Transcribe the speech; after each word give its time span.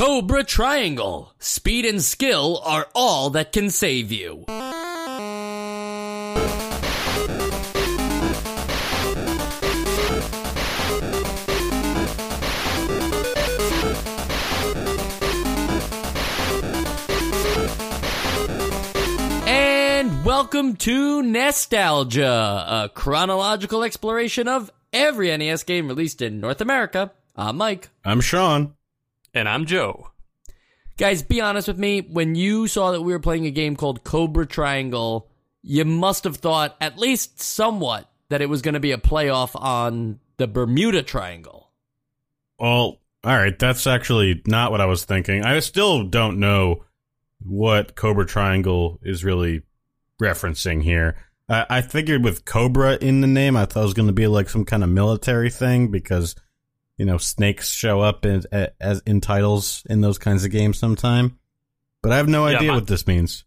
Cobra 0.00 0.42
Triangle. 0.44 1.34
Speed 1.40 1.84
and 1.84 2.02
skill 2.02 2.62
are 2.64 2.86
all 2.94 3.28
that 3.28 3.52
can 3.52 3.68
save 3.68 4.10
you. 4.10 4.46
And 19.46 20.24
welcome 20.24 20.76
to 20.76 21.20
Nostalgia, 21.20 22.24
a 22.26 22.90
chronological 22.94 23.84
exploration 23.84 24.48
of 24.48 24.70
every 24.94 25.36
NES 25.36 25.64
game 25.64 25.88
released 25.88 26.22
in 26.22 26.40
North 26.40 26.62
America. 26.62 27.12
I'm 27.36 27.58
Mike. 27.58 27.90
I'm 28.02 28.22
Sean. 28.22 28.72
And 29.32 29.48
I'm 29.48 29.66
Joe. 29.66 30.10
Guys, 30.96 31.22
be 31.22 31.40
honest 31.40 31.68
with 31.68 31.78
me. 31.78 32.00
When 32.00 32.34
you 32.34 32.66
saw 32.66 32.92
that 32.92 33.02
we 33.02 33.12
were 33.12 33.20
playing 33.20 33.46
a 33.46 33.50
game 33.50 33.76
called 33.76 34.04
Cobra 34.04 34.46
Triangle, 34.46 35.30
you 35.62 35.84
must 35.84 36.24
have 36.24 36.36
thought, 36.36 36.76
at 36.80 36.98
least 36.98 37.40
somewhat, 37.40 38.10
that 38.28 38.42
it 38.42 38.48
was 38.48 38.62
going 38.62 38.74
to 38.74 38.80
be 38.80 38.92
a 38.92 38.98
playoff 38.98 39.60
on 39.60 40.20
the 40.36 40.46
Bermuda 40.46 41.02
Triangle. 41.02 41.70
Well, 42.58 42.98
all 43.22 43.36
right, 43.36 43.58
that's 43.58 43.86
actually 43.86 44.42
not 44.46 44.70
what 44.70 44.80
I 44.80 44.86
was 44.86 45.04
thinking. 45.04 45.44
I 45.44 45.60
still 45.60 46.04
don't 46.04 46.38
know 46.38 46.84
what 47.40 47.94
Cobra 47.94 48.26
Triangle 48.26 48.98
is 49.02 49.24
really 49.24 49.62
referencing 50.20 50.82
here. 50.82 51.16
I, 51.48 51.66
I 51.70 51.80
figured 51.82 52.24
with 52.24 52.44
Cobra 52.44 52.96
in 52.96 53.20
the 53.20 53.26
name, 53.26 53.56
I 53.56 53.64
thought 53.64 53.80
it 53.80 53.84
was 53.84 53.94
going 53.94 54.08
to 54.08 54.12
be 54.12 54.26
like 54.26 54.48
some 54.48 54.64
kind 54.64 54.84
of 54.84 54.90
military 54.90 55.50
thing 55.50 55.88
because 55.88 56.34
you 57.00 57.06
know 57.06 57.16
snakes 57.18 57.70
show 57.72 58.00
up 58.00 58.26
in, 58.26 58.42
as 58.78 59.00
in 59.06 59.20
titles 59.22 59.82
in 59.88 60.02
those 60.02 60.18
kinds 60.18 60.44
of 60.44 60.50
games 60.50 60.78
sometime. 60.78 61.38
But 62.02 62.12
I 62.12 62.16
have 62.18 62.28
no 62.28 62.46
Yeah, 62.46 62.56
idea 62.58 62.68
my- 62.68 62.74
what 62.76 62.86
this 62.86 63.06
means. 63.06 63.44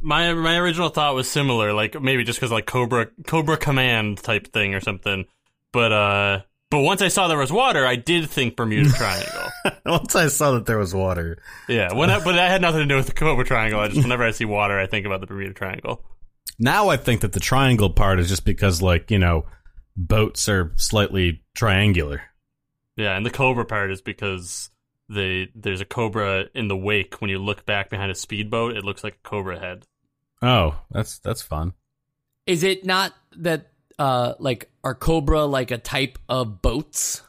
My 0.00 0.32
my 0.34 0.56
original 0.58 0.88
thought 0.88 1.14
was 1.14 1.30
similar, 1.30 1.72
like 1.72 2.00
maybe 2.00 2.24
just 2.24 2.38
because 2.38 2.50
like 2.50 2.66
Cobra 2.66 3.06
Cobra 3.26 3.56
Command 3.56 4.18
type 4.18 4.52
thing 4.52 4.74
or 4.74 4.80
something. 4.80 5.24
But 5.72 5.92
uh, 5.92 6.40
but 6.70 6.80
once 6.80 7.00
I 7.02 7.08
saw 7.08 7.28
there 7.28 7.38
was 7.38 7.52
water, 7.52 7.86
I 7.86 7.96
did 7.96 8.28
think 8.28 8.54
Bermuda 8.56 8.90
Triangle. 8.96 9.48
Once 9.86 10.14
I 10.14 10.28
saw 10.28 10.52
that 10.52 10.66
there 10.66 10.76
was 10.78 10.92
water, 10.94 11.38
yeah, 11.68 11.94
when 11.94 12.10
I, 12.10 12.18
but 12.22 12.32
that 12.34 12.50
had 12.50 12.60
nothing 12.62 12.80
to 12.80 12.86
do 12.86 12.96
with 12.96 13.06
the 13.06 13.12
Cobra 13.14 13.44
Triangle. 13.46 13.80
I 13.80 13.88
just 13.88 14.02
whenever 14.02 14.24
I 14.24 14.32
see 14.32 14.44
water, 14.44 14.78
I 14.78 14.86
think 14.86 15.06
about 15.06 15.20
the 15.20 15.26
Bermuda 15.26 15.54
Triangle. 15.54 16.02
now 16.58 16.88
I 16.90 16.96
think 16.98 17.22
that 17.22 17.32
the 17.32 17.40
triangle 17.40 17.90
part 17.90 18.20
is 18.20 18.28
just 18.28 18.44
because 18.44 18.82
like 18.82 19.10
you 19.10 19.18
know 19.18 19.46
boats 19.96 20.48
are 20.50 20.72
slightly 20.76 21.42
triangular. 21.56 22.20
Yeah, 22.96 23.16
and 23.16 23.24
the 23.26 23.30
Cobra 23.30 23.64
part 23.64 23.90
is 23.90 24.00
because 24.00 24.70
they 25.08 25.48
there's 25.54 25.80
a 25.80 25.84
cobra 25.84 26.46
in 26.54 26.68
the 26.68 26.76
wake. 26.76 27.20
When 27.20 27.28
you 27.30 27.38
look 27.38 27.66
back 27.66 27.90
behind 27.90 28.10
a 28.10 28.14
speedboat, 28.14 28.76
it 28.76 28.84
looks 28.84 29.02
like 29.04 29.14
a 29.14 29.28
cobra 29.28 29.58
head. 29.58 29.86
Oh, 30.42 30.80
that's 30.90 31.18
that's 31.18 31.42
fun. 31.42 31.74
Is 32.46 32.62
it 32.62 32.84
not 32.84 33.14
that, 33.38 33.70
uh, 33.98 34.34
like, 34.38 34.68
are 34.82 34.94
Cobra 34.94 35.44
like 35.46 35.70
a 35.70 35.78
type 35.78 36.18
of 36.28 36.60
boats? 36.60 37.22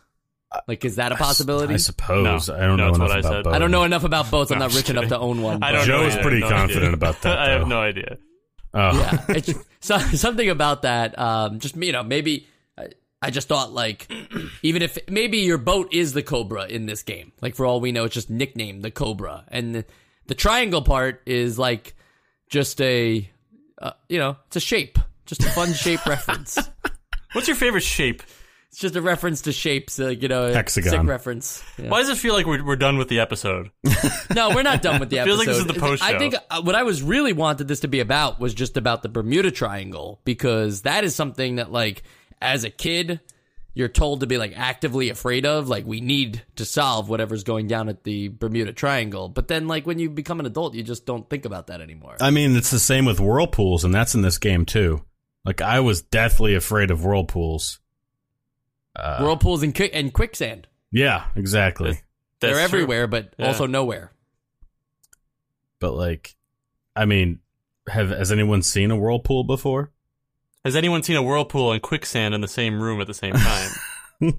Like, 0.68 0.84
is 0.86 0.98
that 0.98 1.12
a 1.14 1.16
possibility? 1.16 1.74
I 1.74 1.78
suppose. 1.78 2.50
No. 2.50 2.56
I 2.56 2.60
don't 2.66 2.76
No, 2.78 2.90
know 2.90 2.96
enough 2.96 3.00
what 3.00 3.12
I 3.12 3.20
about 3.20 3.32
said. 3.32 3.44
boats. 3.46 3.56
I 3.56 3.60
don't 3.60 3.72
know 3.72 3.84
enough 3.86 4.04
about 4.04 4.30
boats. 4.32 4.52
I'm 4.52 4.60
not 4.60 4.72
rich 4.74 4.86
just 4.88 4.90
enough 4.90 5.08
to 5.08 5.18
own 5.20 5.42
one. 5.42 5.64
I 5.64 5.72
don't 5.72 5.86
Joe 5.86 6.02
know. 6.02 6.08
is 6.08 6.14
either. 6.16 6.22
pretty 6.22 6.40
No 6.42 6.50
confident 6.50 6.84
idea. 6.84 6.94
about 6.94 7.22
that, 7.22 7.38
I 7.40 7.50
have 7.52 7.68
no 7.68 7.80
idea. 7.80 8.18
Oh. 8.74 9.00
yeah, 9.00 9.26
it's 9.30 9.54
so, 9.80 9.98
something 10.00 10.50
about 10.50 10.82
that. 10.82 11.18
Um, 11.18 11.60
just 11.60 11.76
you 11.78 11.92
know, 11.94 12.04
maybe 12.04 12.48
I, 13.22 13.28
I 13.28 13.30
just 13.32 13.48
thought 13.48 13.74
like, 13.74 14.12
even 14.62 14.82
if 14.82 14.98
maybe 15.10 15.40
your 15.40 15.58
boat 15.58 15.94
is 15.94 16.14
the 16.14 16.24
Cobra 16.24 16.66
in 16.66 16.86
this 16.86 17.04
game, 17.04 17.32
like 17.42 17.56
for 17.56 17.66
all 17.66 17.80
we 17.80 17.92
know, 17.92 18.06
it's 18.06 18.14
just 18.14 18.30
nicknamed 18.30 18.84
the 18.84 18.92
Cobra, 18.92 19.46
and 19.48 19.76
the, 19.76 19.86
the 20.28 20.36
triangle 20.36 20.82
part 20.82 21.22
is 21.26 21.58
like 21.60 21.96
just 22.50 22.82
a, 22.82 23.30
uh, 23.82 23.92
you 24.10 24.20
know, 24.20 24.38
it's 24.48 24.56
a 24.56 24.62
shape, 24.62 25.00
just 25.26 25.44
a 25.44 25.50
fun 25.50 25.74
shape 25.74 26.06
reference. 26.08 26.58
What's 27.34 27.48
your 27.48 27.58
favorite 27.58 27.84
shape? 27.84 28.24
It's 28.70 28.82
just 28.82 28.98
a 28.98 29.02
reference 29.02 29.44
to 29.44 29.54
shapes, 29.54 30.02
uh, 30.02 30.10
you 30.10 30.28
know, 30.28 30.48
a 30.48 30.54
Hexagon. 30.54 30.90
sick 30.92 31.04
reference. 31.04 31.64
Yeah. 31.78 31.88
Why 31.88 32.02
does 32.02 32.10
it 32.10 32.18
feel 32.18 32.34
like 32.34 32.46
we're, 32.46 32.62
we're 32.62 32.76
done 32.76 32.98
with 32.98 33.08
the 33.08 33.22
episode? 33.22 33.72
No, 34.36 34.50
we're 34.50 34.64
not 34.64 34.82
done 34.82 35.00
with 35.00 35.10
the 35.10 35.20
episode. 35.20 35.38
Feels 35.38 35.40
like 35.40 35.48
this 35.48 35.58
is 35.60 35.66
the 35.66 35.80
post-show. 35.80 36.06
I 36.06 36.18
think 36.18 36.36
uh, 36.50 36.62
what 36.62 36.76
I 36.76 36.84
was 36.84 37.02
really 37.02 37.32
wanted 37.32 37.70
this 37.70 37.80
to 37.82 37.88
be 37.88 38.02
about 38.02 38.38
was 38.38 38.54
just 38.54 38.76
about 38.76 39.02
the 39.02 39.08
Bermuda 39.08 39.50
Triangle 39.50 40.20
because 40.26 40.82
that 40.82 41.06
is 41.06 41.16
something 41.16 41.56
that, 41.56 41.72
like, 41.72 42.04
as 42.42 42.64
a 42.64 42.70
kid, 42.70 43.20
you're 43.74 43.88
told 43.90 44.22
to 44.22 44.28
be 44.28 44.38
like 44.38 44.54
actively 44.56 45.10
afraid 45.10 45.46
of. 45.46 45.68
Like, 45.68 45.86
we 45.86 46.00
need 46.02 46.44
to 46.56 46.66
solve 46.66 47.10
whatever's 47.10 47.44
going 47.44 47.68
down 47.68 47.90
at 47.90 48.04
the 48.04 48.30
Bermuda 48.30 48.72
Triangle. 48.74 49.28
But 49.30 49.48
then, 49.48 49.68
like, 49.68 49.86
when 49.86 50.00
you 50.00 50.10
become 50.10 50.40
an 50.40 50.46
adult, 50.46 50.74
you 50.76 50.84
just 50.84 51.06
don't 51.06 51.30
think 51.30 51.46
about 51.46 51.68
that 51.68 51.82
anymore. 51.82 52.16
I 52.22 52.32
mean, 52.32 52.56
it's 52.56 52.72
the 52.72 52.80
same 52.80 53.06
with 53.06 53.20
whirlpools, 53.20 53.84
and 53.84 53.94
that's 53.94 54.16
in 54.16 54.22
this 54.22 54.38
game 54.38 54.66
too. 54.66 55.04
Like 55.44 55.62
I 55.62 55.80
was 55.82 56.02
deathly 56.02 56.56
afraid 56.56 56.90
of 56.90 57.04
whirlpools. 57.04 57.80
Uh, 58.96 59.20
Whirlpools 59.20 59.62
and, 59.62 59.76
qui- 59.76 59.92
and 59.92 60.14
quicksand. 60.14 60.68
yeah, 60.90 61.26
exactly. 61.36 61.90
That's 61.92 62.02
They're 62.40 62.54
true. 62.54 62.62
everywhere, 62.80 63.08
but 63.08 63.34
Yeah. 63.38 63.48
also 63.48 63.68
nowhere. 63.68 64.12
But 65.80 65.94
like, 65.94 66.36
I 66.96 67.06
mean, 67.06 67.40
have 67.90 68.10
has 68.10 68.32
anyone 68.32 68.62
seen 68.62 68.92
a 68.92 68.96
whirlpool 68.96 69.44
before? 69.44 69.92
Has 70.66 70.76
anyone 70.76 71.04
seen 71.04 71.16
a 71.16 71.22
whirlpool 71.22 71.72
and 71.74 71.82
quicksand 71.82 72.34
in 72.34 72.42
the 72.42 72.48
same 72.48 72.82
room 72.82 73.00
at 73.00 73.06
the 73.06 73.14
same 73.14 73.34
time? 73.34 73.72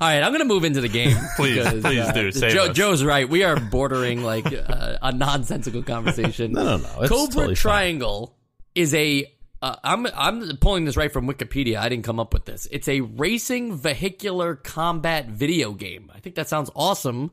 All 0.00 0.08
right, 0.08 0.22
I'm 0.22 0.32
gonna 0.32 0.46
move 0.46 0.64
into 0.64 0.80
the 0.80 0.88
game. 0.88 1.14
Please, 1.36 1.62
because, 1.62 1.82
please 1.82 2.12
do, 2.12 2.32
save 2.32 2.52
Joe, 2.52 2.64
us. 2.70 2.76
Joe's 2.76 3.04
right. 3.04 3.28
We 3.28 3.44
are 3.44 3.60
bordering 3.60 4.22
like 4.22 4.46
uh, 4.46 4.96
a 5.02 5.12
nonsensical 5.12 5.82
conversation. 5.82 6.52
No, 6.52 6.64
no, 6.64 6.76
no. 6.78 7.00
It's 7.02 7.10
Cobra 7.10 7.34
totally 7.34 7.46
fine. 7.48 7.54
Triangle 7.56 8.36
is 8.74 8.94
a. 8.94 9.30
Uh, 9.60 9.76
I'm 9.84 10.06
I'm 10.06 10.56
pulling 10.56 10.86
this 10.86 10.96
right 10.96 11.12
from 11.12 11.26
Wikipedia. 11.28 11.76
I 11.76 11.90
didn't 11.90 12.04
come 12.04 12.18
up 12.18 12.32
with 12.32 12.46
this. 12.46 12.66
It's 12.72 12.88
a 12.88 13.02
racing 13.02 13.76
vehicular 13.76 14.56
combat 14.56 15.26
video 15.26 15.72
game. 15.72 16.10
I 16.14 16.20
think 16.20 16.36
that 16.36 16.48
sounds 16.48 16.70
awesome. 16.74 17.30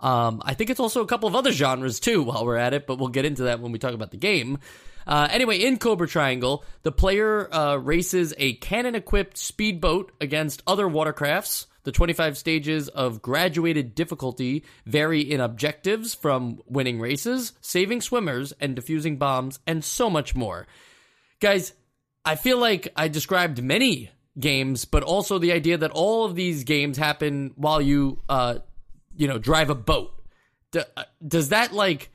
Um, 0.00 0.40
I 0.46 0.54
think 0.54 0.70
it's 0.70 0.80
also 0.80 1.02
a 1.02 1.06
couple 1.06 1.28
of 1.28 1.36
other 1.36 1.52
genres 1.52 2.00
too. 2.00 2.22
While 2.22 2.46
we're 2.46 2.56
at 2.56 2.72
it, 2.72 2.86
but 2.86 2.98
we'll 2.98 3.08
get 3.08 3.26
into 3.26 3.42
that 3.44 3.60
when 3.60 3.70
we 3.70 3.78
talk 3.78 3.92
about 3.92 4.12
the 4.12 4.16
game. 4.16 4.58
Uh, 5.06 5.28
anyway, 5.30 5.58
in 5.58 5.78
Cobra 5.78 6.06
Triangle, 6.06 6.64
the 6.82 6.92
player 6.92 7.52
uh, 7.52 7.76
races 7.76 8.34
a 8.38 8.54
cannon-equipped 8.54 9.36
speedboat 9.36 10.12
against 10.20 10.62
other 10.66 10.86
watercrafts. 10.86 11.66
The 11.82 11.92
25 11.92 12.36
stages 12.36 12.88
of 12.88 13.22
graduated 13.22 13.94
difficulty 13.94 14.64
vary 14.84 15.20
in 15.20 15.40
objectives 15.40 16.14
from 16.14 16.60
winning 16.66 17.00
races, 17.00 17.52
saving 17.62 18.02
swimmers, 18.02 18.52
and 18.60 18.76
defusing 18.76 19.18
bombs, 19.18 19.58
and 19.66 19.82
so 19.82 20.10
much 20.10 20.34
more. 20.34 20.66
Guys, 21.40 21.72
I 22.24 22.34
feel 22.36 22.58
like 22.58 22.88
I 22.96 23.08
described 23.08 23.62
many 23.62 24.10
games, 24.38 24.84
but 24.84 25.02
also 25.02 25.38
the 25.38 25.52
idea 25.52 25.78
that 25.78 25.90
all 25.90 26.24
of 26.24 26.34
these 26.34 26.64
games 26.64 26.98
happen 26.98 27.52
while 27.56 27.80
you, 27.80 28.20
uh, 28.28 28.58
you 29.16 29.26
know, 29.26 29.38
drive 29.38 29.70
a 29.70 29.74
boat. 29.74 30.12
D- 30.72 30.82
uh, 30.96 31.04
does 31.26 31.48
that 31.48 31.72
like, 31.72 32.10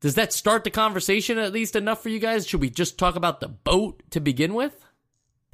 does 0.00 0.14
that 0.14 0.32
start 0.32 0.64
the 0.64 0.70
conversation 0.70 1.38
at 1.38 1.52
least 1.52 1.76
enough 1.76 2.02
for 2.02 2.08
you 2.08 2.18
guys? 2.18 2.46
Should 2.46 2.60
we 2.60 2.70
just 2.70 2.98
talk 2.98 3.16
about 3.16 3.40
the 3.40 3.48
boat 3.48 4.02
to 4.10 4.20
begin 4.20 4.54
with? 4.54 4.84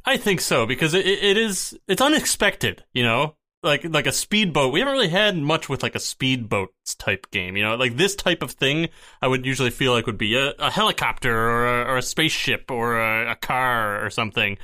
I 0.05 0.17
think 0.19 0.41
so 0.41 0.67
because 0.67 0.93
it, 0.93 1.07
it 1.07 1.37
is 1.37 1.79
it's 1.89 2.03
unexpected, 2.03 2.85
you 2.93 3.03
know, 3.03 3.37
like 3.63 3.85
like 3.85 4.07
a 4.07 4.13
speedboat. 4.13 4.73
We 4.73 4.81
haven't 4.81 4.93
really 4.93 5.09
had 5.09 5.37
much 5.37 5.69
with 5.69 5.83
like 5.83 5.95
a 5.95 6.01
speedboat 6.01 6.75
type 6.99 7.31
game, 7.31 7.57
you 7.57 7.63
know, 7.63 7.77
like 7.77 7.97
this 7.97 8.15
type 8.15 8.43
of 8.43 8.53
thing. 8.53 8.91
I 9.23 9.29
would 9.29 9.47
usually 9.47 9.71
feel 9.71 9.93
like 9.93 10.07
would 10.07 10.19
be 10.19 10.37
a, 10.37 10.53
a 10.59 10.71
helicopter 10.71 11.35
or 11.35 11.67
a, 11.67 11.85
or 11.93 11.97
a 11.97 12.03
spaceship 12.03 12.71
or 12.71 12.99
a, 13.01 13.33
a 13.33 13.37
car 13.37 14.05
or 14.05 14.11
something. 14.11 14.59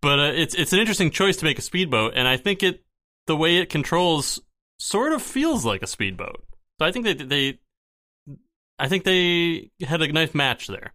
But 0.00 0.18
uh, 0.18 0.32
it's 0.34 0.54
it's 0.54 0.72
an 0.72 0.78
interesting 0.78 1.10
choice 1.10 1.36
to 1.38 1.44
make 1.44 1.58
a 1.58 1.62
speedboat, 1.62 2.14
and 2.16 2.26
I 2.26 2.38
think 2.38 2.62
it 2.62 2.84
the 3.26 3.36
way 3.36 3.58
it 3.58 3.68
controls 3.68 4.40
sort 4.78 5.12
of 5.12 5.20
feels 5.20 5.64
like 5.64 5.82
a 5.82 5.86
speedboat. 5.86 6.42
So 6.78 6.86
I 6.86 6.92
think 6.92 7.04
they 7.04 7.14
they 7.14 7.58
I 8.78 8.88
think 8.88 9.04
they 9.04 9.70
had 9.80 10.02
a 10.02 10.12
nice 10.12 10.34
match 10.34 10.66
there. 10.66 10.92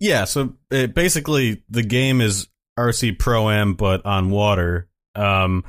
Yeah, 0.00 0.24
so 0.24 0.54
it, 0.70 0.94
basically 0.94 1.62
the 1.70 1.82
game 1.82 2.20
is 2.20 2.48
RC 2.78 3.18
Pro 3.18 3.48
Am 3.50 3.74
but 3.74 4.04
on 4.04 4.30
water. 4.30 4.88
Um 5.14 5.64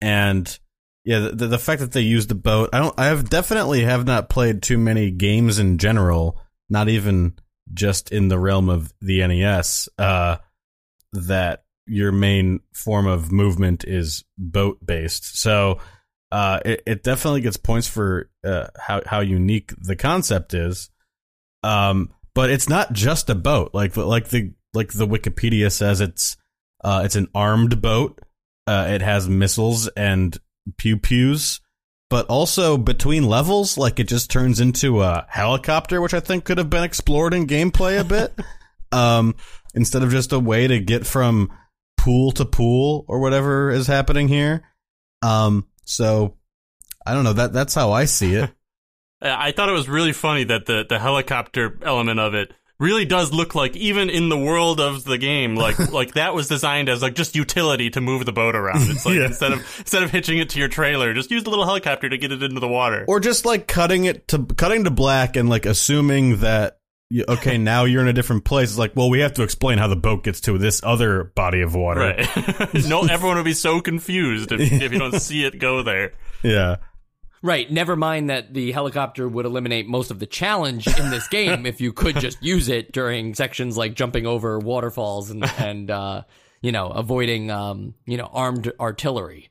and 0.00 0.58
yeah, 1.04 1.30
the, 1.32 1.46
the 1.46 1.58
fact 1.58 1.80
that 1.80 1.92
they 1.92 2.00
use 2.02 2.26
the 2.26 2.34
boat, 2.34 2.70
I 2.72 2.78
don't 2.78 2.98
I 2.98 3.06
have 3.06 3.30
definitely 3.30 3.82
have 3.82 4.06
not 4.06 4.28
played 4.28 4.62
too 4.62 4.78
many 4.78 5.10
games 5.10 5.58
in 5.58 5.78
general, 5.78 6.40
not 6.68 6.88
even 6.88 7.34
just 7.72 8.10
in 8.10 8.28
the 8.28 8.38
realm 8.38 8.68
of 8.68 8.92
the 9.00 9.26
NES, 9.26 9.88
uh 9.98 10.36
that 11.12 11.64
your 11.86 12.12
main 12.12 12.60
form 12.74 13.06
of 13.06 13.32
movement 13.32 13.84
is 13.84 14.24
boat 14.36 14.84
based. 14.84 15.38
So 15.38 15.78
uh 16.30 16.60
it, 16.64 16.82
it 16.86 17.02
definitely 17.02 17.40
gets 17.40 17.56
points 17.56 17.88
for 17.88 18.30
uh 18.44 18.66
how 18.78 19.02
how 19.06 19.20
unique 19.20 19.72
the 19.78 19.96
concept 19.96 20.54
is. 20.54 20.90
Um 21.62 22.10
but 22.34 22.50
it's 22.50 22.68
not 22.68 22.92
just 22.92 23.28
a 23.30 23.34
boat. 23.34 23.70
Like 23.74 23.96
like 23.96 24.28
the 24.28 24.52
like 24.74 24.92
the 24.92 25.08
Wikipedia 25.08 25.72
says, 25.72 26.00
it's 26.00 26.36
uh, 26.84 27.02
it's 27.04 27.16
an 27.16 27.28
armed 27.34 27.82
boat. 27.82 28.20
Uh, 28.66 28.86
it 28.90 29.02
has 29.02 29.28
missiles 29.28 29.88
and 29.88 30.38
pew 30.76 30.96
pews. 30.98 31.60
but 32.10 32.26
also 32.26 32.78
between 32.78 33.24
levels, 33.24 33.76
like 33.76 33.98
it 33.98 34.08
just 34.08 34.30
turns 34.30 34.60
into 34.60 35.02
a 35.02 35.26
helicopter, 35.28 36.00
which 36.00 36.14
I 36.14 36.20
think 36.20 36.44
could 36.44 36.58
have 36.58 36.70
been 36.70 36.84
explored 36.84 37.34
in 37.34 37.46
gameplay 37.46 38.00
a 38.00 38.04
bit. 38.04 38.32
um, 38.92 39.34
instead 39.74 40.02
of 40.02 40.10
just 40.10 40.32
a 40.32 40.38
way 40.38 40.66
to 40.66 40.80
get 40.80 41.06
from 41.06 41.52
pool 41.98 42.30
to 42.32 42.44
pool 42.44 43.04
or 43.08 43.20
whatever 43.20 43.70
is 43.70 43.86
happening 43.86 44.28
here. 44.28 44.62
Um, 45.22 45.66
so 45.88 46.36
I 47.06 47.14
don't 47.14 47.24
know 47.24 47.32
that 47.32 47.52
that's 47.52 47.74
how 47.74 47.92
I 47.92 48.04
see 48.04 48.34
it. 48.34 48.50
Uh, 49.20 49.34
I 49.36 49.50
thought 49.50 49.68
it 49.68 49.72
was 49.72 49.88
really 49.88 50.12
funny 50.12 50.44
that 50.44 50.66
the 50.66 50.86
the 50.88 51.00
helicopter 51.00 51.76
element 51.82 52.20
of 52.20 52.34
it 52.34 52.52
really 52.78 53.04
does 53.04 53.32
look 53.32 53.56
like 53.56 53.74
even 53.74 54.08
in 54.08 54.28
the 54.28 54.38
world 54.38 54.78
of 54.78 55.02
the 55.02 55.18
game 55.18 55.56
like 55.56 55.76
like 55.92 56.14
that 56.14 56.34
was 56.34 56.46
designed 56.46 56.88
as 56.88 57.02
like 57.02 57.16
just 57.16 57.34
utility 57.34 57.90
to 57.90 58.00
move 58.00 58.24
the 58.26 58.32
boat 58.32 58.54
around 58.54 58.88
it's 58.88 59.04
like 59.04 59.14
Yeah. 59.18 59.24
instead 59.26 59.50
of 59.50 59.58
instead 59.80 60.04
of 60.04 60.12
hitching 60.12 60.38
it 60.38 60.50
to 60.50 60.60
your 60.60 60.68
trailer 60.68 61.12
just 61.14 61.32
use 61.32 61.42
the 61.42 61.50
little 61.50 61.64
helicopter 61.64 62.08
to 62.08 62.16
get 62.16 62.30
it 62.30 62.44
into 62.44 62.60
the 62.60 62.68
water 62.68 63.04
or 63.08 63.18
just 63.18 63.44
like 63.44 63.66
cutting 63.66 64.04
it 64.04 64.28
to 64.28 64.44
cutting 64.56 64.84
to 64.84 64.90
black 64.92 65.34
and 65.34 65.48
like 65.48 65.66
assuming 65.66 66.36
that 66.38 66.77
okay 67.28 67.58
now 67.58 67.84
you're 67.84 68.02
in 68.02 68.08
a 68.08 68.12
different 68.12 68.44
place. 68.44 68.70
It's 68.70 68.78
like 68.78 68.94
well 68.96 69.10
we 69.10 69.20
have 69.20 69.34
to 69.34 69.42
explain 69.42 69.78
how 69.78 69.88
the 69.88 69.96
boat 69.96 70.24
gets 70.24 70.40
to 70.42 70.58
this 70.58 70.82
other 70.82 71.24
body 71.24 71.62
of 71.62 71.74
water. 71.74 72.00
Right. 72.00 72.28
No 72.88 73.02
everyone 73.10 73.36
would 73.36 73.44
be 73.44 73.54
so 73.54 73.80
confused 73.80 74.52
if, 74.52 74.60
if 74.60 74.92
you 74.92 74.98
don't 74.98 75.20
see 75.20 75.44
it 75.44 75.58
go 75.58 75.82
there. 75.82 76.12
Yeah. 76.42 76.76
Right. 77.40 77.70
Never 77.70 77.96
mind 77.96 78.30
that 78.30 78.52
the 78.52 78.72
helicopter 78.72 79.28
would 79.28 79.46
eliminate 79.46 79.86
most 79.86 80.10
of 80.10 80.18
the 80.18 80.26
challenge 80.26 80.86
in 80.86 81.10
this 81.10 81.28
game 81.28 81.66
if 81.66 81.80
you 81.80 81.92
could 81.92 82.16
just 82.16 82.42
use 82.42 82.68
it 82.68 82.92
during 82.92 83.34
sections 83.34 83.76
like 83.76 83.94
jumping 83.94 84.26
over 84.26 84.58
waterfalls 84.58 85.30
and 85.30 85.44
and 85.58 85.90
uh, 85.90 86.22
you 86.60 86.72
know 86.72 86.88
avoiding 86.88 87.50
um, 87.50 87.94
you 88.06 88.16
know 88.16 88.28
armed 88.32 88.72
artillery. 88.80 89.50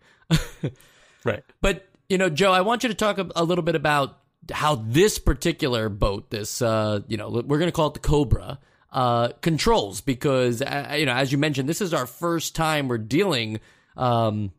right. 1.24 1.44
But 1.62 1.88
you 2.10 2.18
know, 2.18 2.30
Joe, 2.30 2.52
I 2.52 2.62
want 2.62 2.84
you 2.84 2.90
to 2.90 2.96
talk 2.96 3.18
a, 3.18 3.28
a 3.36 3.44
little 3.44 3.64
bit 3.64 3.76
about 3.76 4.17
how 4.52 4.76
this 4.76 5.20
particular 5.20 5.90
boat, 5.90 6.30
this 6.30 6.62
uh, 6.62 7.02
you 7.08 7.18
know, 7.18 7.30
we're 7.30 7.60
going 7.60 7.70
to 7.70 7.72
call 7.72 7.88
it 7.88 7.94
the 7.94 8.00
Cobra, 8.00 8.60
uh, 8.92 9.30
controls 9.42 10.02
because 10.02 10.62
uh, 10.62 10.96
you 10.98 11.06
know, 11.06 11.14
as 11.14 11.32
you 11.32 11.38
mentioned, 11.38 11.68
this 11.68 11.82
is 11.82 11.94
our 11.94 12.06
first 12.06 12.56
time 12.56 12.88
we're 12.88 12.98
dealing 12.98 13.60
um, 13.96 14.52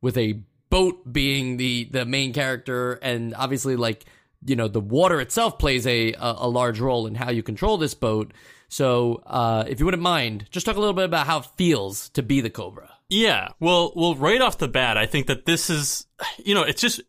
with 0.00 0.16
a 0.16 0.40
boat 0.70 1.10
being 1.10 1.56
the 1.56 1.84
the 1.90 2.04
main 2.04 2.32
character, 2.32 2.94
and 2.94 3.34
obviously, 3.34 3.76
like 3.76 4.04
you 4.44 4.56
know, 4.56 4.68
the 4.68 4.80
water 4.80 5.20
itself 5.20 5.58
plays 5.58 5.86
a 5.86 6.12
a, 6.14 6.34
a 6.38 6.48
large 6.48 6.80
role 6.80 7.06
in 7.06 7.14
how 7.14 7.30
you 7.30 7.42
control 7.42 7.78
this 7.78 7.94
boat. 7.94 8.32
So, 8.70 9.22
uh, 9.26 9.64
if 9.66 9.80
you 9.80 9.86
wouldn't 9.86 10.02
mind, 10.02 10.46
just 10.50 10.66
talk 10.66 10.76
a 10.76 10.80
little 10.80 10.94
bit 10.94 11.06
about 11.06 11.26
how 11.26 11.38
it 11.38 11.46
feels 11.56 12.10
to 12.10 12.22
be 12.22 12.42
the 12.42 12.50
Cobra. 12.50 12.90
Yeah, 13.08 13.48
well, 13.58 13.92
well, 13.96 14.14
right 14.14 14.40
off 14.42 14.58
the 14.58 14.68
bat, 14.68 14.98
I 14.98 15.06
think 15.06 15.28
that 15.28 15.46
this 15.46 15.70
is, 15.70 16.06
you 16.36 16.54
know, 16.54 16.62
it's 16.62 16.82
just 16.82 17.00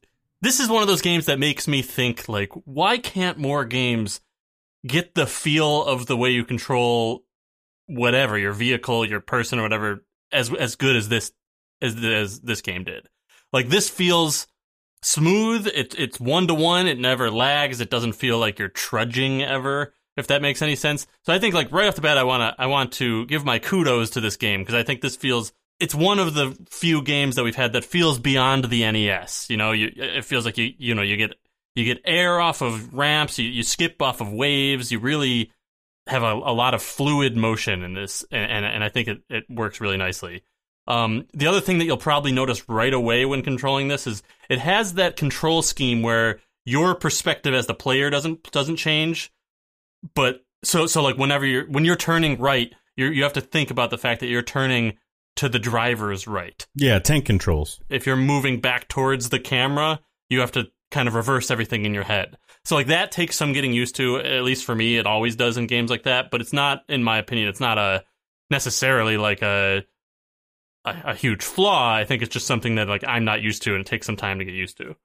this 0.42 0.60
is 0.60 0.70
one 0.70 0.82
of 0.82 0.88
those 0.88 1.02
games 1.02 1.26
that 1.26 1.40
makes 1.40 1.68
me 1.68 1.82
think 1.82 2.30
like, 2.30 2.52
why 2.66 2.98
can't 2.98 3.38
more 3.38 3.66
games 3.66 4.22
get 4.88 5.16
the 5.16 5.28
feel 5.28 5.84
of 5.84 6.06
the 6.06 6.18
way 6.18 6.30
you 6.30 6.46
control 6.46 7.26
whatever 7.88 8.38
your 8.38 8.54
vehicle, 8.54 9.06
your 9.06 9.20
person, 9.20 9.60
or 9.60 9.64
whatever 9.64 10.06
as 10.32 10.54
as 10.54 10.76
good 10.76 10.96
as 10.96 11.10
this 11.10 11.32
as 11.82 11.96
as 12.04 12.40
this 12.42 12.62
game 12.62 12.84
did? 12.84 13.10
Like 13.52 13.70
this 13.70 13.90
feels 13.90 14.48
smooth. 15.02 15.68
It, 15.68 15.96
it's 15.98 16.20
one 16.20 16.48
to 16.48 16.54
one. 16.54 16.88
It 16.88 17.00
never 17.00 17.30
lags. 17.32 17.82
It 17.82 17.90
doesn't 17.90 18.14
feel 18.14 18.38
like 18.38 18.60
you're 18.60 18.70
trudging 18.70 19.42
ever. 19.42 19.94
If 20.18 20.28
that 20.28 20.42
makes 20.42 20.62
any 20.62 20.76
sense. 20.76 21.08
So 21.24 21.34
I 21.34 21.40
think 21.40 21.56
like 21.56 21.72
right 21.72 21.88
off 21.88 21.96
the 21.96 22.02
bat, 22.02 22.18
I 22.18 22.24
wanna 22.24 22.56
I 22.58 22.68
want 22.68 22.92
to 22.94 23.26
give 23.26 23.46
my 23.46 23.60
kudos 23.60 24.12
to 24.12 24.22
this 24.22 24.38
game 24.38 24.62
because 24.62 24.76
I 24.76 24.84
think 24.84 25.02
this 25.02 25.16
feels 25.16 25.54
it's 25.80 25.96
one 25.96 26.20
of 26.20 26.34
the 26.34 26.58
few 26.70 27.02
games 27.02 27.36
that 27.36 27.44
we've 27.44 27.56
had 27.56 27.74
that 27.74 27.86
feels 27.86 28.20
beyond 28.20 28.66
the 28.66 28.90
NES. 28.92 29.50
You 29.50 29.58
know, 29.58 29.72
you 29.72 29.92
it 29.96 30.26
feels 30.26 30.46
like 30.46 30.58
you 30.58 30.74
you 30.78 30.96
know 30.96 31.02
you 31.02 31.18
get 31.18 31.36
you 31.76 31.86
get 31.86 32.02
air 32.06 32.40
off 32.40 32.62
of 32.62 32.94
ramps, 32.94 33.40
you, 33.40 33.50
you 33.50 33.64
skip 33.64 34.02
off 34.02 34.22
of 34.22 34.34
waves, 34.34 34.92
you 34.92 35.00
really 35.00 35.52
have 36.08 36.24
a, 36.24 36.34
a 36.34 36.54
lot 36.54 36.74
of 36.74 36.82
fluid 36.82 37.38
motion 37.38 37.84
in 37.84 37.94
this, 37.94 38.26
and 38.32 38.52
and, 38.52 38.66
and 38.66 38.84
I 38.84 38.90
think 38.90 39.08
it, 39.08 39.22
it 39.30 39.46
works 39.50 39.80
really 39.80 39.98
nicely. 39.98 40.44
Um, 40.88 41.28
the 41.34 41.48
other 41.48 41.62
thing 41.62 41.78
that 41.78 41.86
you'll 41.86 41.98
probably 41.98 42.32
notice 42.32 42.68
right 42.68 42.94
away 42.94 43.24
when 43.26 43.44
controlling 43.44 43.88
this 43.88 44.08
is 44.08 44.24
it 44.50 44.60
has 44.60 44.96
that 44.96 45.18
control 45.18 45.62
scheme 45.62 46.02
where 46.02 46.40
your 46.66 46.96
perspective 46.96 47.54
as 47.54 47.68
the 47.68 47.76
player 47.76 48.10
doesn't 48.10 48.52
doesn't 48.52 48.78
change, 48.78 49.32
but 50.16 50.44
so 50.64 50.88
so 50.88 51.02
like 51.02 51.18
whenever 51.18 51.46
you're 51.46 51.66
when 51.66 51.86
you're 51.86 51.96
turning 51.96 52.38
right, 52.40 52.74
you 52.98 53.06
you 53.08 53.24
have 53.24 53.34
to 53.34 53.42
think 53.42 53.72
about 53.72 53.92
the 53.92 53.98
fact 53.98 54.20
that 54.20 54.28
you're 54.28 54.42
turning 54.42 54.98
to 55.36 55.50
the 55.50 55.60
driver's 55.60 56.28
right. 56.28 56.68
yeah 56.76 57.00
tank 57.00 57.26
controls 57.26 57.80
If 57.90 58.06
you're 58.06 58.16
moving 58.16 58.60
back 58.60 58.88
towards 58.88 59.30
the 59.30 59.40
camera, 59.40 60.00
you 60.30 60.40
have 60.42 60.52
to 60.54 60.68
kind 60.92 61.08
of 61.08 61.16
reverse 61.16 61.52
everything 61.52 61.86
in 61.86 61.94
your 61.94 62.04
head. 62.04 62.38
So 62.66 62.76
like 62.76 62.88
that 62.88 63.12
takes 63.12 63.36
some 63.36 63.54
getting 63.54 63.74
used 63.74 63.96
to. 63.96 64.18
At 64.18 64.44
least 64.44 64.66
for 64.66 64.76
me, 64.76 64.98
it 64.98 65.06
always 65.06 65.36
does 65.36 65.58
in 65.58 65.68
games 65.68 65.90
like 65.90 66.04
that. 66.04 66.32
But 66.32 66.42
it's 66.42 66.54
not, 66.54 66.84
in 66.90 67.04
my 67.04 67.18
opinion, 67.18 67.48
it's 67.48 67.60
not 67.60 67.78
a 67.78 68.04
necessarily 68.50 69.18
like 69.18 69.42
a 69.42 69.84
a, 70.86 70.96
a 71.06 71.16
huge 71.16 71.44
flaw. 71.44 71.94
I 71.94 72.06
think 72.06 72.22
it's 72.22 72.34
just 72.34 72.48
something 72.48 72.76
that 72.76 72.88
like 72.88 73.04
I'm 73.08 73.26
not 73.26 73.42
used 73.42 73.64
to, 73.64 73.72
and 73.72 73.82
it 73.82 73.88
takes 73.88 74.06
some 74.06 74.18
time 74.18 74.40
to 74.40 74.46
get 74.46 74.54
used 74.54 74.78
to. 74.78 74.96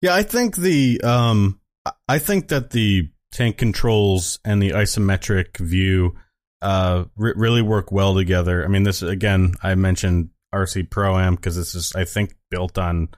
Yeah, 0.00 0.14
I 0.14 0.22
think 0.22 0.56
the 0.56 1.00
um 1.02 1.60
I 2.08 2.18
think 2.18 2.48
that 2.48 2.70
the 2.70 3.10
tank 3.32 3.58
controls 3.58 4.38
and 4.44 4.60
the 4.62 4.70
isometric 4.70 5.58
view 5.58 6.14
uh 6.62 7.04
re- 7.16 7.34
really 7.36 7.62
work 7.62 7.92
well 7.92 8.14
together. 8.14 8.64
I 8.64 8.68
mean, 8.68 8.82
this 8.82 9.02
again, 9.02 9.54
I 9.62 9.74
mentioned 9.74 10.30
RC 10.54 10.90
Pro 10.90 11.18
Am 11.18 11.36
because 11.36 11.56
this 11.56 11.74
is 11.74 11.92
I 11.94 12.04
think 12.04 12.34
built 12.50 12.78
on 12.78 13.08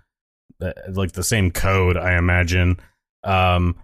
uh, 0.61 0.73
like 0.93 1.13
the 1.13 1.23
same 1.23 1.51
code, 1.51 1.97
I 1.97 2.17
imagine. 2.19 2.79
Um 3.25 3.77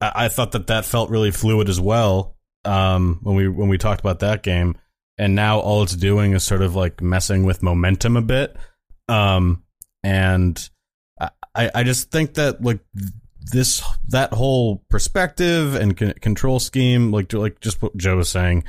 I, 0.00 0.12
I 0.26 0.28
thought 0.28 0.52
that 0.52 0.68
that 0.68 0.84
felt 0.84 1.10
really 1.10 1.30
fluid 1.30 1.68
as 1.68 1.80
well 1.80 2.36
um 2.64 3.20
when 3.22 3.36
we 3.36 3.48
when 3.48 3.68
we 3.68 3.78
talked 3.78 4.00
about 4.00 4.20
that 4.20 4.42
game 4.42 4.76
and 5.18 5.34
now 5.34 5.60
all 5.60 5.82
it's 5.82 5.94
doing 5.94 6.32
is 6.32 6.42
sort 6.42 6.62
of 6.62 6.74
like 6.74 7.00
messing 7.02 7.44
with 7.44 7.62
momentum 7.62 8.16
a 8.16 8.22
bit. 8.22 8.56
Um 9.08 9.62
and 10.02 10.68
I, 11.54 11.70
I 11.74 11.82
just 11.82 12.10
think 12.10 12.34
that 12.34 12.62
like 12.62 12.80
this 13.52 13.82
that 14.08 14.32
whole 14.32 14.84
perspective 14.88 15.74
and 15.74 15.96
con- 15.96 16.14
control 16.20 16.58
scheme 16.58 17.12
like 17.12 17.32
like 17.32 17.60
just 17.60 17.82
what 17.82 17.96
Joe 17.96 18.16
was 18.16 18.28
saying 18.28 18.64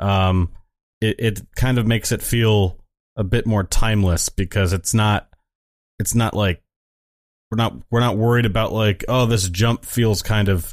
um 0.00 0.50
it 1.00 1.16
it 1.18 1.40
kind 1.56 1.78
of 1.78 1.86
makes 1.86 2.12
it 2.12 2.22
feel 2.22 2.78
a 3.16 3.24
bit 3.24 3.46
more 3.46 3.64
timeless 3.64 4.28
because 4.28 4.72
it's 4.72 4.94
not 4.94 5.28
it's 5.98 6.14
not 6.14 6.34
like 6.34 6.62
we're 7.50 7.56
not 7.56 7.74
we're 7.90 8.00
not 8.00 8.16
worried 8.16 8.46
about 8.46 8.72
like 8.72 9.04
oh 9.08 9.26
this 9.26 9.48
jump 9.48 9.84
feels 9.84 10.22
kind 10.22 10.48
of 10.48 10.72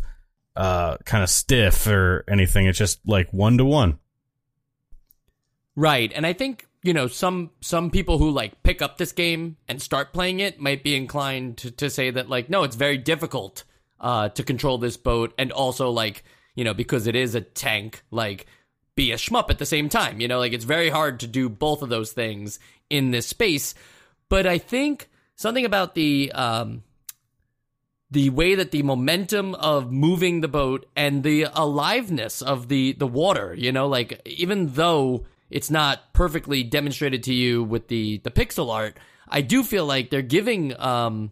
uh 0.55 0.97
kind 1.05 1.23
of 1.23 1.29
stiff 1.29 1.87
or 1.87 2.23
anything. 2.27 2.65
It's 2.65 2.77
just 2.77 2.99
like 3.05 3.31
one 3.31 3.57
to 3.57 3.65
one 3.65 3.99
Right. 5.77 6.11
And 6.15 6.25
I 6.25 6.33
think, 6.33 6.67
you 6.81 6.91
know, 6.91 7.05
some 7.05 7.51
some 7.61 7.91
people 7.91 8.17
who 8.17 8.31
like 8.31 8.63
pick 8.63 8.81
up 8.81 8.97
this 8.97 9.11
game 9.11 9.57
and 9.67 9.79
start 9.79 10.11
playing 10.11 10.39
it 10.39 10.59
might 10.59 10.83
be 10.83 10.95
inclined 10.95 11.57
to, 11.59 11.71
to 11.71 11.89
say 11.91 12.09
that 12.09 12.29
like, 12.29 12.49
no, 12.49 12.63
it's 12.63 12.75
very 12.75 12.97
difficult 12.97 13.63
uh 13.99 14.29
to 14.29 14.43
control 14.43 14.79
this 14.79 14.97
boat. 14.97 15.35
And 15.37 15.51
also 15.51 15.91
like, 15.91 16.23
you 16.55 16.63
know, 16.63 16.73
because 16.73 17.05
it 17.05 17.15
is 17.15 17.35
a 17.35 17.41
tank, 17.41 18.01
like 18.09 18.47
be 18.97 19.13
a 19.13 19.15
shmup 19.15 19.49
at 19.49 19.59
the 19.59 19.65
same 19.65 19.87
time. 19.87 20.19
You 20.19 20.27
know, 20.27 20.39
like 20.39 20.51
it's 20.51 20.65
very 20.65 20.89
hard 20.89 21.21
to 21.21 21.27
do 21.27 21.47
both 21.47 21.81
of 21.81 21.87
those 21.87 22.11
things 22.11 22.59
in 22.89 23.11
this 23.11 23.27
space. 23.27 23.73
But 24.27 24.45
I 24.45 24.57
think 24.57 25.09
something 25.35 25.63
about 25.63 25.95
the 25.95 26.33
um 26.33 26.83
the 28.09 28.29
way 28.29 28.55
that 28.55 28.71
the 28.71 28.83
momentum 28.83 29.53
of 29.55 29.91
moving 29.91 30.41
the 30.41 30.47
boat 30.47 30.85
and 30.95 31.23
the 31.23 31.47
aliveness 31.53 32.41
of 32.41 32.67
the 32.67 32.93
the 32.93 33.07
water, 33.07 33.55
you 33.57 33.71
know, 33.71 33.87
like 33.87 34.21
even 34.25 34.73
though 34.73 35.25
it's 35.49 35.71
not 35.71 36.13
perfectly 36.13 36.63
demonstrated 36.63 37.23
to 37.23 37.33
you 37.33 37.63
with 37.63 37.87
the 37.87 38.17
the 38.19 38.31
pixel 38.31 38.73
art, 38.73 38.97
I 39.29 39.41
do 39.41 39.63
feel 39.63 39.85
like 39.85 40.09
they're 40.09 40.21
giving 40.21 40.77
um 40.79 41.31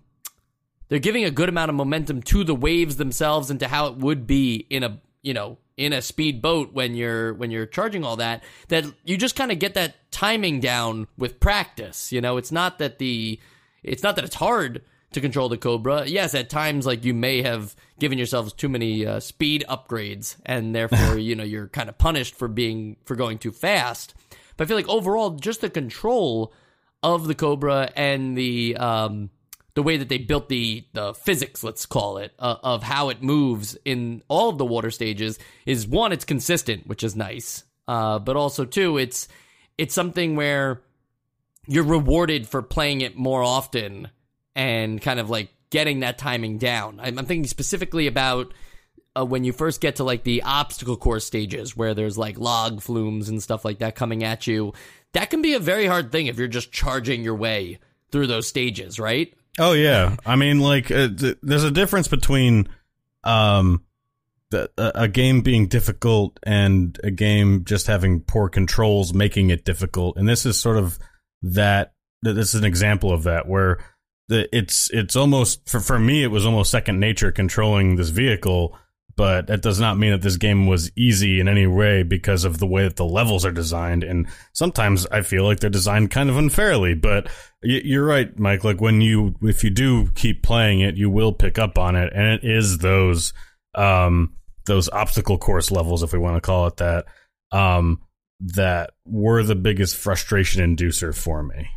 they're 0.87 0.99
giving 0.99 1.25
a 1.25 1.31
good 1.31 1.49
amount 1.49 1.69
of 1.69 1.75
momentum 1.75 2.21
to 2.21 2.43
the 2.43 2.55
waves 2.55 2.97
themselves 2.97 3.49
and 3.49 3.59
to 3.59 3.67
how 3.67 3.87
it 3.87 3.97
would 3.97 4.27
be 4.27 4.67
in 4.69 4.83
a 4.83 5.01
you 5.23 5.33
know 5.33 5.57
in 5.77 5.93
a 5.93 6.01
speed 6.01 6.41
boat 6.41 6.73
when 6.73 6.95
you're 6.95 7.33
when 7.33 7.51
you're 7.51 7.65
charging 7.65 8.03
all 8.03 8.15
that 8.15 8.43
that 8.69 8.85
you 9.03 9.17
just 9.17 9.35
kind 9.35 9.51
of 9.51 9.59
get 9.59 9.73
that 9.73 9.95
timing 10.11 10.59
down 10.59 11.07
with 11.17 11.39
practice 11.39 12.11
you 12.11 12.21
know? 12.21 12.37
It's 12.37 12.51
not 12.51 12.79
that 12.79 12.99
the 12.99 13.39
it's 13.83 14.03
not 14.03 14.15
that 14.15 14.25
it's 14.25 14.35
hard 14.35 14.81
to 15.11 15.21
control 15.21 15.49
the 15.49 15.57
cobra. 15.57 16.05
Yes 16.05 16.33
at 16.33 16.49
times 16.49 16.85
like 16.85 17.03
you 17.05 17.13
may 17.13 17.41
have 17.41 17.75
given 17.99 18.17
yourselves 18.17 18.53
too 18.53 18.69
many 18.69 19.05
uh, 19.05 19.19
speed 19.19 19.63
upgrades 19.69 20.37
and 20.45 20.73
therefore 20.73 21.17
you 21.17 21.35
know 21.35 21.43
you're 21.43 21.67
kind 21.67 21.89
of 21.89 21.97
punished 21.97 22.35
for 22.35 22.47
being 22.47 22.97
for 23.05 23.15
going 23.15 23.37
too 23.37 23.51
fast. 23.51 24.13
But 24.57 24.65
i 24.65 24.67
feel 24.67 24.77
like 24.77 24.89
overall 24.89 25.31
just 25.31 25.61
the 25.61 25.69
control 25.69 26.53
of 27.03 27.27
the 27.27 27.35
cobra 27.35 27.91
and 27.95 28.37
the 28.37 28.77
um 28.77 29.29
the 29.75 29.83
way 29.83 29.97
that 29.97 30.09
they 30.09 30.17
built 30.17 30.49
the 30.49 30.85
the 30.93 31.13
physics, 31.13 31.63
let's 31.63 31.85
call 31.85 32.17
it, 32.17 32.33
uh, 32.39 32.55
of 32.63 32.81
how 32.81 33.09
it 33.09 33.21
moves 33.21 33.77
in 33.85 34.23
all 34.27 34.49
of 34.49 34.57
the 34.57 34.65
water 34.65 34.89
stages 34.89 35.37
is 35.65 35.87
one, 35.87 36.11
it's 36.11 36.25
consistent, 36.25 36.87
which 36.87 37.03
is 37.03 37.15
nice, 37.15 37.63
uh, 37.87 38.17
but 38.17 38.35
also 38.35 38.65
two, 38.65 38.97
it's 38.97 39.27
it's 39.77 39.93
something 39.93 40.35
where 40.35 40.81
you're 41.67 41.83
rewarded 41.83 42.47
for 42.47 42.61
playing 42.61 43.01
it 43.01 43.17
more 43.17 43.43
often 43.43 44.09
and 44.55 45.01
kind 45.01 45.19
of 45.19 45.29
like 45.29 45.49
getting 45.69 45.99
that 45.99 46.17
timing 46.17 46.57
down. 46.57 46.99
I'm, 47.01 47.19
I'm 47.19 47.25
thinking 47.25 47.47
specifically 47.47 48.07
about 48.07 48.53
uh, 49.17 49.25
when 49.25 49.43
you 49.43 49.51
first 49.51 49.81
get 49.81 49.97
to 49.97 50.03
like 50.03 50.23
the 50.23 50.43
obstacle 50.43 50.95
course 50.95 51.25
stages 51.25 51.75
where 51.75 51.93
there's 51.93 52.17
like 52.17 52.37
log 52.37 52.81
flumes 52.81 53.27
and 53.27 53.41
stuff 53.43 53.65
like 53.65 53.79
that 53.79 53.95
coming 53.95 54.23
at 54.23 54.47
you. 54.47 54.73
That 55.13 55.29
can 55.29 55.41
be 55.41 55.53
a 55.53 55.59
very 55.59 55.85
hard 55.85 56.11
thing 56.11 56.27
if 56.27 56.37
you're 56.37 56.47
just 56.47 56.71
charging 56.71 57.23
your 57.23 57.35
way 57.35 57.79
through 58.11 58.27
those 58.27 58.47
stages, 58.47 58.99
right? 58.99 59.33
Oh 59.57 59.73
yeah, 59.73 60.15
I 60.25 60.35
mean, 60.35 60.59
like, 60.59 60.91
uh, 60.91 61.09
th- 61.09 61.37
there's 61.41 61.63
a 61.63 61.71
difference 61.71 62.07
between 62.07 62.67
um, 63.23 63.83
the, 64.51 64.69
a, 64.77 65.07
game 65.07 65.41
being 65.41 65.67
difficult 65.67 66.39
and 66.43 66.99
a 67.03 67.11
game 67.11 67.63
just 67.63 67.87
having 67.87 68.19
poor 68.21 68.49
controls 68.49 69.13
making 69.13 69.49
it 69.51 69.63
difficult, 69.63 70.17
and 70.17 70.27
this 70.27 70.45
is 70.45 70.59
sort 70.59 70.77
of 70.77 70.99
that. 71.41 71.93
This 72.21 72.53
is 72.53 72.61
an 72.61 72.65
example 72.65 73.11
of 73.11 73.23
that 73.23 73.47
where 73.47 73.79
the 74.27 74.49
it's 74.55 74.89
it's 74.91 75.15
almost 75.15 75.69
for 75.69 75.79
for 75.79 75.99
me 75.99 76.23
it 76.23 76.31
was 76.31 76.45
almost 76.45 76.71
second 76.71 76.99
nature 76.99 77.31
controlling 77.31 77.95
this 77.95 78.09
vehicle 78.09 78.77
but 79.17 79.47
that 79.47 79.61
does 79.61 79.79
not 79.79 79.97
mean 79.97 80.11
that 80.11 80.21
this 80.21 80.37
game 80.37 80.67
was 80.67 80.91
easy 80.97 81.39
in 81.39 81.47
any 81.47 81.67
way 81.67 82.03
because 82.03 82.43
of 82.43 82.57
the 82.57 82.67
way 82.67 82.83
that 82.83 82.97
the 82.97 83.05
levels 83.05 83.45
are 83.45 83.51
designed. 83.51 84.03
And 84.03 84.27
sometimes 84.51 85.05
I 85.07 85.21
feel 85.21 85.45
like 85.45 85.59
they're 85.59 85.69
designed 85.69 86.11
kind 86.11 86.29
of 86.29 86.37
unfairly. 86.37 86.95
But 86.95 87.29
you're 87.61 88.05
right, 88.05 88.37
Mike. 88.37 88.63
Like 88.63 88.81
when 88.81 88.99
you, 88.99 89.35
if 89.41 89.63
you 89.63 89.69
do 89.69 90.07
keep 90.11 90.43
playing 90.43 90.81
it, 90.81 90.97
you 90.97 91.09
will 91.09 91.31
pick 91.31 91.57
up 91.57 91.77
on 91.77 91.95
it, 91.95 92.11
and 92.13 92.27
it 92.27 92.43
is 92.43 92.79
those, 92.79 93.33
um, 93.73 94.35
those 94.65 94.89
obstacle 94.89 95.37
course 95.37 95.71
levels, 95.71 96.03
if 96.03 96.11
we 96.11 96.19
want 96.19 96.35
to 96.35 96.41
call 96.41 96.67
it 96.67 96.77
that, 96.77 97.05
um, 97.51 98.01
that 98.41 98.91
were 99.05 99.43
the 99.43 99.55
biggest 99.55 99.95
frustration 99.95 100.75
inducer 100.75 101.15
for 101.15 101.41
me. 101.41 101.69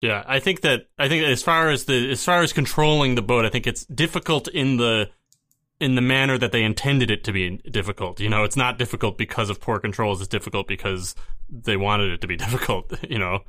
Yeah, 0.00 0.22
I 0.26 0.38
think 0.38 0.62
that 0.62 0.86
I 0.98 1.08
think 1.08 1.24
as 1.24 1.42
far 1.42 1.70
as 1.70 1.84
the 1.84 2.10
as 2.10 2.22
far 2.22 2.42
as 2.42 2.52
controlling 2.52 3.14
the 3.14 3.22
boat, 3.22 3.46
I 3.46 3.48
think 3.48 3.66
it's 3.66 3.86
difficult 3.86 4.48
in 4.48 4.76
the 4.76 5.08
in 5.84 5.94
the 5.94 6.00
manner 6.00 6.38
that 6.38 6.50
they 6.50 6.62
intended 6.62 7.10
it 7.10 7.24
to 7.24 7.32
be 7.32 7.58
difficult. 7.70 8.18
You 8.18 8.30
know, 8.30 8.42
it's 8.42 8.56
not 8.56 8.78
difficult 8.78 9.18
because 9.18 9.50
of 9.50 9.60
poor 9.60 9.78
controls. 9.78 10.20
It's 10.20 10.28
difficult 10.28 10.66
because 10.66 11.14
they 11.50 11.76
wanted 11.76 12.10
it 12.10 12.20
to 12.22 12.26
be 12.26 12.36
difficult. 12.44 12.92
You 13.08 13.18
know. 13.18 13.40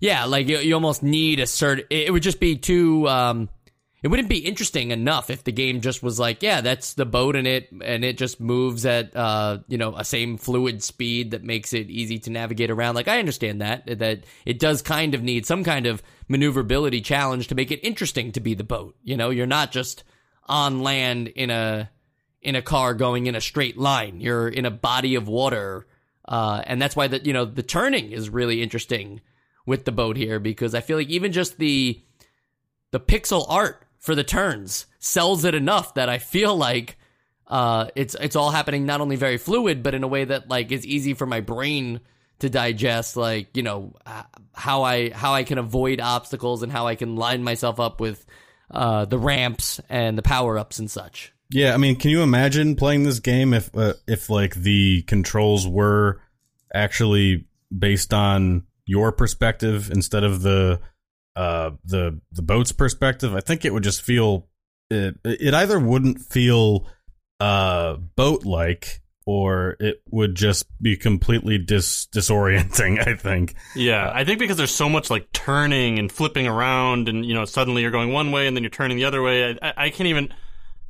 Yeah, 0.00 0.24
like 0.24 0.48
you, 0.48 0.58
you 0.58 0.74
almost 0.74 1.02
need 1.02 1.40
a 1.40 1.46
certain. 1.46 1.84
It 1.90 2.12
would 2.12 2.22
just 2.22 2.40
be 2.40 2.56
too. 2.56 3.08
Um, 3.08 3.48
it 4.02 4.08
wouldn't 4.08 4.28
be 4.28 4.38
interesting 4.38 4.90
enough 4.90 5.30
if 5.30 5.42
the 5.42 5.52
game 5.52 5.80
just 5.80 6.02
was 6.02 6.20
like, 6.20 6.42
yeah, 6.42 6.60
that's 6.60 6.94
the 6.94 7.06
boat 7.06 7.34
in 7.34 7.46
it, 7.46 7.72
and 7.82 8.04
it 8.04 8.18
just 8.18 8.40
moves 8.40 8.84
at 8.84 9.16
uh, 9.16 9.58
you 9.68 9.78
know 9.78 9.96
a 9.96 10.04
same 10.04 10.36
fluid 10.36 10.82
speed 10.82 11.30
that 11.30 11.42
makes 11.42 11.72
it 11.72 11.88
easy 11.88 12.18
to 12.20 12.30
navigate 12.30 12.70
around. 12.70 12.94
Like 12.94 13.08
I 13.08 13.18
understand 13.18 13.62
that 13.62 13.98
that 13.98 14.24
it 14.44 14.58
does 14.58 14.82
kind 14.82 15.14
of 15.14 15.22
need 15.22 15.46
some 15.46 15.64
kind 15.64 15.86
of 15.86 16.02
maneuverability 16.28 17.00
challenge 17.00 17.48
to 17.48 17.54
make 17.54 17.70
it 17.70 17.80
interesting 17.86 18.32
to 18.32 18.40
be 18.40 18.54
the 18.54 18.64
boat. 18.64 18.96
You 19.02 19.16
know, 19.16 19.30
you're 19.30 19.46
not 19.46 19.72
just 19.72 20.04
on 20.44 20.82
land 20.82 21.28
in 21.28 21.50
a 21.50 21.90
in 22.42 22.54
a 22.54 22.62
car 22.62 22.94
going 22.94 23.26
in 23.26 23.34
a 23.34 23.40
straight 23.40 23.78
line. 23.78 24.20
You're 24.20 24.48
in 24.48 24.66
a 24.66 24.70
body 24.70 25.14
of 25.14 25.26
water, 25.26 25.86
uh, 26.26 26.62
and 26.66 26.80
that's 26.80 26.94
why 26.94 27.08
the 27.08 27.24
you 27.24 27.32
know 27.32 27.46
the 27.46 27.62
turning 27.62 28.12
is 28.12 28.28
really 28.28 28.62
interesting 28.62 29.22
with 29.64 29.86
the 29.86 29.92
boat 29.92 30.16
here 30.18 30.38
because 30.38 30.74
I 30.74 30.80
feel 30.80 30.98
like 30.98 31.08
even 31.08 31.32
just 31.32 31.58
the 31.58 32.02
the 32.92 33.00
pixel 33.00 33.46
art 33.48 33.85
for 34.06 34.14
the 34.14 34.24
turns 34.24 34.86
sells 35.00 35.44
it 35.44 35.54
enough 35.54 35.94
that 35.94 36.08
I 36.08 36.18
feel 36.18 36.56
like 36.56 36.96
uh, 37.48 37.88
it's 37.96 38.14
it's 38.14 38.36
all 38.36 38.50
happening 38.50 38.86
not 38.86 39.00
only 39.00 39.16
very 39.16 39.36
fluid 39.36 39.82
but 39.82 39.94
in 39.94 40.04
a 40.04 40.08
way 40.08 40.24
that 40.24 40.48
like 40.48 40.70
is 40.70 40.86
easy 40.86 41.12
for 41.12 41.26
my 41.26 41.40
brain 41.40 42.00
to 42.38 42.48
digest 42.48 43.16
like 43.16 43.56
you 43.56 43.62
know 43.62 43.94
how 44.54 44.84
I 44.84 45.10
how 45.10 45.34
I 45.34 45.42
can 45.42 45.58
avoid 45.58 46.00
obstacles 46.00 46.62
and 46.62 46.70
how 46.70 46.86
I 46.86 46.94
can 46.94 47.16
line 47.16 47.42
myself 47.42 47.80
up 47.80 48.00
with 48.00 48.24
uh, 48.70 49.04
the 49.04 49.18
ramps 49.18 49.80
and 49.88 50.16
the 50.16 50.22
power 50.22 50.58
ups 50.58 50.78
and 50.78 50.90
such. 50.90 51.32
Yeah, 51.50 51.74
I 51.74 51.76
mean, 51.76 51.96
can 51.96 52.10
you 52.10 52.22
imagine 52.22 52.74
playing 52.74 53.04
this 53.04 53.20
game 53.20 53.54
if 53.54 53.76
uh, 53.76 53.94
if 54.06 54.30
like 54.30 54.54
the 54.54 55.02
controls 55.02 55.66
were 55.66 56.20
actually 56.72 57.46
based 57.76 58.12
on 58.12 58.64
your 58.84 59.12
perspective 59.12 59.90
instead 59.90 60.24
of 60.24 60.42
the 60.42 60.80
uh 61.36 61.70
the 61.84 62.20
the 62.32 62.42
boat's 62.42 62.72
perspective? 62.72 63.34
I 63.34 63.40
think 63.40 63.64
it 63.64 63.72
would 63.72 63.84
just 63.84 64.02
feel 64.02 64.48
it, 64.90 65.16
it 65.24 65.54
either 65.54 65.78
wouldn't 65.78 66.20
feel 66.20 66.86
uh 67.38 67.94
boat 67.94 68.44
like 68.44 69.02
or 69.26 69.76
it 69.80 70.00
would 70.08 70.36
just 70.36 70.66
be 70.80 70.96
completely 70.96 71.58
dis 71.58 72.06
disorienting. 72.06 72.98
I 73.06 73.14
think. 73.14 73.54
Yeah, 73.74 74.10
I 74.12 74.24
think 74.24 74.38
because 74.38 74.56
there's 74.56 74.74
so 74.74 74.88
much 74.88 75.10
like 75.10 75.30
turning 75.32 75.98
and 75.98 76.10
flipping 76.10 76.46
around, 76.46 77.08
and 77.08 77.26
you 77.26 77.34
know, 77.34 77.44
suddenly 77.44 77.82
you're 77.82 77.90
going 77.90 78.12
one 78.12 78.30
way 78.32 78.46
and 78.46 78.56
then 78.56 78.62
you're 78.62 78.70
turning 78.70 78.96
the 78.96 79.04
other 79.04 79.22
way. 79.22 79.58
I, 79.60 79.72
I 79.76 79.90
can't 79.90 80.08
even 80.08 80.32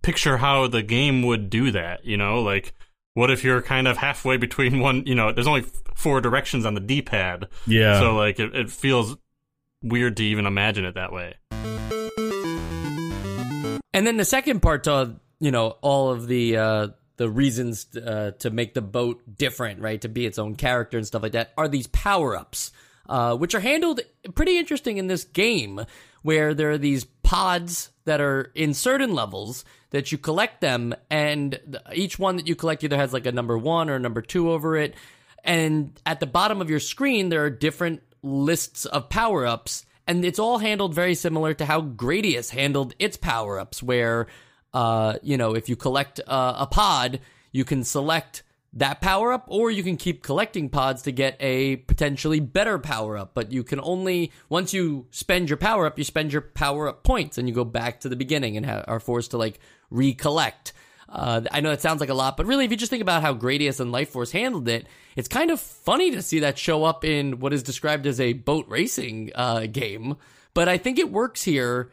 picture 0.03 0.37
how 0.37 0.69
the 0.69 0.83
game 0.83 1.23
would 1.23 1.51
do 1.51 1.73
that. 1.73 2.05
You 2.05 2.19
know, 2.19 2.43
like 2.43 2.75
what 3.15 3.31
if 3.31 3.43
you're 3.43 3.63
kind 3.63 3.89
of 3.89 3.97
halfway 3.97 4.37
between 4.37 4.79
one? 4.81 5.05
You 5.07 5.15
know, 5.15 5.33
there's 5.33 5.47
only 5.47 5.65
four 5.95 6.21
directions 6.21 6.67
on 6.67 6.75
the 6.75 6.81
D-pad. 6.81 7.49
Yeah. 7.67 7.99
So 7.99 8.15
like, 8.15 8.39
it, 8.39 8.55
it 8.55 8.71
feels 8.71 9.17
weird 9.89 10.17
to 10.19 10.25
even 10.25 10.47
imagine 10.47 10.85
it 10.85 10.95
that 10.95 11.13
way. 11.13 11.35
And 13.95 14.07
then 14.07 14.17
the 14.19 14.25
second 14.25 14.61
part 14.61 14.85
to 14.85 15.17
you 15.41 15.51
know 15.51 15.77
all 15.81 16.11
of 16.11 16.27
the. 16.27 16.57
Uh, 16.57 16.89
the 17.17 17.31
reasons 17.31 17.87
uh, 17.97 18.33
to 18.39 18.51
make 18.51 18.75
the 18.75 18.83
boat 18.83 19.23
different, 19.39 19.81
right? 19.81 20.01
To 20.03 20.09
be 20.09 20.27
its 20.27 20.39
own 20.39 20.55
character 20.55 20.99
and 20.99 21.07
stuff 21.07 21.23
like 21.23 21.33
that 21.33 21.53
are 21.57 21.69
these 21.69 21.87
power 21.87 22.37
ups, 22.37 22.73
uh, 23.09 23.37
which 23.37 23.55
are 23.55 23.61
handled 23.61 24.01
pretty 24.35 24.59
interesting 24.59 24.99
in 24.99 25.07
this 25.07 25.25
game, 25.25 25.81
where 26.23 26.55
there 26.55 26.71
are 26.73 26.79
these 26.79 27.05
pods 27.05 27.91
that 28.05 28.21
are 28.21 28.53
in 28.55 28.75
certain 28.75 29.15
levels 29.15 29.65
that 29.91 30.13
you 30.13 30.19
collect 30.19 30.61
them, 30.61 30.95
and 31.11 31.59
each 31.95 32.19
one 32.19 32.37
that 32.37 32.47
you 32.47 32.55
collect 32.55 32.85
either 32.85 32.97
has 32.97 33.13
like 33.13 33.27
a 33.27 33.33
number 33.33 33.57
one 33.57 33.89
or 33.89 33.95
a 33.95 34.01
number 34.01 34.21
two 34.21 34.51
over 34.51 34.77
it. 34.77 34.95
And 35.43 35.99
at 36.05 36.21
the 36.21 36.27
bottom 36.27 36.61
of 36.61 36.69
your 36.69 36.81
screen, 36.81 37.29
there 37.29 37.45
are 37.45 37.51
different 37.51 38.03
lists 38.27 38.85
of 38.87 39.09
power 39.09 39.47
ups, 39.47 39.87
and 40.07 40.25
it's 40.25 40.39
all 40.39 40.59
handled 40.59 40.95
very 40.95 41.15
similar 41.15 41.55
to 41.55 41.65
how 41.65 41.81
Gradius 41.81 42.51
handled 42.51 42.95
its 42.99 43.17
power 43.17 43.59
ups, 43.59 43.83
where 43.83 44.27
uh, 44.77 45.19
you 45.23 45.39
know, 45.39 45.55
if 45.55 45.71
you 45.71 45.77
collect 45.77 46.21
uh, 46.27 46.55
a 46.59 46.67
pod, 46.67 47.21
you 47.51 47.65
can 47.65 47.83
select 47.83 48.43
that 48.75 49.01
power 49.01 49.33
up, 49.33 49.47
or 49.49 49.71
you 49.71 49.83
can 49.83 49.97
keep 49.97 50.23
collecting 50.23 50.69
pods 50.69 51.01
to 51.03 51.13
get 51.13 51.35
a 51.41 51.77
potentially 51.77 52.41
better 52.41 52.79
power 52.79 53.17
up. 53.17 53.33
But 53.33 53.53
you 53.53 53.65
can 53.65 53.81
only, 53.81 54.33
once 54.51 54.75
you 54.75 55.07
spend 55.11 55.49
your 55.49 55.57
power 55.57 55.87
up, 55.87 55.97
you 55.97 56.05
spend 56.05 56.31
your 56.31 56.43
power 56.43 56.89
up 56.89 57.05
points 57.05 57.39
and 57.39 57.49
you 57.49 57.55
go 57.55 57.65
back 57.65 58.01
to 58.01 58.11
the 58.11 58.17
beginning 58.17 58.59
and 58.59 58.67
ha- 58.67 58.85
are 58.87 59.01
forced 59.01 59.31
to 59.31 59.39
like 59.39 59.61
recollect. 59.91 60.75
Uh, 61.09 61.43
I 61.51 61.61
know 61.61 61.71
it 61.71 61.81
sounds 61.81 62.01
like 62.01 62.09
a 62.09 62.15
lot, 62.15 62.37
but 62.37 62.47
really, 62.47 62.65
if 62.65 62.71
you 62.71 62.77
just 62.77 62.91
think 62.91 63.03
about 63.03 63.23
how 63.23 63.35
Gradius 63.35 63.81
and 63.81 63.93
Life 63.93 64.11
Force 64.11 64.33
handled 64.33 64.69
it, 64.69 64.87
it's 65.15 65.29
kind 65.29 65.51
of 65.51 65.61
funny 65.61 66.11
to 66.13 66.23
see 66.23 66.41
that 66.41 66.59
show 66.59 66.85
up 66.85 67.05
in 67.05 67.39
what 67.39 67.53
is 67.53 67.63
described 67.63 68.07
as 68.07 68.21
a 68.21 68.33
boat 68.33 68.67
racing 68.69 69.31
uh, 69.35 69.67
game. 69.67 70.17
But 70.53 70.69
I 70.69 70.79
think 70.79 70.99
it 70.99 71.13
works 71.13 71.43
here 71.43 71.91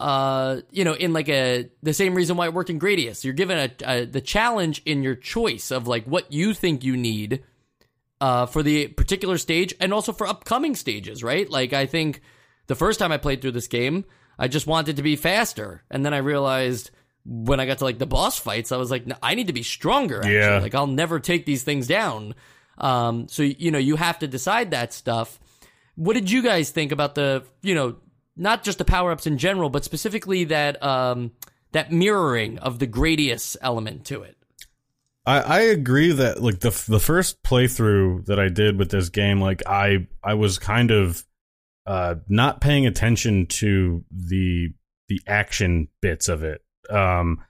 uh, 0.00 0.60
you 0.70 0.84
know, 0.84 0.94
in 0.94 1.12
like 1.12 1.28
a 1.28 1.70
the 1.82 1.94
same 1.94 2.14
reason 2.14 2.36
why 2.36 2.46
it 2.46 2.54
worked 2.54 2.70
in 2.70 2.80
Gradius. 2.80 3.24
You're 3.24 3.32
given 3.32 3.58
a, 3.58 3.70
a, 3.84 4.04
the 4.04 4.20
challenge 4.20 4.82
in 4.84 5.02
your 5.02 5.14
choice 5.14 5.70
of 5.70 5.86
like 5.86 6.04
what 6.04 6.32
you 6.32 6.52
think 6.52 6.82
you 6.84 6.96
need 6.96 7.44
uh, 8.20 8.46
for 8.46 8.62
the 8.62 8.88
particular 8.88 9.38
stage 9.38 9.74
and 9.80 9.92
also 9.92 10.12
for 10.12 10.26
upcoming 10.26 10.74
stages, 10.74 11.22
right? 11.22 11.48
Like 11.48 11.72
I 11.72 11.86
think 11.86 12.22
the 12.66 12.74
first 12.74 12.98
time 12.98 13.12
I 13.12 13.18
played 13.18 13.40
through 13.40 13.52
this 13.52 13.68
game, 13.68 14.04
I 14.38 14.48
just 14.48 14.66
wanted 14.66 14.96
to 14.96 15.02
be 15.02 15.16
faster, 15.16 15.84
and 15.90 16.04
then 16.04 16.12
I 16.12 16.18
realized 16.18 16.90
when 17.24 17.60
I 17.60 17.66
got 17.66 17.78
to 17.78 17.84
like 17.84 17.98
the 17.98 18.06
boss 18.06 18.38
fights, 18.38 18.72
I 18.72 18.76
was 18.76 18.90
like, 18.90 19.04
I 19.22 19.34
need 19.34 19.46
to 19.46 19.52
be 19.52 19.62
stronger. 19.62 20.18
Actually. 20.18 20.34
Yeah, 20.34 20.58
like 20.58 20.74
I'll 20.74 20.86
never 20.86 21.20
take 21.20 21.46
these 21.46 21.62
things 21.62 21.86
down. 21.86 22.34
Um, 22.78 23.28
so 23.28 23.42
you 23.42 23.70
know, 23.70 23.78
you 23.78 23.96
have 23.96 24.18
to 24.20 24.28
decide 24.28 24.72
that 24.72 24.92
stuff. 24.92 25.38
What 25.96 26.14
did 26.14 26.30
you 26.30 26.42
guys 26.42 26.70
think 26.70 26.92
about 26.92 27.14
the 27.14 27.44
you 27.62 27.74
know 27.74 27.96
not 28.36 28.64
just 28.64 28.78
the 28.78 28.84
power 28.84 29.12
ups 29.12 29.26
in 29.26 29.38
general, 29.38 29.70
but 29.70 29.84
specifically 29.84 30.44
that 30.44 30.82
um, 30.82 31.32
that 31.72 31.92
mirroring 31.92 32.58
of 32.58 32.78
the 32.78 32.86
Gradius 32.86 33.56
element 33.60 34.04
to 34.06 34.22
it. 34.22 34.36
I, 35.26 35.40
I 35.40 35.60
agree 35.60 36.12
that 36.12 36.42
like 36.42 36.60
the 36.60 36.70
the 36.88 37.00
first 37.00 37.42
playthrough 37.42 38.26
that 38.26 38.38
I 38.38 38.48
did 38.48 38.78
with 38.78 38.90
this 38.90 39.08
game, 39.08 39.40
like 39.40 39.62
I 39.66 40.06
I 40.22 40.34
was 40.34 40.58
kind 40.58 40.90
of 40.90 41.24
uh, 41.86 42.16
not 42.28 42.60
paying 42.60 42.86
attention 42.86 43.46
to 43.46 44.04
the 44.10 44.74
the 45.08 45.20
action 45.26 45.88
bits 46.00 46.28
of 46.28 46.44
it. 46.44 46.62
Um, 46.90 47.44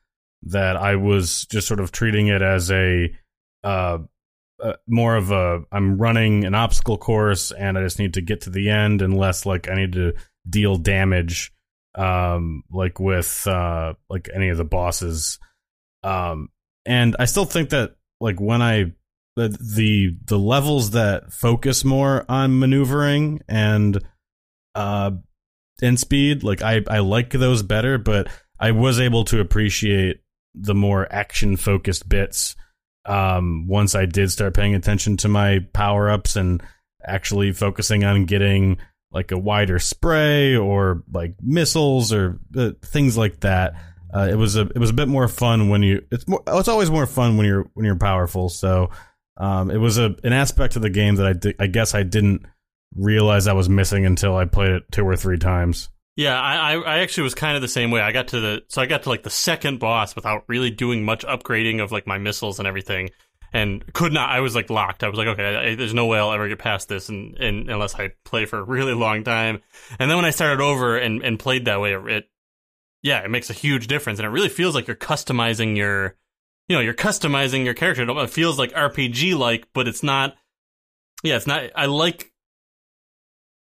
that 0.46 0.76
I 0.76 0.96
was 0.96 1.46
just 1.46 1.66
sort 1.66 1.80
of 1.80 1.90
treating 1.90 2.26
it 2.26 2.42
as 2.42 2.70
a 2.70 3.10
uh, 3.62 3.98
uh, 4.62 4.72
more 4.86 5.16
of 5.16 5.30
a 5.30 5.62
I'm 5.72 5.98
running 5.98 6.44
an 6.44 6.54
obstacle 6.54 6.98
course 6.98 7.50
and 7.50 7.78
I 7.78 7.82
just 7.82 7.98
need 7.98 8.14
to 8.14 8.20
get 8.20 8.42
to 8.42 8.50
the 8.50 8.70
end, 8.70 9.02
and 9.02 9.16
less 9.16 9.46
like 9.46 9.68
I 9.68 9.74
need 9.74 9.92
to 9.92 10.14
deal 10.48 10.76
damage 10.76 11.50
um 11.96 12.64
like 12.72 12.98
with 12.98 13.46
uh 13.46 13.94
like 14.10 14.28
any 14.34 14.48
of 14.48 14.58
the 14.58 14.64
bosses 14.64 15.38
um 16.02 16.48
and 16.84 17.14
i 17.20 17.24
still 17.24 17.44
think 17.44 17.70
that 17.70 17.94
like 18.20 18.40
when 18.40 18.60
i 18.60 18.92
the 19.36 19.48
the, 19.48 20.16
the 20.24 20.38
levels 20.38 20.90
that 20.90 21.32
focus 21.32 21.84
more 21.84 22.24
on 22.28 22.58
maneuvering 22.58 23.40
and 23.48 24.02
uh 24.74 25.12
and 25.82 25.98
speed. 25.98 26.42
Like 26.42 26.62
I 26.62 26.82
I 26.88 27.00
like 27.00 27.30
those 27.30 27.62
better, 27.62 27.98
but 27.98 28.28
I 28.64 28.71
was 28.71 28.99
able 28.99 29.25
to 29.25 29.40
appreciate 29.40 30.23
the 30.54 30.75
more 30.75 31.06
action 31.12 31.59
focused 31.59 32.09
bits 32.09 32.56
um, 33.04 33.66
once 33.68 33.94
I 33.94 34.06
did 34.06 34.33
start 34.33 34.54
paying 34.54 34.75
attention 34.75 35.18
to 35.18 35.28
my 35.28 35.59
power 35.75 36.09
ups 36.09 36.35
and 36.35 36.62
actually 37.06 37.52
focusing 37.52 38.04
on 38.04 38.25
getting 38.25 38.78
like 39.12 39.33
a 39.33 39.38
wider 39.38 39.78
spray 39.78 40.56
or 40.56 41.02
like 41.12 41.35
missiles 41.42 42.11
or 42.11 42.40
uh, 42.56 42.71
things 42.83 43.18
like 43.18 43.40
that. 43.40 43.75
Uh, 44.14 44.28
it 44.30 44.37
was 44.37 44.56
a 44.56 44.62
it 44.62 44.78
was 44.78 44.88
a 44.88 44.94
bit 44.94 45.09
more 45.09 45.28
fun 45.28 45.68
when 45.68 45.83
you 45.83 46.02
it's 46.11 46.26
more 46.26 46.42
it's 46.47 46.68
always 46.68 46.90
more 46.90 47.06
fun 47.06 47.37
when 47.37 47.44
you're 47.44 47.68
when 47.75 47.85
you're 47.85 47.97
powerful. 47.97 48.49
So 48.49 48.88
um, 49.37 49.71
it 49.71 49.76
was 49.76 49.99
a 49.99 50.16
an 50.25 50.33
aspect 50.33 50.75
of 50.76 50.80
the 50.80 50.88
game 50.88 51.16
that 51.16 51.26
I 51.26 51.33
di- 51.35 51.56
I 51.61 51.66
guess 51.66 51.94
I 51.94 52.02
didn't 52.02 52.47
realize 52.97 53.47
I 53.47 53.52
was 53.52 53.68
missing 53.68 54.06
until 54.06 54.35
I 54.35 54.47
played 54.47 54.71
it 54.71 54.85
two 54.90 55.06
or 55.06 55.16
three 55.16 55.38
times. 55.38 55.90
Yeah, 56.16 56.40
I, 56.40 56.75
I 56.75 56.99
actually 57.00 57.25
was 57.25 57.35
kind 57.35 57.56
of 57.56 57.62
the 57.62 57.68
same 57.68 57.90
way. 57.90 58.00
I 58.00 58.12
got 58.12 58.28
to 58.28 58.40
the 58.40 58.62
so 58.68 58.80
I 58.80 58.87
got 58.87 59.02
to 59.02 59.09
like 59.09 59.25
the 59.25 59.30
second 59.30 59.80
boss 59.80 60.14
without 60.14 60.44
really 60.47 60.71
doing 60.71 61.04
much 61.04 61.25
upgrading 61.25 61.83
of 61.83 61.90
like 61.90 62.06
my 62.06 62.18
missiles 62.18 62.61
and 62.61 62.68
everything, 62.68 63.11
and 63.52 63.92
could 63.94 64.12
not. 64.12 64.30
I 64.30 64.38
was 64.38 64.54
like 64.54 64.71
locked. 64.71 65.02
I 65.02 65.09
was 65.09 65.18
like, 65.18 65.26
okay, 65.28 65.56
I, 65.56 65.75
there's 65.75 65.94
no 65.94 66.06
way 66.06 66.18
I'll 66.18 66.33
ever 66.33 66.49
get 66.49 66.61
past 66.61 66.88
this, 66.88 67.09
and, 67.09 67.37
and 67.38 67.68
unless 67.68 67.97
I 67.97 68.11
play 68.25 68.47
for 68.47 68.61
a 68.61 68.62
really 68.62 68.94
long 68.94 69.25
time. 69.25 69.61
And 69.99 70.09
then 70.09 70.16
when 70.16 70.25
I 70.25 70.30
started 70.30 70.62
over 70.62 70.97
and 70.97 71.21
and 71.25 71.37
played 71.37 71.64
that 71.64 71.80
way, 71.80 71.94
it 71.94 72.28
yeah, 73.02 73.25
it 73.25 73.30
makes 73.30 73.50
a 73.50 73.54
huge 73.54 73.88
difference, 73.88 74.21
and 74.21 74.26
it 74.26 74.30
really 74.30 74.49
feels 74.49 74.75
like 74.75 74.87
you're 74.87 74.97
customizing 74.97 75.76
your, 75.76 76.16
you 76.68 76.76
know, 76.76 76.80
you're 76.80 76.94
customizing 76.94 77.64
your 77.64 77.75
character. 77.75 78.09
It 78.09 78.30
feels 78.30 78.56
like 78.56 78.73
RPG 78.73 79.37
like, 79.37 79.66
but 79.75 79.88
it's 79.88 80.04
not. 80.04 80.37
Yeah, 81.25 81.37
it's 81.37 81.47
not. 81.47 81.71
I 81.75 81.87
like 81.87 82.33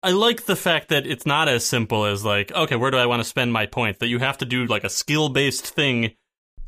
I 0.02 0.12
like 0.12 0.46
the 0.46 0.56
fact 0.56 0.88
that 0.88 1.06
it's 1.06 1.26
not 1.26 1.48
as 1.48 1.64
simple 1.64 2.06
as 2.06 2.24
like, 2.24 2.50
okay, 2.52 2.76
where 2.76 2.90
do 2.90 2.96
I 2.96 3.06
want 3.06 3.20
to 3.20 3.28
spend 3.28 3.52
my 3.52 3.66
points? 3.66 3.98
That 3.98 4.08
you 4.08 4.18
have 4.18 4.38
to 4.38 4.46
do 4.46 4.66
like 4.66 4.84
a 4.84 4.90
skill 4.90 5.28
based 5.28 5.66
thing 5.66 6.12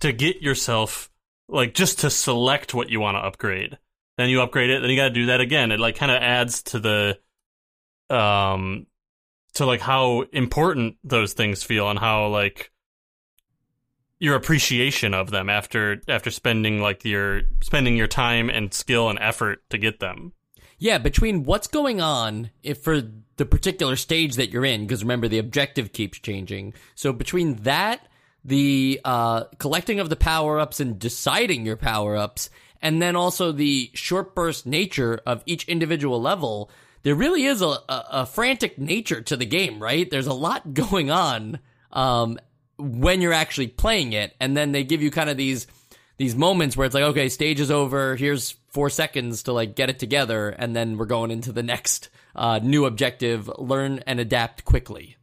to 0.00 0.12
get 0.12 0.42
yourself 0.42 1.10
like 1.48 1.74
just 1.74 2.00
to 2.00 2.10
select 2.10 2.74
what 2.74 2.90
you 2.90 3.00
want 3.00 3.16
to 3.16 3.20
upgrade. 3.20 3.78
Then 4.18 4.28
you 4.28 4.42
upgrade 4.42 4.70
it, 4.70 4.80
then 4.80 4.90
you 4.90 4.96
got 4.96 5.08
to 5.08 5.14
do 5.14 5.26
that 5.26 5.40
again. 5.40 5.72
It 5.72 5.80
like 5.80 5.96
kind 5.96 6.12
of 6.12 6.20
adds 6.20 6.62
to 6.64 6.78
the 6.78 7.18
um 8.10 8.86
to 9.54 9.64
like 9.64 9.80
how 9.80 10.22
important 10.32 10.96
those 11.04 11.32
things 11.32 11.62
feel 11.62 11.88
and 11.88 11.98
how 11.98 12.26
like 12.28 12.70
your 14.18 14.34
appreciation 14.36 15.14
of 15.14 15.30
them 15.30 15.48
after 15.50 16.00
after 16.08 16.30
spending 16.30 16.80
like 16.80 17.04
your 17.04 17.42
spending 17.62 17.96
your 17.96 18.06
time 18.06 18.50
and 18.50 18.72
skill 18.74 19.08
and 19.08 19.18
effort 19.20 19.62
to 19.70 19.78
get 19.78 20.00
them. 20.00 20.32
Yeah, 20.82 20.98
between 20.98 21.44
what's 21.44 21.68
going 21.68 22.00
on 22.00 22.50
if 22.64 22.82
for 22.82 23.02
the 23.36 23.46
particular 23.46 23.94
stage 23.94 24.34
that 24.34 24.50
you're 24.50 24.64
in, 24.64 24.84
because 24.84 25.04
remember 25.04 25.28
the 25.28 25.38
objective 25.38 25.92
keeps 25.92 26.18
changing. 26.18 26.74
So 26.96 27.12
between 27.12 27.54
that, 27.62 28.08
the 28.44 29.00
uh, 29.04 29.44
collecting 29.60 30.00
of 30.00 30.10
the 30.10 30.16
power 30.16 30.58
ups 30.58 30.80
and 30.80 30.98
deciding 30.98 31.64
your 31.64 31.76
power 31.76 32.16
ups, 32.16 32.50
and 32.82 33.00
then 33.00 33.14
also 33.14 33.52
the 33.52 33.92
short 33.94 34.34
burst 34.34 34.66
nature 34.66 35.20
of 35.24 35.44
each 35.46 35.68
individual 35.68 36.20
level, 36.20 36.68
there 37.04 37.14
really 37.14 37.44
is 37.44 37.62
a, 37.62 37.66
a, 37.66 38.04
a 38.10 38.26
frantic 38.26 38.76
nature 38.76 39.20
to 39.20 39.36
the 39.36 39.46
game, 39.46 39.80
right? 39.80 40.10
There's 40.10 40.26
a 40.26 40.34
lot 40.34 40.74
going 40.74 41.12
on 41.12 41.60
um, 41.92 42.40
when 42.76 43.20
you're 43.20 43.32
actually 43.32 43.68
playing 43.68 44.14
it, 44.14 44.34
and 44.40 44.56
then 44.56 44.72
they 44.72 44.82
give 44.82 45.00
you 45.00 45.12
kind 45.12 45.30
of 45.30 45.36
these 45.36 45.68
these 46.22 46.36
moments 46.36 46.76
where 46.76 46.86
it's 46.86 46.94
like, 46.94 47.02
okay, 47.02 47.28
stage 47.28 47.58
is 47.58 47.72
over. 47.72 48.14
Here's 48.14 48.52
four 48.68 48.90
seconds 48.90 49.42
to 49.42 49.52
like 49.52 49.74
get 49.74 49.90
it 49.90 49.98
together, 49.98 50.50
and 50.50 50.74
then 50.74 50.96
we're 50.96 51.06
going 51.06 51.32
into 51.32 51.50
the 51.50 51.64
next 51.64 52.10
uh, 52.36 52.60
new 52.62 52.84
objective. 52.84 53.50
Learn 53.58 53.98
and 54.06 54.20
adapt 54.20 54.64
quickly. 54.64 55.16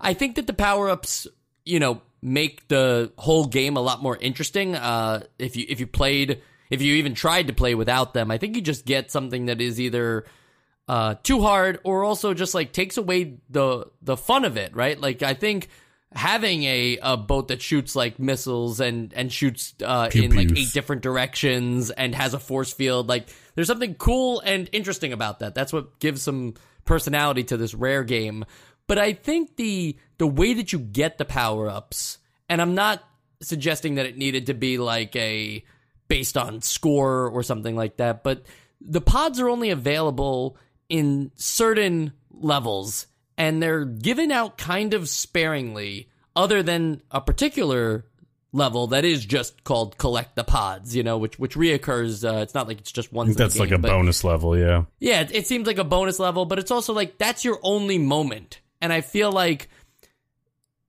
I 0.00 0.14
think 0.14 0.36
that 0.36 0.46
the 0.46 0.52
power 0.52 0.88
ups, 0.88 1.26
you 1.64 1.80
know, 1.80 2.02
make 2.22 2.68
the 2.68 3.12
whole 3.18 3.46
game 3.46 3.76
a 3.76 3.80
lot 3.80 4.00
more 4.00 4.16
interesting. 4.16 4.76
Uh, 4.76 5.24
if 5.40 5.56
you 5.56 5.66
if 5.68 5.80
you 5.80 5.88
played, 5.88 6.40
if 6.70 6.82
you 6.82 6.94
even 6.94 7.14
tried 7.14 7.48
to 7.48 7.52
play 7.52 7.74
without 7.74 8.14
them, 8.14 8.30
I 8.30 8.38
think 8.38 8.54
you 8.54 8.62
just 8.62 8.86
get 8.86 9.10
something 9.10 9.46
that 9.46 9.60
is 9.60 9.80
either 9.80 10.24
uh, 10.86 11.16
too 11.20 11.42
hard 11.42 11.80
or 11.82 12.04
also 12.04 12.32
just 12.32 12.54
like 12.54 12.70
takes 12.70 12.96
away 12.96 13.38
the 13.50 13.86
the 14.02 14.16
fun 14.16 14.44
of 14.44 14.56
it, 14.56 14.76
right? 14.76 15.00
Like 15.00 15.24
I 15.24 15.34
think 15.34 15.68
having 16.14 16.64
a, 16.64 16.98
a 17.02 17.16
boat 17.16 17.48
that 17.48 17.60
shoots 17.60 17.94
like 17.94 18.18
missiles 18.18 18.80
and 18.80 19.12
and 19.12 19.32
shoots 19.32 19.74
uh, 19.84 20.08
in 20.14 20.34
like 20.34 20.56
eight 20.56 20.72
different 20.72 21.02
directions 21.02 21.90
and 21.90 22.14
has 22.14 22.32
a 22.32 22.38
force 22.38 22.72
field 22.72 23.08
like 23.08 23.28
there's 23.54 23.66
something 23.66 23.94
cool 23.94 24.40
and 24.40 24.70
interesting 24.72 25.12
about 25.12 25.40
that. 25.40 25.54
That's 25.54 25.72
what 25.72 25.98
gives 25.98 26.22
some 26.22 26.54
personality 26.84 27.44
to 27.44 27.56
this 27.56 27.74
rare 27.74 28.04
game. 28.04 28.44
But 28.86 28.98
i 28.98 29.12
think 29.12 29.56
the 29.56 29.96
the 30.16 30.26
way 30.26 30.54
that 30.54 30.72
you 30.72 30.78
get 30.78 31.18
the 31.18 31.24
power-ups 31.24 32.18
and 32.48 32.60
i'm 32.60 32.74
not 32.74 33.04
suggesting 33.40 33.96
that 33.96 34.06
it 34.06 34.16
needed 34.16 34.46
to 34.46 34.54
be 34.54 34.78
like 34.78 35.14
a 35.14 35.62
based 36.08 36.36
on 36.36 36.62
score 36.62 37.28
or 37.28 37.42
something 37.42 37.76
like 37.76 37.98
that 37.98 38.24
but 38.24 38.44
the 38.80 39.00
pods 39.00 39.38
are 39.38 39.48
only 39.48 39.70
available 39.70 40.56
in 40.88 41.30
certain 41.36 42.12
levels 42.32 43.06
and 43.38 43.62
they're 43.62 43.84
given 43.84 44.30
out 44.32 44.58
kind 44.58 44.92
of 44.92 45.08
sparingly, 45.08 46.10
other 46.36 46.62
than 46.62 47.00
a 47.10 47.20
particular 47.20 48.04
level 48.52 48.88
that 48.88 49.04
is 49.04 49.24
just 49.24 49.62
called 49.62 49.96
collect 49.96 50.34
the 50.34 50.44
pods, 50.44 50.94
you 50.94 51.02
know, 51.02 51.16
which 51.16 51.38
which 51.38 51.54
reoccurs. 51.54 52.28
Uh, 52.28 52.42
it's 52.42 52.54
not 52.54 52.66
like 52.66 52.80
it's 52.80 52.92
just 52.92 53.12
one. 53.12 53.32
that's 53.32 53.54
game, 53.54 53.60
like 53.60 53.70
a 53.70 53.78
bonus 53.78 54.24
level, 54.24 54.58
yeah. 54.58 54.84
Yeah, 54.98 55.20
it, 55.20 55.34
it 55.34 55.46
seems 55.46 55.66
like 55.66 55.78
a 55.78 55.84
bonus 55.84 56.18
level, 56.18 56.44
but 56.44 56.58
it's 56.58 56.72
also 56.72 56.92
like 56.92 57.16
that's 57.16 57.44
your 57.44 57.60
only 57.62 57.96
moment, 57.96 58.60
and 58.82 58.92
I 58.92 59.00
feel 59.00 59.30
like 59.30 59.68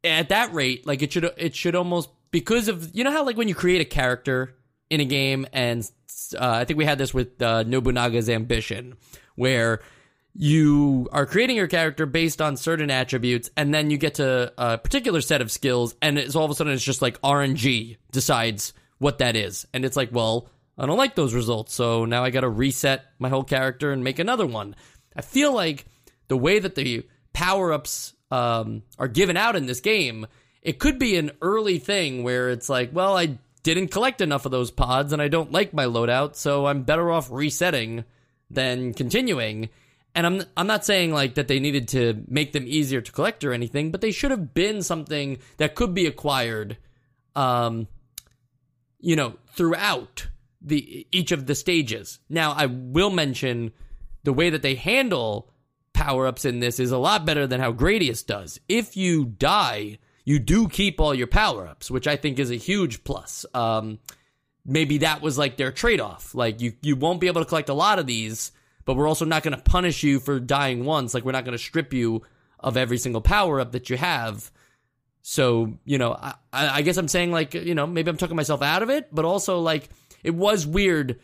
at 0.03 0.29
that 0.29 0.53
rate, 0.53 0.87
like 0.87 1.01
it 1.03 1.13
should 1.13 1.31
it 1.37 1.55
should 1.55 1.75
almost 1.75 2.09
because 2.31 2.67
of 2.67 2.95
you 2.95 3.03
know 3.03 3.11
how 3.11 3.23
like 3.23 3.37
when 3.37 3.47
you 3.47 3.55
create 3.55 3.81
a 3.81 3.85
character 3.85 4.55
in 4.89 5.01
a 5.01 5.05
game, 5.05 5.45
and 5.53 5.89
uh, 6.33 6.49
I 6.49 6.65
think 6.65 6.79
we 6.79 6.85
had 6.85 6.97
this 6.97 7.13
with 7.13 7.39
uh, 7.41 7.63
Nobunaga's 7.63 8.27
ambition, 8.27 8.95
where 9.35 9.81
you 10.41 11.09
are 11.11 11.25
creating 11.25 11.57
your 11.57 11.67
character 11.67 12.05
based 12.05 12.41
on 12.41 12.55
certain 12.55 12.89
attributes, 12.89 13.49
and 13.57 13.73
then 13.73 13.89
you 13.89 13.97
get 13.97 14.13
to 14.15 14.53
a 14.57 14.77
particular 14.77 15.19
set 15.19 15.41
of 15.41 15.51
skills, 15.51 15.95
and 16.01 16.17
it's 16.17 16.33
all 16.33 16.45
of 16.45 16.51
a 16.51 16.55
sudden 16.55 16.71
it's 16.71 16.81
just 16.81 17.01
like 17.01 17.19
RNG 17.21 17.97
decides 18.13 18.73
what 18.99 19.17
that 19.17 19.35
is, 19.35 19.67
and 19.73 19.83
it's 19.83 19.97
like, 19.97 20.13
well, 20.13 20.47
I 20.77 20.85
don't 20.85 20.97
like 20.97 21.13
those 21.13 21.33
results, 21.33 21.73
so 21.73 22.05
now 22.05 22.23
I 22.23 22.29
got 22.29 22.41
to 22.41 22.49
reset 22.49 23.03
my 23.19 23.27
whole 23.27 23.43
character 23.43 23.91
and 23.91 24.01
make 24.01 24.17
another 24.17 24.45
one. 24.45 24.77
I 25.13 25.23
feel 25.23 25.53
like 25.53 25.83
the 26.29 26.37
way 26.37 26.59
that 26.59 26.75
the 26.75 27.05
power 27.33 27.73
ups 27.73 28.13
um, 28.31 28.83
are 28.97 29.09
given 29.09 29.35
out 29.35 29.57
in 29.57 29.65
this 29.65 29.81
game, 29.81 30.25
it 30.61 30.79
could 30.79 30.97
be 30.97 31.17
an 31.17 31.31
early 31.41 31.79
thing 31.79 32.23
where 32.23 32.49
it's 32.49 32.69
like, 32.69 32.91
well, 32.93 33.17
I 33.17 33.39
didn't 33.63 33.89
collect 33.89 34.21
enough 34.21 34.45
of 34.45 34.51
those 34.51 34.71
pods, 34.71 35.11
and 35.11 35.21
I 35.21 35.27
don't 35.27 35.51
like 35.51 35.73
my 35.73 35.83
loadout, 35.83 36.37
so 36.37 36.65
I'm 36.65 36.83
better 36.83 37.11
off 37.11 37.29
resetting 37.29 38.05
than 38.49 38.93
continuing 38.93 39.67
and 40.15 40.25
I'm 40.25 40.43
I'm 40.57 40.67
not 40.67 40.85
saying 40.85 41.13
like 41.13 41.35
that 41.35 41.47
they 41.47 41.59
needed 41.59 41.87
to 41.89 42.23
make 42.27 42.53
them 42.53 42.65
easier 42.67 43.01
to 43.01 43.11
collect 43.11 43.43
or 43.43 43.53
anything, 43.53 43.91
but 43.91 44.01
they 44.01 44.11
should 44.11 44.31
have 44.31 44.53
been 44.53 44.81
something 44.81 45.37
that 45.57 45.75
could 45.75 45.93
be 45.93 46.07
acquired, 46.07 46.77
um, 47.35 47.87
you 48.99 49.15
know, 49.15 49.35
throughout 49.53 50.27
the 50.61 51.07
each 51.11 51.31
of 51.31 51.45
the 51.45 51.55
stages. 51.55 52.19
Now, 52.29 52.53
I 52.53 52.65
will 52.65 53.11
mention 53.11 53.71
the 54.23 54.33
way 54.33 54.49
that 54.49 54.61
they 54.61 54.75
handle 54.75 55.51
power 55.93 56.27
ups 56.27 56.45
in 56.45 56.59
this 56.59 56.79
is 56.79 56.91
a 56.91 56.97
lot 56.97 57.25
better 57.25 57.45
than 57.45 57.59
how 57.59 57.71
Gradius 57.71 58.25
does. 58.25 58.59
If 58.67 58.97
you 58.97 59.25
die, 59.25 59.99
you 60.25 60.39
do 60.39 60.67
keep 60.67 60.99
all 60.99 61.13
your 61.13 61.27
power 61.27 61.67
ups, 61.67 61.91
which 61.91 62.07
I 62.07 62.15
think 62.15 62.39
is 62.39 62.51
a 62.51 62.55
huge 62.55 63.03
plus. 63.03 63.45
Um, 63.53 63.99
maybe 64.65 64.99
that 64.99 65.21
was 65.21 65.37
like 65.37 65.57
their 65.57 65.71
trade 65.71 66.01
off. 66.01 66.33
Like 66.33 66.61
you 66.61 66.73
you 66.81 66.95
won't 66.95 67.21
be 67.21 67.27
able 67.27 67.41
to 67.41 67.47
collect 67.47 67.69
a 67.69 67.73
lot 67.73 67.99
of 67.99 68.07
these 68.07 68.51
but 68.89 68.95
we're 68.95 69.07
also 69.07 69.23
not 69.23 69.43
going 69.43 69.55
to 69.55 69.61
punish 69.61 70.01
you 70.01 70.19
for 70.19 70.39
dying 70.39 70.83
once. 70.83 71.13
Like 71.13 71.23
we're 71.23 71.31
not 71.31 71.45
going 71.45 71.55
to 71.55 71.63
strip 71.63 71.93
you 71.93 72.23
of 72.59 72.75
every 72.75 72.97
single 72.97 73.21
power 73.21 73.59
up 73.59 73.73
that 73.73 73.91
you 73.91 73.97
have. 73.97 74.51
So, 75.21 75.77
you 75.85 75.99
know, 75.99 76.13
I, 76.13 76.33
I 76.51 76.81
guess 76.81 76.97
I'm 76.97 77.07
saying 77.07 77.31
like, 77.31 77.53
you 77.53 77.75
know, 77.75 77.85
maybe 77.85 78.09
I'm 78.09 78.17
talking 78.17 78.35
myself 78.35 78.63
out 78.63 78.81
of 78.81 78.89
it, 78.89 79.13
but 79.13 79.25
also 79.25 79.59
like 79.59 79.89
it 80.23 80.33
was 80.33 80.65
weird 80.65 81.19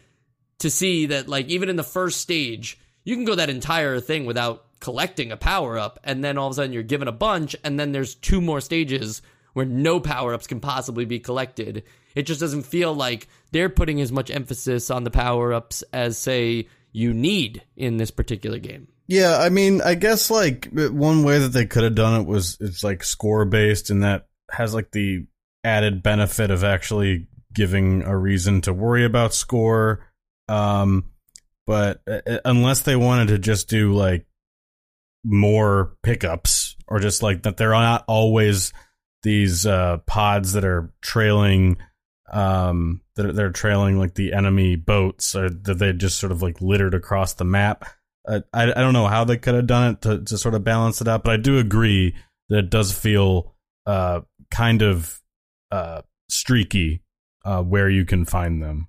to 0.59 0.69
see 0.69 1.07
that 1.07 1.27
like 1.27 1.47
even 1.47 1.69
in 1.69 1.75
the 1.75 1.81
first 1.81 2.21
stage, 2.21 2.77
you 3.03 3.15
can 3.15 3.25
go 3.25 3.33
that 3.33 3.49
entire 3.49 3.99
thing 3.99 4.27
without 4.27 4.67
collecting 4.79 5.31
a 5.31 5.35
power 5.35 5.75
up 5.75 5.99
and 6.03 6.23
then 6.23 6.37
all 6.37 6.45
of 6.45 6.51
a 6.51 6.53
sudden 6.53 6.71
you're 6.71 6.83
given 6.83 7.07
a 7.07 7.11
bunch 7.11 7.55
and 7.63 7.79
then 7.79 7.93
there's 7.93 8.13
two 8.13 8.41
more 8.41 8.61
stages 8.61 9.23
where 9.53 9.65
no 9.65 9.99
power 9.99 10.35
ups 10.35 10.45
can 10.45 10.59
possibly 10.59 11.05
be 11.05 11.19
collected. 11.19 11.81
It 12.13 12.27
just 12.27 12.41
doesn't 12.41 12.67
feel 12.67 12.93
like 12.93 13.27
they're 13.51 13.69
putting 13.69 14.01
as 14.01 14.11
much 14.11 14.29
emphasis 14.29 14.91
on 14.91 15.03
the 15.03 15.09
power 15.09 15.51
ups 15.51 15.81
as 15.91 16.15
say 16.19 16.67
you 16.95 17.13
need 17.13 17.61
in 17.75 17.97
this 17.97 18.09
particular 18.09 18.57
game. 18.57 18.87
Yeah, 19.05 19.37
I 19.37 19.49
mean, 19.49 19.81
I 19.81 19.95
guess 19.95 20.31
like 20.31 20.69
one 20.71 21.23
way 21.23 21.39
that 21.39 21.49
they 21.49 21.65
could 21.65 21.83
have 21.83 21.93
done 21.93 22.21
it 22.21 22.25
was 22.25 22.57
it's 22.61 22.85
like 22.85 23.03
score 23.03 23.43
based, 23.43 23.89
and 23.89 24.03
that 24.03 24.27
has 24.49 24.73
like 24.73 24.91
the 24.91 25.27
added 25.63 26.01
benefit 26.01 26.51
of 26.51 26.63
actually 26.63 27.27
giving 27.53 28.01
a 28.03 28.17
reason 28.17 28.61
to 28.61 28.73
worry 28.73 29.03
about 29.03 29.33
score. 29.33 30.07
Um, 30.47 31.11
but 31.67 32.01
uh, 32.07 32.21
uh, 32.25 32.39
unless 32.45 32.81
they 32.81 32.95
wanted 32.95 33.27
to 33.27 33.39
just 33.39 33.67
do 33.67 33.93
like 33.93 34.25
more 35.23 35.97
pickups, 36.01 36.77
or 36.87 36.99
just 36.99 37.21
like 37.21 37.43
that 37.43 37.57
they're 37.57 37.71
not 37.71 38.05
always 38.07 38.71
these 39.21 39.65
uh, 39.65 39.97
pods 40.07 40.53
that 40.53 40.63
are 40.63 40.93
trailing 41.01 41.77
um 42.31 43.01
that 43.15 43.35
they're 43.35 43.51
trailing 43.51 43.97
like 43.99 44.15
the 44.15 44.33
enemy 44.33 44.75
boats 44.75 45.35
or 45.35 45.49
that 45.49 45.77
they 45.77 45.93
just 45.93 46.19
sort 46.19 46.31
of 46.31 46.41
like 46.41 46.59
littered 46.61 46.93
across 46.93 47.33
the 47.33 47.45
map 47.45 47.85
uh, 48.27 48.41
I, 48.51 48.63
I 48.71 48.81
don't 48.81 48.93
know 48.93 49.07
how 49.07 49.23
they 49.23 49.37
could 49.37 49.53
have 49.53 49.67
done 49.67 49.93
it 49.93 50.01
to, 50.01 50.23
to 50.23 50.37
sort 50.37 50.55
of 50.55 50.63
balance 50.63 51.01
it 51.01 51.07
out 51.07 51.23
but 51.23 51.33
i 51.33 51.37
do 51.37 51.59
agree 51.59 52.15
that 52.49 52.59
it 52.59 52.69
does 52.69 52.91
feel 52.91 53.53
uh 53.85 54.21
kind 54.49 54.81
of 54.81 55.21
uh 55.71 56.01
streaky 56.29 57.03
uh 57.43 57.61
where 57.61 57.89
you 57.89 58.05
can 58.05 58.25
find 58.25 58.61
them 58.61 58.87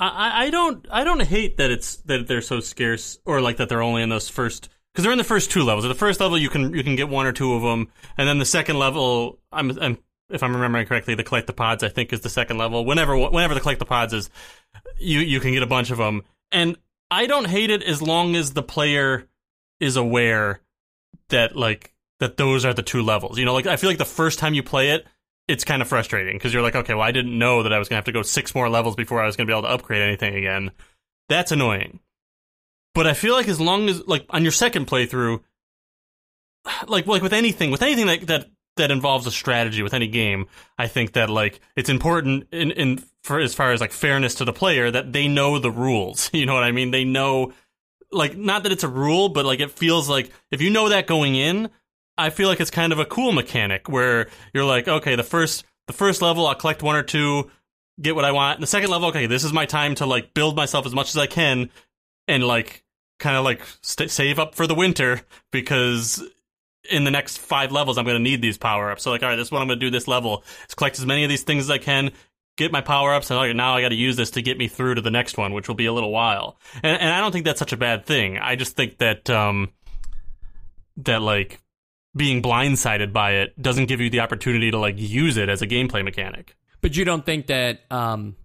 I, 0.00 0.46
I 0.46 0.50
don't 0.50 0.86
I 0.90 1.02
don't 1.02 1.22
hate 1.22 1.56
that 1.56 1.72
it's 1.72 1.96
that 2.02 2.28
they're 2.28 2.40
so 2.40 2.60
scarce 2.60 3.18
or 3.24 3.40
like 3.40 3.56
that 3.56 3.68
they're 3.68 3.82
only 3.82 4.02
in 4.02 4.08
those 4.08 4.28
first 4.28 4.68
because 4.92 5.04
they're 5.04 5.12
in 5.12 5.18
the 5.18 5.24
first 5.24 5.50
two 5.50 5.62
levels. 5.62 5.84
At 5.84 5.88
the 5.88 5.94
first 5.94 6.20
level, 6.20 6.38
you 6.38 6.48
can 6.48 6.74
you 6.74 6.82
can 6.82 6.96
get 6.96 7.08
one 7.08 7.26
or 7.26 7.32
two 7.32 7.54
of 7.54 7.62
them, 7.62 7.88
and 8.16 8.28
then 8.28 8.38
the 8.38 8.44
second 8.44 8.78
level, 8.78 9.38
I'm, 9.52 9.78
I'm 9.80 9.98
if 10.30 10.42
I'm 10.42 10.54
remembering 10.54 10.86
correctly, 10.86 11.14
the 11.14 11.24
collect 11.24 11.46
the 11.46 11.52
pods 11.52 11.82
I 11.82 11.88
think 11.88 12.12
is 12.12 12.20
the 12.20 12.28
second 12.28 12.58
level. 12.58 12.84
Whenever 12.84 13.16
whenever 13.16 13.54
the 13.54 13.60
collect 13.60 13.78
the 13.78 13.86
pods 13.86 14.12
is, 14.12 14.30
you 14.98 15.20
you 15.20 15.40
can 15.40 15.52
get 15.52 15.62
a 15.62 15.66
bunch 15.66 15.90
of 15.90 15.98
them, 15.98 16.22
and 16.52 16.76
I 17.10 17.26
don't 17.26 17.46
hate 17.46 17.70
it 17.70 17.82
as 17.82 18.02
long 18.02 18.36
as 18.36 18.52
the 18.52 18.62
player 18.62 19.28
is 19.80 19.96
aware 19.96 20.60
that 21.30 21.56
like 21.56 21.92
that 22.20 22.36
those 22.36 22.64
are 22.64 22.74
the 22.74 22.82
two 22.82 23.02
levels. 23.02 23.38
You 23.38 23.44
know, 23.44 23.54
like 23.54 23.66
I 23.66 23.76
feel 23.76 23.90
like 23.90 23.98
the 23.98 24.04
first 24.04 24.38
time 24.38 24.54
you 24.54 24.62
play 24.62 24.90
it, 24.90 25.06
it's 25.46 25.64
kind 25.64 25.80
of 25.80 25.88
frustrating 25.88 26.36
because 26.36 26.52
you're 26.52 26.62
like, 26.62 26.76
okay, 26.76 26.94
well, 26.94 27.02
I 27.02 27.12
didn't 27.12 27.38
know 27.38 27.62
that 27.62 27.72
I 27.72 27.78
was 27.78 27.88
gonna 27.88 27.98
have 27.98 28.04
to 28.06 28.12
go 28.12 28.22
six 28.22 28.54
more 28.54 28.68
levels 28.68 28.96
before 28.96 29.22
I 29.22 29.26
was 29.26 29.36
gonna 29.36 29.46
be 29.46 29.52
able 29.52 29.62
to 29.62 29.68
upgrade 29.68 30.02
anything 30.02 30.34
again. 30.34 30.72
That's 31.28 31.52
annoying. 31.52 32.00
But 32.94 33.06
I 33.06 33.14
feel 33.14 33.34
like 33.34 33.48
as 33.48 33.60
long 33.60 33.88
as 33.88 34.06
like 34.06 34.26
on 34.30 34.42
your 34.42 34.52
second 34.52 34.86
playthrough, 34.86 35.40
like 36.86 37.06
like 37.06 37.22
with 37.22 37.32
anything, 37.32 37.70
with 37.70 37.82
anything 37.82 38.06
that 38.06 38.26
that 38.26 38.50
that 38.78 38.90
involves 38.90 39.26
a 39.26 39.30
strategy 39.30 39.82
with 39.82 39.94
any 39.94 40.08
game, 40.08 40.46
I 40.78 40.88
think 40.88 41.12
that 41.12 41.30
like 41.30 41.60
it's 41.76 41.88
important 41.88 42.48
in 42.50 42.70
in 42.72 43.04
for 43.22 43.38
as 43.38 43.54
far 43.54 43.72
as 43.72 43.80
like 43.80 43.92
fairness 43.92 44.36
to 44.36 44.44
the 44.44 44.52
player 44.52 44.90
that 44.90 45.12
they 45.12 45.28
know 45.28 45.58
the 45.58 45.70
rules. 45.70 46.30
You 46.38 46.46
know 46.46 46.54
what 46.54 46.64
I 46.64 46.72
mean? 46.72 46.90
They 46.90 47.04
know 47.04 47.52
like 48.10 48.36
not 48.36 48.62
that 48.62 48.72
it's 48.72 48.84
a 48.84 48.88
rule, 48.88 49.28
but 49.28 49.44
like 49.44 49.60
it 49.60 49.70
feels 49.70 50.08
like 50.08 50.32
if 50.50 50.62
you 50.62 50.70
know 50.70 50.88
that 50.88 51.06
going 51.06 51.34
in, 51.36 51.70
I 52.16 52.30
feel 52.30 52.48
like 52.48 52.60
it's 52.60 52.70
kind 52.70 52.92
of 52.92 52.98
a 52.98 53.04
cool 53.04 53.32
mechanic 53.32 53.88
where 53.88 54.28
you're 54.52 54.64
like, 54.64 54.88
okay, 54.88 55.14
the 55.14 55.22
first 55.22 55.64
the 55.86 55.92
first 55.92 56.22
level 56.22 56.46
I'll 56.46 56.54
collect 56.54 56.82
one 56.82 56.96
or 56.96 57.02
two, 57.02 57.50
get 58.00 58.14
what 58.14 58.24
I 58.24 58.32
want. 58.32 58.56
And 58.56 58.62
the 58.62 58.68
second 58.68 58.90
level, 58.90 59.08
okay, 59.08 59.26
this 59.26 59.44
is 59.44 59.52
my 59.52 59.66
time 59.66 59.94
to 59.96 60.06
like 60.06 60.34
build 60.34 60.56
myself 60.56 60.86
as 60.86 60.94
much 60.94 61.10
as 61.10 61.16
I 61.16 61.26
can 61.26 61.70
and 62.26 62.44
like 62.44 62.84
kind 63.18 63.36
of 63.36 63.44
like 63.44 63.62
st- 63.82 64.10
save 64.10 64.38
up 64.38 64.54
for 64.54 64.66
the 64.66 64.74
winter 64.74 65.22
because 65.50 66.22
in 66.90 67.04
the 67.04 67.10
next 67.10 67.38
five 67.38 67.72
levels 67.72 67.98
I'm 67.98 68.04
going 68.04 68.16
to 68.16 68.22
need 68.22 68.42
these 68.42 68.58
power 68.58 68.90
ups. 68.90 69.02
So 69.02 69.10
like, 69.10 69.22
all 69.22 69.28
right, 69.28 69.36
this 69.36 69.48
is 69.48 69.52
what 69.52 69.60
I'm 69.60 69.68
going 69.68 69.78
to 69.78 69.86
do 69.86 69.90
this 69.90 70.08
level 70.08 70.44
is 70.68 70.74
collect 70.74 70.98
as 70.98 71.06
many 71.06 71.24
of 71.24 71.30
these 71.30 71.42
things 71.42 71.64
as 71.64 71.70
I 71.70 71.78
can, 71.78 72.12
get 72.56 72.72
my 72.72 72.80
power 72.80 73.14
ups, 73.14 73.30
and 73.30 73.38
like, 73.38 73.54
now 73.54 73.74
I 73.74 73.80
got 73.80 73.90
to 73.90 73.94
use 73.94 74.16
this 74.16 74.32
to 74.32 74.42
get 74.42 74.58
me 74.58 74.68
through 74.68 74.96
to 74.96 75.00
the 75.00 75.10
next 75.10 75.36
one, 75.36 75.52
which 75.52 75.68
will 75.68 75.74
be 75.74 75.86
a 75.86 75.92
little 75.92 76.10
while. 76.10 76.58
And, 76.82 77.00
and 77.00 77.10
I 77.10 77.20
don't 77.20 77.32
think 77.32 77.44
that's 77.44 77.58
such 77.58 77.72
a 77.72 77.76
bad 77.76 78.06
thing. 78.06 78.38
I 78.38 78.56
just 78.56 78.76
think 78.76 78.98
that 78.98 79.28
um 79.30 79.70
that 80.98 81.22
like 81.22 81.60
being 82.16 82.42
blindsided 82.42 83.12
by 83.12 83.32
it 83.32 83.60
doesn't 83.60 83.86
give 83.86 84.00
you 84.00 84.10
the 84.10 84.20
opportunity 84.20 84.70
to 84.70 84.78
like 84.78 84.96
use 84.98 85.36
it 85.36 85.48
as 85.48 85.62
a 85.62 85.66
gameplay 85.66 86.04
mechanic. 86.04 86.56
But 86.80 86.96
you 86.96 87.04
don't 87.04 87.24
think 87.24 87.46
that 87.46 87.80
um, 87.90 88.36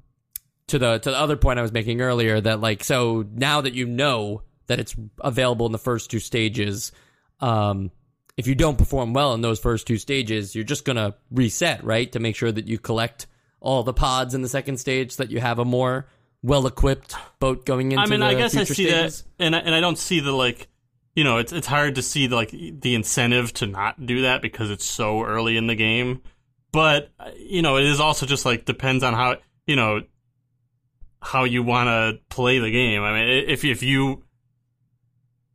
to 0.68 0.80
the 0.80 1.00
to 1.00 1.12
the 1.12 1.18
other 1.18 1.36
point 1.36 1.60
I 1.60 1.62
was 1.62 1.72
making 1.72 2.02
earlier 2.02 2.40
that 2.40 2.62
like 2.62 2.84
so 2.84 3.26
now 3.34 3.62
that 3.62 3.74
you 3.74 3.86
know 3.86 4.44
that 4.68 4.80
it's 4.80 4.96
available 5.20 5.66
in 5.66 5.72
the 5.72 5.78
first 5.78 6.10
two 6.10 6.20
stages, 6.20 6.92
um, 7.42 7.92
if 8.38 8.48
you 8.48 8.56
don't 8.56 8.78
perform 8.78 9.14
well 9.14 9.34
in 9.34 9.42
those 9.42 9.60
first 9.60 9.88
two 9.88 9.98
stages, 9.98 10.56
you're 10.56 10.64
just 10.64 10.86
gonna 10.86 11.16
reset, 11.32 11.84
right? 11.84 12.12
To 12.12 12.20
make 12.20 12.36
sure 12.36 12.52
that 12.52 12.68
you 12.68 12.80
collect 12.80 13.28
all 13.60 13.84
the 13.84 13.94
pods 13.94 14.34
in 14.34 14.42
the 14.42 14.50
second 14.50 14.78
stage 14.78 15.14
so 15.14 15.24
that 15.24 15.32
you 15.32 15.40
have 15.40 15.60
a 15.60 15.66
more 15.66 16.08
well 16.42 16.68
equipped 16.68 17.16
boat 17.40 17.66
going 17.66 17.92
into 17.92 18.04
I 18.04 18.08
mean, 18.08 18.22
I 18.22 18.34
guess 18.34 18.56
I 18.56 18.66
see 18.66 18.86
stages. 18.86 19.22
that, 19.22 19.46
and 19.46 19.56
I, 19.56 19.60
and 19.60 19.74
I 19.74 19.80
don't 19.80 19.98
see 19.98 20.20
the 20.20 20.32
like, 20.32 20.68
you 21.16 21.24
know, 21.24 21.38
it's 21.38 21.54
it's 21.54 21.68
hard 21.68 21.96
to 21.96 22.02
see 22.02 22.28
the, 22.28 22.36
like 22.36 22.52
the 22.52 22.96
incentive 22.96 23.54
to 23.54 23.68
not 23.68 24.06
do 24.06 24.24
that 24.24 24.42
because 24.42 24.70
it's 24.70 24.86
so 24.86 25.24
early 25.24 25.58
in 25.58 25.68
the 25.68 25.76
game. 25.76 26.22
But 26.72 27.12
you 27.38 27.62
know, 27.62 27.78
it 27.78 27.86
is 27.86 28.00
also 28.00 28.26
just 28.26 28.46
like 28.46 28.66
depends 28.66 29.04
on 29.04 29.14
how 29.14 29.38
you 29.68 29.76
know 29.76 30.02
how 31.22 31.46
you 31.46 31.64
want 31.64 31.88
to 31.88 32.20
play 32.30 32.60
the 32.60 32.72
game. 32.72 33.04
I 33.04 33.14
mean, 33.14 33.46
if 33.48 33.64
if 33.64 33.84
you, 33.84 34.24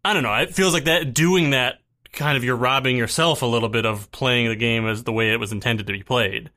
I 0.05 0.15
don't 0.15 0.23
know, 0.23 0.35
it 0.35 0.55
feels 0.55 0.73
like 0.73 0.85
that 0.85 1.13
doing 1.13 1.51
that 1.51 1.81
kind 2.13 2.37
of 2.37 2.45
you're 2.45 2.57
robbing 2.57 2.97
yourself 2.97 3.43
a 3.43 3.47
little 3.47 3.69
bit 3.69 3.87
of 3.87 4.11
playing 4.11 4.49
the 4.49 4.57
game 4.57 4.87
as 4.87 5.05
the 5.05 5.13
way 5.13 5.33
it 5.33 5.41
was 5.41 5.53
intended 5.53 5.87
to 5.87 5.93
be 5.93 6.03
played. 6.03 6.51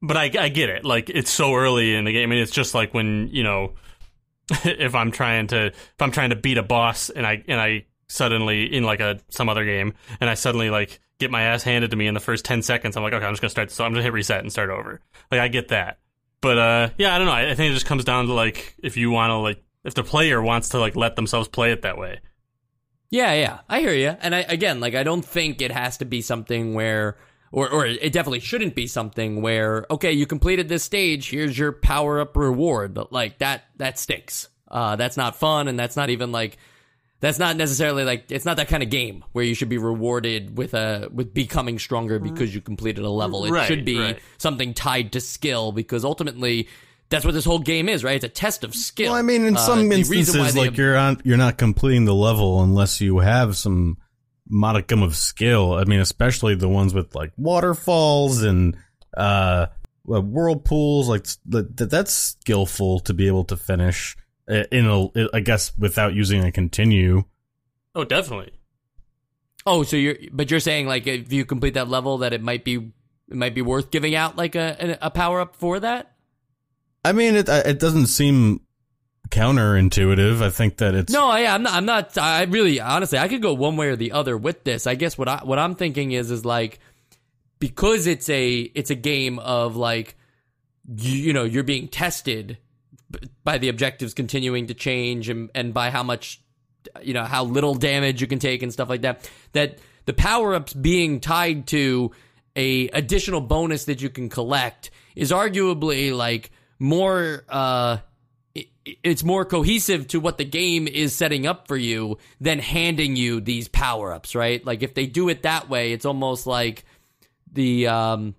But 0.00 0.16
I, 0.16 0.30
I 0.38 0.48
get 0.48 0.70
it. 0.70 0.84
Like 0.84 1.10
it's 1.10 1.30
so 1.30 1.54
early 1.54 1.94
in 1.94 2.04
the 2.04 2.12
game. 2.12 2.28
I 2.28 2.34
mean, 2.34 2.42
it's 2.42 2.52
just 2.52 2.74
like 2.74 2.94
when 2.94 3.28
you 3.28 3.42
know, 3.42 3.74
if 4.64 4.94
I'm 4.94 5.10
trying 5.10 5.48
to 5.48 5.66
if 5.66 6.00
I'm 6.00 6.12
trying 6.12 6.30
to 6.30 6.36
beat 6.36 6.58
a 6.58 6.62
boss 6.62 7.10
and 7.10 7.26
I 7.26 7.42
and 7.48 7.60
I 7.60 7.86
suddenly 8.08 8.64
in 8.74 8.84
like 8.84 9.00
a 9.00 9.20
some 9.28 9.48
other 9.48 9.64
game 9.64 9.94
and 10.20 10.30
I 10.30 10.34
suddenly 10.34 10.70
like 10.70 11.00
get 11.18 11.30
my 11.30 11.42
ass 11.42 11.62
handed 11.62 11.90
to 11.90 11.96
me 11.96 12.06
in 12.06 12.14
the 12.14 12.20
first 12.20 12.44
ten 12.44 12.62
seconds. 12.62 12.96
I'm 12.96 13.02
like, 13.02 13.12
okay, 13.12 13.26
I'm 13.26 13.32
just 13.32 13.42
gonna 13.42 13.50
start. 13.50 13.70
So 13.70 13.84
I'm 13.84 13.92
gonna 13.92 14.04
hit 14.04 14.12
reset 14.12 14.40
and 14.40 14.52
start 14.52 14.70
over. 14.70 15.00
Like 15.30 15.40
I 15.40 15.48
get 15.48 15.68
that. 15.68 15.98
But 16.40 16.58
uh, 16.58 16.90
yeah, 16.96 17.14
I 17.14 17.18
don't 17.18 17.26
know. 17.26 17.32
I, 17.32 17.50
I 17.50 17.54
think 17.54 17.72
it 17.72 17.74
just 17.74 17.86
comes 17.86 18.04
down 18.04 18.26
to 18.26 18.32
like 18.32 18.76
if 18.82 18.96
you 18.96 19.10
want 19.10 19.30
to 19.30 19.36
like 19.36 19.62
if 19.84 19.94
the 19.94 20.04
player 20.04 20.40
wants 20.40 20.70
to 20.70 20.78
like 20.78 20.94
let 20.94 21.16
themselves 21.16 21.48
play 21.48 21.72
it 21.72 21.82
that 21.82 21.98
way. 21.98 22.20
Yeah, 23.10 23.32
yeah, 23.34 23.58
I 23.68 23.80
hear 23.80 23.94
you. 23.94 24.08
And 24.20 24.34
I, 24.34 24.40
again, 24.40 24.80
like 24.80 24.94
I 24.94 25.02
don't 25.02 25.24
think 25.24 25.62
it 25.62 25.72
has 25.72 25.96
to 25.98 26.04
be 26.04 26.20
something 26.20 26.74
where, 26.74 27.16
or 27.52 27.68
or 27.70 27.86
it 27.86 28.12
definitely 28.12 28.40
shouldn't 28.40 28.74
be 28.74 28.86
something 28.86 29.40
where, 29.40 29.86
okay, 29.90 30.12
you 30.12 30.26
completed 30.26 30.68
this 30.68 30.84
stage, 30.84 31.30
here's 31.30 31.58
your 31.58 31.72
power 31.72 32.20
up 32.20 32.36
reward. 32.36 32.92
But 32.92 33.10
like 33.12 33.38
that, 33.38 33.64
that 33.76 33.98
stinks. 33.98 34.48
Uh, 34.70 34.96
that's 34.96 35.16
not 35.16 35.36
fun, 35.36 35.68
and 35.68 35.78
that's 35.78 35.96
not 35.96 36.10
even 36.10 36.30
like, 36.32 36.58
that's 37.20 37.38
not 37.38 37.56
necessarily 37.56 38.04
like 38.04 38.30
it's 38.30 38.44
not 38.44 38.58
that 38.58 38.68
kind 38.68 38.82
of 38.82 38.90
game 38.90 39.24
where 39.32 39.44
you 39.44 39.54
should 39.54 39.70
be 39.70 39.78
rewarded 39.78 40.58
with 40.58 40.74
a 40.74 41.08
with 41.12 41.32
becoming 41.32 41.78
stronger 41.78 42.18
because 42.18 42.54
you 42.54 42.60
completed 42.60 43.02
a 43.04 43.10
level. 43.10 43.46
It 43.46 43.50
Right, 43.52 43.66
should 43.66 43.86
be 43.86 43.98
right. 43.98 44.18
something 44.36 44.74
tied 44.74 45.12
to 45.12 45.20
skill 45.20 45.72
because 45.72 46.04
ultimately. 46.04 46.68
That's 47.10 47.24
what 47.24 47.32
this 47.32 47.44
whole 47.44 47.58
game 47.58 47.88
is, 47.88 48.04
right? 48.04 48.16
It's 48.16 48.24
a 48.24 48.28
test 48.28 48.64
of 48.64 48.74
skill. 48.74 49.12
Well, 49.12 49.18
I 49.18 49.22
mean, 49.22 49.44
in 49.46 49.56
Uh, 49.56 49.60
some 49.60 49.88
the 49.88 49.96
reason 50.02 50.12
why 50.14 50.18
instances, 50.46 50.54
they- 50.54 50.60
like 50.68 50.76
you're 50.76 50.96
on, 50.96 51.20
you're 51.24 51.36
not 51.38 51.56
completing 51.56 52.04
the 52.04 52.14
level 52.14 52.62
unless 52.62 53.00
you 53.00 53.18
have 53.20 53.56
some 53.56 53.96
modicum 54.48 55.02
of 55.02 55.16
skill. 55.16 55.72
I 55.74 55.84
mean, 55.84 56.00
especially 56.00 56.54
the 56.54 56.68
ones 56.68 56.92
with 56.92 57.14
like 57.14 57.32
waterfalls 57.38 58.42
and 58.42 58.76
uh, 59.16 59.66
uh, 60.10 60.20
whirlpools. 60.20 61.08
Like 61.08 61.24
th- 61.50 61.66
th- 61.76 61.90
that's 61.90 62.12
skillful 62.12 63.00
to 63.00 63.14
be 63.14 63.26
able 63.26 63.44
to 63.44 63.56
finish 63.56 64.16
uh, 64.50 64.64
in 64.70 64.86
a, 64.86 65.08
I 65.34 65.40
guess, 65.40 65.72
without 65.78 66.14
using 66.14 66.44
a 66.44 66.52
continue. 66.52 67.24
Oh, 67.94 68.04
definitely. 68.04 68.52
Oh, 69.66 69.82
so 69.82 69.96
you're 69.96 70.16
but 70.32 70.50
you're 70.50 70.60
saying 70.60 70.86
like 70.86 71.06
if 71.06 71.32
you 71.32 71.44
complete 71.44 71.74
that 71.74 71.88
level 71.88 72.18
that 72.18 72.32
it 72.32 72.42
might 72.42 72.64
be 72.64 72.74
it 72.76 73.36
might 73.36 73.54
be 73.54 73.62
worth 73.62 73.90
giving 73.90 74.14
out 74.14 74.36
like 74.36 74.54
a 74.54 74.98
a 75.02 75.10
power 75.10 75.40
up 75.40 75.56
for 75.56 75.80
that? 75.80 76.12
I 77.04 77.12
mean, 77.12 77.36
it 77.36 77.48
it 77.48 77.78
doesn't 77.78 78.06
seem 78.06 78.60
counterintuitive. 79.30 80.42
I 80.42 80.50
think 80.50 80.78
that 80.78 80.94
it's 80.94 81.12
No, 81.12 81.34
yeah, 81.36 81.54
I'm 81.54 81.62
not 81.62 81.74
I'm 81.74 81.84
not 81.84 82.18
I 82.18 82.44
really 82.44 82.80
honestly 82.80 83.18
I 83.18 83.28
could 83.28 83.42
go 83.42 83.54
one 83.54 83.76
way 83.76 83.88
or 83.88 83.96
the 83.96 84.12
other 84.12 84.36
with 84.36 84.64
this. 84.64 84.86
I 84.86 84.94
guess 84.94 85.16
what 85.16 85.28
I 85.28 85.40
what 85.44 85.58
I'm 85.58 85.74
thinking 85.74 86.12
is 86.12 86.30
is 86.30 86.44
like 86.44 86.80
because 87.58 88.06
it's 88.06 88.28
a 88.28 88.58
it's 88.58 88.90
a 88.90 88.94
game 88.94 89.38
of 89.38 89.76
like 89.76 90.16
you, 90.96 91.12
you 91.12 91.32
know, 91.32 91.44
you're 91.44 91.64
being 91.64 91.88
tested 91.88 92.58
by 93.44 93.58
the 93.58 93.68
objectives 93.68 94.14
continuing 94.14 94.66
to 94.66 94.74
change 94.74 95.28
and 95.28 95.50
and 95.54 95.72
by 95.72 95.90
how 95.90 96.02
much 96.02 96.40
you 97.02 97.14
know 97.14 97.24
how 97.24 97.44
little 97.44 97.74
damage 97.74 98.20
you 98.20 98.26
can 98.26 98.38
take 98.38 98.62
and 98.62 98.72
stuff 98.72 98.88
like 98.88 99.02
that 99.02 99.28
that 99.52 99.78
the 100.06 100.12
power 100.12 100.54
ups 100.54 100.72
being 100.72 101.20
tied 101.20 101.66
to 101.66 102.10
a 102.56 102.88
additional 102.88 103.40
bonus 103.40 103.84
that 103.84 104.00
you 104.00 104.08
can 104.08 104.28
collect 104.28 104.90
is 105.14 105.30
arguably 105.30 106.16
like 106.16 106.50
more 106.78 107.44
uh 107.48 107.98
it's 109.04 109.22
more 109.22 109.44
cohesive 109.44 110.06
to 110.08 110.18
what 110.20 110.38
the 110.38 110.44
game 110.44 110.88
is 110.88 111.14
setting 111.14 111.46
up 111.46 111.68
for 111.68 111.76
you 111.76 112.16
than 112.40 112.58
handing 112.58 113.16
you 113.16 113.40
these 113.40 113.68
power 113.68 114.12
ups 114.12 114.34
right 114.34 114.64
like 114.64 114.82
if 114.82 114.94
they 114.94 115.06
do 115.06 115.28
it 115.28 115.42
that 115.42 115.68
way 115.68 115.92
it's 115.92 116.04
almost 116.06 116.46
like 116.46 116.84
the 117.52 117.86
um 117.86 118.34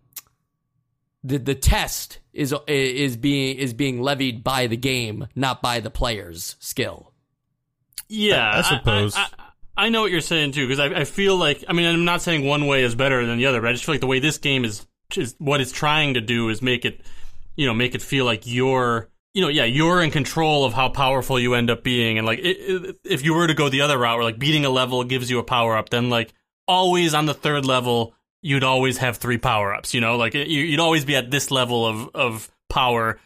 the 1.23 1.37
the 1.37 1.55
test 1.55 2.19
is 2.33 2.53
is 2.67 3.17
being 3.17 3.57
is 3.57 3.73
being 3.73 4.01
levied 4.01 4.43
by 4.43 4.67
the 4.67 4.77
game 4.77 5.27
not 5.35 5.61
by 5.61 5.79
the 5.79 5.89
player's 5.91 6.55
skill 6.59 7.11
Yeah, 8.07 8.49
I- 8.49 8.59
I 8.59 8.61
suppose. 8.61 9.15
I, 9.15 9.21
I, 9.23 9.85
I 9.85 9.89
know 9.89 10.01
what 10.01 10.11
you're 10.11 10.19
saying 10.21 10.51
too, 10.53 10.67
because 10.67 10.79
I, 10.79 11.01
I 11.01 11.03
feel 11.05 11.37
like 11.37 11.63
I 11.67 11.73
mean 11.73 11.85
I'm 11.85 12.05
not 12.05 12.21
saying 12.21 12.45
one 12.45 12.67
way 12.67 12.83
is 12.83 12.95
better 12.95 13.25
than 13.25 13.37
the 13.37 13.45
other, 13.45 13.61
but 13.61 13.69
I 13.69 13.73
just 13.73 13.85
feel 13.85 13.93
like 13.93 14.01
the 14.01 14.07
way 14.07 14.19
this 14.19 14.37
game 14.37 14.65
is 14.65 14.85
is 15.15 15.35
what 15.39 15.61
it's 15.61 15.71
trying 15.71 16.15
to 16.15 16.21
do 16.21 16.49
is 16.49 16.61
make 16.61 16.85
it, 16.85 17.01
you 17.59 17.65
know, 17.65 17.73
make 17.73 17.93
it 17.93 18.01
feel 18.01 18.23
like 18.23 18.43
you're. 18.45 19.09
You 19.33 19.43
know, 19.43 19.49
yeah, 19.49 19.65
you're 19.65 20.01
in 20.01 20.09
control 20.09 20.65
of 20.65 20.73
how 20.73 20.89
powerful 20.89 21.39
you 21.39 21.53
end 21.53 21.69
up 21.69 21.83
being, 21.83 22.17
and 22.17 22.25
like, 22.25 22.39
it, 22.39 22.57
it, 22.57 22.95
if 23.03 23.23
you 23.23 23.35
were 23.35 23.45
to 23.45 23.53
go 23.53 23.69
the 23.69 23.81
other 23.81 23.95
route, 23.95 24.17
where 24.17 24.23
like 24.23 24.39
beating 24.39 24.65
a 24.65 24.71
level 24.71 25.03
gives 25.03 25.29
you 25.29 25.37
a 25.37 25.43
power 25.43 25.77
up, 25.77 25.89
then 25.89 26.09
like 26.09 26.33
always 26.67 27.13
on 27.13 27.27
the 27.27 27.33
third 27.35 27.63
level, 27.63 28.15
you'd 28.41 28.63
always 28.63 28.97
have 28.97 29.17
three 29.17 29.37
power 29.37 29.73
ups. 29.73 29.93
You 29.93 30.01
know, 30.01 30.15
like 30.15 30.33
you, 30.33 30.41
you'd 30.41 30.79
always 30.79 31.05
be 31.05 31.15
at 31.15 31.29
this 31.29 31.51
level 31.51 31.85
of 31.85 32.09
of 32.15 32.51
power 32.69 33.19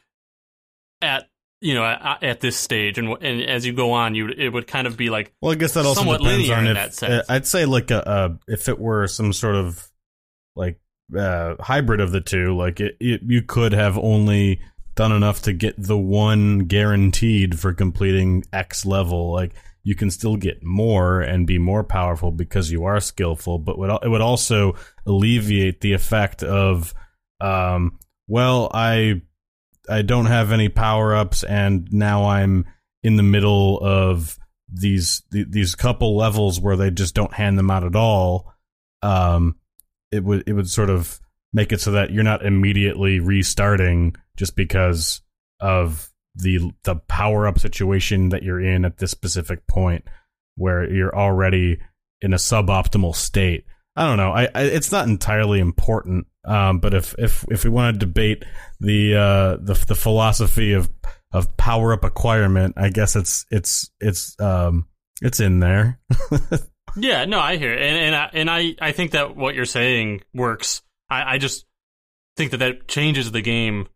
at 1.01 1.29
you 1.61 1.73
know 1.73 1.85
at, 1.85 2.23
at 2.23 2.39
this 2.41 2.57
stage, 2.57 2.97
and 2.97 3.09
and 3.21 3.41
as 3.43 3.65
you 3.65 3.71
go 3.71 3.93
on, 3.93 4.13
you 4.13 4.27
it 4.27 4.49
would 4.49 4.67
kind 4.67 4.87
of 4.87 4.97
be 4.97 5.09
like 5.09 5.31
Well, 5.41 5.53
I 5.53 5.55
guess 5.55 5.73
that 5.75 5.85
also 5.85 6.01
somewhat 6.01 6.21
depends 6.21 6.49
on 6.49 6.65
in 6.65 6.71
if 6.71 6.75
that 6.75 6.93
sense. 6.95 7.29
uh, 7.29 7.33
I'd 7.33 7.47
say 7.47 7.65
like 7.65 7.91
a, 7.91 8.39
a 8.47 8.51
if 8.51 8.67
it 8.67 8.77
were 8.77 9.07
some 9.07 9.31
sort 9.31 9.55
of 9.55 9.89
like 10.55 10.79
uh, 11.17 11.55
hybrid 11.59 11.99
of 11.99 12.11
the 12.11 12.21
two, 12.21 12.55
like 12.55 12.79
it, 12.79 12.95
it, 12.99 13.21
you 13.25 13.41
could 13.41 13.73
have 13.73 13.97
only 13.97 14.61
done 14.95 15.11
enough 15.11 15.41
to 15.43 15.53
get 15.53 15.75
the 15.77 15.97
one 15.97 16.59
guaranteed 16.59 17.59
for 17.59 17.73
completing 17.73 18.43
X 18.53 18.85
level. 18.85 19.31
Like 19.31 19.53
you 19.83 19.95
can 19.95 20.09
still 20.09 20.37
get 20.37 20.63
more 20.63 21.21
and 21.21 21.47
be 21.47 21.57
more 21.57 21.83
powerful 21.83 22.31
because 22.31 22.71
you 22.71 22.85
are 22.85 22.99
skillful, 22.99 23.59
but 23.59 23.77
it 24.03 24.09
would 24.09 24.21
also 24.21 24.75
alleviate 25.05 25.81
the 25.81 25.93
effect 25.93 26.41
of, 26.43 26.93
um, 27.41 27.99
well, 28.27 28.71
I 28.73 29.21
I 29.89 30.01
don't 30.01 30.27
have 30.27 30.51
any 30.53 30.69
power 30.69 31.13
ups, 31.13 31.43
and 31.43 31.91
now 31.91 32.25
I'm 32.25 32.65
in 33.03 33.17
the 33.17 33.23
middle 33.23 33.79
of 33.81 34.39
these 34.69 35.21
th- 35.31 35.47
these 35.49 35.75
couple 35.75 36.15
levels 36.15 36.59
where 36.59 36.77
they 36.77 36.89
just 36.89 37.13
don't 37.13 37.33
hand 37.33 37.59
them 37.59 37.69
out 37.69 37.83
at 37.83 37.95
all. 37.95 38.53
Um, 39.01 39.57
it 40.13 40.23
would 40.23 40.43
it 40.47 40.53
would 40.53 40.69
sort 40.69 40.89
of 40.89 41.19
make 41.53 41.71
it 41.71 41.81
so 41.81 41.91
that 41.91 42.11
you're 42.11 42.23
not 42.23 42.45
immediately 42.45 43.19
restarting 43.19 44.15
just 44.37 44.55
because 44.55 45.21
of 45.59 46.09
the 46.35 46.71
the 46.83 46.95
power 46.95 47.47
up 47.47 47.59
situation 47.59 48.29
that 48.29 48.43
you're 48.43 48.61
in 48.61 48.85
at 48.85 48.97
this 48.97 49.11
specific 49.11 49.65
point 49.67 50.03
where 50.55 50.91
you're 50.91 51.15
already 51.15 51.79
in 52.21 52.33
a 52.33 52.37
suboptimal 52.37 53.15
state. 53.15 53.65
I 53.95 54.07
don't 54.07 54.17
know. 54.17 54.31
I, 54.31 54.49
I 54.55 54.63
it's 54.63 54.91
not 54.91 55.07
entirely 55.07 55.59
important. 55.59 56.27
Um, 56.45 56.79
but 56.79 56.93
if 56.93 57.15
if 57.17 57.45
if 57.49 57.63
we 57.63 57.69
want 57.69 57.93
to 57.93 58.05
debate 58.05 58.43
the 58.79 59.15
uh 59.15 59.57
the 59.57 59.73
the 59.87 59.95
philosophy 59.95 60.73
of 60.73 60.89
of 61.31 61.55
power 61.57 61.93
up 61.93 62.03
acquirement, 62.03 62.75
I 62.77 62.89
guess 62.89 63.15
it's 63.15 63.45
it's 63.51 63.89
it's 63.99 64.39
um 64.39 64.87
it's 65.21 65.39
in 65.39 65.59
there. 65.59 65.99
Yeah, 66.95 67.25
no, 67.25 67.39
I 67.39 67.57
hear 67.57 67.73
it. 67.73 67.81
and 67.81 67.97
and 67.97 68.15
I, 68.15 68.29
and 68.33 68.49
I 68.49 68.75
I 68.79 68.91
think 68.91 69.11
that 69.11 69.35
what 69.35 69.55
you're 69.55 69.65
saying 69.65 70.21
works. 70.33 70.81
I 71.09 71.35
I 71.35 71.37
just 71.37 71.65
think 72.37 72.51
that 72.51 72.57
that 72.57 72.87
changes 72.87 73.31
the 73.31 73.41
game 73.41 73.87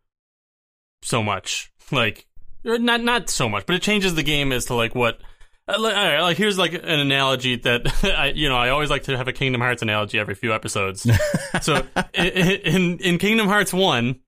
so 1.02 1.22
much. 1.22 1.72
Like 1.90 2.26
not 2.64 3.02
not 3.02 3.30
so 3.30 3.48
much, 3.48 3.64
but 3.64 3.74
it 3.76 3.80
changes 3.82 4.14
the 4.14 4.22
game 4.22 4.52
as 4.52 4.66
to 4.66 4.74
like 4.74 4.94
what. 4.94 5.20
uh, 5.66 5.80
Like, 5.80 5.94
right, 5.96 6.20
like 6.20 6.36
here's 6.36 6.58
like 6.58 6.74
an 6.74 6.84
analogy 6.84 7.56
that 7.56 8.04
I 8.18 8.26
you 8.34 8.48
know 8.50 8.56
I 8.58 8.68
always 8.68 8.90
like 8.90 9.04
to 9.04 9.16
have 9.16 9.26
a 9.26 9.32
Kingdom 9.32 9.62
Hearts 9.62 9.80
analogy 9.80 10.18
every 10.18 10.34
few 10.34 10.52
episodes. 10.52 11.06
so 11.62 11.86
in 12.12 12.98
in 12.98 13.16
Kingdom 13.18 13.46
Hearts 13.48 13.72
one, 13.72 14.20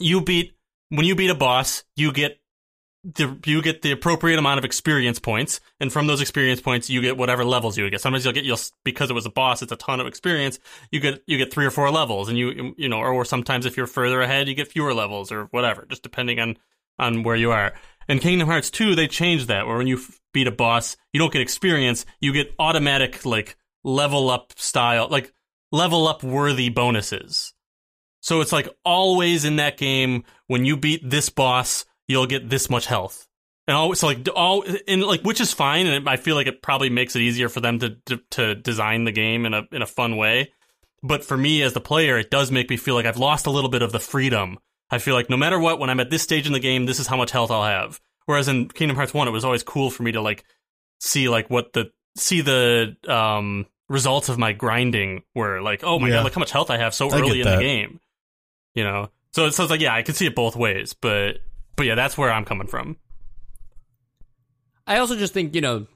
you 0.00 0.22
beat 0.22 0.56
when 0.88 1.06
you 1.06 1.14
beat 1.14 1.30
a 1.30 1.36
boss, 1.36 1.84
you 1.94 2.10
get 2.12 2.40
the 3.14 3.38
you 3.46 3.62
get 3.62 3.82
the 3.82 3.92
appropriate 3.92 4.38
amount 4.38 4.58
of 4.58 4.64
experience 4.64 5.20
points, 5.20 5.60
and 5.78 5.92
from 5.92 6.08
those 6.08 6.20
experience 6.20 6.60
points, 6.60 6.90
you 6.90 7.00
get 7.00 7.16
whatever 7.16 7.44
levels 7.44 7.78
you 7.78 7.88
get. 7.88 8.00
Sometimes 8.00 8.24
you'll 8.24 8.34
get 8.34 8.44
you'll 8.44 8.58
because 8.84 9.10
it 9.10 9.14
was 9.14 9.26
a 9.26 9.30
boss, 9.30 9.62
it's 9.62 9.70
a 9.70 9.76
ton 9.76 10.00
of 10.00 10.06
experience. 10.06 10.58
You 10.90 10.98
get 10.98 11.22
you 11.26 11.38
get 11.38 11.52
three 11.52 11.66
or 11.66 11.70
four 11.70 11.90
levels, 11.90 12.28
and 12.28 12.36
you 12.36 12.74
you 12.76 12.88
know, 12.88 12.98
or, 12.98 13.12
or 13.12 13.24
sometimes 13.24 13.64
if 13.64 13.76
you're 13.76 13.86
further 13.86 14.20
ahead, 14.20 14.48
you 14.48 14.54
get 14.54 14.68
fewer 14.68 14.92
levels 14.92 15.30
or 15.30 15.44
whatever, 15.52 15.86
just 15.88 16.02
depending 16.02 16.40
on 16.40 16.56
on 16.98 17.22
where 17.22 17.36
you 17.36 17.52
are. 17.52 17.74
In 18.08 18.18
Kingdom 18.20 18.48
Hearts 18.48 18.70
2, 18.70 18.94
they 18.94 19.08
changed 19.08 19.48
that, 19.48 19.66
where 19.66 19.76
when 19.76 19.88
you 19.88 19.96
f- 19.96 20.20
beat 20.32 20.46
a 20.46 20.52
boss, 20.52 20.96
you 21.12 21.18
don't 21.18 21.32
get 21.32 21.42
experience, 21.42 22.06
you 22.20 22.32
get 22.32 22.54
automatic 22.58 23.24
like 23.24 23.56
level 23.84 24.30
up 24.30 24.52
style, 24.56 25.08
like 25.08 25.32
level 25.72 26.06
up 26.06 26.22
worthy 26.22 26.68
bonuses. 26.68 27.52
So 28.20 28.40
it's 28.40 28.52
like 28.52 28.68
always 28.84 29.44
in 29.44 29.56
that 29.56 29.76
game 29.76 30.24
when 30.46 30.64
you 30.64 30.76
beat 30.76 31.08
this 31.08 31.28
boss, 31.28 31.84
you'll 32.08 32.26
get 32.26 32.48
this 32.48 32.68
much 32.70 32.86
health. 32.86 33.28
And 33.68 33.76
always 33.76 33.98
so 33.98 34.06
like 34.06 34.28
all 34.34 34.64
and 34.86 35.02
like 35.02 35.22
which 35.22 35.40
is 35.40 35.52
fine 35.52 35.86
and 35.88 36.08
I 36.08 36.16
feel 36.16 36.36
like 36.36 36.46
it 36.46 36.62
probably 36.62 36.88
makes 36.88 37.16
it 37.16 37.22
easier 37.22 37.48
for 37.48 37.60
them 37.60 37.80
to, 37.80 37.96
to 38.06 38.20
to 38.30 38.54
design 38.54 39.04
the 39.04 39.12
game 39.12 39.44
in 39.44 39.54
a 39.54 39.64
in 39.72 39.82
a 39.82 39.86
fun 39.86 40.16
way. 40.16 40.52
But 41.02 41.24
for 41.24 41.36
me 41.36 41.62
as 41.62 41.72
the 41.72 41.80
player, 41.80 42.16
it 42.18 42.30
does 42.30 42.50
make 42.52 42.70
me 42.70 42.76
feel 42.76 42.94
like 42.94 43.06
I've 43.06 43.16
lost 43.18 43.46
a 43.46 43.50
little 43.50 43.70
bit 43.70 43.82
of 43.82 43.90
the 43.92 43.98
freedom. 44.00 44.58
I 44.88 44.98
feel 44.98 45.14
like 45.14 45.28
no 45.28 45.36
matter 45.36 45.58
what 45.58 45.80
when 45.80 45.90
I'm 45.90 45.98
at 45.98 46.10
this 46.10 46.22
stage 46.22 46.46
in 46.46 46.52
the 46.52 46.60
game, 46.60 46.86
this 46.86 47.00
is 47.00 47.08
how 47.08 47.16
much 47.16 47.32
health 47.32 47.50
I'll 47.50 47.64
have. 47.64 48.00
Whereas 48.26 48.46
in 48.46 48.68
Kingdom 48.68 48.96
Hearts 48.96 49.12
1, 49.12 49.26
it 49.26 49.32
was 49.32 49.44
always 49.44 49.62
cool 49.64 49.90
for 49.90 50.04
me 50.04 50.12
to 50.12 50.20
like 50.20 50.44
see 51.00 51.28
like 51.28 51.50
what 51.50 51.72
the 51.72 51.90
see 52.16 52.40
the 52.42 52.96
um 53.08 53.66
results 53.88 54.28
of 54.28 54.38
my 54.38 54.52
grinding 54.52 55.22
were 55.34 55.60
like, 55.60 55.82
oh 55.82 55.98
my 55.98 56.08
Yeah. 56.08 56.14
god, 56.16 56.24
look 56.24 56.34
how 56.34 56.40
much 56.40 56.50
health 56.52 56.70
I 56.70 56.78
have 56.78 56.94
so 56.94 57.10
I 57.10 57.18
early 57.20 57.40
in 57.40 57.48
the 57.48 57.58
game. 57.58 58.00
You 58.74 58.84
know? 58.84 59.10
So, 59.32 59.50
so 59.50 59.64
it's 59.64 59.70
like, 59.70 59.80
yeah, 59.80 59.94
I 59.94 60.02
can 60.02 60.14
see 60.14 60.26
it 60.26 60.34
both 60.34 60.56
ways, 60.56 60.92
but 60.94 61.38
but 61.76 61.86
yeah, 61.86 61.94
that's 61.94 62.18
where 62.18 62.32
I'm 62.32 62.44
coming 62.44 62.66
from. 62.66 62.96
I 64.86 64.98
also 64.98 65.16
just 65.16 65.34
think, 65.34 65.54
you 65.54 65.60
know, 65.60 65.86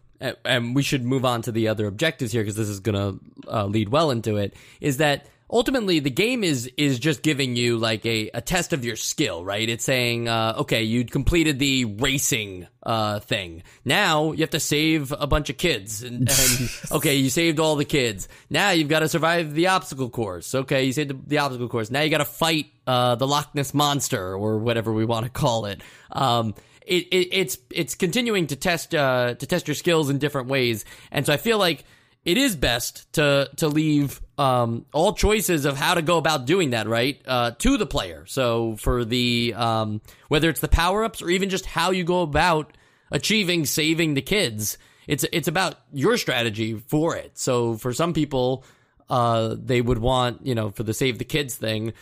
and 0.45 0.75
we 0.75 0.83
should 0.83 1.05
move 1.05 1.25
on 1.25 1.43
to 1.43 1.53
the 1.53 1.69
other 1.69 1.87
objectives 1.87 2.33
here 2.33 2.43
because 2.43 2.57
this 2.57 2.69
is 2.69 2.81
going 2.81 2.95
to 2.95 3.51
uh, 3.51 3.65
lead 3.67 3.89
well 3.89 4.11
into 4.11 4.37
it, 4.37 4.55
is 4.81 4.99
that 4.99 5.27
ultimately 5.51 5.99
the 5.99 6.11
game 6.11 6.45
is 6.45 6.71
is 6.77 6.99
just 6.99 7.23
giving 7.23 7.57
you 7.57 7.77
like 7.77 8.07
a, 8.07 8.31
a 8.33 8.41
test 8.41 8.73
of 8.73 8.85
your 8.85 8.97
skill, 8.97 9.45
right? 9.45 9.69
It's 9.69 9.85
saying, 9.85 10.29
uh, 10.29 10.55
okay, 10.59 10.85
you 10.85 11.05
completed 11.05 11.59
the 11.59 11.85
racing 11.85 12.67
uh, 12.83 13.21
thing. 13.21 13.63
Now 13.85 14.33
you 14.33 14.41
have 14.41 14.51
to 14.51 14.61
save 14.61 15.13
a 15.13 15.27
bunch 15.27 15.51
of 15.51 15.59
kids. 15.59 16.03
And, 16.03 16.31
and 16.31 16.71
okay, 16.93 17.17
you 17.17 17.31
saved 17.31 17.61
all 17.61 17.77
the 17.77 17.85
kids. 17.85 18.29
Now 18.49 18.71
you've 18.71 18.89
got 18.89 19.01
to 19.01 19.09
survive 19.09 19.55
the 19.55 19.69
obstacle 19.69 20.09
course. 20.09 20.55
Okay, 20.55 20.85
you 20.85 20.93
saved 20.93 21.11
the, 21.11 21.19
the 21.27 21.39
obstacle 21.39 21.69
course. 21.69 21.91
Now 21.91 22.03
you 22.03 22.11
got 22.11 22.19
to 22.19 22.25
fight 22.25 22.67
uh, 22.87 23.17
the 23.17 23.27
Loch 23.27 23.55
Ness 23.55 23.75
monster 23.75 24.35
or 24.35 24.59
whatever 24.59 24.93
we 24.93 25.05
want 25.05 25.27
to 25.27 25.31
call 25.31 25.67
it. 25.67 25.83
Um, 26.13 26.55
it, 26.87 27.07
it 27.11 27.29
it's 27.33 27.59
it's 27.71 27.95
continuing 27.95 28.47
to 28.49 28.57
test 28.57 28.95
uh, 28.95 29.35
to 29.35 29.47
test 29.47 29.69
your 29.69 29.75
skills 29.75 30.11
in 30.11 30.19
different 30.19 30.49
ways, 30.49 30.85
and 31.13 31.27
so 31.27 31.33
I 31.33 31.37
feel 31.37 31.59
like 31.59 31.85
it 32.25 32.37
is 32.37 32.57
best 32.57 33.13
to 33.15 33.51
to 33.57 33.69
leave 33.69 34.21
um, 34.41 34.87
all 34.93 35.13
choices 35.13 35.67
of 35.67 35.77
how 35.77 35.93
to 35.93 36.01
go 36.01 36.17
about 36.17 36.47
doing 36.47 36.71
that 36.71 36.89
right 36.89 37.21
uh, 37.27 37.51
to 37.59 37.77
the 37.77 37.85
player. 37.85 38.25
So 38.27 38.77
for 38.77 39.05
the 39.05 39.53
um, 39.55 40.01
whether 40.29 40.49
it's 40.49 40.61
the 40.61 40.69
power 40.69 41.05
ups 41.05 41.21
or 41.21 41.29
even 41.29 41.51
just 41.51 41.67
how 41.67 41.91
you 41.91 42.05
go 42.05 42.23
about 42.23 42.75
achieving 43.11 43.67
saving 43.67 44.15
the 44.15 44.23
kids, 44.23 44.79
it's 45.07 45.27
it's 45.31 45.47
about 45.47 45.75
your 45.93 46.17
strategy 46.17 46.75
for 46.75 47.17
it. 47.17 47.37
So 47.37 47.77
for 47.77 47.93
some 47.93 48.15
people, 48.15 48.65
uh, 49.11 49.57
they 49.59 49.83
would 49.83 49.99
want 49.99 50.47
you 50.47 50.55
know 50.55 50.71
for 50.71 50.85
the 50.85 50.95
save 50.95 51.19
the 51.19 51.25
kids 51.25 51.55
thing 51.55 51.93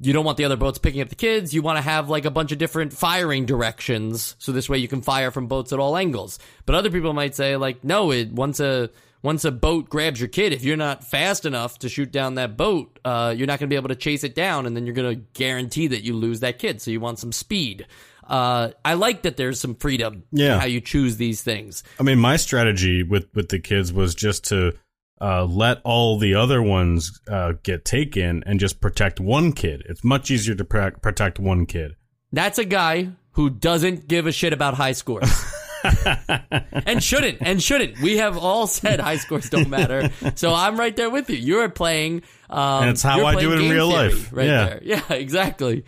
you 0.00 0.12
don't 0.12 0.24
want 0.24 0.36
the 0.38 0.44
other 0.44 0.56
boats 0.56 0.78
picking 0.78 1.00
up 1.00 1.08
the 1.08 1.14
kids. 1.14 1.54
You 1.54 1.62
want 1.62 1.78
to 1.78 1.82
have 1.82 2.10
like 2.10 2.24
a 2.24 2.30
bunch 2.30 2.50
of 2.50 2.58
different 2.58 2.92
firing 2.92 3.46
directions, 3.46 4.34
so 4.40 4.50
this 4.50 4.68
way 4.68 4.78
you 4.78 4.88
can 4.88 5.02
fire 5.02 5.30
from 5.30 5.46
boats 5.46 5.72
at 5.72 5.78
all 5.78 5.96
angles. 5.96 6.38
But 6.66 6.74
other 6.74 6.90
people 6.90 7.12
might 7.12 7.36
say 7.36 7.56
like, 7.56 7.84
no, 7.84 8.10
it 8.10 8.32
once 8.32 8.58
a 8.58 8.90
once 9.24 9.44
a 9.44 9.50
boat 9.50 9.88
grabs 9.88 10.20
your 10.20 10.28
kid, 10.28 10.52
if 10.52 10.62
you're 10.62 10.76
not 10.76 11.02
fast 11.02 11.46
enough 11.46 11.78
to 11.80 11.88
shoot 11.88 12.12
down 12.12 12.34
that 12.34 12.56
boat, 12.56 13.00
uh, 13.04 13.34
you're 13.36 13.46
not 13.46 13.58
going 13.58 13.68
to 13.68 13.72
be 13.72 13.76
able 13.76 13.88
to 13.88 13.96
chase 13.96 14.22
it 14.22 14.34
down, 14.34 14.66
and 14.66 14.76
then 14.76 14.84
you're 14.86 14.94
going 14.94 15.16
to 15.16 15.22
guarantee 15.32 15.86
that 15.88 16.04
you 16.04 16.14
lose 16.14 16.40
that 16.40 16.58
kid. 16.58 16.80
So 16.82 16.90
you 16.90 17.00
want 17.00 17.18
some 17.18 17.32
speed. 17.32 17.86
Uh, 18.28 18.70
I 18.84 18.94
like 18.94 19.22
that 19.22 19.36
there's 19.36 19.58
some 19.60 19.74
freedom 19.74 20.24
Yeah. 20.30 20.54
in 20.54 20.60
how 20.60 20.66
you 20.66 20.80
choose 20.80 21.16
these 21.16 21.42
things. 21.42 21.82
I 21.98 22.02
mean, 22.02 22.18
my 22.18 22.36
strategy 22.36 23.02
with 23.02 23.26
with 23.34 23.48
the 23.48 23.58
kids 23.58 23.92
was 23.92 24.14
just 24.14 24.44
to 24.50 24.72
uh, 25.20 25.44
let 25.44 25.80
all 25.84 26.18
the 26.18 26.34
other 26.34 26.62
ones 26.62 27.18
uh, 27.28 27.52
get 27.62 27.84
taken 27.84 28.42
and 28.46 28.60
just 28.60 28.80
protect 28.80 29.20
one 29.20 29.52
kid. 29.52 29.82
It's 29.88 30.04
much 30.04 30.30
easier 30.30 30.54
to 30.54 30.64
pro- 30.64 30.90
protect 30.90 31.38
one 31.38 31.64
kid. 31.66 31.96
That's 32.32 32.58
a 32.58 32.64
guy 32.64 33.10
who 33.34 33.50
doesn't 33.50 34.08
give 34.08 34.26
a 34.26 34.32
shit 34.32 34.52
about 34.52 34.74
high 34.74 34.92
scores. 34.92 35.30
and 36.86 37.02
shouldn't, 37.02 37.38
and 37.42 37.62
shouldn't. 37.62 38.00
We 38.00 38.16
have 38.16 38.38
all 38.38 38.66
said 38.66 39.00
high 39.00 39.16
scores 39.18 39.50
don't 39.50 39.68
matter. 39.68 40.10
So 40.34 40.52
I'm 40.54 40.78
right 40.78 40.96
there 40.96 41.10
with 41.10 41.28
you. 41.28 41.36
You're 41.36 41.68
playing. 41.68 42.22
Um, 42.48 42.82
And 42.82 42.90
it's 42.90 43.02
how 43.02 43.24
I 43.26 43.34
do 43.38 43.52
it 43.52 43.60
in 43.60 43.70
real 43.70 43.90
theory 43.90 44.12
life. 44.12 44.30
Right 44.32 44.46
Yeah. 44.46 44.64
there. 44.66 44.80
Yeah, 44.82 45.02
exactly. 45.12 45.84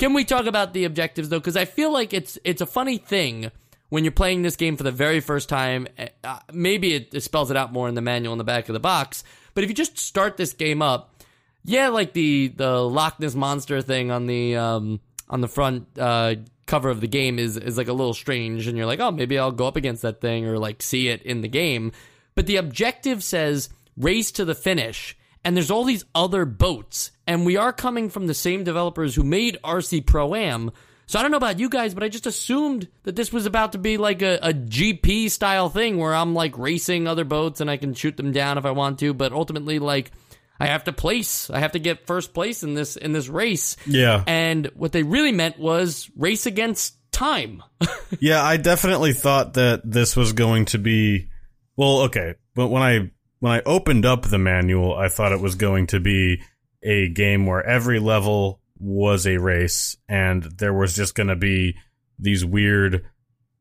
Can 0.00 0.14
we 0.14 0.24
talk 0.24 0.46
about 0.46 0.72
the 0.72 0.86
objectives 0.86 1.28
though? 1.28 1.40
Because 1.40 1.58
I 1.58 1.66
feel 1.66 1.92
like 1.92 2.14
it's 2.14 2.38
it's 2.42 2.62
a 2.62 2.66
funny 2.66 2.96
thing 2.96 3.50
when 3.90 4.02
you're 4.02 4.12
playing 4.12 4.40
this 4.40 4.56
game 4.56 4.78
for 4.78 4.82
the 4.82 4.90
very 4.90 5.20
first 5.20 5.50
time. 5.50 5.86
Uh, 6.24 6.38
maybe 6.54 6.94
it, 6.94 7.12
it 7.12 7.20
spells 7.20 7.50
it 7.50 7.56
out 7.58 7.70
more 7.70 7.86
in 7.86 7.94
the 7.94 8.00
manual 8.00 8.32
in 8.32 8.38
the 8.38 8.44
back 8.44 8.70
of 8.70 8.72
the 8.72 8.80
box. 8.80 9.24
But 9.52 9.62
if 9.62 9.68
you 9.68 9.76
just 9.76 9.98
start 9.98 10.38
this 10.38 10.54
game 10.54 10.80
up, 10.80 11.22
yeah, 11.64 11.88
like 11.88 12.14
the 12.14 12.48
the 12.48 12.80
Loch 12.80 13.20
Ness 13.20 13.34
monster 13.34 13.82
thing 13.82 14.10
on 14.10 14.26
the 14.26 14.56
um, 14.56 15.00
on 15.28 15.42
the 15.42 15.48
front 15.48 15.86
uh, 15.98 16.36
cover 16.64 16.88
of 16.88 17.02
the 17.02 17.06
game 17.06 17.38
is 17.38 17.58
is 17.58 17.76
like 17.76 17.88
a 17.88 17.92
little 17.92 18.14
strange, 18.14 18.68
and 18.68 18.78
you're 18.78 18.86
like, 18.86 19.00
oh, 19.00 19.10
maybe 19.10 19.38
I'll 19.38 19.52
go 19.52 19.66
up 19.66 19.76
against 19.76 20.00
that 20.00 20.22
thing 20.22 20.46
or 20.46 20.58
like 20.58 20.80
see 20.80 21.08
it 21.08 21.20
in 21.24 21.42
the 21.42 21.48
game. 21.48 21.92
But 22.34 22.46
the 22.46 22.56
objective 22.56 23.22
says 23.22 23.68
race 23.98 24.32
to 24.32 24.46
the 24.46 24.54
finish 24.54 25.14
and 25.44 25.56
there's 25.56 25.70
all 25.70 25.84
these 25.84 26.04
other 26.14 26.44
boats 26.44 27.12
and 27.30 27.46
we 27.46 27.56
are 27.56 27.72
coming 27.72 28.10
from 28.10 28.26
the 28.26 28.34
same 28.34 28.64
developers 28.64 29.14
who 29.14 29.22
made 29.22 29.56
RC 29.62 30.04
Pro 30.04 30.34
Am. 30.34 30.72
So 31.06 31.16
I 31.16 31.22
don't 31.22 31.30
know 31.30 31.36
about 31.36 31.60
you 31.60 31.68
guys, 31.68 31.94
but 31.94 32.02
I 32.02 32.08
just 32.08 32.26
assumed 32.26 32.88
that 33.04 33.14
this 33.14 33.32
was 33.32 33.46
about 33.46 33.70
to 33.72 33.78
be 33.78 33.98
like 33.98 34.20
a, 34.20 34.40
a 34.42 34.52
GP 34.52 35.30
style 35.30 35.68
thing 35.68 35.96
where 35.96 36.12
I'm 36.12 36.34
like 36.34 36.58
racing 36.58 37.06
other 37.06 37.22
boats 37.22 37.60
and 37.60 37.70
I 37.70 37.76
can 37.76 37.94
shoot 37.94 38.16
them 38.16 38.32
down 38.32 38.58
if 38.58 38.64
I 38.64 38.72
want 38.72 38.98
to, 38.98 39.14
but 39.14 39.32
ultimately 39.32 39.78
like 39.78 40.10
I 40.58 40.66
have 40.66 40.82
to 40.84 40.92
place. 40.92 41.48
I 41.50 41.60
have 41.60 41.70
to 41.72 41.78
get 41.78 42.04
first 42.04 42.34
place 42.34 42.64
in 42.64 42.74
this 42.74 42.96
in 42.96 43.12
this 43.12 43.28
race. 43.28 43.76
Yeah. 43.86 44.24
And 44.26 44.66
what 44.74 44.90
they 44.90 45.04
really 45.04 45.32
meant 45.32 45.56
was 45.56 46.10
race 46.16 46.46
against 46.46 46.96
time. 47.12 47.62
yeah, 48.18 48.42
I 48.42 48.56
definitely 48.56 49.12
thought 49.12 49.54
that 49.54 49.88
this 49.88 50.16
was 50.16 50.32
going 50.32 50.64
to 50.66 50.78
be 50.78 51.28
well, 51.76 52.00
okay. 52.02 52.34
But 52.56 52.70
when 52.70 52.82
I 52.82 53.12
when 53.38 53.52
I 53.52 53.62
opened 53.64 54.04
up 54.04 54.24
the 54.24 54.38
manual, 54.38 54.96
I 54.96 55.08
thought 55.08 55.30
it 55.30 55.40
was 55.40 55.54
going 55.54 55.86
to 55.88 56.00
be 56.00 56.42
a 56.82 57.08
game 57.08 57.46
where 57.46 57.64
every 57.64 57.98
level 57.98 58.60
was 58.78 59.26
a 59.26 59.36
race 59.36 59.96
and 60.08 60.42
there 60.42 60.72
was 60.72 60.94
just 60.94 61.14
going 61.14 61.28
to 61.28 61.36
be 61.36 61.76
these 62.18 62.44
weird 62.44 63.04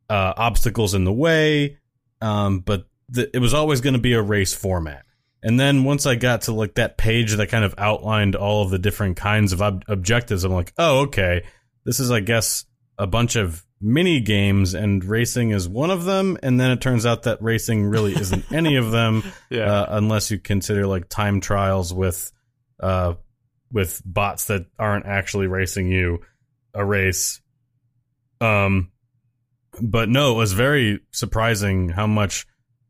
uh, 0.10 0.34
obstacles 0.38 0.93
in 0.93 1.03
the 1.03 1.13
way. 1.13 1.77
Um, 2.21 2.60
but 2.60 2.88
the, 3.10 3.29
it 3.36 3.39
was 3.39 3.53
always 3.53 3.82
going 3.82 3.93
to 3.93 3.99
be 3.99 4.13
a 4.13 4.21
race 4.21 4.53
format. 4.53 5.05
And 5.41 5.60
then 5.60 5.84
once 5.86 6.05
I 6.05 6.15
got 6.15 6.43
to 6.43 6.53
like 6.53 6.75
that 6.75 6.97
page 6.97 7.34
that 7.34 7.47
kind 7.47 7.63
of 7.63 7.73
outlined 7.77 8.36
all 8.36 8.63
of 8.63 8.71
the 8.71 8.79
different 8.79 9.17
kinds 9.17 9.53
of 9.53 9.62
ob- 9.62 9.86
objectives, 9.88 10.43
I'm 10.43 10.51
like, 10.51 10.73
oh, 10.77 11.01
okay, 11.03 11.43
this 11.86 11.99
is, 11.99 12.12
I 12.12 12.19
guess, 12.19 12.65
a 12.97 13.08
bunch 13.08 13.38
of 13.38 13.65
mini 13.82 14.19
games, 14.19 14.73
and 14.73 15.01
racing 15.05 15.51
is 15.51 15.65
one 15.69 15.89
of 15.91 16.03
them. 16.03 16.38
And 16.43 16.60
then 16.60 16.71
it 16.71 16.82
turns 16.82 17.05
out 17.05 17.23
that 17.23 17.41
racing 17.41 17.86
really 17.86 18.13
isn't 18.13 18.51
any 18.51 18.75
of 18.75 18.91
them, 18.91 19.23
Yeah. 19.49 19.71
uh, 19.71 19.86
unless 19.91 20.29
you 20.29 20.39
consider 20.39 20.86
like 20.86 21.08
time 21.08 21.39
trials 21.39 21.93
with, 21.93 22.34
uh, 22.79 23.13
with 23.71 24.01
bots 24.05 24.45
that 24.45 24.65
aren't 24.77 25.05
actually 25.05 25.47
racing 25.47 25.87
you 25.87 26.19
a 26.73 26.83
race. 26.83 27.41
Um, 28.41 28.91
but 29.81 30.09
no, 30.09 30.33
it 30.33 30.37
was 30.37 30.53
very 30.53 31.01
surprising 31.11 31.89
how 31.89 32.07
much 32.07 32.47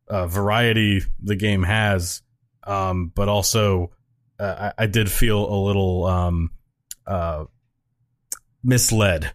uh, 0.07 0.27
variety 0.27 1.01
the 1.21 1.35
game 1.35 1.63
has. 1.63 2.21
Um, 2.65 3.11
but 3.13 3.29
also, 3.29 3.91
uh, 4.39 4.71
I, 4.77 4.83
I 4.83 4.87
did 4.87 5.11
feel 5.11 5.51
a 5.51 5.59
little 5.65 6.05
um, 6.05 6.51
uh, 7.05 7.45
misled, 8.63 9.33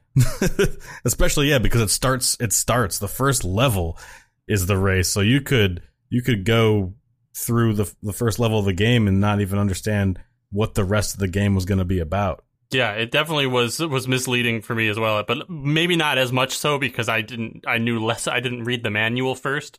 especially 1.04 1.50
yeah, 1.50 1.58
because 1.58 1.80
it 1.80 1.90
starts. 1.90 2.36
It 2.40 2.52
starts 2.52 2.98
the 2.98 3.08
first 3.08 3.44
level 3.44 3.98
is 4.46 4.66
the 4.66 4.78
race, 4.78 5.08
so 5.08 5.20
you 5.20 5.40
could 5.40 5.82
you 6.10 6.22
could 6.22 6.44
go 6.44 6.94
through 7.36 7.74
the 7.74 7.92
the 8.02 8.12
first 8.12 8.38
level 8.38 8.58
of 8.58 8.64
the 8.64 8.72
game 8.72 9.08
and 9.08 9.20
not 9.20 9.40
even 9.40 9.58
understand 9.58 10.20
what 10.54 10.74
the 10.74 10.84
rest 10.84 11.14
of 11.14 11.20
the 11.20 11.28
game 11.28 11.54
was 11.54 11.64
going 11.64 11.78
to 11.78 11.84
be 11.84 11.98
about. 11.98 12.44
Yeah, 12.70 12.92
it 12.92 13.10
definitely 13.10 13.46
was 13.46 13.78
was 13.78 14.08
misleading 14.08 14.62
for 14.62 14.74
me 14.74 14.88
as 14.88 14.98
well, 14.98 15.22
but 15.22 15.48
maybe 15.50 15.96
not 15.96 16.18
as 16.18 16.32
much 16.32 16.56
so 16.56 16.78
because 16.78 17.08
I 17.08 17.20
didn't 17.20 17.64
I 17.66 17.78
knew 17.78 18.02
less 18.04 18.26
I 18.26 18.40
didn't 18.40 18.64
read 18.64 18.82
the 18.82 18.90
manual 18.90 19.34
first. 19.34 19.78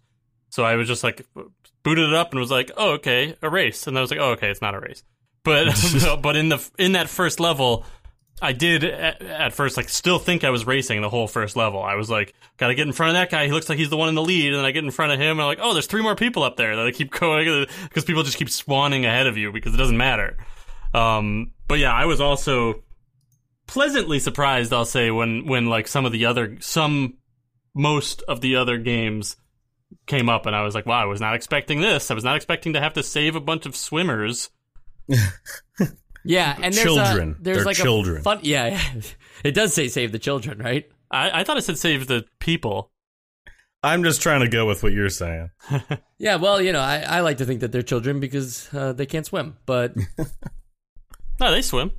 So 0.50 0.64
I 0.64 0.76
was 0.76 0.88
just 0.88 1.04
like 1.04 1.26
booted 1.84 2.10
it 2.10 2.16
up 2.16 2.32
and 2.32 2.40
was 2.40 2.52
like, 2.52 2.72
"Oh, 2.78 2.94
okay, 2.94 3.36
a 3.42 3.50
race." 3.50 3.88
And 3.88 3.98
I 3.98 4.02
was 4.02 4.12
like, 4.12 4.20
"Oh, 4.20 4.32
okay, 4.32 4.50
it's 4.50 4.62
not 4.62 4.76
a 4.76 4.80
race." 4.80 5.04
But 5.44 5.68
but 6.22 6.36
in 6.36 6.50
the 6.50 6.70
in 6.78 6.94
that 6.94 7.10
first 7.10 7.40
level, 7.40 7.86
I 8.42 8.54
did 8.54 8.84
at, 8.84 9.22
at 9.22 9.54
first 9.54 9.78
like 9.78 9.90
still 9.90 10.20
think 10.20 10.44
I 10.44 10.50
was 10.50 10.66
racing 10.66 11.02
the 11.02 11.10
whole 11.10 11.28
first 11.28 11.56
level. 11.56 11.82
I 11.82 11.96
was 11.96 12.10
like, 12.10 12.34
"Got 12.58 12.68
to 12.68 12.76
get 12.76 12.88
in 12.88 12.94
front 12.94 13.10
of 13.10 13.14
that 13.16 13.30
guy. 13.30 13.46
He 13.46 13.52
looks 13.52 13.68
like 13.68 13.78
he's 13.78 13.90
the 13.90 13.98
one 13.98 14.10
in 14.10 14.16
the 14.16 14.22
lead." 14.22 14.48
And 14.48 14.58
then 14.58 14.66
I 14.66 14.72
get 14.72 14.84
in 14.84 14.92
front 14.92 15.12
of 15.12 15.20
him 15.20 15.32
and 15.32 15.42
I'm 15.42 15.48
like, 15.48 15.60
"Oh, 15.62 15.74
there's 15.74 15.88
three 15.88 16.02
more 16.02 16.16
people 16.16 16.44
up 16.44 16.56
there." 16.56 16.76
That 16.76 16.86
I 16.88 16.92
keep 16.92 17.12
going 17.20 17.66
because 17.84 18.06
people 18.06 18.24
just 18.24 18.38
keep 18.38 18.50
spawning 18.50 19.06
ahead 19.06 19.28
of 19.28 19.38
you 19.38 19.52
because 19.52 19.74
it 19.74 19.78
doesn't 19.78 19.98
matter. 19.98 20.38
Um, 20.96 21.52
but 21.68 21.80
yeah, 21.80 21.94
I 21.94 22.06
was 22.06 22.22
also 22.22 22.84
pleasantly 23.68 24.20
surprised 24.20 24.72
i'll 24.72 24.86
say 24.86 25.10
when 25.10 25.48
when 25.48 25.66
like 25.66 25.88
some 25.88 26.06
of 26.06 26.12
the 26.12 26.26
other 26.26 26.56
some 26.60 27.16
most 27.74 28.22
of 28.28 28.40
the 28.40 28.56
other 28.56 28.78
games 28.78 29.38
came 30.06 30.30
up 30.30 30.46
and 30.46 30.56
i 30.56 30.62
was 30.62 30.76
like 30.76 30.86
wow 30.86 31.02
i 31.02 31.06
was 31.06 31.20
not 31.20 31.34
expecting 31.34 31.82
this 31.82 32.12
i 32.12 32.14
was 32.14 32.24
not 32.24 32.36
expecting 32.36 32.74
to 32.74 32.80
have 32.80 32.94
to 32.94 33.02
save 33.02 33.36
a 33.36 33.42
bunch 33.42 33.66
of 33.66 33.76
swimmers 33.76 34.52
Yeah, 36.28 36.56
and 36.60 36.74
there's 36.74 36.84
Children. 36.84 37.36
A, 37.40 37.44
there's 37.44 37.58
They're 37.58 37.66
like 37.66 37.76
children. 37.76 38.18
A 38.18 38.22
fun, 38.24 38.40
yeah, 38.42 38.82
it 39.44 39.52
does 39.52 39.74
say 39.74 39.88
save 39.88 40.12
the 40.12 40.20
children, 40.20 40.58
right? 40.58 40.90
i, 41.12 41.42
I 41.42 41.44
thought 41.44 41.58
it 41.58 41.64
said 41.64 41.78
save 41.78 42.08
the 42.08 42.26
people 42.40 42.92
I'm 43.84 44.04
just 44.04 44.22
trying 44.22 44.42
to 44.42 44.48
go 44.48 44.66
with 44.66 44.82
what 44.82 44.94
you're 44.94 45.10
saying. 45.10 45.52
Yeah, 46.18 46.38
well, 46.38 46.62
you 46.62 46.72
know, 46.72 46.80
I, 46.80 47.02
I 47.02 47.20
like 47.20 47.38
to 47.38 47.46
think 47.46 47.60
that 47.60 47.74
they're 47.74 47.82
children 47.82 48.22
because 48.22 48.74
uh, 48.74 48.94
they 48.94 49.06
can't 49.06 49.26
swim, 49.26 49.58
but 49.66 49.94
no 51.40 51.52
they 51.52 51.62
swim 51.62 51.92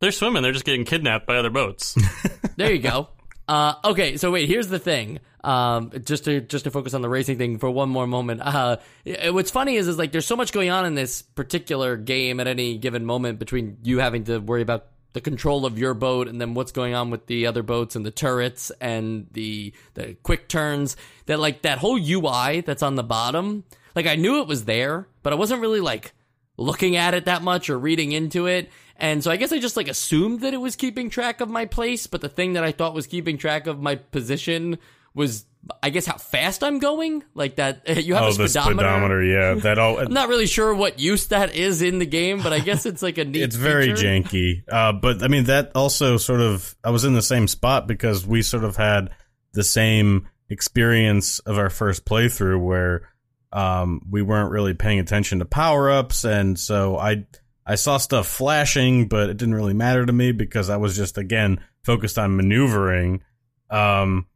they're 0.00 0.12
swimming 0.12 0.42
they're 0.42 0.52
just 0.52 0.64
getting 0.64 0.84
kidnapped 0.84 1.26
by 1.26 1.36
other 1.36 1.50
boats 1.50 1.96
there 2.56 2.72
you 2.72 2.78
go. 2.80 3.08
Uh, 3.46 3.72
okay, 3.82 4.18
so 4.18 4.30
wait, 4.30 4.46
here's 4.46 4.68
the 4.68 4.78
thing. 4.78 5.20
Um, 5.42 5.90
just 6.04 6.26
to 6.26 6.42
just 6.42 6.64
to 6.64 6.70
focus 6.70 6.92
on 6.92 7.00
the 7.00 7.08
racing 7.08 7.38
thing 7.38 7.58
for 7.58 7.70
one 7.70 7.88
more 7.88 8.06
moment. 8.06 8.42
Uh, 8.44 8.76
it- 9.06 9.32
what's 9.32 9.50
funny 9.50 9.76
is 9.76 9.88
is 9.88 9.96
like 9.96 10.12
there's 10.12 10.26
so 10.26 10.36
much 10.36 10.52
going 10.52 10.68
on 10.68 10.84
in 10.84 10.94
this 10.94 11.22
particular 11.22 11.96
game 11.96 12.40
at 12.40 12.46
any 12.46 12.76
given 12.76 13.06
moment 13.06 13.38
between 13.38 13.78
you 13.84 14.00
having 14.00 14.24
to 14.24 14.36
worry 14.38 14.60
about 14.60 14.88
the 15.14 15.22
control 15.22 15.64
of 15.64 15.78
your 15.78 15.94
boat 15.94 16.28
and 16.28 16.38
then 16.38 16.52
what's 16.52 16.72
going 16.72 16.92
on 16.94 17.08
with 17.08 17.26
the 17.26 17.46
other 17.46 17.62
boats 17.62 17.96
and 17.96 18.04
the 18.04 18.10
turrets 18.10 18.70
and 18.82 19.28
the 19.32 19.72
the 19.94 20.14
quick 20.22 20.46
turns 20.48 20.98
that 21.24 21.40
like 21.40 21.62
that 21.62 21.78
whole 21.78 21.98
UI 21.98 22.60
that's 22.60 22.82
on 22.82 22.96
the 22.96 23.02
bottom. 23.02 23.64
Like 23.96 24.06
I 24.06 24.16
knew 24.16 24.42
it 24.42 24.46
was 24.46 24.66
there, 24.66 25.08
but 25.22 25.32
I 25.32 25.36
wasn't 25.36 25.62
really 25.62 25.80
like 25.80 26.12
looking 26.58 26.96
at 26.96 27.14
it 27.14 27.24
that 27.24 27.40
much 27.42 27.70
or 27.70 27.78
reading 27.78 28.12
into 28.12 28.46
it. 28.46 28.68
And 28.96 29.24
so 29.24 29.30
I 29.30 29.36
guess 29.36 29.52
I 29.52 29.58
just 29.60 29.76
like 29.76 29.88
assumed 29.88 30.40
that 30.40 30.52
it 30.52 30.58
was 30.58 30.76
keeping 30.76 31.08
track 31.08 31.40
of 31.40 31.48
my 31.48 31.64
place, 31.64 32.06
but 32.06 32.20
the 32.20 32.28
thing 32.28 32.52
that 32.54 32.64
I 32.64 32.72
thought 32.72 32.92
was 32.94 33.06
keeping 33.06 33.38
track 33.38 33.66
of 33.66 33.80
my 33.80 33.94
position 33.94 34.78
was 35.14 35.46
I 35.82 35.90
guess 35.90 36.06
how 36.06 36.16
fast 36.16 36.62
I'm 36.64 36.78
going. 36.78 37.22
Like 37.34 37.56
that 37.56 37.82
you 38.04 38.14
have 38.14 38.24
Oh, 38.24 38.28
a 38.28 38.32
speedometer. 38.32 38.88
speedometer, 38.88 39.24
yeah, 39.24 39.54
that 39.62 39.78
all. 39.78 39.98
I'm 40.00 40.12
not 40.12 40.28
really 40.28 40.46
sure 40.46 40.74
what 40.74 40.98
use 40.98 41.28
that 41.28 41.54
is 41.54 41.80
in 41.82 41.98
the 42.00 42.06
game, 42.06 42.42
but 42.42 42.52
I 42.52 42.58
guess 42.60 42.86
it's 42.86 43.02
like 43.02 43.18
a 43.18 43.24
neat 43.24 43.42
it's 43.42 43.56
very 43.56 43.94
feature. 43.94 44.06
janky. 44.06 44.62
Uh, 44.68 44.92
but 44.92 45.22
I 45.22 45.28
mean, 45.28 45.44
that 45.44 45.72
also 45.76 46.16
sort 46.16 46.40
of, 46.40 46.74
I 46.82 46.90
was 46.90 47.04
in 47.04 47.14
the 47.14 47.22
same 47.22 47.46
spot 47.48 47.86
because 47.86 48.26
we 48.26 48.42
sort 48.42 48.64
of 48.64 48.76
had 48.76 49.10
the 49.52 49.64
same 49.64 50.28
experience 50.50 51.38
of 51.40 51.56
our 51.58 51.70
first 51.70 52.04
playthrough 52.04 52.60
where 52.60 53.07
um, 53.52 54.02
we 54.10 54.22
weren't 54.22 54.50
really 54.50 54.74
paying 54.74 54.98
attention 54.98 55.38
to 55.38 55.44
power 55.44 55.90
ups. 55.90 56.24
And 56.24 56.58
so 56.58 56.98
I, 56.98 57.26
I 57.66 57.76
saw 57.76 57.96
stuff 57.98 58.26
flashing, 58.26 59.08
but 59.08 59.30
it 59.30 59.36
didn't 59.36 59.54
really 59.54 59.74
matter 59.74 60.04
to 60.04 60.12
me 60.12 60.32
because 60.32 60.70
I 60.70 60.76
was 60.76 60.96
just, 60.96 61.18
again, 61.18 61.60
focused 61.82 62.18
on 62.18 62.36
maneuvering. 62.36 63.22
Um, 63.70 64.26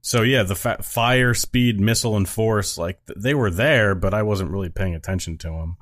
so 0.00 0.22
yeah, 0.22 0.42
the 0.42 0.56
fa- 0.56 0.82
fire, 0.82 1.32
speed, 1.32 1.80
missile, 1.80 2.16
and 2.16 2.28
force, 2.28 2.76
like 2.76 3.04
th- 3.06 3.18
they 3.18 3.34
were 3.34 3.50
there, 3.50 3.94
but 3.94 4.12
I 4.12 4.22
wasn't 4.22 4.50
really 4.50 4.68
paying 4.68 4.94
attention 4.94 5.38
to 5.38 5.48
them. 5.48 5.76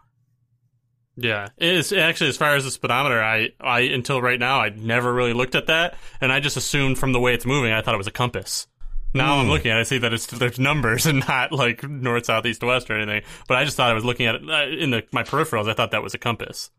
Yeah, 1.16 1.48
it's 1.59 1.92
actually 1.92 2.31
as 2.31 2.37
far 2.37 2.55
as 2.55 2.64
the 2.64 2.70
speedometer, 2.70 3.20
I, 3.20 3.50
I 3.61 3.81
until 3.81 4.22
right 4.22 4.38
now 4.38 4.61
I'd 4.61 4.81
never 4.81 5.12
really 5.12 5.33
looked 5.33 5.55
at 5.55 5.66
that, 5.66 5.96
and 6.20 6.33
I 6.33 6.40
just 6.40 6.57
assumed 6.57 6.98
from 6.98 7.12
the 7.12 7.20
way 7.20 7.35
it's 7.35 7.44
moving, 7.44 7.72
I 7.72 7.83
thought 7.83 7.94
it 7.94 7.98
was 7.98 8.07
a 8.07 8.12
compass. 8.12 8.66
Now 9.12 9.38
I'm 9.38 9.48
looking 9.48 9.70
at 9.70 9.78
it, 9.78 9.80
I 9.80 9.82
see 9.84 9.98
that 9.98 10.12
it's 10.12 10.26
there's 10.26 10.58
numbers 10.58 11.06
and 11.06 11.24
not 11.26 11.52
like 11.52 11.82
north, 11.88 12.26
south, 12.26 12.46
east, 12.46 12.62
west 12.62 12.90
or 12.90 12.96
anything. 12.96 13.22
But 13.48 13.56
I 13.56 13.64
just 13.64 13.76
thought 13.76 13.90
I 13.90 13.94
was 13.94 14.04
looking 14.04 14.26
at 14.26 14.36
it 14.36 14.48
uh, 14.48 14.66
in 14.68 14.90
the 14.90 15.02
my 15.12 15.22
peripherals. 15.24 15.68
I 15.68 15.74
thought 15.74 15.90
that 15.90 16.02
was 16.02 16.14
a 16.14 16.18
compass. 16.18 16.70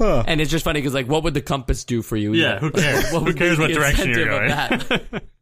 And 0.00 0.40
it's 0.40 0.50
just 0.50 0.64
funny 0.64 0.80
because 0.80 0.94
like, 0.94 1.06
what 1.06 1.22
would 1.22 1.34
the 1.34 1.40
compass 1.42 1.84
do 1.84 2.02
for 2.02 2.16
you? 2.16 2.32
Yeah, 2.32 2.58
who 2.58 2.70
cares? 2.70 3.08
Who 3.10 3.32
cares 3.34 3.58
what 3.58 3.68
the 3.68 3.74
direction 3.74 4.08
you're 4.10 4.42
incentive 4.42 4.80
of 4.80 4.88
that? 4.88 5.22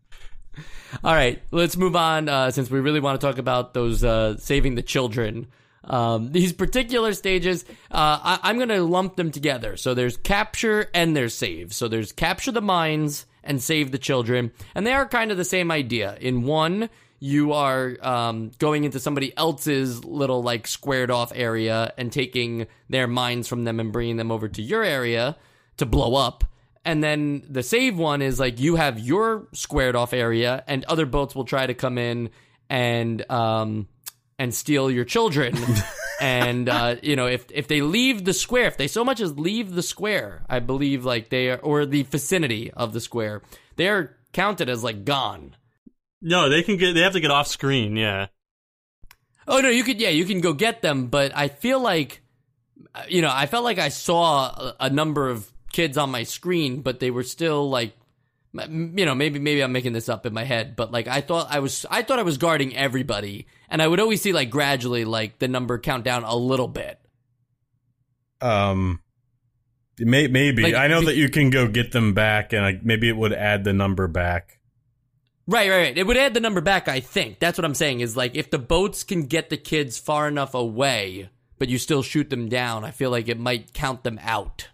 All 1.05 1.15
right, 1.15 1.41
let's 1.51 1.77
move 1.77 1.97
on 1.97 2.29
uh, 2.29 2.51
since 2.51 2.71
we 2.71 2.81
really 2.81 3.01
want 3.01 3.19
to 3.21 3.27
talk 3.27 3.39
about 3.39 3.73
those 3.73 4.05
uh, 4.05 4.37
saving 4.37 4.75
the 4.75 4.83
children. 4.83 5.47
Um, 5.85 6.31
these 6.33 6.53
particular 6.53 7.13
stages, 7.15 7.65
uh, 7.91 8.19
I- 8.23 8.41
I'm 8.43 8.57
going 8.57 8.69
to 8.69 8.83
lump 8.83 9.17
them 9.17 9.31
together. 9.31 9.77
So 9.77 9.95
there's 9.95 10.17
capture 10.19 10.91
and 10.95 11.17
there's 11.17 11.35
save. 11.35 11.73
So 11.73 11.89
there's 11.89 12.13
capture 12.13 12.53
the 12.53 12.61
mines 12.63 13.25
and 13.45 13.63
save 13.63 13.93
the 13.93 13.99
children, 13.99 14.53
and 14.75 14.87
they 14.87 14.93
are 14.93 15.07
kind 15.07 15.31
of 15.31 15.37
the 15.37 15.45
same 15.45 15.71
idea. 15.71 16.17
In 16.21 16.45
one, 16.45 16.91
you 17.19 17.53
are 17.53 17.97
um, 18.03 18.51
going 18.59 18.85
into 18.85 18.99
somebody 18.99 19.37
else's 19.37 20.05
little 20.05 20.43
like 20.43 20.67
squared 20.67 21.11
off 21.11 21.33
area 21.35 21.93
and 21.97 22.11
taking 22.11 22.67
their 22.89 23.07
mines 23.07 23.47
from 23.47 23.63
them 23.63 23.79
and 23.79 23.93
bringing 23.93 24.17
them 24.17 24.33
over 24.33 24.49
to 24.49 24.61
your 24.61 24.83
area 24.83 25.37
to 25.77 25.87
blow 25.87 26.17
up. 26.17 26.45
And 26.85 27.03
then 27.03 27.45
the 27.49 27.63
save 27.63 27.97
one 27.97 28.23
is 28.23 28.41
like 28.41 28.59
you 28.59 28.75
have 28.75 28.99
your 28.99 29.47
squared 29.53 29.95
off 29.95 30.13
area, 30.13 30.65
and 30.67 30.85
other 30.87 31.07
boats 31.07 31.35
will 31.35 31.45
try 31.45 31.67
to 31.67 31.75
come 31.75 31.97
in 31.97 32.31
and 32.69 33.31
um 33.31 33.87
and 34.39 34.53
steal 34.53 34.91
your 34.91 35.05
children. 35.05 35.57
and 36.23 36.69
uh, 36.69 36.97
you 37.03 37.17
know, 37.17 37.27
if 37.27 37.47
if 37.51 37.69
they 37.69 37.83
leave 37.83 38.25
the 38.25 38.33
square, 38.33 38.67
if 38.67 38.77
they 38.77 38.89
so 38.89 39.05
much 39.05 39.21
as 39.21 39.37
leave 39.37 39.75
the 39.75 39.83
square, 39.83 40.45
I 40.49 40.61
believe 40.61 41.05
like 41.05 41.29
they 41.29 41.51
are, 41.51 41.59
or 41.59 41.85
the 41.85 42.05
vicinity 42.05 42.71
of 42.71 42.93
the 42.93 43.01
square, 43.01 43.43
they 43.77 43.89
are 43.89 44.17
counted 44.33 44.69
as 44.69 44.85
like 44.85 45.05
gone. 45.05 45.57
No, 46.21 46.49
they 46.49 46.63
can 46.63 46.77
get. 46.77 46.95
They 46.95 47.01
have 47.01 47.15
to 47.15 47.21
get 47.21 47.31
off 47.31 47.49
screen. 47.49 47.97
Yeah, 47.97 48.29
Oh 49.47 49.61
no, 49.61 49.69
you 49.69 49.83
could 49.85 50.01
yeah, 50.01 50.11
you 50.11 50.25
can 50.25 50.41
go 50.41 50.53
get 50.53 50.83
them, 50.83 51.09
but 51.09 51.37
I 51.37 51.49
feel 51.49 51.81
like 51.81 52.23
you 53.09 53.23
know, 53.23 53.31
I 53.33 53.47
felt 53.47 53.65
like 53.65 53.79
I 53.79 53.89
saw 53.89 54.47
a, 54.47 54.77
a 54.81 54.91
number 54.91 55.29
of 55.29 55.51
kids 55.73 55.97
on 55.99 56.11
my 56.11 56.23
screen, 56.23 56.83
but 56.83 57.01
they 57.01 57.11
were 57.11 57.23
still 57.23 57.69
like 57.69 57.97
you 58.55 59.07
know, 59.07 59.15
maybe 59.15 59.39
maybe 59.39 59.63
I'm 59.63 59.73
making 59.73 59.93
this 59.93 60.09
up 60.09 60.27
in 60.27 60.35
my 60.35 60.45
head, 60.45 60.77
but 60.77 60.93
like 60.93 61.09
I 61.09 61.21
thought 61.21 61.49
I 61.51 61.61
was 61.61 61.87
I 61.91 62.03
thought 62.03 62.19
I 62.19 62.23
was 62.23 62.39
guarding 62.39 62.77
everybody, 62.77 63.47
and 63.71 63.81
I 63.81 63.89
would 63.89 64.01
always 64.01 64.21
see 64.21 64.33
like 64.33 64.51
gradually 64.51 65.05
like 65.05 65.39
the 65.39 65.49
number 65.49 65.79
count 65.79 66.05
down 66.05 66.25
a 66.25 66.37
little 66.37 66.69
bit. 66.69 66.99
Um, 68.41 69.01
may, 69.99 70.27
maybe 70.29 70.63
Like, 70.63 70.75
I 70.75 70.89
know 70.89 71.01
be- 71.01 71.07
that 71.07 71.17
you 71.17 71.29
can 71.29 71.51
go 71.51 71.69
get 71.69 71.93
them 71.93 72.13
back, 72.13 72.53
and 72.53 72.63
like 72.63 72.85
maybe 72.85 73.09
it 73.09 73.17
would 73.17 73.33
add 73.33 73.65
the 73.65 73.73
number 73.73 74.07
back. 74.09 74.59
Right, 75.47 75.69
right, 75.71 75.79
right. 75.79 75.99
It 75.99 76.07
would 76.07 76.17
add 76.17 76.35
the 76.35 76.41
number 76.41 76.61
back, 76.61 76.89
I 76.89 77.01
think. 77.01 77.39
That's 77.39 77.59
what 77.59 77.65
I'm 77.65 77.75
saying 77.75 78.01
is 78.01 78.17
like 78.17 78.37
if 78.37 78.51
the 78.51 78.59
boats 78.59 79.03
can 79.03 79.23
get 79.27 79.51
the 79.51 79.57
kids 79.57 79.99
far 79.99 80.29
enough 80.29 80.55
away, 80.55 81.31
but 81.59 81.69
you 81.69 81.79
still 81.79 82.03
shoot 82.03 82.31
them 82.31 82.49
down, 82.49 82.85
I 82.85 82.91
feel 82.91 83.11
like 83.11 83.29
it 83.29 83.41
might 83.41 83.73
count 83.73 84.05
them 84.05 84.21
out. 84.23 84.69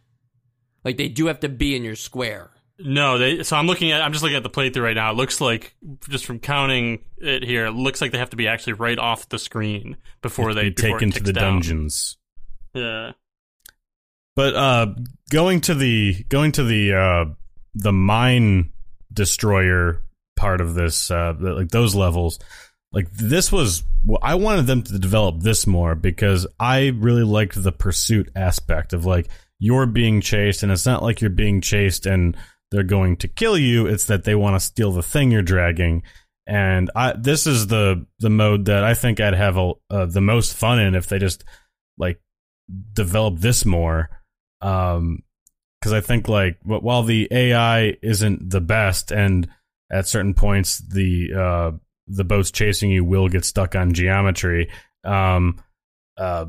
Like 0.84 0.96
they 0.96 1.08
do 1.08 1.26
have 1.26 1.40
to 1.40 1.48
be 1.48 1.74
in 1.74 1.84
your 1.84 1.96
square. 1.96 2.50
No, 2.78 3.18
they. 3.18 3.42
So 3.42 3.56
I'm 3.56 3.66
looking 3.66 3.90
at. 3.90 4.02
I'm 4.02 4.12
just 4.12 4.22
looking 4.22 4.36
at 4.36 4.44
the 4.44 4.50
playthrough 4.50 4.82
right 4.82 4.94
now. 4.94 5.10
It 5.10 5.16
looks 5.16 5.40
like 5.40 5.74
just 6.08 6.24
from 6.24 6.38
counting 6.38 7.00
it 7.16 7.42
here, 7.42 7.66
it 7.66 7.72
looks 7.72 8.00
like 8.00 8.12
they 8.12 8.18
have 8.18 8.30
to 8.30 8.36
be 8.36 8.46
actually 8.46 8.74
right 8.74 8.98
off 8.98 9.28
the 9.28 9.38
screen 9.38 9.96
before 10.22 10.54
they 10.54 10.64
be 10.64 10.70
before 10.70 10.98
taken 10.98 11.10
to 11.12 11.22
the 11.22 11.32
down. 11.32 11.54
dungeons. 11.54 12.16
Yeah. 12.74 13.12
But 14.36 14.54
uh, 14.54 14.94
going 15.30 15.62
to 15.62 15.74
the 15.74 16.24
going 16.28 16.52
to 16.52 16.62
the 16.62 16.94
uh, 16.94 17.24
the 17.74 17.92
mine 17.92 18.70
destroyer 19.12 20.04
part 20.36 20.60
of 20.60 20.74
this, 20.74 21.10
uh, 21.10 21.34
like 21.40 21.70
those 21.70 21.96
levels, 21.96 22.38
like 22.92 23.10
this 23.10 23.50
was. 23.50 23.82
I 24.22 24.36
wanted 24.36 24.68
them 24.68 24.82
to 24.82 24.98
develop 25.00 25.40
this 25.40 25.66
more 25.66 25.96
because 25.96 26.46
I 26.60 26.92
really 26.96 27.24
liked 27.24 27.60
the 27.60 27.72
pursuit 27.72 28.30
aspect 28.36 28.92
of 28.92 29.04
like 29.04 29.26
you're 29.58 29.86
being 29.86 30.20
chased, 30.20 30.62
and 30.62 30.70
it's 30.70 30.86
not 30.86 31.02
like 31.02 31.20
you're 31.20 31.30
being 31.30 31.60
chased 31.60 32.06
and 32.06 32.36
they're 32.70 32.82
going 32.82 33.16
to 33.18 33.28
kill 33.28 33.56
you. 33.56 33.86
It's 33.86 34.04
that 34.06 34.24
they 34.24 34.34
want 34.34 34.56
to 34.56 34.60
steal 34.60 34.92
the 34.92 35.02
thing 35.02 35.30
you're 35.30 35.42
dragging. 35.42 36.02
And 36.46 36.90
I, 36.94 37.12
this 37.12 37.46
is 37.46 37.66
the 37.66 38.06
the 38.20 38.30
mode 38.30 38.66
that 38.66 38.84
I 38.84 38.94
think 38.94 39.20
I'd 39.20 39.34
have 39.34 39.56
a, 39.56 39.72
uh, 39.90 40.06
the 40.06 40.20
most 40.20 40.54
fun 40.54 40.78
in 40.78 40.94
if 40.94 41.06
they 41.06 41.18
just 41.18 41.44
like 41.98 42.20
develop 42.92 43.38
this 43.38 43.64
more 43.64 44.10
um 44.60 45.22
because 45.80 45.92
i 45.92 46.00
think 46.00 46.28
like 46.28 46.58
while 46.64 47.02
the 47.02 47.28
ai 47.30 47.94
isn't 48.02 48.50
the 48.50 48.60
best 48.60 49.10
and 49.10 49.48
at 49.90 50.06
certain 50.06 50.34
points 50.34 50.78
the 50.78 51.32
uh 51.34 51.70
the 52.08 52.24
boats 52.24 52.50
chasing 52.50 52.90
you 52.90 53.04
will 53.04 53.28
get 53.28 53.44
stuck 53.44 53.74
on 53.74 53.94
geometry 53.94 54.70
um 55.04 55.62
uh 56.18 56.46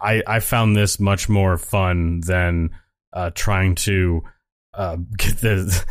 i 0.00 0.22
i 0.26 0.40
found 0.40 0.76
this 0.76 1.00
much 1.00 1.28
more 1.28 1.56
fun 1.56 2.20
than 2.20 2.70
uh 3.12 3.30
trying 3.34 3.74
to 3.74 4.22
uh 4.76 4.96
get 5.18 5.38
the 5.38 5.84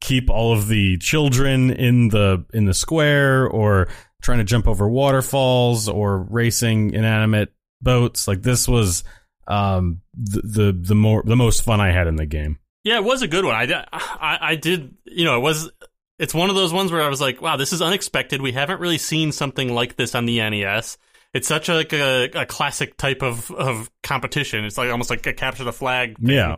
keep 0.00 0.30
all 0.30 0.52
of 0.52 0.68
the 0.68 0.96
children 0.98 1.70
in 1.70 2.08
the 2.08 2.44
in 2.52 2.64
the 2.64 2.74
square 2.74 3.46
or 3.46 3.88
trying 4.22 4.38
to 4.38 4.44
jump 4.44 4.66
over 4.68 4.88
waterfalls 4.88 5.88
or 5.88 6.18
racing 6.30 6.94
inanimate 6.94 7.52
boats 7.80 8.28
like 8.28 8.42
this 8.42 8.68
was 8.68 9.02
um 9.48 10.00
the, 10.14 10.40
the 10.42 10.72
the 10.72 10.94
more 10.94 11.22
the 11.26 11.36
most 11.36 11.62
fun 11.62 11.80
I 11.80 11.90
had 11.90 12.06
in 12.06 12.16
the 12.16 12.26
game. 12.26 12.58
Yeah, 12.84 12.96
it 12.96 13.04
was 13.04 13.22
a 13.22 13.28
good 13.28 13.44
one. 13.44 13.54
I, 13.54 13.66
did- 13.66 13.76
I, 13.92 14.38
I 14.40 14.54
did, 14.56 14.96
you 15.04 15.24
know, 15.24 15.36
it 15.36 15.40
was, 15.40 15.70
it's 16.18 16.34
one 16.34 16.50
of 16.50 16.56
those 16.56 16.72
ones 16.72 16.90
where 16.90 17.00
I 17.00 17.08
was 17.08 17.20
like, 17.20 17.40
wow, 17.40 17.56
this 17.56 17.72
is 17.72 17.80
unexpected. 17.80 18.42
We 18.42 18.50
haven't 18.50 18.80
really 18.80 18.98
seen 18.98 19.30
something 19.30 19.72
like 19.72 19.94
this 19.94 20.16
on 20.16 20.26
the 20.26 20.38
NES. 20.38 20.98
It's 21.32 21.46
such 21.46 21.68
a, 21.68 21.74
like 21.74 21.92
a, 21.92 22.24
a 22.34 22.44
classic 22.44 22.96
type 22.96 23.22
of, 23.22 23.52
of 23.52 23.88
competition. 24.02 24.64
It's 24.64 24.76
like 24.76 24.90
almost 24.90 25.10
like 25.10 25.24
a 25.28 25.32
capture 25.32 25.62
the 25.62 25.72
flag. 25.72 26.18
Thing. 26.18 26.30
Yeah. 26.34 26.56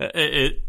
It, 0.00 0.16
it 0.16 0.62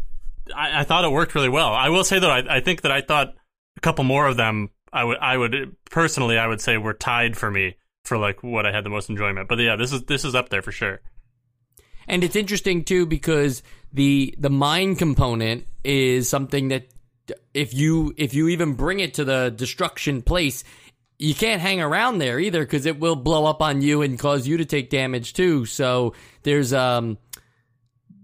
I, 0.54 0.80
I 0.80 0.84
thought 0.84 1.04
it 1.04 1.12
worked 1.12 1.34
really 1.34 1.48
well. 1.48 1.72
I 1.72 1.88
will 1.88 2.04
say 2.04 2.18
though, 2.18 2.30
I, 2.30 2.56
I 2.56 2.60
think 2.60 2.82
that 2.82 2.92
I 2.92 3.00
thought 3.00 3.34
a 3.76 3.80
couple 3.80 4.04
more 4.04 4.26
of 4.26 4.36
them, 4.36 4.70
I 4.92 5.04
would, 5.04 5.18
I 5.18 5.36
would 5.36 5.76
personally, 5.90 6.38
I 6.38 6.46
would 6.46 6.60
say 6.60 6.76
were 6.76 6.94
tied 6.94 7.36
for 7.36 7.50
me 7.50 7.76
for 8.04 8.18
like 8.18 8.42
what 8.42 8.66
I 8.66 8.72
had 8.72 8.84
the 8.84 8.90
most 8.90 9.10
enjoyment. 9.10 9.48
But 9.48 9.58
yeah, 9.58 9.76
this 9.76 9.92
is, 9.92 10.04
this 10.04 10.24
is 10.24 10.34
up 10.34 10.48
there 10.48 10.62
for 10.62 10.72
sure. 10.72 11.00
And 12.08 12.24
it's 12.24 12.36
interesting 12.36 12.82
too 12.82 13.06
because 13.06 13.62
the 13.92 14.34
the 14.36 14.50
mine 14.50 14.96
component 14.96 15.66
is 15.84 16.28
something 16.28 16.68
that 16.68 16.88
if 17.54 17.72
you 17.72 18.12
if 18.16 18.34
you 18.34 18.48
even 18.48 18.74
bring 18.74 18.98
it 19.00 19.14
to 19.14 19.24
the 19.24 19.52
destruction 19.54 20.22
place, 20.22 20.64
you 21.18 21.34
can't 21.34 21.60
hang 21.60 21.80
around 21.80 22.18
there 22.18 22.40
either 22.40 22.64
because 22.64 22.86
it 22.86 22.98
will 22.98 23.14
blow 23.14 23.46
up 23.46 23.62
on 23.62 23.80
you 23.82 24.02
and 24.02 24.18
cause 24.18 24.46
you 24.46 24.56
to 24.56 24.64
take 24.64 24.90
damage 24.90 25.34
too. 25.34 25.66
So 25.66 26.14
there's 26.42 26.72
um 26.72 27.18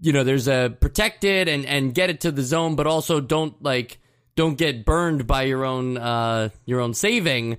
you 0.01 0.13
know 0.13 0.23
there's 0.23 0.47
a 0.47 0.75
protect 0.79 1.23
it 1.23 1.47
and 1.47 1.65
and 1.65 1.93
get 1.93 2.09
it 2.09 2.21
to 2.21 2.31
the 2.31 2.43
zone, 2.43 2.75
but 2.75 2.87
also 2.87 3.19
don't 3.19 3.61
like 3.63 3.99
don't 4.35 4.57
get 4.57 4.85
burned 4.85 5.27
by 5.27 5.43
your 5.43 5.65
own 5.65 5.97
uh 5.97 6.49
your 6.65 6.79
own 6.79 6.93
saving. 6.93 7.57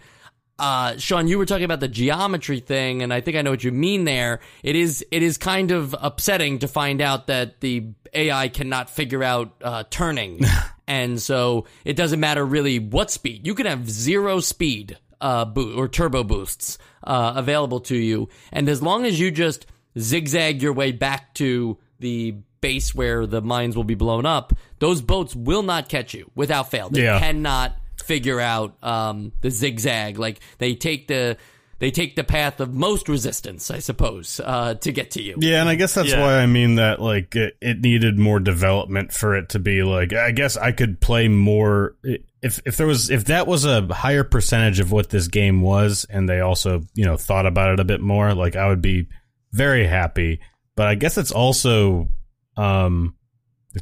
Uh, 0.61 0.97
Sean, 0.97 1.28
you 1.28 1.39
were 1.39 1.47
talking 1.47 1.64
about 1.64 1.78
the 1.78 1.86
geometry 1.86 2.59
thing, 2.59 3.03
and 3.03 3.14
I 3.14 3.20
think 3.20 3.36
I 3.36 3.43
know 3.43 3.51
what 3.51 3.62
you 3.62 3.70
mean 3.70 4.05
there. 4.05 4.41
It 4.64 4.74
is 4.74 5.05
it 5.12 5.22
is 5.22 5.39
kind 5.39 5.70
of 5.70 5.95
upsetting 6.01 6.59
to 6.61 6.68
find 6.68 7.01
out 7.01 7.28
that 7.28 7.61
the 7.61 7.91
AI 8.12 8.49
cannot 8.49 8.91
figure 8.91 9.22
out 9.22 9.53
uh, 9.62 9.84
turning, 9.89 10.41
and 10.89 11.22
so 11.22 11.66
it 11.84 11.95
doesn't 11.95 12.18
matter 12.18 12.45
really 12.45 12.80
what 12.80 13.11
speed. 13.11 13.47
You 13.47 13.55
can 13.55 13.66
have 13.66 13.89
zero 13.89 14.41
speed 14.41 14.99
uh, 15.20 15.45
boo- 15.45 15.76
or 15.76 15.86
turbo 15.86 16.24
boosts 16.24 16.78
uh, 17.05 17.34
available 17.36 17.78
to 17.80 17.97
you, 17.97 18.28
and 18.51 18.68
as 18.68 18.82
long 18.82 19.05
as 19.05 19.20
you 19.20 19.30
just 19.30 19.66
zigzag 19.97 20.61
your 20.61 20.72
way 20.72 20.91
back 20.91 21.34
to 21.34 21.78
the 22.01 22.36
base 22.61 22.94
where 22.94 23.26
the 23.26 23.40
mines 23.40 23.76
will 23.76 23.84
be 23.84 23.94
blown 23.94 24.26
up, 24.26 24.53
those 24.78 25.01
boats 25.03 25.34
will 25.34 25.62
not 25.62 25.88
catch 25.88 26.14
you 26.14 26.30
without 26.34 26.70
fail. 26.70 26.90
They 26.90 27.05
Yeah. 27.05 27.18
cannot 27.20 27.76
figure 28.05 28.40
out 28.40 28.76
um, 28.82 29.32
the 29.40 29.51
zigzag. 29.51 30.18
Like 30.18 30.40
they 30.59 30.74
take 30.74 31.09
the 31.09 31.36
they 31.80 31.92
take 31.92 32.16
the 32.16 32.24
path 32.24 32.59
of 32.59 32.74
most 32.74 33.09
resistance, 33.09 33.70
I 33.70 33.78
suppose, 33.78 34.40
uh, 34.44 34.74
to 34.74 34.90
get 34.90 35.12
to 35.12 35.22
you. 35.22 35.36
Yeah, 35.38 35.61
and 35.61 35.68
I 35.68 35.76
guess 35.76 35.94
that's 35.94 36.11
Yeah. 36.11 36.20
why 36.20 36.38
I 36.40 36.46
mean 36.46 36.74
that 36.76 37.01
like 37.01 37.36
it, 37.36 37.57
it 37.61 37.80
needed 37.80 38.18
more 38.18 38.40
development 38.40 39.12
for 39.12 39.36
it 39.36 39.51
to 39.51 39.61
be 39.61 39.84
like 39.84 40.12
I 40.12 40.32
guess 40.32 40.57
I 40.57 40.72
could 40.72 41.01
play 41.01 41.28
more 41.28 41.94
if 42.42 42.61
if 42.66 42.76
there 42.76 42.86
was 42.88 43.11
if 43.11 43.26
that 43.26 43.46
was 43.46 43.64
a 43.64 43.82
higher 43.94 44.24
percentage 44.24 44.80
of 44.80 44.90
what 44.90 45.11
this 45.11 45.28
game 45.28 45.62
was 45.62 46.05
and 46.11 46.28
they 46.28 46.40
also, 46.40 46.82
you 46.94 47.05
know, 47.05 47.16
thought 47.16 47.46
about 47.46 47.72
it 47.74 47.80
a 47.80 47.84
bit 47.84 48.01
more, 48.01 48.34
like 48.34 48.57
I 48.57 48.66
would 48.68 48.82
be 48.82 49.07
very 49.53 49.86
happy. 49.86 50.40
But 50.79 50.87
I 50.87 50.95
guess 50.95 51.18
it's 51.18 51.33
also 51.33 52.09
um 52.57 53.16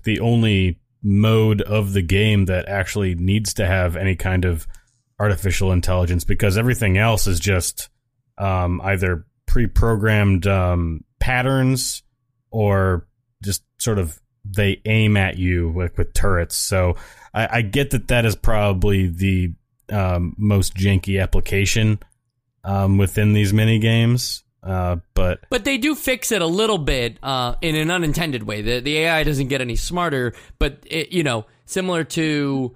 the 0.04 0.20
only 0.20 0.80
mode 1.02 1.60
of 1.60 1.92
the 1.92 2.00
game 2.00 2.46
that 2.46 2.70
actually 2.70 3.14
needs 3.14 3.52
to 3.54 3.66
have 3.66 3.96
any 3.96 4.16
kind 4.16 4.46
of 4.46 4.66
artificial 5.20 5.72
intelligence 5.72 6.24
because 6.24 6.56
everything 6.56 6.96
else 6.96 7.26
is 7.26 7.38
just 7.38 7.90
um, 8.38 8.80
either 8.82 9.26
pre-programmed 9.44 10.46
um, 10.46 11.04
patterns 11.20 12.02
or 12.50 13.06
just 13.44 13.62
sort 13.76 13.98
of 13.98 14.18
they 14.44 14.80
aim 14.86 15.18
at 15.18 15.36
you 15.36 15.68
with, 15.68 15.98
with 15.98 16.14
turrets. 16.14 16.56
So 16.56 16.96
I, 17.34 17.58
I 17.58 17.60
get 17.60 17.90
that 17.90 18.08
that 18.08 18.24
is 18.24 18.36
probably 18.36 19.08
the 19.08 19.52
um, 19.92 20.34
most 20.38 20.74
janky 20.74 21.22
application 21.22 21.98
um, 22.64 22.96
within 22.96 23.34
these 23.34 23.52
mini 23.52 23.78
games. 23.80 24.44
Uh, 24.66 24.96
but 25.14 25.40
But 25.48 25.64
they 25.64 25.78
do 25.78 25.94
fix 25.94 26.32
it 26.32 26.42
a 26.42 26.46
little 26.46 26.78
bit 26.78 27.18
uh, 27.22 27.54
in 27.60 27.76
an 27.76 27.90
unintended 27.90 28.42
way. 28.42 28.62
The, 28.62 28.80
the 28.80 28.98
AI 28.98 29.22
doesn't 29.22 29.46
get 29.48 29.60
any 29.60 29.76
smarter, 29.76 30.34
but 30.58 30.78
it, 30.86 31.12
you 31.12 31.22
know, 31.22 31.46
similar 31.66 32.02
to 32.04 32.74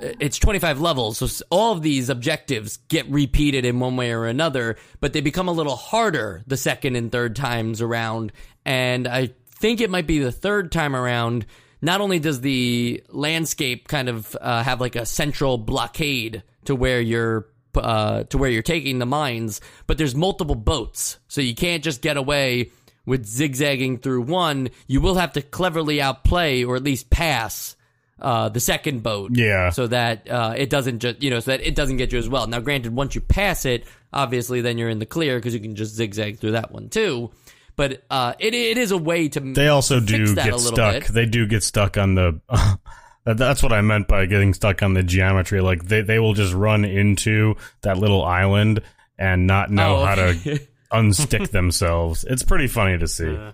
it's 0.00 0.38
25 0.38 0.80
levels, 0.80 1.18
so 1.18 1.44
all 1.50 1.72
of 1.72 1.82
these 1.82 2.08
objectives 2.08 2.78
get 2.88 3.08
repeated 3.08 3.64
in 3.64 3.80
one 3.80 3.96
way 3.96 4.12
or 4.12 4.26
another, 4.26 4.76
but 5.00 5.12
they 5.12 5.20
become 5.20 5.48
a 5.48 5.52
little 5.52 5.76
harder 5.76 6.42
the 6.46 6.56
second 6.56 6.96
and 6.96 7.12
third 7.12 7.36
times 7.36 7.80
around. 7.80 8.32
And 8.64 9.06
I 9.06 9.30
think 9.50 9.80
it 9.80 9.90
might 9.90 10.06
be 10.06 10.18
the 10.18 10.32
third 10.32 10.72
time 10.72 10.96
around. 10.96 11.46
Not 11.80 12.00
only 12.00 12.18
does 12.18 12.40
the 12.40 13.02
landscape 13.08 13.88
kind 13.88 14.08
of 14.08 14.36
uh, 14.40 14.62
have 14.62 14.80
like 14.80 14.96
a 14.96 15.04
central 15.04 15.58
blockade 15.58 16.42
to 16.64 16.74
where 16.74 17.00
you're 17.00 17.48
uh, 17.76 18.24
to 18.24 18.38
where 18.38 18.50
you're 18.50 18.62
taking 18.62 18.98
the 18.98 19.06
mines, 19.06 19.60
but 19.86 19.98
there's 19.98 20.14
multiple 20.14 20.54
boats, 20.54 21.18
so 21.28 21.40
you 21.40 21.54
can't 21.54 21.82
just 21.84 22.02
get 22.02 22.16
away 22.16 22.70
with 23.06 23.26
zigzagging 23.26 23.98
through 23.98 24.22
one. 24.22 24.70
You 24.86 25.00
will 25.00 25.16
have 25.16 25.32
to 25.32 25.42
cleverly 25.42 26.00
outplay 26.00 26.64
or 26.64 26.76
at 26.76 26.82
least 26.84 27.10
pass 27.10 27.74
uh, 28.20 28.48
the 28.48 28.60
second 28.60 29.02
boat, 29.02 29.32
Yeah. 29.34 29.70
so 29.70 29.88
that 29.88 30.30
uh, 30.30 30.54
it 30.56 30.70
doesn't 30.70 31.00
just 31.00 31.20
you 31.22 31.30
know 31.30 31.40
so 31.40 31.50
that 31.52 31.60
it 31.66 31.74
doesn't 31.74 31.96
get 31.96 32.12
you 32.12 32.18
as 32.18 32.28
well. 32.28 32.46
Now, 32.46 32.60
granted, 32.60 32.94
once 32.94 33.14
you 33.16 33.20
pass 33.20 33.64
it, 33.64 33.84
obviously 34.12 34.60
then 34.60 34.78
you're 34.78 34.90
in 34.90 35.00
the 35.00 35.06
clear 35.06 35.38
because 35.38 35.54
you 35.54 35.60
can 35.60 35.74
just 35.74 35.94
zigzag 35.96 36.38
through 36.38 36.52
that 36.52 36.70
one 36.70 36.88
too. 36.88 37.30
But 37.74 38.02
uh, 38.10 38.34
it 38.38 38.54
it 38.54 38.76
is 38.78 38.90
a 38.92 38.98
way 38.98 39.28
to 39.30 39.40
they 39.40 39.66
also 39.68 39.98
do 39.98 40.34
get 40.36 40.60
stuck. 40.60 40.92
bit. 40.92 41.06
They 41.08 41.26
do 41.26 41.46
get 41.46 41.62
stuck 41.64 41.96
on 41.96 42.14
the. 42.14 42.40
that- 43.24 43.36
that's 43.36 43.62
what 43.62 43.72
I 43.72 43.80
meant 43.80 44.08
by 44.08 44.26
getting 44.26 44.54
stuck 44.54 44.82
on 44.82 44.94
the 44.94 45.02
geometry. 45.02 45.60
Like 45.60 45.84
they, 45.84 46.00
they 46.02 46.18
will 46.18 46.34
just 46.34 46.52
run 46.54 46.84
into 46.84 47.54
that 47.82 47.98
little 47.98 48.24
island 48.24 48.80
and 49.18 49.46
not 49.46 49.70
know 49.70 49.96
Oh, 49.98 50.04
how 50.04 50.14
to 50.16 50.60
unstick 50.92 51.50
themselves. 51.50 52.24
It's 52.24 52.42
pretty 52.42 52.66
funny 52.66 52.98
to 52.98 53.06
see. 53.08 53.32
Yeah. 53.32 53.52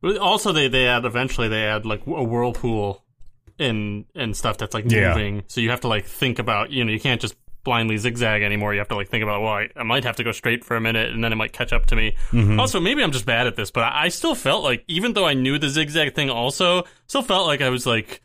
But 0.00 0.18
Also, 0.18 0.52
they 0.52 0.68
they 0.68 0.86
add 0.86 1.04
eventually 1.04 1.48
they 1.48 1.64
add 1.64 1.84
like 1.86 2.06
a 2.06 2.22
whirlpool 2.24 3.04
and 3.58 4.04
and 4.14 4.36
stuff 4.36 4.58
that's 4.58 4.74
like 4.74 4.84
Yeah. 4.90 5.10
moving. 5.14 5.42
So 5.48 5.60
you 5.60 5.70
have 5.70 5.80
to 5.80 5.88
like 5.88 6.04
think 6.06 6.38
about 6.38 6.70
you 6.70 6.84
know 6.84 6.92
you 6.92 7.00
can't 7.00 7.20
just 7.20 7.34
blindly 7.64 7.96
zigzag 7.98 8.42
anymore. 8.42 8.72
You 8.72 8.78
have 8.78 8.88
to 8.88 8.94
like 8.96 9.08
think 9.08 9.22
about 9.22 9.42
well 9.42 9.52
I, 9.52 9.68
I 9.76 9.82
might 9.82 10.04
have 10.04 10.16
to 10.16 10.24
go 10.24 10.32
straight 10.32 10.64
for 10.64 10.76
a 10.76 10.80
minute 10.80 11.12
and 11.12 11.22
then 11.22 11.32
it 11.32 11.36
might 11.36 11.52
catch 11.52 11.72
up 11.72 11.86
to 11.86 11.96
me. 11.96 12.16
Mm-hmm. 12.30 12.60
Also, 12.60 12.80
maybe 12.80 13.02
I'm 13.02 13.12
just 13.12 13.26
bad 13.26 13.46
at 13.46 13.56
this, 13.56 13.70
but 13.70 13.82
I, 13.82 14.04
I 14.04 14.08
still 14.08 14.34
felt 14.34 14.62
like 14.64 14.84
even 14.88 15.12
though 15.14 15.26
I 15.26 15.34
knew 15.34 15.58
the 15.58 15.68
zigzag 15.68 16.14
thing, 16.14 16.30
also 16.30 16.84
still 17.08 17.22
felt 17.22 17.46
like 17.46 17.60
I 17.60 17.68
was 17.68 17.84
like 17.84 18.22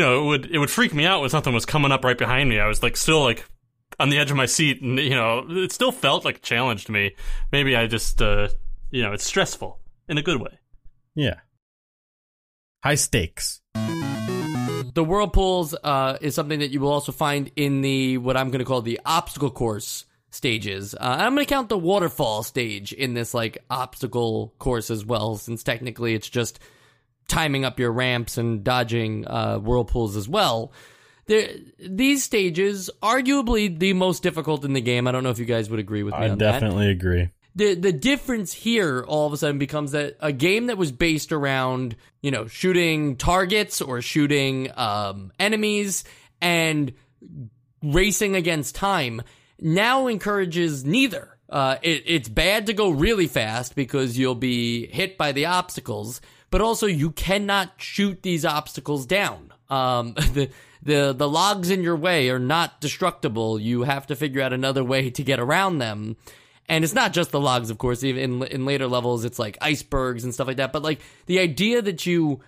you 0.00 0.06
know 0.06 0.22
it 0.22 0.26
would 0.26 0.46
it 0.46 0.58
would 0.58 0.70
freak 0.70 0.94
me 0.94 1.04
out 1.04 1.20
when 1.20 1.28
something 1.28 1.52
was 1.52 1.66
coming 1.66 1.92
up 1.92 2.04
right 2.04 2.16
behind 2.16 2.48
me. 2.48 2.58
I 2.58 2.66
was 2.66 2.82
like 2.82 2.96
still 2.96 3.22
like 3.22 3.44
on 3.98 4.08
the 4.08 4.16
edge 4.16 4.30
of 4.30 4.36
my 4.38 4.46
seat 4.46 4.80
and 4.80 4.98
you 4.98 5.10
know 5.10 5.44
it 5.46 5.72
still 5.72 5.92
felt 5.92 6.24
like 6.24 6.38
a 6.38 6.40
challenge 6.40 6.86
to 6.86 6.92
me. 6.92 7.14
Maybe 7.52 7.76
I 7.76 7.86
just 7.86 8.22
uh 8.22 8.48
you 8.90 9.02
know 9.02 9.12
it's 9.12 9.24
stressful 9.24 9.78
in 10.08 10.16
a 10.16 10.22
good 10.22 10.40
way. 10.40 10.58
Yeah. 11.14 11.40
High 12.82 12.94
stakes. 12.94 13.60
the 13.74 15.04
whirlpools 15.06 15.74
uh, 15.84 16.16
is 16.22 16.34
something 16.34 16.60
that 16.60 16.70
you 16.70 16.80
will 16.80 16.92
also 16.92 17.12
find 17.12 17.50
in 17.54 17.82
the 17.82 18.16
what 18.16 18.38
I'm 18.38 18.48
going 18.48 18.60
to 18.60 18.64
call 18.64 18.80
the 18.80 19.00
obstacle 19.04 19.50
course 19.50 20.06
stages. 20.30 20.94
Uh, 20.94 21.16
I'm 21.18 21.34
going 21.34 21.44
to 21.44 21.54
count 21.54 21.68
the 21.68 21.76
waterfall 21.76 22.42
stage 22.42 22.94
in 22.94 23.12
this 23.12 23.34
like 23.34 23.58
obstacle 23.68 24.54
course 24.58 24.90
as 24.90 25.04
well, 25.04 25.36
since 25.36 25.62
technically 25.62 26.14
it's 26.14 26.30
just 26.30 26.58
timing 27.30 27.64
up 27.64 27.78
your 27.80 27.92
ramps 27.92 28.36
and 28.36 28.62
dodging 28.62 29.26
uh, 29.26 29.58
whirlpools 29.58 30.16
as 30.16 30.28
well. 30.28 30.72
There, 31.26 31.48
these 31.78 32.24
stages, 32.24 32.90
arguably 33.02 33.78
the 33.78 33.92
most 33.92 34.22
difficult 34.22 34.64
in 34.64 34.72
the 34.72 34.80
game. 34.80 35.06
I 35.06 35.12
don't 35.12 35.22
know 35.22 35.30
if 35.30 35.38
you 35.38 35.44
guys 35.44 35.70
would 35.70 35.80
agree 35.80 36.02
with 36.02 36.12
me 36.14 36.20
I 36.20 36.28
on 36.28 36.38
that 36.38 36.52
definitely 36.52 36.90
agree. 36.90 37.30
the 37.54 37.74
the 37.74 37.92
difference 37.92 38.52
here 38.52 39.04
all 39.06 39.26
of 39.26 39.32
a 39.32 39.36
sudden 39.36 39.58
becomes 39.58 39.92
that 39.92 40.16
a 40.20 40.32
game 40.32 40.66
that 40.66 40.76
was 40.76 40.90
based 40.92 41.30
around 41.32 41.94
you 42.20 42.30
know 42.32 42.46
shooting 42.48 43.16
targets 43.16 43.80
or 43.80 44.02
shooting 44.02 44.70
um, 44.76 45.32
enemies 45.38 46.04
and 46.40 46.92
racing 47.82 48.34
against 48.34 48.74
time 48.74 49.22
now 49.60 50.06
encourages 50.08 50.84
neither. 50.84 51.36
Uh, 51.48 51.76
it, 51.82 52.04
it's 52.06 52.28
bad 52.28 52.66
to 52.66 52.72
go 52.72 52.90
really 52.90 53.26
fast 53.26 53.74
because 53.74 54.16
you'll 54.16 54.34
be 54.36 54.86
hit 54.86 55.18
by 55.18 55.32
the 55.32 55.46
obstacles, 55.46 56.20
but 56.50 56.60
also 56.60 56.86
you 56.86 57.10
cannot 57.10 57.72
shoot 57.78 58.22
these 58.22 58.44
obstacles 58.44 59.06
down. 59.06 59.52
Um, 59.68 60.14
the 60.32 60.50
the 60.82 61.12
the 61.12 61.28
logs 61.28 61.70
in 61.70 61.82
your 61.82 61.96
way 61.96 62.30
are 62.30 62.38
not 62.38 62.80
destructible. 62.80 63.58
You 63.58 63.82
have 63.82 64.06
to 64.08 64.16
figure 64.16 64.42
out 64.42 64.52
another 64.52 64.84
way 64.84 65.10
to 65.10 65.22
get 65.22 65.40
around 65.40 65.78
them. 65.78 66.16
And 66.68 66.84
it's 66.84 66.94
not 66.94 67.12
just 67.12 67.32
the 67.32 67.40
logs, 67.40 67.70
of 67.70 67.78
course. 67.78 68.04
Even 68.04 68.42
in, 68.42 68.48
in 68.48 68.64
later 68.64 68.86
levels, 68.86 69.24
it's 69.24 69.38
like 69.40 69.58
icebergs 69.60 70.22
and 70.22 70.32
stuff 70.32 70.46
like 70.46 70.58
that. 70.58 70.72
But 70.72 70.82
like 70.82 71.00
the 71.26 71.40
idea 71.40 71.82
that 71.82 72.06
you 72.06 72.40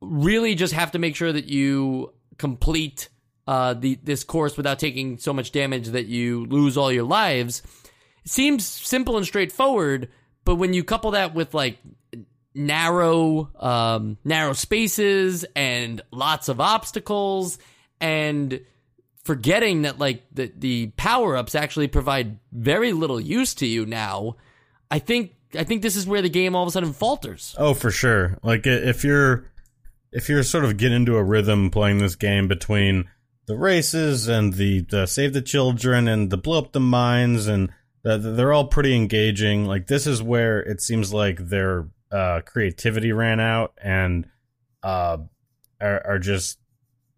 really 0.00 0.54
just 0.54 0.72
have 0.72 0.92
to 0.92 0.98
make 0.98 1.16
sure 1.16 1.32
that 1.32 1.46
you 1.46 2.12
complete 2.38 3.08
uh, 3.46 3.74
the 3.74 3.98
this 4.02 4.24
course 4.24 4.56
without 4.56 4.78
taking 4.78 5.18
so 5.18 5.32
much 5.32 5.52
damage 5.52 5.88
that 5.88 6.06
you 6.06 6.44
lose 6.46 6.76
all 6.76 6.92
your 6.92 7.04
lives 7.04 7.62
It 8.24 8.30
seems 8.30 8.66
simple 8.66 9.16
and 9.16 9.26
straightforward. 9.26 10.10
But 10.44 10.56
when 10.56 10.72
you 10.72 10.84
couple 10.84 11.10
that 11.12 11.34
with 11.34 11.54
like 11.54 11.78
narrow 12.58 13.50
um, 13.58 14.18
narrow 14.24 14.52
spaces 14.52 15.44
and 15.54 16.02
lots 16.10 16.48
of 16.48 16.60
obstacles 16.60 17.58
and 18.00 18.60
forgetting 19.24 19.82
that 19.82 19.98
like 19.98 20.22
the 20.32 20.52
the 20.56 20.86
power 20.96 21.36
ups 21.36 21.54
actually 21.54 21.88
provide 21.88 22.38
very 22.52 22.92
little 22.92 23.20
use 23.20 23.54
to 23.54 23.66
you 23.66 23.86
now, 23.86 24.36
I 24.90 24.98
think 24.98 25.34
I 25.54 25.64
think 25.64 25.82
this 25.82 25.96
is 25.96 26.06
where 26.06 26.22
the 26.22 26.28
game 26.28 26.54
all 26.56 26.62
of 26.62 26.68
a 26.68 26.72
sudden 26.72 26.92
falters. 26.92 27.54
Oh, 27.58 27.74
for 27.74 27.90
sure. 27.90 28.38
Like 28.42 28.66
if 28.66 29.04
you're 29.04 29.44
if 30.12 30.28
you're 30.28 30.42
sort 30.42 30.64
of 30.64 30.76
getting 30.76 30.96
into 30.96 31.16
a 31.16 31.22
rhythm 31.22 31.70
playing 31.70 31.98
this 31.98 32.16
game 32.16 32.48
between 32.48 33.08
the 33.46 33.56
races 33.56 34.28
and 34.28 34.54
the, 34.54 34.80
the 34.82 35.06
save 35.06 35.32
the 35.32 35.42
children 35.42 36.08
and 36.08 36.30
the 36.30 36.36
blow 36.36 36.58
up 36.58 36.72
the 36.72 36.80
mines 36.80 37.46
and 37.46 37.70
the, 38.02 38.18
they're 38.18 38.52
all 38.52 38.66
pretty 38.66 38.94
engaging. 38.94 39.66
Like 39.66 39.86
this 39.86 40.06
is 40.06 40.22
where 40.22 40.60
it 40.60 40.80
seems 40.80 41.12
like 41.12 41.38
their 41.38 41.88
uh, 42.10 42.40
creativity 42.44 43.12
ran 43.12 43.40
out 43.40 43.72
and 43.82 44.26
uh, 44.82 45.18
are, 45.80 46.06
are 46.06 46.18
just 46.18 46.58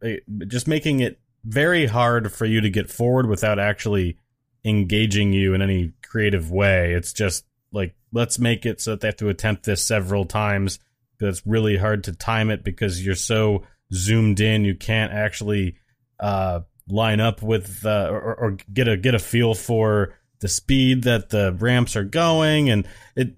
eh, 0.02 0.16
just 0.46 0.66
making 0.66 1.00
it 1.00 1.20
very 1.44 1.86
hard 1.86 2.32
for 2.32 2.44
you 2.44 2.60
to 2.60 2.70
get 2.70 2.90
forward 2.90 3.26
without 3.26 3.58
actually 3.58 4.18
engaging 4.64 5.32
you 5.32 5.54
in 5.54 5.62
any 5.62 5.92
creative 6.02 6.50
way. 6.50 6.92
It's 6.92 7.12
just 7.12 7.44
like 7.72 7.94
let's 8.12 8.38
make 8.38 8.66
it 8.66 8.80
so 8.80 8.92
that 8.92 9.00
they 9.00 9.08
have 9.08 9.16
to 9.16 9.28
attempt 9.28 9.64
this 9.64 9.84
several 9.84 10.24
times. 10.24 10.78
That's 11.18 11.46
really 11.46 11.76
hard 11.76 12.04
to 12.04 12.12
time 12.12 12.50
it 12.50 12.64
because 12.64 13.04
you're 13.04 13.14
so 13.14 13.64
zoomed 13.92 14.40
in. 14.40 14.64
You 14.64 14.74
can't 14.74 15.12
actually 15.12 15.76
uh, 16.18 16.60
line 16.88 17.20
up 17.20 17.42
with 17.42 17.84
uh, 17.84 18.08
or, 18.10 18.34
or 18.34 18.56
get 18.72 18.88
a 18.88 18.96
get 18.96 19.14
a 19.14 19.18
feel 19.18 19.54
for 19.54 20.14
the 20.40 20.48
speed 20.48 21.04
that 21.04 21.28
the 21.30 21.52
ramps 21.52 21.96
are 21.96 22.04
going, 22.04 22.70
and 22.70 22.86
it 23.14 23.36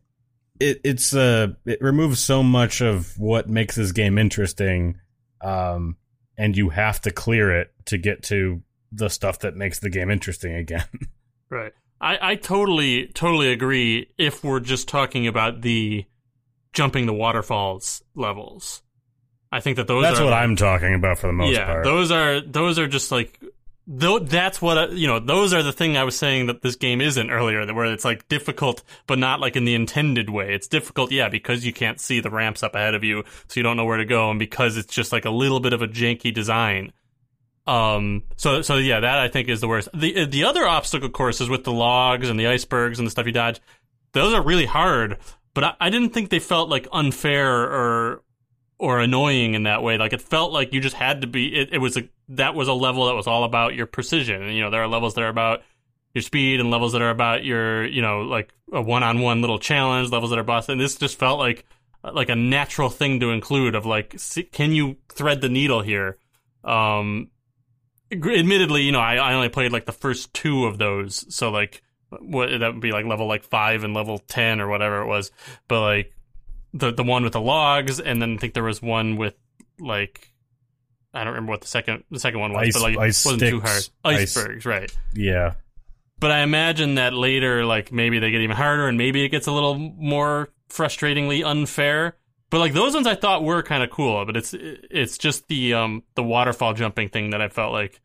it 0.62 0.80
it's 0.84 1.14
uh 1.14 1.48
it 1.66 1.80
removes 1.82 2.20
so 2.20 2.42
much 2.42 2.80
of 2.80 3.18
what 3.18 3.48
makes 3.48 3.74
this 3.74 3.92
game 3.92 4.18
interesting. 4.18 4.98
Um, 5.42 5.96
and 6.38 6.56
you 6.56 6.70
have 6.70 7.00
to 7.02 7.10
clear 7.10 7.60
it 7.60 7.72
to 7.86 7.98
get 7.98 8.22
to 8.24 8.62
the 8.92 9.08
stuff 9.08 9.40
that 9.40 9.56
makes 9.56 9.80
the 9.80 9.90
game 9.90 10.10
interesting 10.10 10.54
again. 10.54 10.86
Right. 11.50 11.72
I, 12.00 12.30
I 12.30 12.34
totally 12.36 13.08
totally 13.08 13.52
agree 13.52 14.08
if 14.16 14.42
we're 14.42 14.58
just 14.58 14.88
talking 14.88 15.26
about 15.26 15.60
the 15.60 16.06
jumping 16.72 17.04
the 17.04 17.12
waterfalls 17.12 18.02
levels. 18.14 18.82
I 19.52 19.60
think 19.60 19.76
that 19.76 19.86
those 19.86 20.02
That's 20.02 20.18
are 20.18 20.24
what 20.24 20.32
I'm 20.32 20.56
talking 20.56 20.94
about 20.94 21.18
for 21.18 21.26
the 21.26 21.34
most 21.34 21.52
yeah, 21.52 21.66
part. 21.66 21.84
those 21.84 22.10
are 22.10 22.40
those 22.40 22.78
are 22.78 22.88
just 22.88 23.12
like 23.12 23.38
though 23.94 24.18
that's 24.18 24.62
what 24.62 24.92
you 24.92 25.06
know 25.06 25.20
those 25.20 25.52
are 25.52 25.62
the 25.62 25.72
thing 25.72 25.98
I 25.98 26.04
was 26.04 26.16
saying 26.16 26.46
that 26.46 26.62
this 26.62 26.76
game 26.76 27.02
isn't 27.02 27.30
earlier 27.30 27.66
that 27.66 27.74
where 27.74 27.92
it's 27.92 28.06
like 28.06 28.26
difficult 28.26 28.82
but 29.06 29.18
not 29.18 29.38
like 29.38 29.54
in 29.54 29.66
the 29.66 29.74
intended 29.74 30.30
way. 30.30 30.54
It's 30.54 30.66
difficult 30.66 31.12
yeah 31.12 31.28
because 31.28 31.66
you 31.66 31.74
can't 31.74 32.00
see 32.00 32.20
the 32.20 32.30
ramps 32.30 32.62
up 32.62 32.74
ahead 32.74 32.94
of 32.94 33.04
you 33.04 33.22
so 33.48 33.60
you 33.60 33.62
don't 33.62 33.76
know 33.76 33.84
where 33.84 33.98
to 33.98 34.06
go 34.06 34.30
and 34.30 34.38
because 34.38 34.78
it's 34.78 34.94
just 34.94 35.12
like 35.12 35.26
a 35.26 35.30
little 35.30 35.60
bit 35.60 35.74
of 35.74 35.82
a 35.82 35.88
janky 35.88 36.32
design. 36.32 36.92
Um 37.66 38.22
so 38.36 38.62
so 38.62 38.76
yeah 38.76 39.00
that 39.00 39.18
I 39.18 39.28
think 39.28 39.50
is 39.50 39.60
the 39.60 39.68
worst. 39.68 39.90
The 39.92 40.24
the 40.24 40.44
other 40.44 40.66
obstacle 40.66 41.10
courses 41.10 41.50
with 41.50 41.64
the 41.64 41.72
logs 41.72 42.30
and 42.30 42.40
the 42.40 42.46
icebergs 42.46 42.98
and 42.98 43.06
the 43.06 43.10
stuff 43.10 43.26
you 43.26 43.32
dodge 43.32 43.60
those 44.12 44.32
are 44.32 44.42
really 44.42 44.66
hard 44.66 45.18
but 45.54 45.64
I, 45.64 45.74
I 45.80 45.90
didn't 45.90 46.10
think 46.14 46.30
they 46.30 46.38
felt 46.38 46.70
like 46.70 46.88
unfair 46.92 47.62
or 47.62 48.22
or 48.78 49.00
annoying 49.00 49.54
in 49.54 49.64
that 49.64 49.82
way. 49.82 49.98
Like 49.98 50.12
it 50.12 50.20
felt 50.20 50.52
like 50.52 50.72
you 50.72 50.80
just 50.80 50.96
had 50.96 51.20
to 51.22 51.26
be. 51.26 51.54
It, 51.54 51.70
it 51.72 51.78
was 51.78 51.96
a 51.96 52.08
that 52.30 52.54
was 52.54 52.68
a 52.68 52.72
level 52.72 53.06
that 53.06 53.14
was 53.14 53.26
all 53.26 53.44
about 53.44 53.74
your 53.74 53.86
precision. 53.86 54.42
And 54.42 54.54
you 54.54 54.62
know 54.62 54.70
there 54.70 54.82
are 54.82 54.88
levels 54.88 55.14
that 55.14 55.22
are 55.22 55.28
about 55.28 55.62
your 56.14 56.22
speed 56.22 56.60
and 56.60 56.70
levels 56.70 56.92
that 56.92 57.02
are 57.02 57.10
about 57.10 57.44
your 57.44 57.86
you 57.86 58.02
know 58.02 58.22
like 58.22 58.52
a 58.72 58.82
one 58.82 59.02
on 59.02 59.20
one 59.20 59.40
little 59.40 59.58
challenge. 59.58 60.10
Levels 60.10 60.30
that 60.30 60.38
are 60.38 60.44
boss. 60.44 60.68
And 60.68 60.80
this 60.80 60.96
just 60.96 61.18
felt 61.18 61.38
like 61.38 61.64
like 62.02 62.28
a 62.28 62.36
natural 62.36 62.90
thing 62.90 63.20
to 63.20 63.30
include. 63.30 63.74
Of 63.74 63.86
like, 63.86 64.14
see, 64.16 64.44
can 64.44 64.72
you 64.72 64.96
thread 65.08 65.40
the 65.40 65.48
needle 65.48 65.82
here? 65.82 66.18
Um, 66.64 67.30
admittedly, 68.12 68.82
you 68.82 68.92
know 68.92 69.00
I, 69.00 69.16
I 69.16 69.34
only 69.34 69.48
played 69.48 69.72
like 69.72 69.86
the 69.86 69.92
first 69.92 70.32
two 70.34 70.66
of 70.66 70.78
those, 70.78 71.24
so 71.34 71.50
like 71.50 71.82
what 72.20 72.50
that 72.50 72.72
would 72.72 72.82
be 72.82 72.92
like 72.92 73.06
level 73.06 73.26
like 73.26 73.44
five 73.44 73.84
and 73.84 73.94
level 73.94 74.18
ten 74.18 74.60
or 74.60 74.68
whatever 74.68 75.02
it 75.02 75.06
was. 75.06 75.30
But 75.68 75.80
like 75.82 76.12
the 76.72 76.92
the 76.92 77.04
one 77.04 77.22
with 77.24 77.32
the 77.34 77.40
logs, 77.40 78.00
and 78.00 78.20
then 78.20 78.34
I 78.34 78.36
think 78.38 78.54
there 78.54 78.62
was 78.64 78.80
one 78.82 79.16
with 79.16 79.34
like 79.80 80.28
I 81.14 81.24
don't 81.24 81.34
remember 81.34 81.50
what 81.50 81.60
the 81.60 81.66
second 81.66 82.04
the 82.10 82.18
second 82.20 82.40
one 82.40 82.52
was, 82.52 82.68
Ice- 82.68 82.72
but 82.74 82.82
like 82.82 82.98
ice 82.98 83.24
it 83.26 83.28
wasn't 83.32 83.50
too 83.50 83.60
hard. 83.60 83.82
sticks, 83.82 83.90
ice- 84.04 84.36
Icebergs, 84.36 84.66
right? 84.66 84.96
yeah. 85.14 85.54
But 86.20 86.30
I 86.30 86.42
imagine 86.42 86.94
that 86.96 87.12
later, 87.14 87.64
like 87.64 87.90
maybe 87.90 88.18
they 88.20 88.30
get 88.30 88.40
even 88.42 88.56
harder, 88.56 88.86
and 88.86 88.96
maybe 88.96 89.24
it 89.24 89.30
gets 89.30 89.48
a 89.48 89.52
little 89.52 89.74
more 89.76 90.50
frustratingly 90.70 91.44
unfair. 91.44 92.16
But 92.48 92.58
like 92.60 92.74
those 92.74 92.94
ones, 92.94 93.06
I 93.08 93.16
thought 93.16 93.42
were 93.42 93.62
kind 93.62 93.82
of 93.82 93.90
cool. 93.90 94.24
But 94.24 94.36
it's 94.36 94.54
it's 94.54 95.18
just 95.18 95.48
the 95.48 95.74
um 95.74 96.04
the 96.14 96.22
waterfall 96.22 96.74
jumping 96.74 97.08
thing 97.08 97.30
that 97.30 97.40
I 97.42 97.48
felt 97.48 97.72
like 97.72 98.00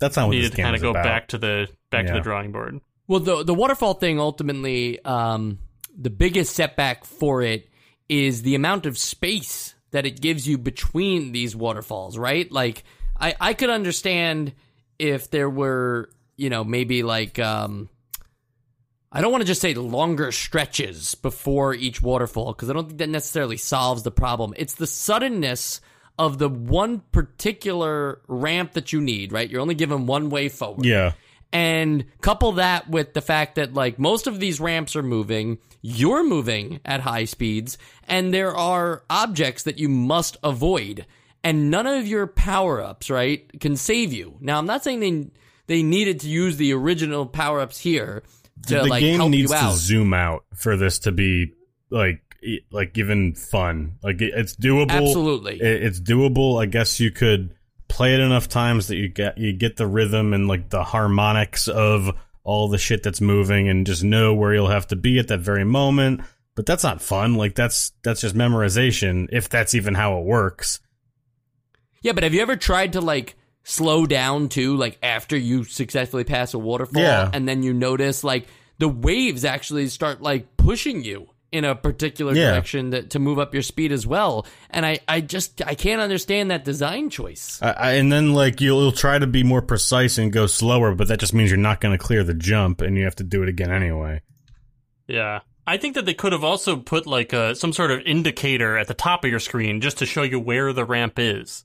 That's 0.00 0.16
not 0.16 0.26
what 0.26 0.32
needed 0.32 0.50
this 0.52 0.56
to 0.56 0.62
kind 0.62 0.74
of 0.74 0.82
go 0.82 0.90
about. 0.90 1.04
back 1.04 1.28
to 1.28 1.38
the 1.38 1.68
back 1.90 2.06
to 2.06 2.14
the 2.14 2.20
drawing 2.20 2.50
board. 2.52 2.80
Well, 3.06 3.20
the 3.20 3.44
the 3.44 3.54
waterfall 3.54 3.94
thing 3.94 4.18
ultimately, 4.18 5.02
um, 5.04 5.58
the 5.96 6.10
biggest 6.10 6.54
setback 6.54 7.04
for 7.04 7.42
it 7.42 7.68
is 8.08 8.42
the 8.42 8.54
amount 8.54 8.86
of 8.86 8.98
space 8.98 9.74
that 9.90 10.06
it 10.06 10.20
gives 10.20 10.48
you 10.48 10.58
between 10.58 11.32
these 11.32 11.54
waterfalls. 11.54 12.18
Right? 12.18 12.50
Like, 12.50 12.84
I 13.18 13.34
I 13.40 13.54
could 13.54 13.70
understand 13.70 14.54
if 14.98 15.30
there 15.30 15.50
were, 15.50 16.10
you 16.36 16.50
know, 16.50 16.64
maybe 16.64 17.02
like, 17.02 17.38
um, 17.38 17.88
I 19.10 19.20
don't 19.20 19.30
want 19.32 19.42
to 19.42 19.46
just 19.46 19.60
say 19.60 19.74
longer 19.74 20.32
stretches 20.32 21.14
before 21.14 21.74
each 21.74 22.00
waterfall 22.00 22.52
because 22.52 22.70
I 22.70 22.72
don't 22.72 22.86
think 22.86 22.98
that 22.98 23.08
necessarily 23.08 23.56
solves 23.56 24.02
the 24.02 24.10
problem. 24.10 24.54
It's 24.56 24.74
the 24.74 24.86
suddenness 24.86 25.80
of 26.18 26.38
the 26.38 26.48
one 26.48 27.00
particular 27.12 28.20
ramp 28.28 28.72
that 28.72 28.92
you 28.92 29.00
need. 29.00 29.32
Right? 29.32 29.48
You're 29.50 29.60
only 29.60 29.74
given 29.74 30.06
one 30.06 30.30
way 30.30 30.48
forward 30.48 30.84
Yeah. 30.86 31.12
And 31.52 32.06
couple 32.22 32.52
that 32.52 32.88
with 32.88 33.12
the 33.12 33.20
fact 33.20 33.56
that 33.56 33.74
like 33.74 33.98
most 33.98 34.26
of 34.26 34.40
these 34.40 34.58
ramps 34.58 34.96
are 34.96 35.02
moving, 35.02 35.58
you're 35.82 36.24
moving 36.24 36.80
at 36.84 37.00
high 37.00 37.24
speeds, 37.24 37.76
and 38.08 38.32
there 38.32 38.54
are 38.54 39.04
objects 39.10 39.64
that 39.64 39.78
you 39.78 39.88
must 39.88 40.36
avoid. 40.42 41.06
And 41.44 41.70
none 41.70 41.86
of 41.88 42.06
your 42.06 42.28
power 42.28 42.80
ups, 42.80 43.10
right, 43.10 43.50
can 43.60 43.76
save 43.76 44.12
you. 44.12 44.36
Now, 44.40 44.58
I'm 44.58 44.66
not 44.66 44.84
saying 44.84 45.00
they 45.00 45.30
they 45.66 45.82
needed 45.82 46.20
to 46.20 46.28
use 46.28 46.56
the 46.56 46.72
original 46.72 47.26
power 47.26 47.60
ups 47.60 47.78
here 47.78 48.22
to 48.68 48.74
the 48.74 48.84
like 48.84 49.00
game 49.00 49.16
help 49.16 49.30
needs 49.30 49.50
you 49.50 49.58
to 49.58 49.72
zoom 49.72 50.14
out 50.14 50.44
for 50.54 50.76
this 50.76 51.00
to 51.00 51.12
be 51.12 51.52
like 51.90 52.22
like 52.70 52.96
even 52.96 53.34
fun. 53.34 53.98
Like 54.02 54.20
it's 54.20 54.56
doable. 54.56 54.90
Absolutely. 54.90 55.60
It's 55.60 56.00
doable. 56.00 56.62
I 56.62 56.66
guess 56.66 57.00
you 57.00 57.10
could 57.10 57.54
play 57.92 58.14
it 58.14 58.20
enough 58.20 58.48
times 58.48 58.88
that 58.88 58.96
you 58.96 59.08
get 59.08 59.36
you 59.36 59.52
get 59.52 59.76
the 59.76 59.86
rhythm 59.86 60.32
and 60.32 60.48
like 60.48 60.70
the 60.70 60.82
harmonics 60.82 61.68
of 61.68 62.10
all 62.42 62.68
the 62.68 62.78
shit 62.78 63.02
that's 63.02 63.20
moving 63.20 63.68
and 63.68 63.86
just 63.86 64.02
know 64.02 64.34
where 64.34 64.54
you'll 64.54 64.68
have 64.68 64.86
to 64.88 64.96
be 64.96 65.18
at 65.18 65.28
that 65.28 65.40
very 65.40 65.64
moment. 65.64 66.22
But 66.54 66.66
that's 66.66 66.82
not 66.82 67.00
fun. 67.02 67.34
Like 67.34 67.54
that's 67.54 67.92
that's 68.02 68.22
just 68.22 68.34
memorization 68.34 69.28
if 69.30 69.48
that's 69.48 69.74
even 69.74 69.94
how 69.94 70.18
it 70.18 70.24
works. 70.24 70.80
Yeah, 72.02 72.12
but 72.12 72.24
have 72.24 72.34
you 72.34 72.40
ever 72.42 72.56
tried 72.56 72.94
to 72.94 73.00
like 73.00 73.36
slow 73.62 74.06
down 74.06 74.48
too, 74.48 74.76
like 74.76 74.98
after 75.02 75.36
you 75.36 75.64
successfully 75.64 76.24
pass 76.24 76.52
a 76.54 76.58
waterfall, 76.58 77.02
Yeah. 77.02 77.30
and 77.32 77.46
then 77.48 77.62
you 77.62 77.72
notice 77.72 78.24
like 78.24 78.46
the 78.78 78.88
waves 78.88 79.44
actually 79.44 79.86
start 79.88 80.20
like 80.20 80.56
pushing 80.56 81.04
you 81.04 81.28
in 81.52 81.64
a 81.64 81.74
particular 81.74 82.34
Yeah. 82.34 82.52
direction 82.52 82.90
that, 82.90 83.10
to 83.10 83.18
move 83.18 83.38
up 83.38 83.52
your 83.52 83.62
speed 83.62 83.92
as 83.92 84.06
well. 84.06 84.46
And 84.70 84.84
I, 84.84 85.00
I 85.06 85.20
just 85.20 85.62
I 85.64 85.74
can't 85.74 86.00
understand 86.00 86.50
that 86.50 86.64
design 86.64 87.10
choice. 87.10 87.60
I, 87.62 87.70
I, 87.72 87.90
and 87.92 88.10
then 88.10 88.32
like 88.32 88.60
you'll, 88.60 88.80
you'll 88.80 88.92
try 88.92 89.18
to 89.18 89.26
be 89.26 89.44
more 89.44 89.62
precise 89.62 90.18
and 90.18 90.32
go 90.32 90.46
slower, 90.46 90.94
but 90.94 91.08
that 91.08 91.20
just 91.20 91.34
means 91.34 91.50
you're 91.50 91.58
not 91.58 91.80
going 91.80 91.96
to 91.96 92.02
clear 92.02 92.24
the 92.24 92.34
jump 92.34 92.80
and 92.80 92.96
you 92.96 93.04
have 93.04 93.16
to 93.16 93.24
do 93.24 93.42
it 93.42 93.48
again 93.48 93.70
anyway. 93.70 94.22
Yeah. 95.06 95.40
I 95.66 95.76
think 95.76 95.94
that 95.94 96.06
they 96.06 96.14
could 96.14 96.32
have 96.32 96.42
also 96.42 96.76
put 96.76 97.06
like 97.06 97.32
a, 97.32 97.54
some 97.54 97.72
sort 97.72 97.92
of 97.92 98.00
indicator 98.00 98.76
at 98.76 98.88
the 98.88 98.94
top 98.94 99.24
of 99.24 99.30
your 99.30 99.38
screen 99.38 99.80
just 99.80 99.98
to 99.98 100.06
show 100.06 100.22
you 100.22 100.40
where 100.40 100.72
the 100.72 100.84
ramp 100.84 101.18
is. 101.18 101.64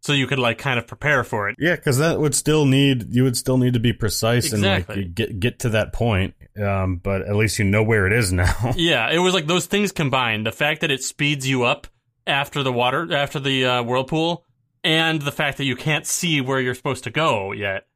So 0.00 0.12
you 0.12 0.26
could 0.26 0.38
like 0.38 0.58
kind 0.58 0.78
of 0.78 0.86
prepare 0.86 1.24
for 1.24 1.48
it. 1.48 1.56
Yeah, 1.58 1.74
because 1.74 1.98
that 1.98 2.20
would 2.20 2.34
still 2.34 2.64
need 2.64 3.14
you 3.14 3.24
would 3.24 3.36
still 3.36 3.58
need 3.58 3.74
to 3.74 3.80
be 3.80 3.92
precise 3.92 4.52
and 4.52 4.62
like 4.62 5.14
get 5.14 5.40
get 5.40 5.58
to 5.60 5.70
that 5.70 5.92
point. 5.92 6.34
Um, 6.60 6.96
but 6.96 7.22
at 7.22 7.36
least 7.36 7.58
you 7.58 7.64
know 7.64 7.82
where 7.82 8.06
it 8.06 8.12
is 8.12 8.32
now. 8.32 8.72
Yeah, 8.76 9.10
it 9.10 9.18
was 9.18 9.34
like 9.34 9.46
those 9.46 9.66
things 9.66 9.92
combined. 9.92 10.46
The 10.46 10.52
fact 10.52 10.80
that 10.82 10.90
it 10.90 11.02
speeds 11.02 11.48
you 11.48 11.64
up 11.64 11.86
after 12.26 12.62
the 12.62 12.72
water, 12.72 13.12
after 13.12 13.40
the 13.40 13.64
uh, 13.64 13.82
whirlpool, 13.82 14.44
and 14.84 15.20
the 15.22 15.32
fact 15.32 15.58
that 15.58 15.64
you 15.64 15.76
can't 15.76 16.06
see 16.06 16.40
where 16.40 16.60
you're 16.60 16.74
supposed 16.74 17.04
to 17.04 17.10
go 17.10 17.52
yet. 17.52 17.86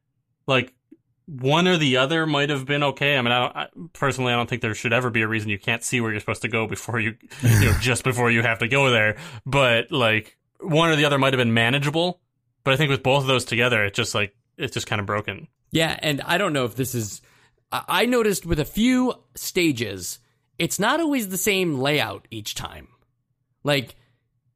Like 0.47 0.75
one 1.27 1.69
or 1.69 1.77
the 1.77 1.97
other 1.97 2.27
might 2.27 2.51
have 2.51 2.67
been 2.67 2.83
okay. 2.83 3.17
I 3.17 3.23
mean, 3.23 3.33
I, 3.33 3.41
don't, 3.41 3.57
I 3.57 3.69
personally, 3.93 4.33
I 4.33 4.37
don't 4.37 4.49
think 4.49 4.63
there 4.63 4.75
should 4.75 4.93
ever 4.93 5.11
be 5.11 5.23
a 5.23 5.29
reason 5.29 5.49
you 5.51 5.59
can't 5.59 5.83
see 5.83 6.01
where 6.01 6.11
you're 6.11 6.21
supposed 6.21 6.43
to 6.43 6.49
go 6.49 6.67
before 6.67 6.99
you, 6.99 7.17
you 7.43 7.67
know, 7.67 7.75
just 7.81 8.05
before 8.05 8.31
you 8.31 8.43
have 8.43 8.59
to 8.59 8.69
go 8.69 8.91
there. 8.91 9.17
But 9.47 9.93
like 9.93 10.37
one 10.63 10.91
or 10.91 10.97
the 10.97 11.05
other 11.05 11.19
might 11.19 11.33
have 11.33 11.39
been 11.39 11.55
manageable. 11.55 12.21
But 12.65 12.75
I 12.75 12.77
think 12.77 12.91
with 12.91 13.03
both 13.03 13.23
of 13.23 13.27
those 13.27 13.45
together, 13.45 13.85
it 13.85 13.95
just 13.95 14.15
like 14.15 14.35
it's 14.57 14.75
just 14.75 14.87
kind 14.87 15.01
of 15.01 15.07
broken. 15.07 15.49
Yeah, 15.71 15.99
and 16.01 16.21
I 16.23 16.39
don't 16.39 16.53
know 16.53 16.65
if 16.65 16.77
this 16.77 16.95
is. 16.95 17.21
I 17.71 17.83
I 17.89 18.07
noticed 18.07 18.47
with 18.47 18.61
a 18.61 18.65
few 18.65 19.15
stages, 19.35 20.19
it's 20.59 20.79
not 20.79 21.01
always 21.01 21.29
the 21.29 21.37
same 21.37 21.79
layout 21.79 22.29
each 22.31 22.55
time. 22.55 22.89
Like 23.65 23.97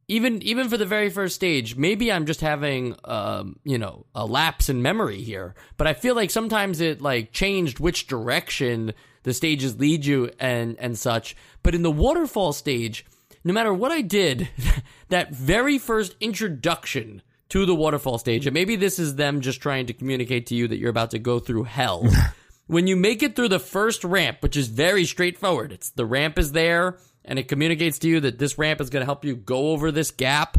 even 0.09 0.41
even 0.43 0.69
for 0.69 0.77
the 0.77 0.87
very 0.87 1.11
first 1.11 1.35
stage, 1.35 1.77
maybe 1.77 2.13
I'm 2.13 2.27
just 2.27 2.41
having 2.41 2.95
um, 3.05 3.59
you 3.65 3.79
know 3.79 4.07
a 4.15 4.25
lapse 4.25 4.69
in 4.69 4.83
memory 4.83 5.23
here. 5.23 5.55
But 5.77 5.87
I 5.87 5.95
feel 5.95 6.15
like 6.15 6.31
sometimes 6.31 6.81
it 6.81 7.03
like 7.03 7.33
changed 7.33 7.81
which 7.81 8.07
direction 8.07 8.95
the 9.25 9.35
stages 9.35 9.79
lead 9.79 10.07
you 10.07 10.31
and 10.39 10.79
and 10.79 10.97
such. 10.97 11.35
But 11.63 11.75
in 11.75 11.83
the 11.83 11.91
waterfall 11.91 12.53
stage, 12.53 13.05
no 13.47 13.53
matter 13.53 13.73
what 13.73 13.93
I 13.93 14.01
did, 14.01 14.49
that 15.09 15.33
very 15.33 15.79
first 15.79 16.17
introduction 16.21 17.23
to 17.49 17.65
the 17.65 17.77
waterfall 17.77 18.19
stage, 18.19 18.45
and 18.45 18.53
maybe 18.53 18.75
this 18.75 18.99
is 18.99 19.15
them 19.15 19.41
just 19.41 19.61
trying 19.61 19.87
to 19.87 19.93
communicate 19.93 20.47
to 20.47 20.57
you 20.57 20.67
that 20.67 20.79
you're 20.79 20.91
about 20.91 21.13
to 21.13 21.21
go 21.21 21.39
through 21.39 21.63
hell. 21.63 22.05
when 22.67 22.89
you 22.89 22.97
make 22.97 23.23
it 23.23 23.37
through 23.37 23.49
the 23.49 23.61
first 23.61 24.03
ramp, 24.03 24.39
which 24.41 24.57
is 24.57 24.67
very 24.67 25.05
straightforward, 25.05 25.71
it's 25.71 25.91
the 25.91 26.05
ramp 26.05 26.41
is 26.41 26.51
there 26.51 26.99
and 27.25 27.39
it 27.39 27.47
communicates 27.47 28.01
to 28.01 28.09
you 28.09 28.19
that 28.19 28.41
this 28.41 28.59
ramp 28.59 28.81
is 28.81 28.91
going 28.91 29.03
to 29.03 29.07
help 29.07 29.25
you 29.25 29.37
go 29.37 29.71
over 29.71 29.93
this 29.93 30.11
gap. 30.11 30.59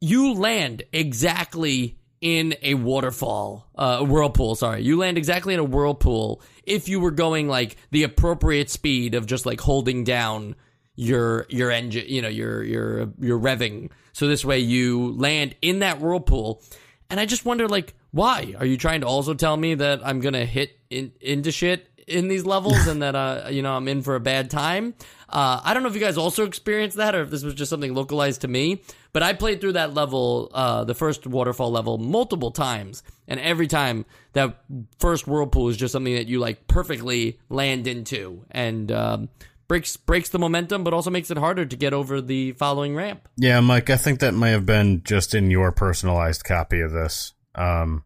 You 0.00 0.34
land 0.34 0.84
exactly 0.92 1.98
in 2.20 2.54
a 2.62 2.74
waterfall, 2.74 3.66
uh, 3.74 3.96
a 3.98 4.04
whirlpool. 4.04 4.54
Sorry, 4.54 4.84
you 4.84 4.96
land 4.96 5.18
exactly 5.18 5.54
in 5.54 5.60
a 5.60 5.64
whirlpool 5.64 6.40
if 6.62 6.88
you 6.88 7.00
were 7.00 7.10
going 7.10 7.48
like 7.48 7.76
the 7.90 8.04
appropriate 8.04 8.70
speed 8.70 9.16
of 9.16 9.26
just 9.26 9.44
like 9.44 9.60
holding 9.60 10.04
down 10.04 10.54
your 11.00 11.46
your 11.48 11.70
engine, 11.70 12.04
you 12.08 12.20
know, 12.20 12.28
your 12.28 12.62
your 12.62 13.08
your 13.18 13.38
revving. 13.38 13.90
So 14.12 14.28
this 14.28 14.44
way 14.44 14.58
you 14.58 15.12
land 15.12 15.54
in 15.62 15.78
that 15.78 15.98
whirlpool. 15.98 16.62
And 17.08 17.18
I 17.18 17.24
just 17.24 17.44
wonder, 17.44 17.66
like, 17.66 17.94
why 18.10 18.54
are 18.58 18.66
you 18.66 18.76
trying 18.76 19.00
to 19.00 19.06
also 19.06 19.32
tell 19.32 19.56
me 19.56 19.74
that 19.76 20.06
I'm 20.06 20.20
gonna 20.20 20.44
hit 20.44 20.78
in, 20.90 21.12
into 21.22 21.52
shit 21.52 21.88
in 22.06 22.28
these 22.28 22.44
levels 22.44 22.86
and 22.86 23.02
that 23.02 23.14
uh 23.14 23.48
you 23.50 23.62
know 23.62 23.72
I'm 23.72 23.88
in 23.88 24.02
for 24.02 24.14
a 24.14 24.20
bad 24.20 24.50
time? 24.50 24.94
Uh, 25.30 25.60
I 25.64 25.72
don't 25.72 25.82
know 25.82 25.88
if 25.88 25.94
you 25.94 26.00
guys 26.00 26.18
also 26.18 26.44
experienced 26.44 26.96
that 26.98 27.14
or 27.14 27.22
if 27.22 27.30
this 27.30 27.44
was 27.44 27.54
just 27.54 27.70
something 27.70 27.94
localized 27.94 28.40
to 28.40 28.48
me, 28.48 28.82
but 29.12 29.22
I 29.22 29.32
played 29.32 29.60
through 29.60 29.74
that 29.74 29.94
level, 29.94 30.50
uh, 30.52 30.82
the 30.82 30.94
first 30.94 31.24
waterfall 31.24 31.70
level, 31.70 31.98
multiple 31.98 32.50
times, 32.50 33.04
and 33.28 33.38
every 33.38 33.68
time 33.68 34.06
that 34.32 34.58
first 34.98 35.28
whirlpool 35.28 35.68
is 35.68 35.76
just 35.76 35.92
something 35.92 36.14
that 36.14 36.26
you 36.26 36.40
like 36.40 36.66
perfectly 36.66 37.38
land 37.48 37.86
into 37.86 38.44
and 38.50 38.90
um, 38.90 39.28
breaks 39.70 39.96
breaks 39.96 40.30
the 40.30 40.38
momentum, 40.40 40.82
but 40.82 40.92
also 40.92 41.10
makes 41.10 41.30
it 41.30 41.38
harder 41.38 41.64
to 41.64 41.76
get 41.76 41.92
over 41.92 42.20
the 42.20 42.50
following 42.54 42.96
ramp. 42.96 43.28
yeah, 43.36 43.60
Mike, 43.60 43.88
I 43.88 43.96
think 43.96 44.18
that 44.18 44.34
may 44.34 44.50
have 44.50 44.66
been 44.66 45.04
just 45.04 45.32
in 45.32 45.48
your 45.48 45.70
personalized 45.70 46.42
copy 46.42 46.80
of 46.80 46.90
this. 46.90 47.34
Um, 47.54 48.02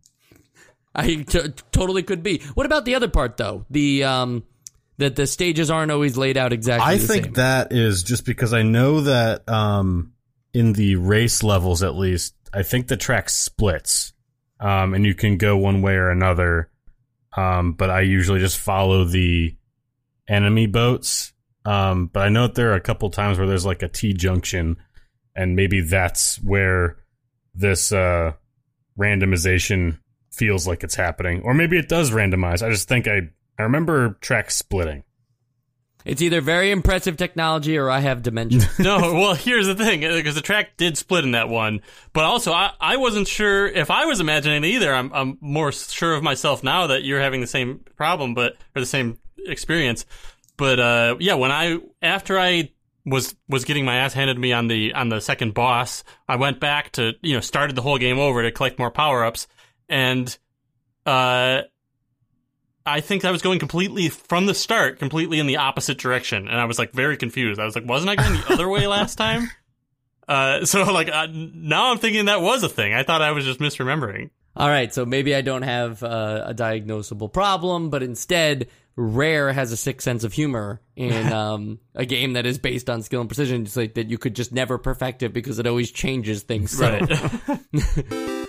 I 0.94 1.22
t- 1.26 1.54
totally 1.72 2.02
could 2.02 2.22
be. 2.22 2.42
What 2.52 2.66
about 2.66 2.84
the 2.84 2.96
other 2.96 3.08
part 3.08 3.38
though? 3.38 3.64
The 3.70 4.04
um, 4.04 4.42
that 4.98 5.16
the 5.16 5.26
stages 5.26 5.70
aren't 5.70 5.90
always 5.90 6.18
laid 6.18 6.36
out 6.36 6.52
exactly. 6.52 6.96
I 6.96 6.98
think 6.98 7.24
same. 7.24 7.32
that 7.34 7.72
is 7.72 8.02
just 8.02 8.26
because 8.26 8.52
I 8.52 8.60
know 8.60 9.00
that 9.00 9.48
um, 9.48 10.12
in 10.52 10.74
the 10.74 10.96
race 10.96 11.42
levels, 11.42 11.82
at 11.82 11.94
least, 11.94 12.34
I 12.52 12.62
think 12.62 12.88
the 12.88 12.98
track 12.98 13.30
splits, 13.30 14.12
um, 14.60 14.92
and 14.92 15.06
you 15.06 15.14
can 15.14 15.38
go 15.38 15.56
one 15.56 15.80
way 15.80 15.94
or 15.94 16.10
another. 16.10 16.68
Um, 17.34 17.72
but 17.72 17.88
I 17.88 18.02
usually 18.02 18.40
just 18.40 18.58
follow 18.58 19.04
the 19.04 19.56
enemy 20.28 20.66
boats. 20.66 21.32
Um, 21.64 22.10
but 22.12 22.20
I 22.24 22.28
know 22.28 22.46
that 22.46 22.54
there 22.54 22.72
are 22.72 22.76
a 22.76 22.80
couple 22.80 23.08
times 23.10 23.38
where 23.38 23.46
there's 23.46 23.66
like 23.66 23.82
a 23.82 23.88
T 23.88 24.12
junction, 24.12 24.76
and 25.34 25.56
maybe 25.56 25.80
that's 25.80 26.36
where 26.42 26.98
this 27.54 27.92
uh, 27.92 28.32
randomization 28.98 29.98
feels 30.32 30.66
like 30.66 30.82
it's 30.84 30.94
happening, 30.94 31.42
or 31.42 31.54
maybe 31.54 31.78
it 31.78 31.88
does 31.88 32.10
randomize. 32.10 32.62
I 32.64 32.70
just 32.70 32.88
think 32.88 33.06
I 33.08 33.30
I 33.58 33.62
remember 33.62 34.18
tracks 34.20 34.56
splitting. 34.56 35.04
it's 36.04 36.20
either 36.20 36.40
very 36.40 36.70
impressive 36.70 37.16
technology 37.16 37.78
or 37.78 37.88
I 37.88 38.00
have 38.00 38.22
dementia. 38.22 38.68
no, 38.78 38.98
well, 39.14 39.34
here's 39.34 39.66
the 39.66 39.76
thing, 39.76 40.00
because 40.00 40.34
the 40.34 40.42
track 40.42 40.76
did 40.76 40.98
split 40.98 41.24
in 41.24 41.30
that 41.30 41.48
one, 41.48 41.80
but 42.12 42.24
also 42.24 42.52
I, 42.52 42.72
I 42.80 42.96
wasn't 42.96 43.28
sure 43.28 43.66
if 43.66 43.90
I 43.90 44.04
was 44.04 44.20
imagining 44.20 44.64
it 44.64 44.68
either. 44.68 44.92
I'm, 44.92 45.12
I'm 45.14 45.38
more 45.40 45.72
sure 45.72 46.14
of 46.14 46.22
myself 46.22 46.62
now 46.62 46.88
that 46.88 47.04
you're 47.04 47.20
having 47.20 47.40
the 47.40 47.46
same 47.46 47.84
problem, 47.96 48.34
but 48.34 48.56
or 48.76 48.80
the 48.80 48.86
same 48.86 49.18
experience. 49.46 50.04
But 50.56 50.80
uh, 50.80 51.16
yeah, 51.20 51.34
when 51.34 51.50
I 51.50 51.78
after 52.02 52.38
I 52.38 52.70
was 53.04 53.34
was 53.48 53.64
getting 53.64 53.84
my 53.84 53.96
ass 53.96 54.12
handed 54.12 54.34
to 54.34 54.40
me 54.40 54.52
on 54.52 54.68
the 54.68 54.94
on 54.94 55.08
the 55.08 55.20
second 55.20 55.54
boss, 55.54 56.04
I 56.28 56.36
went 56.36 56.60
back 56.60 56.92
to 56.92 57.12
you 57.22 57.34
know 57.34 57.40
started 57.40 57.76
the 57.76 57.82
whole 57.82 57.98
game 57.98 58.18
over 58.18 58.42
to 58.42 58.52
collect 58.52 58.78
more 58.78 58.90
power 58.90 59.24
ups, 59.24 59.46
and 59.88 60.36
uh, 61.06 61.62
I 62.86 63.00
think 63.00 63.24
I 63.24 63.30
was 63.30 63.42
going 63.42 63.58
completely 63.58 64.08
from 64.08 64.46
the 64.46 64.54
start, 64.54 64.98
completely 64.98 65.38
in 65.38 65.46
the 65.46 65.56
opposite 65.56 65.98
direction, 65.98 66.48
and 66.48 66.58
I 66.58 66.64
was 66.66 66.78
like 66.78 66.92
very 66.92 67.16
confused. 67.16 67.60
I 67.60 67.64
was 67.64 67.74
like, 67.74 67.86
wasn't 67.86 68.10
I 68.10 68.16
going 68.16 68.40
the 68.40 68.52
other 68.52 68.68
way 68.68 68.86
last 68.86 69.16
time? 69.16 69.50
Uh, 70.26 70.64
so 70.64 70.84
like 70.84 71.10
uh, 71.10 71.26
now 71.30 71.90
I'm 71.90 71.98
thinking 71.98 72.24
that 72.24 72.40
was 72.40 72.62
a 72.62 72.68
thing. 72.70 72.94
I 72.94 73.02
thought 73.02 73.20
I 73.20 73.32
was 73.32 73.44
just 73.44 73.60
misremembering. 73.60 74.30
All 74.56 74.68
right, 74.68 74.94
so 74.94 75.04
maybe 75.04 75.34
I 75.34 75.42
don't 75.42 75.60
have 75.60 76.02
uh, 76.02 76.44
a 76.46 76.54
diagnosable 76.54 77.30
problem, 77.30 77.90
but 77.90 78.02
instead, 78.02 78.68
Rare 78.96 79.52
has 79.52 79.72
a 79.72 79.76
sick 79.76 80.00
sense 80.00 80.24
of 80.24 80.32
humor 80.32 80.80
in 80.96 81.32
um, 81.32 81.80
a 81.94 82.04
game 82.04 82.34
that 82.34 82.46
is 82.46 82.58
based 82.58 82.88
on 82.88 83.02
skill 83.02 83.20
and 83.20 83.28
precision. 83.28 83.62
It's 83.62 83.76
like 83.76 83.94
that 83.94 84.08
you 84.08 84.18
could 84.18 84.34
just 84.34 84.52
never 84.52 84.78
perfect 84.78 85.22
it 85.22 85.32
because 85.32 85.58
it 85.58 85.66
always 85.66 85.90
changes 85.90 86.42
things. 86.42 86.76
So. 86.76 86.90
Right. 86.90 87.10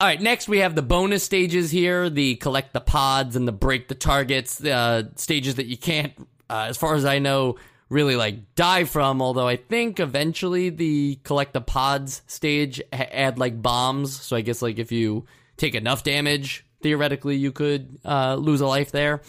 All 0.00 0.08
right, 0.08 0.20
next 0.20 0.48
we 0.48 0.58
have 0.58 0.74
the 0.74 0.82
bonus 0.82 1.22
stages 1.22 1.70
here 1.70 2.10
the 2.10 2.34
collect 2.34 2.72
the 2.72 2.80
pods 2.80 3.36
and 3.36 3.46
the 3.46 3.52
break 3.52 3.86
the 3.86 3.94
targets, 3.94 4.60
uh, 4.64 5.04
stages 5.14 5.54
that 5.54 5.66
you 5.66 5.76
can't, 5.76 6.12
uh, 6.50 6.66
as 6.68 6.76
far 6.76 6.96
as 6.96 7.04
I 7.04 7.20
know, 7.20 7.54
really 7.88 8.16
like 8.16 8.56
die 8.56 8.82
from. 8.82 9.22
Although 9.22 9.46
I 9.46 9.54
think 9.54 10.00
eventually 10.00 10.70
the 10.70 11.20
collect 11.22 11.52
the 11.52 11.60
pods 11.60 12.22
stage 12.26 12.82
ha- 12.92 13.06
add 13.12 13.38
like 13.38 13.62
bombs. 13.62 14.20
So 14.20 14.34
I 14.34 14.40
guess 14.40 14.60
like 14.60 14.80
if 14.80 14.90
you 14.90 15.26
take 15.56 15.76
enough 15.76 16.02
damage, 16.02 16.66
theoretically, 16.82 17.36
you 17.36 17.52
could 17.52 17.98
uh, 18.04 18.34
lose 18.34 18.60
a 18.60 18.66
life 18.66 18.92
there. 18.92 19.22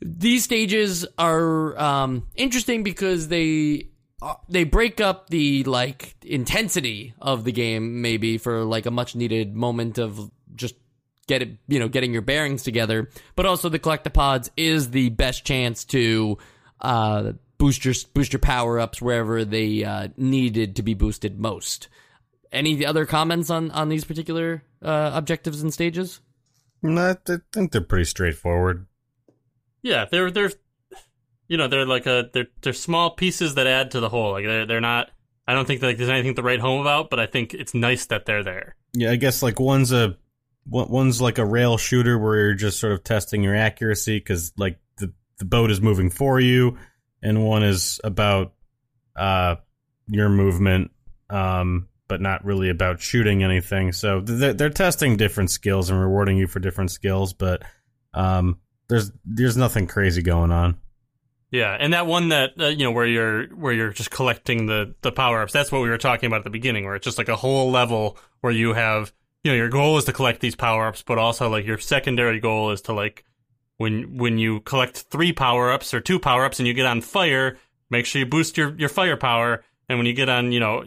These 0.00 0.44
stages 0.44 1.06
are 1.18 1.78
um, 1.78 2.26
interesting 2.34 2.82
because 2.82 3.28
they 3.28 3.88
uh, 4.20 4.34
they 4.48 4.64
break 4.64 5.00
up 5.00 5.28
the 5.30 5.64
like 5.64 6.14
intensity 6.22 7.14
of 7.20 7.44
the 7.44 7.52
game 7.52 8.02
maybe 8.02 8.38
for 8.38 8.64
like 8.64 8.86
a 8.86 8.90
much 8.90 9.14
needed 9.14 9.54
moment 9.54 9.98
of 9.98 10.30
just 10.54 10.74
get 11.26 11.42
it 11.42 11.56
you 11.68 11.78
know 11.78 11.88
getting 11.88 12.12
your 12.12 12.22
bearings 12.22 12.62
together. 12.62 13.08
But 13.36 13.46
also 13.46 13.68
the 13.68 13.78
collectapods 13.78 14.50
is 14.56 14.90
the 14.90 15.10
best 15.10 15.44
chance 15.44 15.84
to 15.86 16.38
uh, 16.80 17.32
boost 17.58 17.84
your 17.84 17.94
boost 18.12 18.32
your 18.32 18.40
power 18.40 18.78
ups 18.78 19.00
wherever 19.00 19.44
they 19.44 19.84
uh, 19.84 20.08
needed 20.16 20.76
to 20.76 20.82
be 20.82 20.94
boosted 20.94 21.38
most. 21.38 21.88
Any 22.52 22.84
other 22.84 23.06
comments 23.06 23.50
on 23.50 23.70
on 23.70 23.88
these 23.88 24.04
particular 24.04 24.64
uh, 24.82 25.12
objectives 25.14 25.62
and 25.62 25.72
stages 25.72 26.20
No, 26.84 27.16
I 27.26 27.38
think 27.50 27.72
they're 27.72 27.80
pretty 27.80 28.04
straightforward. 28.04 28.86
Yeah, 29.82 30.04
they're 30.04 30.30
they're 30.30 30.52
you 31.48 31.56
know 31.56 31.66
they're 31.66 31.86
like 31.86 32.04
a 32.04 32.28
they're 32.32 32.48
they're 32.60 32.74
small 32.74 33.10
pieces 33.10 33.54
that 33.54 33.66
add 33.66 33.92
to 33.92 34.00
the 34.00 34.10
whole. 34.10 34.32
Like 34.32 34.44
they're 34.44 34.66
they're 34.66 34.80
not. 34.82 35.10
I 35.48 35.54
don't 35.54 35.66
think 35.66 35.82
like 35.82 35.96
there's 35.96 36.10
anything 36.10 36.34
to 36.34 36.42
write 36.42 36.60
home 36.60 36.82
about, 36.82 37.08
but 37.08 37.18
I 37.18 37.26
think 37.26 37.54
it's 37.54 37.74
nice 37.74 38.06
that 38.06 38.26
they're 38.26 38.44
there. 38.44 38.76
Yeah, 38.92 39.10
I 39.10 39.16
guess 39.16 39.42
like 39.42 39.58
one's 39.58 39.92
a 39.92 40.18
one's 40.66 41.22
like 41.22 41.38
a 41.38 41.44
rail 41.46 41.78
shooter 41.78 42.18
where 42.18 42.36
you're 42.36 42.54
just 42.54 42.78
sort 42.78 42.92
of 42.92 43.02
testing 43.02 43.42
your 43.42 43.56
accuracy 43.56 44.18
because 44.18 44.52
like 44.58 44.78
the 44.98 45.10
the 45.38 45.46
boat 45.46 45.70
is 45.70 45.80
moving 45.80 46.10
for 46.10 46.38
you, 46.38 46.76
and 47.22 47.46
one 47.46 47.62
is 47.62 47.98
about 48.04 48.52
uh 49.16 49.56
your 50.06 50.28
movement, 50.28 50.90
um, 51.30 51.88
but 52.14 52.20
not 52.20 52.44
really 52.44 52.68
about 52.70 53.00
shooting 53.00 53.42
anything. 53.42 53.90
So 53.90 54.20
they're 54.20 54.52
they're 54.52 54.70
testing 54.70 55.16
different 55.16 55.50
skills 55.50 55.90
and 55.90 56.00
rewarding 56.00 56.36
you 56.36 56.46
for 56.46 56.60
different 56.60 56.92
skills, 56.92 57.32
but 57.32 57.64
um, 58.12 58.60
there's 58.88 59.10
there's 59.24 59.56
nothing 59.56 59.88
crazy 59.88 60.22
going 60.22 60.52
on. 60.52 60.76
Yeah, 61.50 61.76
and 61.76 61.92
that 61.92 62.06
one 62.06 62.28
that 62.28 62.52
uh, 62.60 62.66
you 62.66 62.84
know 62.84 62.92
where 62.92 63.04
you're 63.04 63.48
where 63.48 63.72
you're 63.72 63.90
just 63.90 64.12
collecting 64.12 64.66
the 64.66 64.94
the 65.00 65.10
power 65.10 65.42
ups. 65.42 65.52
That's 65.52 65.72
what 65.72 65.82
we 65.82 65.88
were 65.88 65.98
talking 65.98 66.28
about 66.28 66.38
at 66.38 66.44
the 66.44 66.50
beginning, 66.50 66.84
where 66.84 66.94
it's 66.94 67.04
just 67.04 67.18
like 67.18 67.28
a 67.28 67.34
whole 67.34 67.72
level 67.72 68.16
where 68.42 68.52
you 68.52 68.74
have 68.74 69.12
you 69.42 69.50
know 69.50 69.56
your 69.56 69.68
goal 69.68 69.98
is 69.98 70.04
to 70.04 70.12
collect 70.12 70.38
these 70.38 70.54
power 70.54 70.86
ups, 70.86 71.02
but 71.02 71.18
also 71.18 71.50
like 71.50 71.66
your 71.66 71.78
secondary 71.78 72.38
goal 72.38 72.70
is 72.70 72.80
to 72.82 72.92
like 72.92 73.24
when 73.78 74.18
when 74.18 74.38
you 74.38 74.60
collect 74.60 74.98
three 75.10 75.32
power 75.32 75.72
ups 75.72 75.92
or 75.92 76.00
two 76.00 76.20
power 76.20 76.44
ups 76.44 76.60
and 76.60 76.68
you 76.68 76.74
get 76.74 76.86
on 76.86 77.00
fire, 77.00 77.58
make 77.90 78.06
sure 78.06 78.20
you 78.20 78.26
boost 78.26 78.56
your 78.56 78.72
your 78.76 78.88
firepower. 78.88 79.64
And 79.88 79.98
when 79.98 80.06
you 80.06 80.14
get 80.14 80.28
on, 80.28 80.50
you 80.50 80.60
know, 80.60 80.84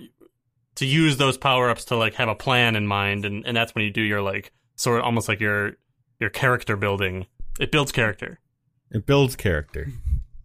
to 0.77 0.85
use 0.85 1.17
those 1.17 1.37
power 1.37 1.69
ups 1.69 1.85
to 1.85 1.97
like 1.97 2.13
have 2.15 2.29
a 2.29 2.35
plan 2.35 2.75
in 2.75 2.87
mind, 2.87 3.25
and 3.25 3.45
and 3.45 3.57
that's 3.57 3.75
when 3.75 3.83
you 3.83 3.91
do 3.91 4.01
your 4.01 4.21
like 4.21 4.51
sort 4.75 4.99
of 4.99 5.05
almost 5.05 5.27
like 5.27 5.39
your 5.39 5.73
your 6.19 6.29
character 6.29 6.75
building. 6.75 7.25
It 7.59 7.71
builds 7.71 7.91
character. 7.91 8.39
It 8.91 9.05
builds 9.05 9.35
character. 9.35 9.87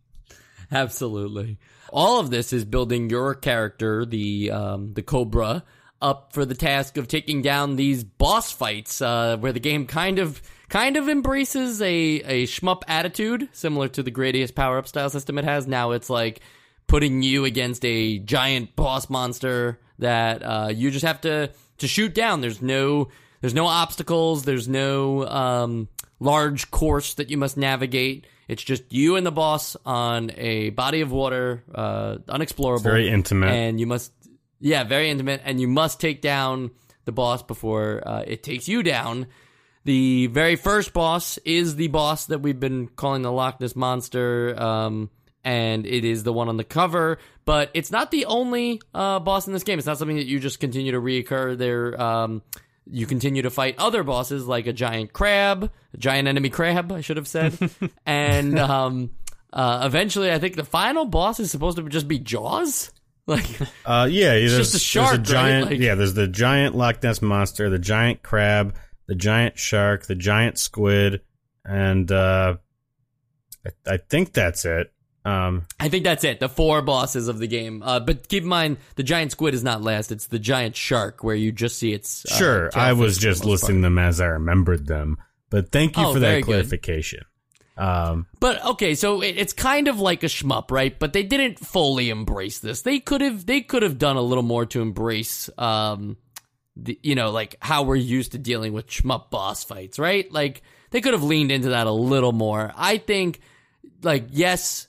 Absolutely. 0.72 1.58
All 1.90 2.18
of 2.18 2.30
this 2.30 2.52
is 2.52 2.64
building 2.64 3.10
your 3.10 3.34
character, 3.34 4.06
the 4.06 4.50
um, 4.50 4.94
the 4.94 5.02
Cobra, 5.02 5.64
up 6.00 6.32
for 6.32 6.46
the 6.46 6.54
task 6.54 6.96
of 6.96 7.08
taking 7.08 7.42
down 7.42 7.76
these 7.76 8.02
boss 8.02 8.50
fights, 8.50 9.02
uh, 9.02 9.36
where 9.36 9.52
the 9.52 9.60
game 9.60 9.86
kind 9.86 10.18
of 10.18 10.40
kind 10.70 10.96
of 10.96 11.10
embraces 11.10 11.82
a 11.82 11.92
a 11.92 12.46
shmup 12.46 12.82
attitude, 12.88 13.50
similar 13.52 13.88
to 13.88 14.02
the 14.02 14.10
Gradius 14.10 14.54
power 14.54 14.78
up 14.78 14.88
style 14.88 15.10
system 15.10 15.36
it 15.36 15.44
has. 15.44 15.66
Now 15.66 15.90
it's 15.90 16.08
like 16.08 16.40
putting 16.86 17.22
you 17.22 17.44
against 17.44 17.84
a 17.84 18.18
giant 18.18 18.74
boss 18.74 19.10
monster 19.10 19.78
that 20.02 20.42
uh, 20.42 20.68
you 20.72 20.90
just 20.90 21.04
have 21.04 21.20
to 21.22 21.50
to 21.78 21.88
shoot 21.88 22.14
down. 22.14 22.40
There's 22.40 22.62
no 22.62 23.08
there's 23.40 23.54
no 23.54 23.66
obstacles. 23.66 24.44
There's 24.44 24.68
no 24.68 25.26
um, 25.26 25.88
large 26.20 26.70
course 26.70 27.14
that 27.14 27.30
you 27.30 27.36
must 27.36 27.56
navigate. 27.56 28.26
It's 28.48 28.62
just 28.62 28.92
you 28.92 29.16
and 29.16 29.26
the 29.26 29.32
boss 29.32 29.76
on 29.86 30.30
a 30.36 30.70
body 30.70 31.00
of 31.00 31.10
water, 31.10 31.64
uh, 31.74 32.18
unexplorable, 32.28 32.82
Very 32.82 33.08
intimate. 33.08 33.50
and 33.50 33.80
you 33.80 33.86
must, 33.86 34.12
yeah, 34.60 34.84
very 34.84 35.08
intimate, 35.10 35.40
and 35.44 35.60
you 35.60 35.68
must 35.68 36.00
take 36.00 36.20
down 36.20 36.70
the 37.04 37.12
boss 37.12 37.42
before 37.42 38.02
uh, 38.06 38.24
it 38.26 38.42
takes 38.42 38.68
you 38.68 38.82
down. 38.82 39.26
The 39.84 40.26
very 40.28 40.56
first 40.56 40.92
boss 40.92 41.38
is 41.38 41.76
the 41.76 41.88
boss 41.88 42.26
that 42.26 42.40
we've 42.40 42.60
been 42.60 42.88
calling 42.88 43.22
the 43.22 43.32
Loch 43.32 43.60
Ness 43.60 43.74
monster, 43.74 44.54
um, 44.60 45.10
and 45.44 45.86
it 45.86 46.04
is 46.04 46.22
the 46.22 46.32
one 46.32 46.48
on 46.48 46.56
the 46.56 46.64
cover. 46.64 47.18
But 47.44 47.70
it's 47.74 47.90
not 47.90 48.10
the 48.10 48.26
only 48.26 48.80
uh, 48.94 49.18
boss 49.18 49.46
in 49.46 49.52
this 49.52 49.64
game. 49.64 49.78
It's 49.78 49.86
not 49.86 49.98
something 49.98 50.16
that 50.16 50.26
you 50.26 50.38
just 50.38 50.60
continue 50.60 50.92
to 50.92 51.00
reoccur. 51.00 51.56
There, 51.58 52.00
um, 52.00 52.42
you 52.86 53.06
continue 53.06 53.42
to 53.42 53.50
fight 53.50 53.76
other 53.78 54.02
bosses 54.02 54.46
like 54.46 54.66
a 54.66 54.72
giant 54.72 55.12
crab, 55.12 55.70
a 55.94 55.96
giant 55.96 56.28
enemy 56.28 56.50
crab, 56.50 56.90
I 56.92 57.00
should 57.00 57.16
have 57.16 57.28
said, 57.28 57.56
and 58.06 58.58
um, 58.58 59.10
uh, 59.52 59.82
eventually, 59.84 60.32
I 60.32 60.38
think 60.38 60.56
the 60.56 60.64
final 60.64 61.04
boss 61.04 61.38
is 61.38 61.50
supposed 61.50 61.76
to 61.76 61.88
just 61.88 62.08
be 62.08 62.18
Jaws. 62.18 62.90
Like, 63.24 63.46
Uh, 63.86 64.08
yeah, 64.10 64.30
there's, 64.32 64.56
just 64.56 64.74
a 64.74 64.80
shark, 64.80 65.14
a 65.14 65.18
giant. 65.18 65.70
Like- 65.70 65.78
yeah, 65.78 65.94
there's 65.94 66.14
the 66.14 66.26
giant 66.26 66.74
Loch 66.74 67.00
Ness 67.04 67.22
monster, 67.22 67.70
the 67.70 67.78
giant 67.78 68.24
crab, 68.24 68.74
the 69.06 69.14
giant 69.14 69.56
shark, 69.56 70.06
the 70.06 70.16
giant 70.16 70.58
squid, 70.58 71.20
and 71.64 72.10
uh, 72.10 72.56
I, 73.64 73.92
I 73.92 73.96
think 73.98 74.32
that's 74.32 74.64
it. 74.64 74.92
Um, 75.24 75.66
I 75.78 75.88
think 75.88 76.02
that's 76.04 76.24
it. 76.24 76.40
The 76.40 76.48
four 76.48 76.82
bosses 76.82 77.28
of 77.28 77.38
the 77.38 77.46
game. 77.46 77.82
Uh, 77.82 78.00
but 78.00 78.28
keep 78.28 78.42
in 78.42 78.48
mind, 78.48 78.78
the 78.96 79.04
giant 79.04 79.30
squid 79.30 79.54
is 79.54 79.62
not 79.62 79.80
last. 79.82 80.10
It's 80.10 80.26
the 80.26 80.38
giant 80.40 80.74
shark 80.74 81.22
where 81.22 81.36
you 81.36 81.52
just 81.52 81.78
see 81.78 81.92
its. 81.92 82.24
Uh, 82.26 82.34
sure, 82.36 82.70
I 82.74 82.92
was 82.92 83.14
fins 83.14 83.16
for 83.16 83.20
the 83.20 83.30
just 83.30 83.44
listing 83.44 83.76
part. 83.76 83.82
them 83.82 83.98
as 83.98 84.20
I 84.20 84.26
remembered 84.26 84.86
them, 84.86 85.18
but 85.48 85.70
thank 85.70 85.96
you 85.96 86.04
Oh, 86.04 86.12
for 86.14 86.18
that 86.20 86.36
good. 86.40 86.44
clarification. 86.46 87.20
Um, 87.76 88.26
But 88.40 88.64
okay, 88.66 88.94
so 88.94 89.22
it, 89.22 89.36
it's 89.38 89.52
kind 89.52 89.88
of 89.88 89.98
like 90.00 90.22
a 90.22 90.26
shmup, 90.26 90.70
right? 90.70 90.98
But 90.98 91.12
they 91.12 91.22
didn't 91.22 91.58
fully 91.58 92.10
embrace 92.10 92.58
this. 92.58 92.82
They 92.82 92.98
could 92.98 93.20
have. 93.20 93.46
They 93.46 93.60
could 93.60 93.82
have 93.82 93.98
done 93.98 94.16
a 94.16 94.22
little 94.22 94.42
more 94.42 94.66
to 94.66 94.80
embrace. 94.82 95.48
Um, 95.56 96.16
the, 96.76 96.98
you 97.02 97.14
know, 97.14 97.30
like 97.30 97.56
how 97.60 97.84
we're 97.84 97.96
used 97.96 98.32
to 98.32 98.38
dealing 98.38 98.72
with 98.72 98.88
shmup 98.88 99.30
boss 99.30 99.62
fights, 99.62 99.98
right? 99.98 100.30
Like 100.32 100.62
they 100.90 101.00
could 101.00 101.12
have 101.14 101.22
leaned 101.22 101.52
into 101.52 101.70
that 101.70 101.86
a 101.86 101.92
little 101.92 102.32
more. 102.32 102.72
I 102.76 102.98
think, 102.98 103.40
like, 104.02 104.26
yes, 104.30 104.86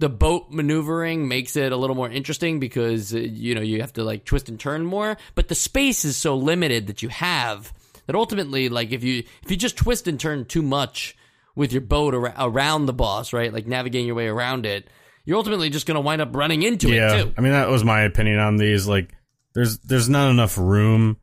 the 0.00 0.08
boat 0.08 0.50
maneuvering 0.50 1.28
makes 1.28 1.56
it 1.56 1.72
a 1.72 1.76
little 1.76 1.94
more 1.94 2.10
interesting 2.10 2.58
because 2.58 3.14
uh, 3.14 3.18
you 3.18 3.54
know 3.54 3.60
you 3.60 3.82
have 3.82 3.92
to 3.92 4.02
like 4.02 4.24
twist 4.24 4.48
and 4.48 4.58
turn 4.58 4.84
more, 4.84 5.16
but 5.34 5.48
the 5.48 5.54
space 5.54 6.04
is 6.04 6.16
so 6.16 6.36
limited 6.36 6.88
that 6.88 7.02
you 7.02 7.10
have 7.10 7.72
that 8.06 8.16
ultimately, 8.16 8.68
like, 8.68 8.92
if 8.92 9.04
you 9.04 9.22
if 9.42 9.50
you 9.50 9.56
just 9.56 9.76
twist 9.76 10.08
and 10.08 10.18
turn 10.18 10.46
too 10.46 10.62
much 10.62 11.16
with 11.54 11.72
your 11.72 11.82
boat 11.82 12.14
ar- 12.14 12.34
around 12.38 12.86
the 12.86 12.92
boss, 12.92 13.32
right, 13.32 13.52
like 13.52 13.66
navigating 13.66 14.06
your 14.06 14.16
way 14.16 14.26
around 14.26 14.66
it, 14.66 14.88
you're 15.24 15.36
ultimately 15.36 15.70
just 15.70 15.86
going 15.86 15.96
to 15.96 16.00
wind 16.00 16.22
up 16.22 16.34
running 16.34 16.62
into 16.62 16.88
yeah, 16.88 17.14
it 17.14 17.22
too. 17.22 17.34
I 17.36 17.40
mean 17.40 17.52
that 17.52 17.68
was 17.68 17.84
my 17.84 18.00
opinion 18.02 18.40
on 18.40 18.56
these. 18.56 18.88
Like, 18.88 19.14
there's 19.54 19.78
there's 19.80 20.08
not 20.08 20.30
enough 20.30 20.56
room 20.56 21.18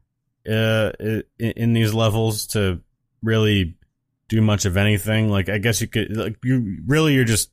uh, 0.47 0.91
in, 0.99 1.23
in 1.39 1.73
these 1.73 1.93
levels 1.93 2.47
to 2.47 2.79
really 3.23 3.75
do 4.29 4.39
much 4.41 4.65
of 4.65 4.77
anything. 4.77 5.29
Like, 5.29 5.49
I 5.49 5.57
guess 5.57 5.81
you 5.81 5.87
could 5.87 6.15
like 6.15 6.37
you 6.43 6.83
really 6.85 7.15
you're 7.15 7.25
just 7.25 7.49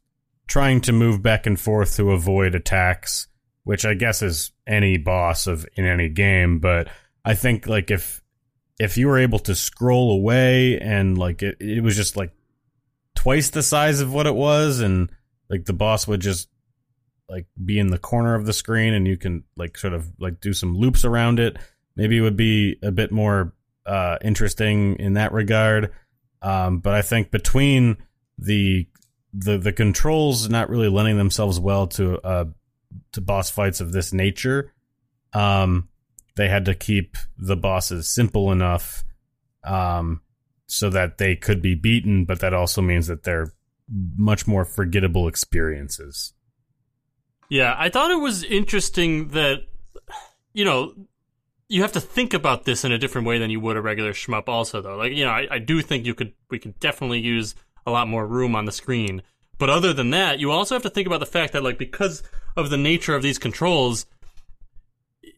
trying 0.46 0.80
to 0.82 0.92
move 0.92 1.22
back 1.22 1.46
and 1.46 1.58
forth 1.58 1.96
to 1.96 2.12
avoid 2.12 2.54
attacks, 2.54 3.28
which 3.64 3.84
I 3.84 3.94
guess 3.94 4.22
is 4.22 4.52
any 4.66 4.96
boss 4.96 5.46
of 5.46 5.66
in 5.74 5.86
any 5.86 6.08
game. 6.08 6.58
But 6.58 6.88
I 7.24 7.34
think 7.34 7.66
like 7.66 7.90
if 7.90 8.22
if 8.78 8.96
you 8.96 9.08
were 9.08 9.18
able 9.18 9.38
to 9.40 9.54
scroll 9.54 10.12
away 10.12 10.78
and 10.80 11.16
like 11.16 11.42
it, 11.42 11.56
it 11.60 11.82
was 11.82 11.96
just 11.96 12.16
like 12.16 12.32
twice 13.14 13.50
the 13.50 13.62
size 13.62 14.00
of 14.00 14.12
what 14.12 14.26
it 14.26 14.34
was 14.34 14.80
and 14.80 15.10
like 15.48 15.64
the 15.64 15.72
boss 15.72 16.06
would 16.06 16.20
just 16.20 16.48
like 17.28 17.46
be 17.64 17.78
in 17.78 17.88
the 17.88 17.98
corner 17.98 18.34
of 18.34 18.46
the 18.46 18.52
screen 18.52 18.92
and 18.92 19.06
you 19.06 19.16
can 19.16 19.44
like 19.56 19.78
sort 19.78 19.94
of 19.94 20.08
like 20.18 20.40
do 20.40 20.52
some 20.52 20.76
loops 20.76 21.04
around 21.04 21.40
it 21.40 21.56
maybe 21.96 22.18
it 22.18 22.20
would 22.20 22.36
be 22.36 22.76
a 22.82 22.90
bit 22.90 23.10
more 23.10 23.54
uh 23.86 24.18
interesting 24.22 24.96
in 24.96 25.14
that 25.14 25.32
regard 25.32 25.92
um 26.42 26.80
but 26.80 26.92
i 26.92 27.00
think 27.00 27.30
between 27.30 27.96
the 28.36 28.86
the 29.36 29.58
the 29.58 29.72
controls 29.72 30.48
not 30.48 30.68
really 30.68 30.88
lending 30.88 31.16
themselves 31.16 31.58
well 31.58 31.86
to 31.86 32.18
uh 32.20 32.44
to 33.12 33.20
boss 33.20 33.50
fights 33.50 33.80
of 33.80 33.92
this 33.92 34.12
nature 34.12 34.72
um 35.32 35.88
they 36.36 36.48
had 36.48 36.64
to 36.64 36.74
keep 36.74 37.16
the 37.36 37.56
bosses 37.56 38.08
simple 38.08 38.52
enough 38.52 39.04
um 39.64 40.20
so 40.66 40.88
that 40.88 41.18
they 41.18 41.34
could 41.34 41.60
be 41.60 41.74
beaten 41.74 42.24
but 42.24 42.40
that 42.40 42.54
also 42.54 42.80
means 42.80 43.08
that 43.08 43.24
they're 43.24 43.52
much 44.16 44.46
more 44.46 44.64
forgettable 44.64 45.26
experiences 45.28 46.32
Yeah, 47.48 47.74
I 47.78 47.88
thought 47.88 48.10
it 48.10 48.20
was 48.20 48.44
interesting 48.44 49.28
that 49.28 49.64
you 50.52 50.64
know 50.64 50.94
you 51.68 51.82
have 51.82 51.92
to 51.92 52.00
think 52.00 52.34
about 52.34 52.64
this 52.64 52.84
in 52.84 52.92
a 52.92 52.98
different 52.98 53.26
way 53.26 53.38
than 53.38 53.50
you 53.50 53.60
would 53.60 53.76
a 53.76 53.82
regular 53.82 54.12
shmup. 54.12 54.48
Also, 54.48 54.80
though, 54.80 54.96
like 54.96 55.12
you 55.12 55.24
know, 55.24 55.30
I, 55.30 55.46
I 55.50 55.58
do 55.58 55.82
think 55.82 56.06
you 56.06 56.14
could 56.14 56.32
we 56.50 56.58
could 56.58 56.78
definitely 56.80 57.20
use 57.20 57.54
a 57.86 57.90
lot 57.90 58.08
more 58.08 58.26
room 58.26 58.54
on 58.54 58.64
the 58.64 58.72
screen. 58.72 59.22
But 59.58 59.70
other 59.70 59.92
than 59.92 60.10
that, 60.10 60.40
you 60.40 60.50
also 60.50 60.74
have 60.74 60.82
to 60.82 60.90
think 60.90 61.06
about 61.06 61.20
the 61.20 61.26
fact 61.26 61.52
that 61.52 61.62
like 61.62 61.78
because 61.78 62.22
of 62.56 62.70
the 62.70 62.76
nature 62.76 63.14
of 63.14 63.22
these 63.22 63.38
controls, 63.38 64.06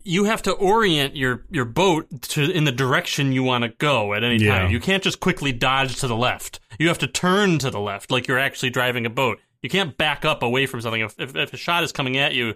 you 0.03 0.25
have 0.25 0.43
to 0.43 0.53
orient 0.53 1.17
your 1.17 1.45
your 1.51 1.65
boat 1.65 2.23
to 2.23 2.51
in 2.51 2.65
the 2.65 2.73
direction 2.73 3.33
you 3.33 3.43
want 3.43 3.63
to 3.65 3.69
go 3.71 4.15
at 4.15 4.25
any 4.25 4.37
Yeah. 4.43 4.61
time. 4.61 4.71
You 4.71 4.81
can't 4.81 5.03
just 5.03 5.21
quickly 5.21 5.53
dodge 5.53 5.97
to 6.01 6.07
the 6.09 6.17
left. 6.17 6.61
You 6.79 6.89
have 6.89 6.99
to 6.99 7.07
turn 7.07 7.59
to 7.59 7.71
the 7.71 7.81
left 7.81 8.11
like 8.11 8.27
you're 8.29 8.39
actually 8.39 8.71
driving 8.71 9.05
a 9.07 9.11
boat. 9.11 9.39
You 9.63 9.69
can't 9.71 9.97
back 9.97 10.25
up 10.25 10.43
away 10.43 10.67
from 10.67 10.81
something. 10.81 11.01
If 11.03 11.19
if, 11.19 11.35
if 11.37 11.53
a 11.53 11.57
shot 11.57 11.83
is 11.85 11.93
coming 11.93 12.17
at 12.17 12.35
you, 12.35 12.55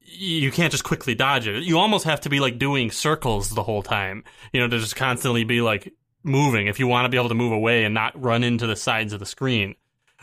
you 0.00 0.50
can't 0.50 0.70
just 0.72 0.84
quickly 0.84 1.14
dodge 1.14 1.46
it. 1.46 1.62
You 1.62 1.78
almost 1.78 2.04
have 2.04 2.20
to 2.22 2.28
be 2.28 2.40
like 2.40 2.58
doing 2.58 2.90
circles 2.90 3.50
the 3.50 3.62
whole 3.62 3.82
time. 3.82 4.24
You 4.52 4.60
know, 4.60 4.68
to 4.68 4.78
just 4.78 4.96
constantly 4.96 5.44
be 5.44 5.60
like 5.60 5.92
moving 6.22 6.66
if 6.66 6.78
you 6.78 6.86
want 6.86 7.04
to 7.04 7.08
be 7.08 7.16
able 7.16 7.28
to 7.28 7.34
move 7.34 7.52
away 7.52 7.84
and 7.84 7.94
not 7.94 8.20
run 8.20 8.42
into 8.42 8.66
the 8.66 8.76
sides 8.76 9.12
of 9.12 9.20
the 9.20 9.26
screen 9.26 9.74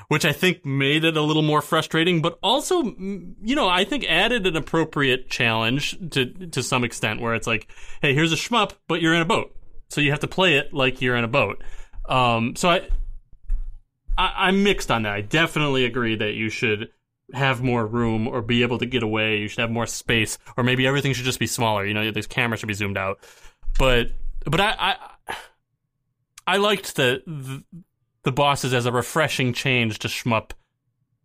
which 0.07 0.25
I 0.25 0.33
think 0.33 0.65
made 0.65 1.03
it 1.03 1.17
a 1.17 1.21
little 1.21 1.41
more 1.41 1.61
frustrating, 1.61 2.21
but 2.21 2.37
also, 2.43 2.83
you 2.83 3.55
know, 3.55 3.67
I 3.67 3.85
think 3.85 4.05
added 4.05 4.45
an 4.45 4.55
appropriate 4.55 5.29
challenge 5.29 5.97
to 6.11 6.25
to 6.25 6.61
some 6.61 6.83
extent, 6.83 7.21
where 7.21 7.33
it's 7.33 7.47
like, 7.47 7.67
hey, 8.01 8.13
here's 8.13 8.33
a 8.33 8.35
shmup, 8.35 8.73
but 8.87 9.01
you're 9.01 9.15
in 9.15 9.21
a 9.21 9.25
boat, 9.25 9.55
so 9.89 10.01
you 10.01 10.11
have 10.11 10.19
to 10.21 10.27
play 10.27 10.57
it 10.57 10.73
like 10.73 11.01
you're 11.01 11.15
in 11.15 11.23
a 11.23 11.29
boat. 11.29 11.63
Um, 12.07 12.55
so 12.55 12.69
I, 12.69 12.87
I, 14.17 14.33
I'm 14.47 14.63
mixed 14.63 14.91
on 14.91 15.03
that. 15.03 15.13
I 15.13 15.21
definitely 15.21 15.85
agree 15.85 16.15
that 16.17 16.33
you 16.33 16.49
should 16.49 16.89
have 17.33 17.63
more 17.63 17.85
room 17.85 18.27
or 18.27 18.41
be 18.41 18.61
able 18.61 18.77
to 18.77 18.85
get 18.85 19.01
away. 19.01 19.37
You 19.37 19.47
should 19.47 19.61
have 19.61 19.71
more 19.71 19.87
space, 19.87 20.37
or 20.57 20.63
maybe 20.63 20.85
everything 20.85 21.13
should 21.13 21.25
just 21.25 21.39
be 21.39 21.47
smaller. 21.47 21.85
You 21.85 21.93
know, 21.93 22.11
this 22.11 22.27
camera 22.27 22.57
should 22.57 22.67
be 22.67 22.73
zoomed 22.73 22.97
out. 22.97 23.19
But 23.79 24.11
but 24.45 24.59
I 24.59 24.75
I, 24.77 24.95
I 26.47 26.57
liked 26.57 26.95
the, 26.95 27.23
the 27.25 27.63
the 28.23 28.31
bosses 28.31 28.73
as 28.73 28.85
a 28.85 28.91
refreshing 28.91 29.53
change 29.53 29.99
to 29.99 30.07
shmup 30.07 30.51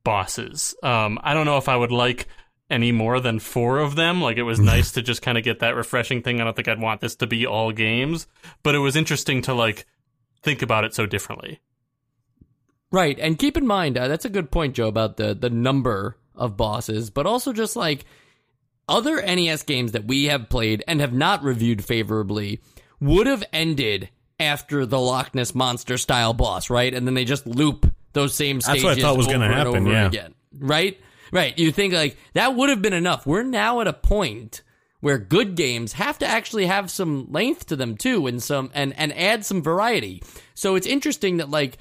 bosses. 0.05 0.75
Um, 0.83 1.19
I 1.23 1.35
don't 1.35 1.47
know 1.47 1.57
if 1.57 1.69
I 1.69 1.77
would 1.77 1.93
like 1.93 2.29
any 2.69 2.93
more 2.93 3.21
than 3.21 3.39
four 3.39 3.79
of 3.79 3.97
them. 3.97 4.21
Like 4.21 4.37
it 4.37 4.43
was 4.43 4.61
nice 4.61 4.93
to 4.93 5.03
just 5.03 5.23
kind 5.23 5.37
of 5.37 5.45
get 5.45 5.61
that 5.61 5.75
refreshing 5.75 6.23
thing. 6.23 6.41
I 6.41 6.45
don't 6.45 6.55
think 6.55 6.69
I'd 6.69 6.81
want 6.81 7.01
this 7.01 7.17
to 7.17 7.27
be 7.27 7.47
all 7.47 7.73
games, 7.73 8.27
but 8.63 8.75
it 8.75 8.79
was 8.79 8.97
interesting 8.97 9.43
to 9.43 9.55
like 9.55 9.87
think 10.43 10.63
about 10.63 10.85
it 10.85 10.95
so 10.95 11.07
differently. 11.07 11.61
Right, 12.93 13.19
and 13.21 13.39
keep 13.39 13.57
in 13.57 13.67
mind 13.67 13.97
uh, 13.97 14.09
that's 14.09 14.25
a 14.25 14.31
good 14.31 14.51
point, 14.51 14.75
Joe, 14.75 14.89
about 14.89 15.17
the 15.17 15.35
the 15.35 15.51
number 15.51 16.17
of 16.35 16.57
bosses, 16.57 17.11
but 17.11 17.27
also 17.27 17.53
just 17.53 17.77
like 17.77 18.05
other 18.89 19.23
NES 19.23 19.63
games 19.63 19.93
that 19.93 20.07
we 20.07 20.25
have 20.25 20.49
played 20.49 20.83
and 20.89 21.01
have 21.01 21.13
not 21.13 21.45
reviewed 21.45 21.85
favorably 21.85 22.61
would 23.01 23.27
have 23.27 23.45
ended 23.53 24.11
after 24.41 24.87
the 24.87 24.99
Loch 24.99 25.35
Ness 25.35 25.55
monster 25.55 25.99
style 25.99 26.33
boss, 26.33 26.71
right? 26.71 26.93
And 26.93 27.07
then 27.07 27.15
they 27.15 27.25
just 27.25 27.47
loop 27.47 27.93
those 28.13 28.35
same 28.35 28.57
That's 28.57 28.67
stages 28.67 28.85
what 28.85 28.99
I 28.99 29.01
thought 29.01 29.17
was 29.17 29.27
over 29.27 29.35
gonna 29.35 29.47
and 29.47 29.55
happen, 29.55 29.87
over 29.87 29.93
yeah. 29.93 30.07
again, 30.07 30.35
right? 30.59 30.99
Right. 31.33 31.57
You 31.57 31.71
think 31.71 31.95
like 31.95 32.17
that 32.33 32.57
would 32.57 32.71
have 32.71 32.83
been 32.83 32.93
enough. 32.93 33.27
We're 33.27 33.45
now 33.45 33.81
at 33.81 33.87
a 33.87 33.93
point 33.93 34.63
where 35.01 35.19
good 35.19 35.55
games 35.55 35.93
have 35.95 36.19
to 36.19 36.27
actually 36.27 36.67
have 36.67 36.91
some 36.91 37.31
length 37.31 37.67
to 37.67 37.77
them 37.77 37.97
too 37.97 38.27
and 38.27 38.43
some 38.43 38.71
and 38.75 38.93
and 38.99 39.17
add 39.17 39.45
some 39.45 39.63
variety. 39.63 40.23
So 40.55 40.75
it's 40.75 40.87
interesting 40.87 41.37
that 41.37 41.51
like 41.51 41.79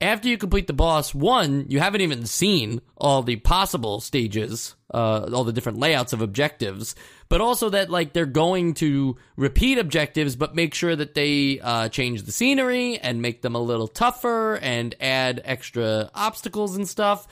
after 0.00 0.28
you 0.28 0.38
complete 0.38 0.66
the 0.66 0.72
boss, 0.72 1.14
one, 1.14 1.66
you 1.68 1.78
haven't 1.78 2.00
even 2.00 2.24
seen 2.24 2.80
all 2.96 3.22
the 3.22 3.36
possible 3.36 4.00
stages, 4.00 4.74
uh, 4.92 5.28
all 5.32 5.44
the 5.44 5.52
different 5.52 5.78
layouts 5.78 6.14
of 6.14 6.22
objectives, 6.22 6.94
but 7.28 7.42
also 7.42 7.68
that 7.68 7.90
like 7.90 8.14
they're 8.14 8.24
going 8.24 8.74
to 8.74 9.16
repeat 9.36 9.78
objectives, 9.78 10.36
but 10.36 10.54
make 10.54 10.72
sure 10.72 10.96
that 10.96 11.14
they 11.14 11.60
uh, 11.60 11.88
change 11.90 12.22
the 12.22 12.32
scenery 12.32 12.98
and 12.98 13.20
make 13.20 13.42
them 13.42 13.54
a 13.54 13.60
little 13.60 13.88
tougher 13.88 14.56
and 14.56 14.94
add 15.00 15.42
extra 15.44 16.10
obstacles 16.14 16.76
and 16.76 16.88
stuff. 16.88 17.26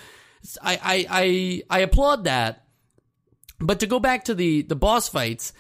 I 0.62 0.75
I 0.83 1.07
I, 1.11 1.79
I 1.79 1.81
applaud 1.81 2.25
that. 2.25 2.64
But 3.61 3.81
to 3.81 3.87
go 3.87 3.99
back 3.99 4.25
to 4.25 4.35
the 4.35 4.62
the 4.62 4.77
boss 4.77 5.09
fights, 5.09 5.53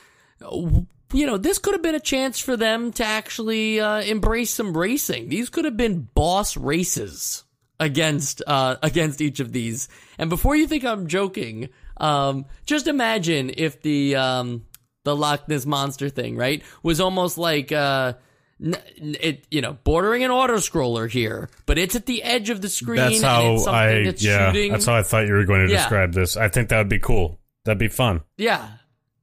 you 1.12 1.26
know, 1.26 1.36
this 1.38 1.58
could 1.58 1.74
have 1.74 1.82
been 1.82 1.94
a 1.94 2.00
chance 2.00 2.38
for 2.38 2.56
them 2.56 2.92
to 2.92 3.04
actually 3.04 3.80
uh, 3.80 4.00
embrace 4.02 4.50
some 4.50 4.76
racing. 4.76 5.28
These 5.28 5.48
could 5.48 5.64
have 5.64 5.76
been 5.76 6.08
boss 6.14 6.56
races 6.56 7.44
against 7.80 8.42
uh, 8.46 8.76
against 8.82 9.20
each 9.20 9.40
of 9.40 9.52
these. 9.52 9.88
And 10.18 10.28
before 10.30 10.56
you 10.56 10.66
think 10.66 10.84
I'm 10.84 11.06
joking, 11.06 11.68
um, 11.96 12.44
just 12.66 12.86
imagine 12.88 13.50
if 13.56 13.80
the 13.82 14.16
um, 14.16 14.66
the 15.04 15.16
Loch 15.16 15.48
Ness 15.48 15.64
monster 15.64 16.08
thing, 16.10 16.36
right, 16.36 16.62
was 16.82 17.00
almost 17.00 17.38
like 17.38 17.72
uh, 17.72 18.14
it, 18.60 19.46
you 19.50 19.60
know, 19.60 19.78
bordering 19.84 20.24
an 20.24 20.30
auto 20.30 20.56
scroller 20.56 21.08
here, 21.08 21.48
but 21.66 21.78
it's 21.78 21.94
at 21.94 22.06
the 22.06 22.22
edge 22.22 22.50
of 22.50 22.60
the 22.60 22.68
screen. 22.68 22.96
That's 22.96 23.16
and 23.16 23.24
how 23.24 23.52
it's 23.54 23.64
something 23.64 23.74
I 23.80 24.04
that's 24.04 24.22
yeah. 24.24 24.52
shooting. 24.52 24.72
That's 24.72 24.86
how 24.86 24.96
I 24.96 25.02
thought 25.02 25.26
you 25.26 25.32
were 25.34 25.44
going 25.44 25.66
to 25.66 25.72
Yeah. 25.72 25.78
describe 25.78 26.12
this. 26.12 26.36
I 26.36 26.48
think 26.48 26.68
that 26.70 26.78
would 26.78 26.88
be 26.88 26.98
cool. 26.98 27.38
That'd 27.64 27.78
be 27.78 27.88
fun. 27.88 28.22
yeah. 28.36 28.68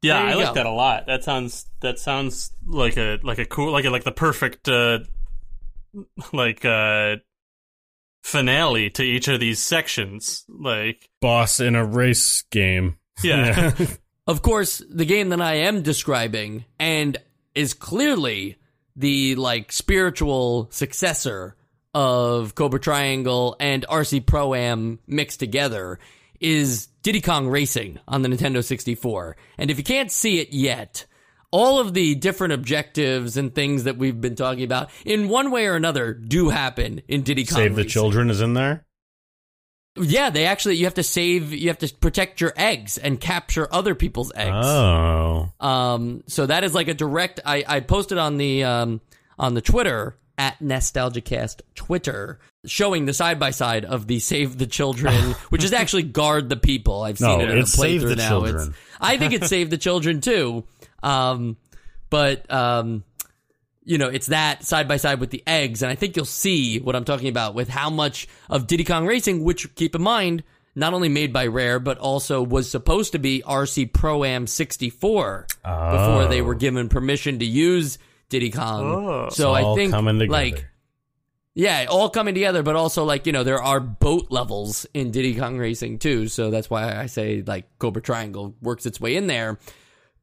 Yeah, 0.01 0.21
I 0.21 0.31
you 0.31 0.37
like 0.37 0.47
go. 0.47 0.53
that 0.55 0.65
a 0.65 0.71
lot. 0.71 1.07
That 1.07 1.23
sounds 1.23 1.65
that 1.81 1.99
sounds 1.99 2.51
like 2.65 2.97
a 2.97 3.19
like 3.23 3.39
a 3.39 3.45
cool 3.45 3.71
like 3.71 3.85
a, 3.85 3.89
like 3.89 4.03
the 4.03 4.11
perfect 4.11 4.67
uh 4.69 4.99
like 6.33 6.63
uh 6.63 7.15
finale 8.23 8.89
to 8.91 9.03
each 9.03 9.27
of 9.27 9.39
these 9.39 9.61
sections. 9.61 10.45
Like 10.47 11.09
Boss 11.21 11.59
in 11.59 11.75
a 11.75 11.85
race 11.85 12.43
game. 12.51 12.97
yeah. 13.23 13.71
Of 14.27 14.41
course, 14.41 14.81
the 14.89 15.05
game 15.05 15.29
that 15.29 15.39
I 15.41 15.53
am 15.53 15.83
describing 15.83 16.65
and 16.79 17.15
is 17.53 17.75
clearly 17.75 18.57
the 18.95 19.35
like 19.35 19.71
spiritual 19.71 20.67
successor 20.71 21.55
of 21.93 22.55
Cobra 22.55 22.79
Triangle 22.79 23.55
and 23.59 23.85
RC 23.87 24.25
Pro 24.25 24.55
Am 24.55 24.97
mixed 25.05 25.39
together 25.39 25.99
is 26.39 26.87
Diddy 27.05 27.21
Kong 27.21 27.47
Racing 27.47 27.99
on 28.07 28.23
the 28.23 28.29
Nintendo 28.29 28.63
64. 28.63 29.37
And 29.59 29.69
if 29.69 29.77
you 29.77 29.83
can't 29.83 30.11
see 30.11 30.39
it 30.39 30.51
yet, 30.51 31.05
all 31.51 31.77
of 31.77 31.93
the 31.93 32.15
different 32.15 32.53
objectives 32.53 33.37
and 33.37 33.53
things 33.53 33.83
that 33.83 33.95
we've 33.95 34.19
been 34.19 34.33
talking 34.33 34.63
about 34.63 34.89
in 35.05 35.29
one 35.29 35.51
way 35.51 35.67
or 35.67 35.75
another 35.75 36.15
do 36.15 36.49
happen 36.49 37.03
in 37.07 37.21
Diddy 37.21 37.45
Kong 37.45 37.57
Save 37.57 37.75
the 37.75 37.83
Racing. 37.83 37.89
children 37.89 38.31
is 38.31 38.41
in 38.41 38.55
there. 38.55 38.87
Yeah, 39.95 40.31
they 40.31 40.47
actually 40.47 40.77
you 40.77 40.85
have 40.85 40.95
to 40.95 41.03
save 41.03 41.53
you 41.53 41.67
have 41.67 41.77
to 41.77 41.93
protect 41.93 42.41
your 42.41 42.53
eggs 42.57 42.97
and 42.97 43.21
capture 43.21 43.71
other 43.71 43.93
people's 43.93 44.31
eggs. 44.35 44.65
Oh, 44.65 45.49
Um, 45.59 46.23
so 46.25 46.47
that 46.47 46.63
is 46.63 46.73
like 46.73 46.87
a 46.87 46.95
direct. 46.95 47.39
I, 47.45 47.63
I 47.67 47.79
posted 47.81 48.17
on 48.17 48.37
the 48.37 48.63
um, 48.63 48.99
on 49.37 49.53
the 49.53 49.61
Twitter 49.61 50.17
at 50.39 50.57
NostalgiaCast 50.57 51.61
Twitter 51.75 52.39
showing 52.67 53.05
the 53.05 53.13
side 53.13 53.39
by 53.39 53.51
side 53.51 53.85
of 53.85 54.07
the 54.07 54.19
Save 54.19 54.57
the 54.57 54.67
Children, 54.67 55.13
which 55.49 55.63
is 55.63 55.73
actually 55.73 56.03
Guard 56.03 56.49
the 56.49 56.57
People. 56.57 57.01
I've 57.03 57.17
seen 57.17 57.39
No, 57.39 57.39
it 57.39 57.57
it's 57.57 57.73
Save 57.73 58.01
playthrough 58.01 58.09
the 58.09 58.15
now. 58.15 58.29
Children. 58.29 58.55
It's, 58.55 58.77
I 58.99 59.17
think 59.17 59.33
it's 59.33 59.47
Save 59.47 59.69
the 59.69 59.77
Children 59.77 60.21
too. 60.21 60.63
Um, 61.03 61.57
but 62.09 62.51
um, 62.51 63.03
you 63.83 63.97
know, 63.97 64.09
it's 64.09 64.27
that 64.27 64.63
side 64.63 64.87
by 64.87 64.97
side 64.97 65.19
with 65.19 65.29
the 65.29 65.43
eggs, 65.45 65.81
and 65.81 65.91
I 65.91 65.95
think 65.95 66.15
you'll 66.15 66.25
see 66.25 66.79
what 66.79 66.95
I'm 66.95 67.05
talking 67.05 67.27
about 67.27 67.53
with 67.53 67.69
how 67.69 67.89
much 67.89 68.27
of 68.49 68.67
Diddy 68.67 68.83
Kong 68.83 69.05
Racing, 69.05 69.43
which 69.43 69.73
keep 69.75 69.95
in 69.95 70.01
mind, 70.01 70.43
not 70.75 70.93
only 70.93 71.07
made 71.09 71.31
by 71.31 71.47
Rare, 71.47 71.79
but 71.79 71.97
also 71.99 72.41
was 72.41 72.69
supposed 72.69 73.13
to 73.13 73.19
be 73.19 73.43
RC 73.45 73.93
Pro 73.93 74.23
Am 74.23 74.47
64 74.47 75.47
before 75.63 76.25
they 76.27 76.41
were 76.41 76.55
given 76.55 76.89
permission 76.89 77.39
to 77.39 77.45
use 77.45 77.97
Diddy 78.29 78.49
Kong. 78.49 78.83
Oh. 78.83 79.29
so 79.29 79.53
I 79.53 79.75
think 79.75 80.29
like 80.29 80.65
yeah, 81.55 81.85
all 81.89 82.09
coming 82.09 82.33
together, 82.33 82.61
but 82.63 82.75
also 82.75 83.05
like 83.05 83.25
you 83.25 83.31
know 83.31 83.43
there 83.43 83.61
are 83.63 83.79
boat 83.79 84.27
levels 84.29 84.85
in 84.93 85.11
Diddy 85.11 85.35
Kong 85.35 85.57
Racing 85.57 85.99
too, 85.99 86.27
so 86.27 86.51
that's 86.51 86.69
why 86.69 86.95
I 86.95 87.05
say 87.05 87.41
like 87.45 87.65
Cobra 87.79 88.01
Triangle 88.01 88.55
works 88.61 88.85
its 88.85 88.99
way 88.99 89.15
in 89.15 89.27
there. 89.27 89.57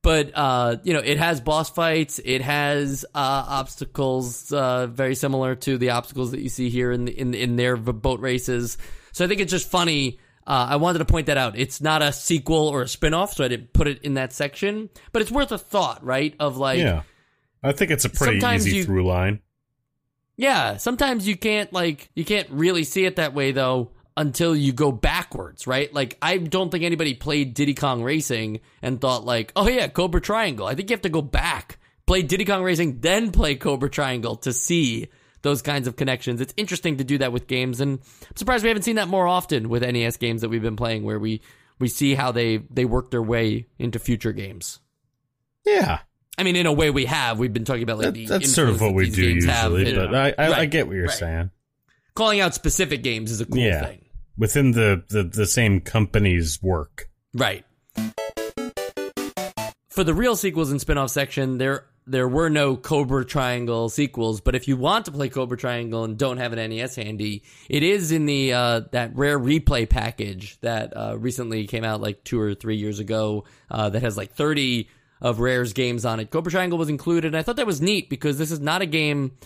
But 0.02 0.32
uh, 0.34 0.76
you 0.82 0.92
know, 0.92 0.98
it 1.00 1.18
has 1.18 1.40
boss 1.40 1.70
fights, 1.70 2.20
it 2.22 2.42
has 2.42 3.04
uh, 3.14 3.44
obstacles 3.48 4.52
uh, 4.52 4.88
very 4.88 5.14
similar 5.14 5.54
to 5.54 5.78
the 5.78 5.90
obstacles 5.90 6.32
that 6.32 6.40
you 6.40 6.48
see 6.48 6.68
here 6.68 6.92
in 6.92 7.06
the, 7.06 7.18
in 7.18 7.34
in 7.34 7.56
their 7.56 7.76
boat 7.76 8.20
races. 8.20 8.76
So 9.12 9.24
I 9.24 9.28
think 9.28 9.40
it's 9.40 9.52
just 9.52 9.70
funny. 9.70 10.18
Uh, 10.44 10.66
I 10.70 10.76
wanted 10.76 10.98
to 10.98 11.04
point 11.04 11.26
that 11.26 11.36
out. 11.38 11.56
It's 11.56 11.80
not 11.80 12.02
a 12.02 12.12
sequel 12.12 12.66
or 12.66 12.82
a 12.82 12.88
spin-off, 12.88 13.32
so 13.34 13.44
I 13.44 13.48
didn't 13.48 13.72
put 13.72 13.86
it 13.86 14.02
in 14.02 14.14
that 14.14 14.32
section. 14.32 14.90
But 15.12 15.22
it's 15.22 15.30
worth 15.30 15.52
a 15.52 15.58
thought, 15.58 16.04
right? 16.04 16.34
Of 16.40 16.56
like, 16.56 16.80
yeah, 16.80 17.02
I 17.62 17.70
think 17.70 17.92
it's 17.92 18.04
a 18.04 18.10
pretty 18.10 18.44
easy 18.56 18.78
you- 18.78 18.84
through 18.84 19.06
line. 19.06 19.40
Yeah, 20.36 20.76
sometimes 20.78 21.28
you 21.28 21.36
can't 21.36 21.72
like 21.72 22.10
you 22.14 22.24
can't 22.24 22.48
really 22.50 22.84
see 22.84 23.04
it 23.04 23.16
that 23.16 23.34
way 23.34 23.52
though 23.52 23.92
until 24.16 24.54
you 24.54 24.72
go 24.72 24.92
backwards, 24.92 25.66
right? 25.66 25.92
Like 25.92 26.18
I 26.22 26.38
don't 26.38 26.70
think 26.70 26.84
anybody 26.84 27.14
played 27.14 27.54
Diddy 27.54 27.74
Kong 27.74 28.02
Racing 28.02 28.60
and 28.80 29.00
thought 29.00 29.24
like, 29.24 29.52
"Oh 29.56 29.68
yeah, 29.68 29.88
Cobra 29.88 30.20
Triangle." 30.20 30.66
I 30.66 30.74
think 30.74 30.90
you 30.90 30.94
have 30.94 31.02
to 31.02 31.08
go 31.08 31.22
back, 31.22 31.78
play 32.06 32.22
Diddy 32.22 32.44
Kong 32.44 32.62
Racing, 32.62 33.00
then 33.00 33.30
play 33.30 33.54
Cobra 33.54 33.90
Triangle 33.90 34.36
to 34.36 34.52
see 34.52 35.08
those 35.42 35.60
kinds 35.60 35.86
of 35.86 35.96
connections. 35.96 36.40
It's 36.40 36.54
interesting 36.56 36.98
to 36.98 37.04
do 37.04 37.18
that 37.18 37.32
with 37.32 37.46
games 37.46 37.80
and 37.80 37.98
I'm 37.98 38.36
surprised 38.36 38.62
we 38.62 38.68
haven't 38.68 38.84
seen 38.84 38.96
that 38.96 39.08
more 39.08 39.26
often 39.26 39.68
with 39.68 39.82
NES 39.82 40.16
games 40.16 40.40
that 40.40 40.48
we've 40.48 40.62
been 40.62 40.76
playing 40.76 41.02
where 41.02 41.18
we 41.18 41.42
we 41.78 41.88
see 41.88 42.14
how 42.14 42.32
they 42.32 42.58
they 42.70 42.84
work 42.84 43.10
their 43.10 43.22
way 43.22 43.66
into 43.78 43.98
future 43.98 44.32
games. 44.32 44.78
Yeah, 45.64 46.00
I 46.43 46.45
mean, 46.45 46.57
in 46.57 46.66
a 46.66 46.72
way, 46.72 46.90
we 46.90 47.05
have. 47.05 47.38
We've 47.38 47.53
been 47.53 47.64
talking 47.64 47.84
about 47.84 47.99
like 47.99 48.07
that, 48.07 48.14
the 48.14 48.26
that's 48.26 48.53
sort 48.53 48.68
of 48.68 48.80
what 48.80 48.95
we 48.95 49.09
do 49.09 49.22
usually. 49.22 49.88
in- 49.90 49.95
But 49.95 50.12
I, 50.12 50.34
I, 50.36 50.53
I 50.62 50.64
get 50.66 50.88
what 50.88 50.97
you're 50.97 51.07
right. 51.07 51.14
saying. 51.16 51.51
calling 52.14 52.40
out 52.40 52.53
specific 52.53 53.05
games 53.05 53.30
is 53.30 53.40
a 53.40 53.47
cool 53.47 53.59
Yeah. 53.62 53.84
thing. 53.86 54.07
Within 54.36 54.72
the, 54.72 55.05
the 55.09 55.22
the 55.22 55.47
same 55.47 55.80
company's 55.80 56.61
work. 56.61 57.09
Right. 57.32 57.64
for 59.90 60.03
the 60.05 60.14
real 60.14 60.34
sequels 60.36 60.70
and 60.72 60.80
spin-off 60.80 61.11
section, 61.11 61.59
there 61.59 61.86
there 62.07 62.26
were 62.26 62.51
no 62.51 62.76
Cobra 62.76 63.24
Triangle 63.24 63.88
sequels, 63.88 64.40
but 64.40 64.57
if 64.57 64.66
you 64.66 64.76
want 64.76 65.05
to 65.05 65.12
play 65.12 65.28
Cobra 65.28 65.57
Triangle 65.57 66.03
and 66.03 66.18
don't 66.18 66.38
have 66.38 66.53
an 66.53 66.70
NES 66.70 66.97
handy, 66.97 67.45
it 67.70 67.84
is 67.84 68.11
in 68.11 68.26
the 68.26 68.53
uh, 68.53 68.80
that 68.90 69.14
rare 69.14 69.38
replay 69.38 69.88
package 69.88 70.59
that 70.62 70.97
uh, 70.97 71.16
recently 71.16 71.68
came 71.68 71.84
out 71.84 72.01
like 72.01 72.24
two 72.24 72.40
or 72.40 72.55
three 72.55 72.76
years 72.76 72.99
ago. 72.99 73.45
Uh, 73.70 73.90
that 73.90 74.03
has 74.03 74.16
like 74.16 74.32
thirty 74.32 74.88
of 75.22 75.40
Rare's 75.40 75.72
games 75.72 76.04
on 76.04 76.20
it. 76.20 76.30
Cobra 76.30 76.50
Triangle 76.52 76.78
was 76.78 76.90
included. 76.90 77.28
And 77.28 77.36
I 77.36 77.42
thought 77.42 77.56
that 77.56 77.66
was 77.66 77.80
neat 77.80 78.10
because 78.10 78.36
this 78.36 78.50
is 78.50 78.60
not 78.60 78.82
a 78.82 78.86
game 78.86 79.38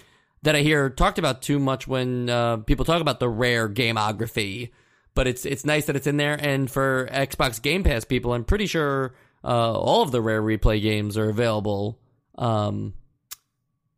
that 0.43 0.57
I 0.57 0.63
hear 0.63 0.91
talked 0.91 1.19
about 1.19 1.43
too 1.43 1.59
much 1.61 1.87
when 1.87 2.29
uh, 2.31 2.57
people 2.57 2.85
talk 2.85 3.01
about 3.01 3.21
the 3.21 3.29
Rare 3.29 3.69
gameography. 3.69 4.71
But 5.15 5.27
it's 5.27 5.45
it's 5.47 5.65
nice 5.65 5.85
that 5.87 5.95
it's 5.97 6.07
in 6.07 6.17
there. 6.17 6.35
And 6.35 6.71
for 6.71 7.09
Xbox 7.13 7.61
Game 7.63 7.85
Pass 7.85 8.05
people, 8.05 8.33
I'm 8.33 8.45
pretty 8.45 8.67
sure 8.67 9.15
uh, 9.45 9.73
all 9.73 10.03
of 10.03 10.11
the 10.13 10.21
Rare 10.21 10.43
replay 10.43 10.81
games 10.83 11.17
are 11.17 11.29
available 11.29 11.99
um, 12.37 12.95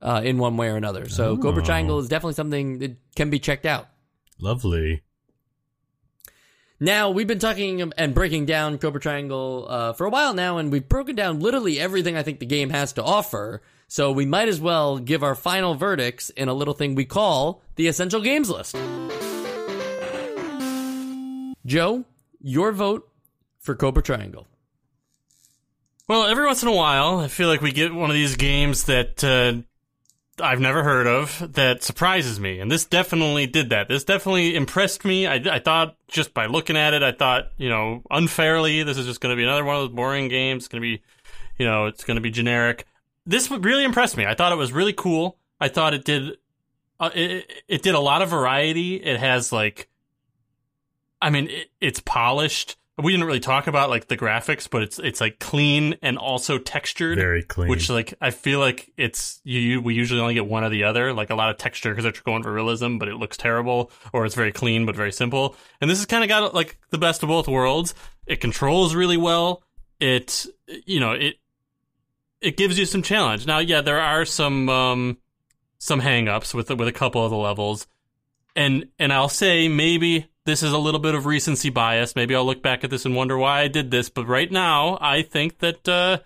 uh, 0.03 0.20
in 0.24 0.39
one 0.39 0.57
way 0.57 0.68
or 0.68 0.76
another. 0.76 1.09
So 1.09 1.31
Oh. 1.31 1.37
Cobra 1.39 1.62
Triangle 1.62 1.99
is 2.01 2.09
definitely 2.09 2.35
something 2.35 2.79
that 2.81 2.97
can 3.16 3.31
be 3.31 3.39
checked 3.39 3.66
out. 3.66 3.89
Lovely. 4.41 5.03
Now 6.81 7.11
we've 7.11 7.26
been 7.26 7.41
talking 7.41 7.93
and 7.97 8.14
breaking 8.14 8.47
down 8.47 8.79
Cobra 8.79 9.01
Triangle 9.01 9.66
uh, 9.68 9.93
for 9.95 10.07
a 10.07 10.11
while 10.11 10.33
now, 10.33 10.59
and 10.59 10.70
we've 10.70 10.89
broken 10.89 11.16
down 11.16 11.41
literally 11.41 11.81
everything 11.81 12.16
I 12.16 12.22
think 12.22 12.39
the 12.39 12.47
game 12.47 12.70
has 12.70 12.93
to 12.93 13.03
offer. 13.03 13.62
So 13.89 14.12
we 14.12 14.26
might 14.26 14.49
as 14.49 14.61
well 14.61 14.99
give 14.99 15.24
our 15.24 15.35
final 15.35 15.74
verdicts 15.74 16.31
in 16.31 16.49
a 16.49 16.55
little 16.55 16.74
thing 16.74 16.95
we 16.95 17.05
call 17.05 17.62
the 17.74 17.89
essential 17.89 18.20
games 18.20 18.49
list. 18.49 18.76
Joe, 21.66 22.05
your 22.41 22.70
vote 22.70 23.11
for 23.59 23.74
Cobra 23.74 24.03
Triangle. 24.03 24.47
Well, 26.07 26.26
every 26.26 26.47
once 26.47 26.62
in 26.62 26.68
a 26.68 26.74
while, 26.74 27.18
I 27.18 27.29
feel 27.29 27.49
like 27.49 27.61
we 27.61 27.72
get 27.72 27.93
one 27.93 28.09
of 28.09 28.14
these 28.14 28.37
games 28.37 28.85
that 28.85 29.24
uh, 29.24 29.62
I've 30.41 30.61
never 30.61 30.82
heard 30.82 31.07
of 31.07 31.53
that 31.55 31.82
surprises 31.82 32.39
me, 32.39 32.61
and 32.61 32.70
this 32.70 32.84
definitely 32.84 33.47
did 33.47 33.70
that. 33.70 33.89
This 33.89 34.05
definitely 34.05 34.55
impressed 34.55 35.05
me. 35.05 35.26
I, 35.26 35.34
I 35.34 35.59
thought 35.59 35.97
just 36.09 36.34
by 36.34 36.47
looking 36.47 36.76
at 36.76 36.95
it, 36.95 37.03
I 37.03 37.12
thought 37.12 37.53
you 37.57 37.68
know 37.68 38.03
unfairly, 38.11 38.82
this 38.82 38.99
is 38.99 39.07
just 39.07 39.20
going 39.20 39.30
to 39.32 39.36
be 39.36 39.45
another 39.45 39.64
one 39.64 39.76
of 39.76 39.82
those 39.82 39.97
boring 39.97 40.28
games. 40.28 40.64
It's 40.64 40.68
going 40.68 40.82
to 40.82 40.86
be, 40.86 41.03
you 41.59 41.66
know, 41.66 41.86
it's 41.86 42.05
going 42.05 42.16
to 42.16 42.20
be 42.20 42.30
generic. 42.30 42.86
This 43.26 43.51
really 43.51 43.84
impressed 43.84 44.16
me. 44.16 44.24
I 44.24 44.34
thought 44.34 44.53
it 44.53 44.59
was 44.59 44.72
really 44.72 44.95
cool. 44.95 45.36
I 45.61 45.68
thought 45.68 45.93
it 45.93 46.05
did, 46.05 46.39
uh, 46.99 47.11
it, 47.14 47.53
it 47.68 47.82
did 47.82 47.95
a 47.95 48.01
lot 48.01 48.22
of 48.22 48.30
variety. 48.30 48.97
It 48.97 49.20
has 49.20 49.53
like, 49.53 49.89
I 51.20 51.30
mean, 51.30 51.49
it, 51.49 51.70
it's 51.80 52.01
polished. 52.01 52.76
We 53.01 53.13
didn't 53.13 53.27
really 53.27 53.41
talk 53.41 53.69
about 53.69 53.91
like 53.91 54.09
the 54.09 54.17
graphics, 54.17 54.69
but 54.69 54.83
it's 54.83 54.99
it's 54.99 55.21
like 55.21 55.39
clean 55.39 55.97
and 56.03 56.19
also 56.19 56.59
textured. 56.59 57.17
Very 57.17 57.45
clean. 57.45 57.69
Which 57.69 57.89
like 57.89 58.15
I 58.21 58.31
feel 58.31 58.59
like 58.59 58.91
it's 58.97 59.41
you, 59.45 59.61
you 59.61 59.81
we 59.81 59.95
usually 59.95 60.21
only 60.21 60.35
get 60.35 60.47
one 60.47 60.65
or 60.65 60.69
the 60.69 60.85
other, 60.85 61.13
like 61.13 61.31
a 61.31 61.37
lot 61.37 61.51
of 61.51 61.59
texture 61.59 61.91
because 61.91 62.03
they're 62.03 62.23
going 62.25 62.43
for 62.43 62.53
realism, 62.53 62.99
but 62.99 63.09
it 63.09 63.15
looks 63.15 63.37
terrible, 63.37 63.93
or 64.13 64.27
it's 64.27 64.35
very 64.35 64.51
clean 64.51 64.85
but 64.85 64.97
very 64.97 65.13
simple. 65.13 65.55
And 65.81 65.89
this 65.89 65.99
has 65.99 66.07
kind 66.07 66.25
of 66.25 66.29
got 66.29 66.55
like 66.55 66.77
the 66.91 66.99
best 66.99 67.23
of 67.23 67.29
both 67.29 67.47
worlds. 67.47 67.95
It 68.27 68.41
controls 68.41 68.95
really 68.95 69.17
well. 69.17 69.63
It 70.01 70.47
you 70.67 70.99
know 70.99 71.13
it 71.13 71.37
it 72.41 72.57
gives 72.57 72.79
you 72.79 72.85
some 72.85 73.03
challenge. 73.03 73.47
Now, 73.47 73.59
yeah, 73.59 73.81
there 73.81 74.01
are 74.01 74.25
some 74.25 74.69
um 74.69 75.19
some 75.79 76.01
hangups 76.01 76.55
with 76.55 76.71
with 76.71 76.89
a 76.89 76.93
couple 76.93 77.25
of 77.25 77.31
the 77.31 77.37
levels, 77.37 77.87
and 78.57 78.89
and 78.99 79.13
I'll 79.13 79.29
say 79.29 79.69
maybe 79.69 80.27
this 80.49 80.63
is 80.63 80.73
a 80.73 80.79
little 80.79 80.99
bit 80.99 81.15
of 81.15 81.27
recency 81.27 81.69
bias. 81.69 82.17
Maybe 82.17 82.35
I'll 82.35 82.47
look 82.47 82.63
back 82.63 82.83
at 82.83 82.89
this 82.89 83.05
and 83.05 83.15
wonder 83.15 83.37
why 83.37 83.61
I 83.61 83.69
did 83.69 83.91
this. 83.91 84.09
But 84.09 84.27
right 84.27 84.51
now, 84.51 84.97
I 84.99 85.21
think 85.21 85.59
that 85.59 85.87
uh, 85.87 86.21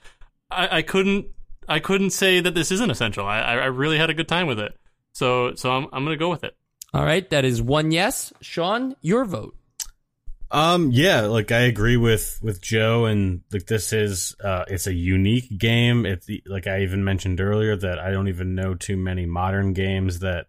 I, 0.48 0.78
I 0.78 0.82
couldn't 0.82 1.26
I 1.68 1.80
couldn't 1.80 2.10
say 2.10 2.40
that 2.40 2.54
this 2.54 2.70
isn't 2.70 2.88
essential. 2.88 3.26
I, 3.26 3.40
I 3.40 3.64
really 3.66 3.98
had 3.98 4.10
a 4.10 4.14
good 4.14 4.28
time 4.28 4.46
with 4.46 4.60
it. 4.60 4.78
So 5.12 5.56
so 5.56 5.72
I'm 5.72 5.88
I'm 5.92 6.04
gonna 6.04 6.16
go 6.16 6.30
with 6.30 6.44
it. 6.44 6.56
All 6.94 7.04
right, 7.04 7.28
that 7.30 7.44
is 7.44 7.60
one 7.60 7.90
yes. 7.90 8.32
Sean, 8.40 8.94
your 9.00 9.24
vote. 9.24 9.56
Um, 10.52 10.92
yeah, 10.92 11.22
like 11.22 11.50
I 11.50 11.62
agree 11.62 11.96
with 11.96 12.38
with 12.42 12.60
Joe, 12.60 13.06
and 13.06 13.40
like 13.52 13.66
this 13.66 13.92
is 13.92 14.36
uh, 14.44 14.66
it's 14.68 14.86
a 14.86 14.94
unique 14.94 15.58
game. 15.58 16.06
It's 16.06 16.28
like 16.46 16.68
I 16.68 16.82
even 16.82 17.02
mentioned 17.02 17.40
earlier 17.40 17.74
that 17.74 17.98
I 17.98 18.12
don't 18.12 18.28
even 18.28 18.54
know 18.54 18.74
too 18.74 18.96
many 18.96 19.26
modern 19.26 19.72
games 19.72 20.20
that 20.20 20.46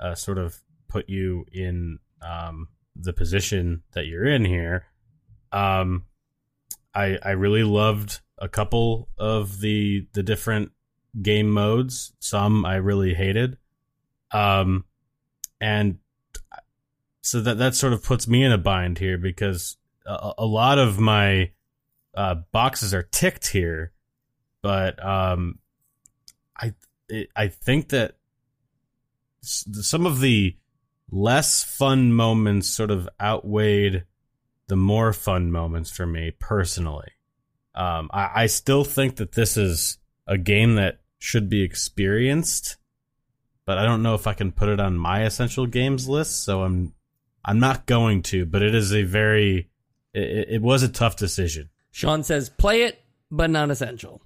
uh, 0.00 0.16
sort 0.16 0.38
of 0.38 0.58
put 0.88 1.08
you 1.08 1.46
in 1.52 2.00
um 2.20 2.66
the 2.96 3.12
position 3.12 3.82
that 3.92 4.06
you're 4.06 4.26
in 4.26 4.44
here. 4.44 4.86
Um, 5.50 6.04
I 6.94 7.18
I 7.22 7.30
really 7.30 7.64
loved 7.64 8.20
a 8.38 8.48
couple 8.48 9.08
of 9.18 9.60
the 9.60 10.06
the 10.12 10.22
different 10.22 10.72
game 11.20 11.50
modes. 11.50 12.12
Some 12.18 12.64
I 12.64 12.76
really 12.76 13.14
hated. 13.14 13.58
Um, 14.30 14.84
and 15.60 15.98
so 17.22 17.40
that 17.40 17.58
that 17.58 17.74
sort 17.74 17.92
of 17.92 18.02
puts 18.02 18.26
me 18.26 18.42
in 18.42 18.52
a 18.52 18.58
bind 18.58 18.98
here 18.98 19.18
because 19.18 19.76
a, 20.06 20.32
a 20.38 20.46
lot 20.46 20.78
of 20.78 20.98
my 20.98 21.50
uh, 22.14 22.36
boxes 22.50 22.92
are 22.92 23.02
ticked 23.02 23.48
here, 23.48 23.92
but 24.62 25.02
um, 25.04 25.58
I 26.56 26.74
it, 27.08 27.28
I 27.36 27.48
think 27.48 27.90
that 27.90 28.16
some 29.42 30.06
of 30.06 30.20
the 30.20 30.56
less 31.12 31.62
fun 31.62 32.12
moments 32.12 32.68
sort 32.68 32.90
of 32.90 33.08
outweighed 33.20 34.04
the 34.66 34.76
more 34.76 35.12
fun 35.12 35.52
moments 35.52 35.90
for 35.90 36.06
me 36.06 36.32
personally. 36.38 37.10
Um, 37.74 38.10
I, 38.12 38.30
I 38.34 38.46
still 38.46 38.82
think 38.82 39.16
that 39.16 39.32
this 39.32 39.56
is 39.56 39.98
a 40.26 40.38
game 40.38 40.76
that 40.76 41.00
should 41.18 41.48
be 41.48 41.62
experienced, 41.62 42.78
but 43.66 43.78
I 43.78 43.84
don't 43.84 44.02
know 44.02 44.14
if 44.14 44.26
I 44.26 44.32
can 44.32 44.50
put 44.50 44.70
it 44.70 44.80
on 44.80 44.96
my 44.96 45.24
essential 45.24 45.66
games 45.66 46.08
list. 46.08 46.44
So 46.44 46.62
I'm 46.62 46.94
I'm 47.44 47.60
not 47.60 47.86
going 47.86 48.22
to, 48.24 48.46
but 48.46 48.62
it 48.62 48.74
is 48.74 48.92
a 48.94 49.02
very 49.02 49.68
it, 50.14 50.48
it 50.48 50.62
was 50.62 50.82
a 50.82 50.88
tough 50.88 51.16
decision. 51.16 51.68
Sean 51.90 52.22
says, 52.22 52.48
play 52.48 52.84
it, 52.84 53.00
but 53.30 53.50
not 53.50 53.70
essential. 53.70 54.22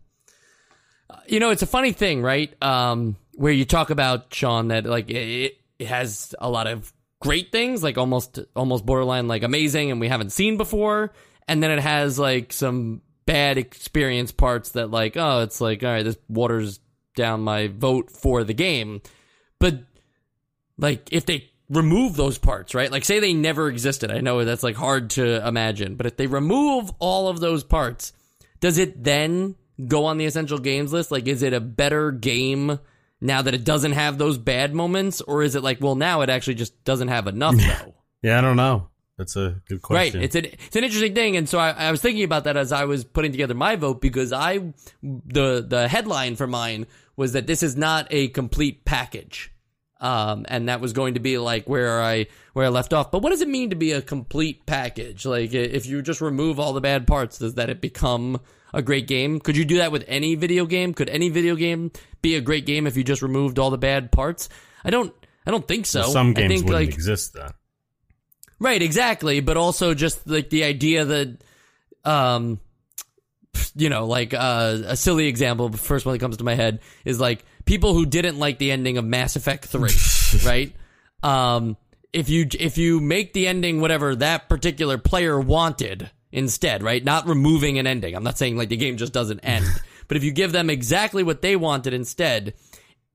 Uh, 1.10 1.16
You 1.26 1.40
know, 1.40 1.50
it's 1.50 1.62
a 1.62 1.66
funny 1.66 1.92
thing, 1.92 2.22
right? 2.22 2.54
Um, 2.62 3.16
where 3.34 3.52
you 3.52 3.64
talk 3.64 3.90
about 3.90 4.32
Sean 4.32 4.68
that 4.68 4.86
like 4.86 5.10
it, 5.10 5.58
has 5.80 6.34
a 6.38 6.50
lot 6.50 6.66
of 6.66 6.92
great 7.20 7.52
things, 7.52 7.82
like 7.82 7.98
almost 7.98 8.38
almost 8.54 8.86
borderline 8.86 9.28
like 9.28 9.42
amazing, 9.42 9.90
and 9.90 10.00
we 10.00 10.08
haven't 10.08 10.30
seen 10.30 10.56
before, 10.56 11.12
and 11.48 11.62
then 11.62 11.70
it 11.70 11.80
has 11.80 12.18
like 12.18 12.52
some 12.52 13.02
bad 13.26 13.58
experience 13.58 14.32
parts 14.32 14.70
that 14.72 14.90
like 14.90 15.16
oh, 15.16 15.42
it's 15.42 15.60
like 15.60 15.82
all 15.82 15.90
right, 15.90 16.04
this 16.04 16.18
waters 16.28 16.80
down 17.14 17.40
my 17.40 17.68
vote 17.68 18.10
for 18.10 18.44
the 18.44 18.54
game, 18.54 19.00
but 19.58 19.80
like 20.78 21.08
if 21.12 21.26
they 21.26 21.50
remove 21.68 22.16
those 22.16 22.38
parts, 22.38 22.74
right? 22.74 22.92
Like 22.92 23.04
say 23.04 23.18
they 23.18 23.34
never 23.34 23.68
existed. 23.68 24.10
I 24.10 24.20
know 24.20 24.44
that's 24.44 24.62
like 24.62 24.76
hard 24.76 25.10
to 25.10 25.46
imagine, 25.46 25.96
but 25.96 26.06
if 26.06 26.16
they 26.16 26.26
remove 26.26 26.92
all 26.98 27.28
of 27.28 27.40
those 27.40 27.64
parts, 27.64 28.12
does 28.60 28.78
it 28.78 29.02
then 29.02 29.56
go 29.86 30.06
on 30.06 30.18
the 30.18 30.26
essential 30.26 30.58
games 30.58 30.92
list? 30.92 31.10
Like 31.10 31.26
is 31.26 31.42
it 31.42 31.52
a 31.52 31.60
better 31.60 32.12
game 32.12 32.78
now 33.20 33.42
that 33.42 33.54
it 33.54 33.64
doesn't 33.64 33.92
have 33.92 34.18
those 34.18 34.38
bad 34.38 34.74
moments 34.74 35.20
or 35.20 35.42
is 35.42 35.54
it 35.54 35.62
like 35.62 35.80
well 35.80 35.94
now 35.94 36.20
it 36.20 36.30
actually 36.30 36.54
just 36.54 36.84
doesn't 36.84 37.08
have 37.08 37.26
enough 37.26 37.56
though? 37.56 37.94
Yeah, 38.22 38.38
I 38.38 38.40
don't 38.40 38.56
know. 38.56 38.88
That's 39.18 39.36
a 39.36 39.62
good 39.68 39.80
question. 39.80 40.20
Right. 40.20 40.24
It's 40.24 40.34
an 40.34 40.44
it's 40.44 40.76
an 40.76 40.84
interesting 40.84 41.14
thing, 41.14 41.36
and 41.36 41.48
so 41.48 41.58
I, 41.58 41.70
I 41.70 41.90
was 41.90 42.02
thinking 42.02 42.24
about 42.24 42.44
that 42.44 42.56
as 42.56 42.70
I 42.70 42.84
was 42.84 43.04
putting 43.04 43.32
together 43.32 43.54
my 43.54 43.76
vote 43.76 44.00
because 44.00 44.32
I 44.32 44.74
the 45.02 45.64
the 45.66 45.88
headline 45.88 46.36
for 46.36 46.46
mine 46.46 46.86
was 47.16 47.32
that 47.32 47.46
this 47.46 47.62
is 47.62 47.76
not 47.76 48.08
a 48.10 48.28
complete 48.28 48.84
package, 48.84 49.52
um, 50.00 50.44
and 50.48 50.68
that 50.68 50.82
was 50.82 50.92
going 50.92 51.14
to 51.14 51.20
be 51.20 51.38
like 51.38 51.66
where 51.66 52.02
I 52.02 52.26
where 52.52 52.66
I 52.66 52.68
left 52.68 52.92
off. 52.92 53.10
But 53.10 53.22
what 53.22 53.30
does 53.30 53.40
it 53.40 53.48
mean 53.48 53.70
to 53.70 53.76
be 53.76 53.92
a 53.92 54.02
complete 54.02 54.66
package? 54.66 55.24
Like 55.24 55.54
if 55.54 55.86
you 55.86 56.02
just 56.02 56.20
remove 56.20 56.60
all 56.60 56.74
the 56.74 56.82
bad 56.82 57.06
parts, 57.06 57.38
does 57.38 57.54
that 57.54 57.70
it 57.70 57.80
become 57.80 58.40
a 58.76 58.82
great 58.82 59.08
game? 59.08 59.40
Could 59.40 59.56
you 59.56 59.64
do 59.64 59.78
that 59.78 59.90
with 59.90 60.04
any 60.06 60.34
video 60.36 60.66
game? 60.66 60.94
Could 60.94 61.08
any 61.08 61.30
video 61.30 61.56
game 61.56 61.90
be 62.20 62.36
a 62.36 62.40
great 62.40 62.66
game 62.66 62.86
if 62.86 62.96
you 62.96 63.02
just 63.02 63.22
removed 63.22 63.58
all 63.58 63.70
the 63.70 63.78
bad 63.78 64.12
parts? 64.12 64.48
I 64.84 64.90
don't. 64.90 65.12
I 65.46 65.50
don't 65.50 65.66
think 65.66 65.86
so. 65.86 66.02
Some 66.02 66.30
I 66.30 66.32
games 66.32 66.48
think, 66.52 66.66
wouldn't 66.66 66.86
like, 66.86 66.94
exist 66.94 67.32
then. 67.32 67.50
Right, 68.58 68.82
exactly. 68.82 69.40
But 69.40 69.56
also 69.56 69.94
just 69.94 70.26
like 70.26 70.50
the 70.50 70.64
idea 70.64 71.04
that, 71.04 71.38
um, 72.04 72.60
you 73.74 73.88
know, 73.88 74.06
like 74.06 74.34
uh, 74.34 74.78
a 74.86 74.96
silly 74.96 75.28
example, 75.28 75.68
the 75.68 75.78
first 75.78 76.04
one 76.04 76.12
that 76.14 76.18
comes 76.18 76.36
to 76.38 76.44
my 76.44 76.54
head 76.54 76.80
is 77.04 77.18
like 77.18 77.44
people 77.64 77.94
who 77.94 78.06
didn't 78.06 78.38
like 78.38 78.58
the 78.58 78.72
ending 78.72 78.98
of 78.98 79.04
Mass 79.04 79.36
Effect 79.36 79.64
Three, 79.64 79.94
right? 80.44 80.74
Um, 81.22 81.76
if 82.12 82.28
you 82.28 82.46
if 82.58 82.76
you 82.76 83.00
make 83.00 83.32
the 83.32 83.46
ending 83.46 83.80
whatever 83.80 84.16
that 84.16 84.48
particular 84.48 84.98
player 84.98 85.38
wanted 85.40 86.10
instead, 86.36 86.82
right? 86.82 87.02
Not 87.02 87.26
removing 87.26 87.78
an 87.78 87.86
ending. 87.86 88.14
I'm 88.14 88.22
not 88.22 88.36
saying 88.36 88.56
like 88.56 88.68
the 88.68 88.76
game 88.76 88.98
just 88.98 89.14
doesn't 89.14 89.40
end, 89.40 89.64
but 90.08 90.16
if 90.18 90.22
you 90.22 90.30
give 90.30 90.52
them 90.52 90.70
exactly 90.70 91.24
what 91.24 91.42
they 91.42 91.56
wanted 91.56 91.94
instead, 91.94 92.54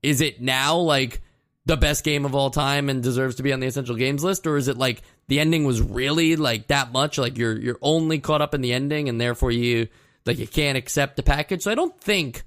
is 0.02 0.20
it 0.20 0.42
now 0.42 0.76
like 0.76 1.22
the 1.64 1.76
best 1.76 2.04
game 2.04 2.24
of 2.24 2.34
all 2.34 2.50
time 2.50 2.90
and 2.90 3.02
deserves 3.02 3.36
to 3.36 3.44
be 3.44 3.52
on 3.52 3.60
the 3.60 3.68
essential 3.68 3.94
games 3.94 4.24
list 4.24 4.48
or 4.48 4.56
is 4.56 4.66
it 4.66 4.76
like 4.76 5.00
the 5.28 5.38
ending 5.38 5.62
was 5.62 5.80
really 5.80 6.34
like 6.34 6.66
that 6.66 6.90
much 6.90 7.18
like 7.18 7.38
you're 7.38 7.56
you're 7.56 7.78
only 7.80 8.18
caught 8.18 8.42
up 8.42 8.52
in 8.52 8.60
the 8.60 8.72
ending 8.72 9.08
and 9.08 9.20
therefore 9.20 9.52
you 9.52 9.86
like 10.26 10.38
you 10.38 10.48
can't 10.48 10.76
accept 10.76 11.16
the 11.16 11.22
package. 11.22 11.62
So 11.62 11.70
I 11.70 11.76
don't 11.76 11.98
think 12.00 12.42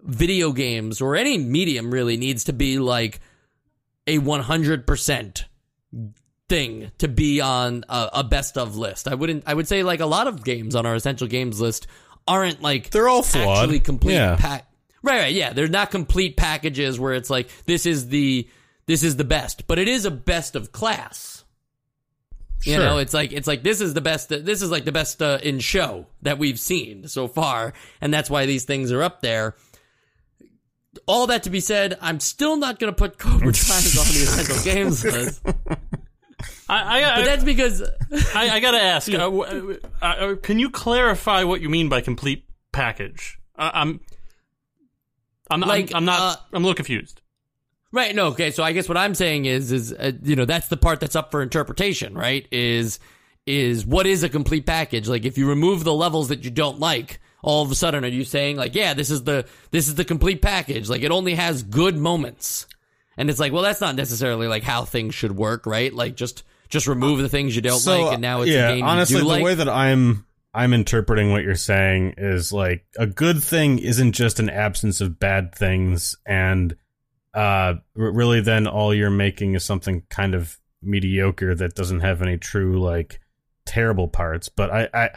video 0.00 0.52
games 0.52 1.00
or 1.00 1.16
any 1.16 1.36
medium 1.36 1.90
really 1.90 2.16
needs 2.16 2.44
to 2.44 2.52
be 2.52 2.78
like 2.78 3.18
a 4.06 4.18
100% 4.20 5.44
thing 6.48 6.90
to 6.98 7.08
be 7.08 7.40
on 7.40 7.84
a, 7.88 8.08
a 8.14 8.24
best 8.24 8.56
of 8.56 8.76
list. 8.76 9.08
I 9.08 9.14
wouldn't 9.14 9.44
I 9.46 9.54
would 9.54 9.66
say 9.68 9.82
like 9.82 10.00
a 10.00 10.06
lot 10.06 10.26
of 10.26 10.44
games 10.44 10.74
on 10.74 10.86
our 10.86 10.94
essential 10.94 11.26
games 11.26 11.60
list 11.60 11.86
aren't 12.28 12.62
like 12.62 12.90
They're 12.90 13.08
all 13.08 13.22
flawed. 13.22 13.64
actually 13.64 13.80
complete 13.80 14.14
Yeah. 14.14 14.36
pack. 14.36 14.66
Right, 15.02 15.20
right, 15.20 15.34
yeah. 15.34 15.52
They're 15.52 15.68
not 15.68 15.90
complete 15.92 16.36
packages 16.36 16.98
where 16.98 17.14
it's 17.14 17.30
like 17.30 17.48
this 17.66 17.86
is 17.86 18.08
the 18.08 18.48
this 18.86 19.02
is 19.02 19.16
the 19.16 19.24
best, 19.24 19.66
but 19.66 19.78
it 19.78 19.88
is 19.88 20.04
a 20.04 20.10
best 20.10 20.54
of 20.56 20.72
class. 20.72 21.44
Sure. 22.60 22.72
You 22.74 22.78
know, 22.80 22.98
it's 22.98 23.12
like 23.14 23.32
it's 23.32 23.46
like 23.46 23.62
this 23.62 23.80
is 23.80 23.94
the 23.94 24.00
best. 24.00 24.28
This 24.30 24.62
is 24.62 24.70
like 24.70 24.84
the 24.84 24.92
best 24.92 25.20
uh, 25.22 25.38
in 25.42 25.58
show 25.60 26.06
that 26.22 26.38
we've 26.38 26.58
seen 26.58 27.06
so 27.06 27.28
far, 27.28 27.74
and 28.00 28.12
that's 28.14 28.30
why 28.30 28.46
these 28.46 28.64
things 28.64 28.90
are 28.92 29.02
up 29.02 29.20
there. 29.22 29.54
All 31.06 31.26
that 31.28 31.42
to 31.44 31.50
be 31.50 31.60
said, 31.60 31.98
I'm 32.00 32.18
still 32.20 32.56
not 32.56 32.78
going 32.78 32.92
to 32.92 32.96
put 32.96 33.18
Cobra 33.18 33.52
Triangle 33.52 34.00
on 34.00 34.06
the 34.06 34.22
essential 34.22 34.64
games 34.64 35.04
list, 35.04 35.42
I, 36.68 37.00
I, 37.02 37.16
I, 37.20 37.24
that's 37.24 37.44
because 37.44 37.82
I, 38.34 38.50
I 38.50 38.60
gotta 38.60 38.80
ask. 38.82 39.08
Uh, 39.12 39.18
w- 39.18 39.78
uh, 40.02 40.04
uh, 40.04 40.34
can 40.36 40.58
you 40.58 40.70
clarify 40.70 41.44
what 41.44 41.60
you 41.60 41.68
mean 41.68 41.88
by 41.88 42.00
complete 42.00 42.44
package? 42.72 43.38
Uh, 43.56 43.70
I'm, 43.72 44.00
I'm, 45.50 45.60
Like, 45.60 45.90
I'm, 45.90 45.98
I'm 45.98 46.04
not. 46.04 46.20
uh, 46.20 46.36
I'm 46.52 46.62
a 46.62 46.66
little 46.66 46.74
confused. 46.74 47.22
Right. 47.92 48.14
No. 48.14 48.26
Okay. 48.28 48.50
So 48.50 48.62
I 48.64 48.72
guess 48.72 48.88
what 48.88 48.98
I'm 48.98 49.14
saying 49.14 49.44
is, 49.44 49.70
is 49.72 49.92
uh, 49.92 50.12
you 50.22 50.34
know, 50.36 50.44
that's 50.44 50.68
the 50.68 50.76
part 50.76 51.00
that's 51.00 51.16
up 51.16 51.30
for 51.30 51.40
interpretation, 51.42 52.14
right? 52.14 52.46
Is 52.50 52.98
is 53.46 53.86
what 53.86 54.06
is 54.06 54.24
a 54.24 54.28
complete 54.28 54.66
package? 54.66 55.08
Like, 55.08 55.24
if 55.24 55.38
you 55.38 55.48
remove 55.48 55.84
the 55.84 55.94
levels 55.94 56.28
that 56.28 56.42
you 56.44 56.50
don't 56.50 56.80
like, 56.80 57.20
all 57.42 57.62
of 57.62 57.70
a 57.70 57.76
sudden, 57.76 58.04
are 58.04 58.08
you 58.08 58.24
saying 58.24 58.56
like, 58.56 58.74
yeah, 58.74 58.92
this 58.92 59.08
is 59.08 59.22
the 59.22 59.46
this 59.70 59.86
is 59.86 59.94
the 59.94 60.04
complete 60.04 60.42
package? 60.42 60.88
Like, 60.90 61.02
it 61.02 61.12
only 61.12 61.34
has 61.36 61.62
good 61.62 61.96
moments, 61.96 62.66
and 63.16 63.30
it's 63.30 63.38
like, 63.38 63.52
well, 63.52 63.62
that's 63.62 63.80
not 63.80 63.94
necessarily 63.94 64.48
like 64.48 64.64
how 64.64 64.84
things 64.84 65.14
should 65.14 65.36
work, 65.36 65.64
right? 65.64 65.94
Like, 65.94 66.16
just 66.16 66.42
just 66.68 66.86
remove 66.86 67.20
the 67.20 67.28
things 67.28 67.54
you 67.54 67.62
don't 67.62 67.84
like, 67.86 68.12
and 68.14 68.22
now 68.22 68.42
it's 68.42 68.50
yeah, 68.50 68.70
a 68.70 68.74
game 68.76 68.84
honestly, 68.84 69.16
you 69.16 69.22
do 69.22 69.28
the 69.28 69.34
like. 69.34 69.44
way 69.44 69.54
that 69.54 69.68
I'm 69.68 70.26
I'm 70.54 70.72
interpreting 70.72 71.30
what 71.30 71.44
you're 71.44 71.54
saying 71.54 72.14
is 72.16 72.52
like 72.52 72.86
a 72.98 73.06
good 73.06 73.42
thing 73.42 73.78
isn't 73.78 74.12
just 74.12 74.40
an 74.40 74.48
absence 74.48 75.00
of 75.00 75.18
bad 75.18 75.54
things, 75.54 76.16
and 76.26 76.76
uh, 77.34 77.74
really, 77.94 78.40
then 78.40 78.66
all 78.66 78.94
you're 78.94 79.10
making 79.10 79.54
is 79.54 79.64
something 79.64 80.02
kind 80.08 80.34
of 80.34 80.58
mediocre 80.82 81.54
that 81.54 81.74
doesn't 81.74 82.00
have 82.00 82.22
any 82.22 82.38
true 82.38 82.80
like 82.80 83.20
terrible 83.66 84.08
parts. 84.08 84.48
But 84.48 84.70
I, 84.70 84.88
I, 84.94 85.10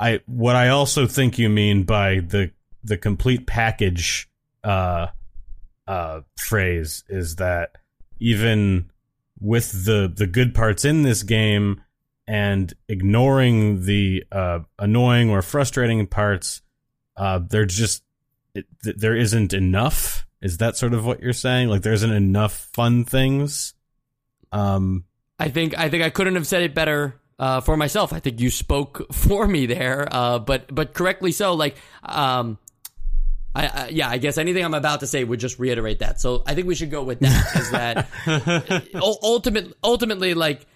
I, 0.00 0.20
what 0.26 0.56
I 0.56 0.70
also 0.70 1.06
think 1.06 1.38
you 1.38 1.48
mean 1.48 1.84
by 1.84 2.16
the 2.16 2.50
the 2.82 2.96
complete 2.96 3.46
package 3.46 4.28
uh, 4.64 5.06
uh, 5.86 6.22
phrase 6.36 7.04
is 7.08 7.36
that 7.36 7.76
even 8.18 8.90
with 9.40 9.84
the 9.84 10.12
the 10.14 10.26
good 10.26 10.54
parts 10.54 10.84
in 10.84 11.02
this 11.02 11.22
game 11.22 11.82
and 12.26 12.72
ignoring 12.88 13.84
the 13.84 14.24
uh, 14.30 14.60
annoying 14.78 15.30
or 15.30 15.42
frustrating 15.42 16.06
parts, 16.06 16.62
uh, 17.16 17.38
there 17.38 17.64
just 17.64 18.02
it, 18.54 18.66
there 18.82 19.16
isn't 19.16 19.52
enough. 19.52 20.26
Is 20.42 20.58
that 20.58 20.76
sort 20.76 20.94
of 20.94 21.04
what 21.04 21.20
you're 21.20 21.32
saying? 21.32 21.68
Like 21.68 21.82
there 21.82 21.92
isn't 21.92 22.12
enough 22.12 22.68
fun 22.72 23.04
things. 23.04 23.74
Um, 24.52 25.04
I 25.38 25.48
think 25.48 25.78
I 25.78 25.88
think 25.88 26.04
I 26.04 26.10
couldn't 26.10 26.34
have 26.34 26.46
said 26.46 26.62
it 26.62 26.74
better 26.74 27.20
uh, 27.38 27.60
for 27.60 27.76
myself. 27.76 28.12
I 28.12 28.20
think 28.20 28.40
you 28.40 28.50
spoke 28.50 29.06
for 29.12 29.46
me 29.48 29.66
there, 29.66 30.06
uh, 30.10 30.38
but 30.38 30.72
but 30.72 30.94
correctly 30.94 31.32
so. 31.32 31.54
Like, 31.54 31.76
um, 32.02 32.58
I, 33.54 33.66
I 33.66 33.88
yeah, 33.88 34.08
I 34.08 34.18
guess 34.18 34.38
anything 34.38 34.64
I'm 34.64 34.74
about 34.74 35.00
to 35.00 35.06
say 35.06 35.24
would 35.24 35.40
just 35.40 35.58
reiterate 35.58 36.00
that. 36.00 36.20
So 36.20 36.42
I 36.46 36.54
think 36.54 36.66
we 36.66 36.74
should 36.74 36.90
go 36.90 37.02
with 37.02 37.20
that. 37.20 37.56
is 37.56 37.70
that 37.70 38.88
ultimately 38.94 39.74
ultimately 39.82 40.34
like 40.34 40.66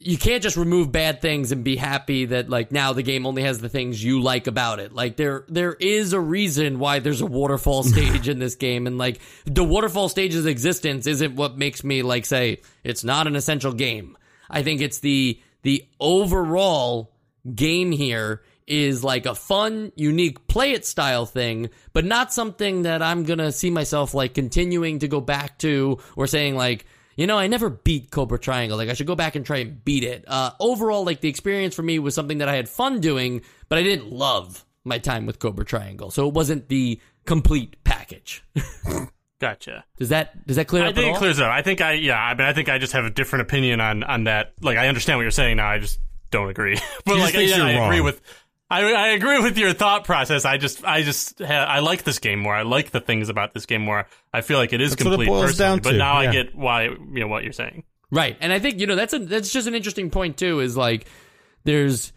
you 0.00 0.16
can't 0.16 0.42
just 0.42 0.56
remove 0.56 0.92
bad 0.92 1.20
things 1.20 1.50
and 1.50 1.64
be 1.64 1.74
happy 1.76 2.26
that 2.26 2.48
like 2.48 2.70
now 2.70 2.92
the 2.92 3.02
game 3.02 3.26
only 3.26 3.42
has 3.42 3.58
the 3.58 3.68
things 3.68 4.02
you 4.02 4.20
like 4.20 4.46
about 4.46 4.78
it. 4.78 4.92
Like 4.92 5.16
there 5.16 5.44
there 5.48 5.74
is 5.74 6.12
a 6.12 6.20
reason 6.20 6.78
why 6.78 6.98
there's 7.00 7.20
a 7.20 7.26
waterfall 7.26 7.82
stage 7.84 8.28
in 8.28 8.38
this 8.38 8.54
game 8.54 8.86
and 8.86 8.98
like 8.98 9.20
the 9.44 9.64
waterfall 9.64 10.08
stage's 10.08 10.46
existence 10.46 11.06
isn't 11.06 11.34
what 11.34 11.56
makes 11.56 11.82
me 11.82 12.02
like 12.02 12.26
say 12.26 12.60
it's 12.84 13.04
not 13.04 13.26
an 13.26 13.36
essential 13.36 13.72
game. 13.72 14.16
I 14.50 14.62
think 14.62 14.80
it's 14.80 15.00
the 15.00 15.40
the 15.62 15.84
overall 15.98 17.10
game 17.54 17.90
here 17.90 18.42
is 18.68 19.02
like 19.02 19.26
a 19.26 19.34
fun, 19.34 19.92
unique 19.96 20.46
play 20.46 20.72
it 20.72 20.84
style 20.84 21.26
thing, 21.26 21.70
but 21.92 22.04
not 22.04 22.32
something 22.32 22.82
that 22.82 23.02
I'm 23.02 23.24
gonna 23.24 23.52
see 23.52 23.70
myself 23.70 24.14
like 24.14 24.34
continuing 24.34 25.00
to 25.00 25.08
go 25.08 25.20
back 25.20 25.58
to 25.58 25.98
or 26.16 26.26
saying 26.26 26.54
like, 26.54 26.86
you 27.16 27.26
know, 27.26 27.36
I 27.38 27.48
never 27.48 27.70
beat 27.70 28.10
Cobra 28.10 28.38
Triangle. 28.38 28.78
Like 28.78 28.88
I 28.88 28.94
should 28.94 29.06
go 29.06 29.16
back 29.16 29.34
and 29.34 29.44
try 29.44 29.58
and 29.58 29.84
beat 29.84 30.04
it. 30.04 30.24
Uh, 30.26 30.52
overall, 30.60 31.04
like 31.04 31.20
the 31.20 31.28
experience 31.28 31.74
for 31.74 31.82
me 31.82 31.98
was 31.98 32.14
something 32.14 32.38
that 32.38 32.48
I 32.48 32.54
had 32.54 32.68
fun 32.68 33.00
doing, 33.00 33.42
but 33.68 33.78
I 33.78 33.82
didn't 33.82 34.12
love 34.12 34.64
my 34.84 34.98
time 34.98 35.26
with 35.26 35.38
Cobra 35.38 35.64
Triangle. 35.64 36.10
So 36.10 36.28
it 36.28 36.34
wasn't 36.34 36.68
the 36.68 37.00
complete 37.26 37.82
package. 37.84 38.44
Gotcha. 39.40 39.84
does 39.98 40.08
that 40.08 40.46
does 40.46 40.56
that 40.56 40.66
clear 40.66 40.84
I 40.84 40.88
up? 40.88 40.94
think 40.96 41.14
it 41.14 41.18
clears 41.18 41.38
it 41.38 41.44
up. 41.44 41.50
I 41.50 41.62
think 41.62 41.80
I 41.80 41.92
yeah. 41.92 42.18
I 42.18 42.34
mean, 42.34 42.46
I 42.46 42.52
think 42.52 42.68
I 42.68 42.78
just 42.78 42.92
have 42.92 43.04
a 43.04 43.10
different 43.10 43.42
opinion 43.42 43.80
on 43.80 44.02
on 44.02 44.24
that. 44.24 44.54
Like, 44.60 44.78
I 44.78 44.88
understand 44.88 45.18
what 45.18 45.22
you're 45.22 45.30
saying 45.30 45.58
now. 45.58 45.68
I 45.68 45.78
just 45.78 46.00
don't 46.30 46.48
agree. 46.48 46.78
but 47.04 47.18
like, 47.18 47.34
yeah, 47.34 47.64
I 47.64 47.70
agree 47.70 47.98
wrong. 47.98 48.04
with. 48.04 48.20
I 48.70 48.82
I 48.92 49.08
agree 49.08 49.40
with 49.40 49.56
your 49.56 49.72
thought 49.72 50.04
process. 50.04 50.44
I 50.44 50.58
just 50.58 50.84
I 50.84 51.02
just 51.02 51.40
I 51.40 51.78
like 51.78 52.02
this 52.04 52.18
game 52.18 52.38
more. 52.38 52.54
I 52.54 52.62
like 52.62 52.90
the 52.90 53.00
things 53.00 53.28
about 53.30 53.54
this 53.54 53.66
game 53.66 53.82
more. 53.82 54.06
I 54.32 54.42
feel 54.42 54.58
like 54.58 54.72
it 54.72 54.80
is 54.80 54.90
That's 54.90 55.04
what 55.04 55.12
it 55.12 55.16
complete. 55.16 55.26
boils 55.28 55.44
personally, 55.52 55.68
down 55.68 55.78
but 55.82 55.90
to, 55.92 55.96
now 55.96 56.14
I 56.14 56.30
get 56.30 56.54
why 56.54 56.84
you 56.84 57.20
know 57.20 57.28
what 57.28 57.44
you're 57.44 57.52
saying. 57.52 57.84
Right. 58.10 58.36
And 58.40 58.52
I 58.52 58.58
think, 58.58 58.80
you 58.80 58.86
know, 58.86 58.96
that's 58.96 59.12
a 59.12 59.18
that's 59.18 59.52
just 59.52 59.68
an 59.68 59.74
interesting 59.74 60.10
point 60.10 60.36
too, 60.36 60.60
is 60.60 60.76
like 60.76 61.06
there's 61.64 62.12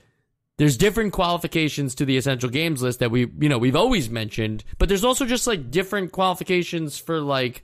there's 0.58 0.78
different 0.78 1.14
qualifications 1.14 1.96
to 1.96 2.06
the 2.06 2.18
essential 2.18 2.50
games 2.50 2.82
list 2.82 3.00
that 3.00 3.12
we 3.12 3.32
you 3.40 3.50
know, 3.50 3.58
we've 3.58 3.76
always 3.76 4.10
mentioned, 4.10 4.64
but 4.78 4.90
there's 4.90 5.04
also 5.06 5.26
just 5.26 5.48
like 5.48 5.72
different 5.72 6.12
qualifications 6.12 6.98
for 6.98 7.22
like 7.22 7.64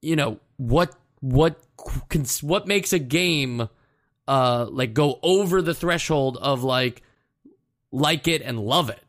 you 0.00 0.16
know, 0.16 0.38
what 0.56 0.94
what 1.20 1.60
cons- 2.08 2.42
what 2.42 2.66
makes 2.66 2.92
a 2.92 2.98
game 2.98 3.68
uh 4.26 4.66
like 4.70 4.94
go 4.94 5.18
over 5.22 5.62
the 5.62 5.74
threshold 5.74 6.36
of 6.40 6.62
like 6.64 7.02
like 7.92 8.26
it 8.26 8.42
and 8.42 8.58
love 8.58 8.90
it. 8.90 9.02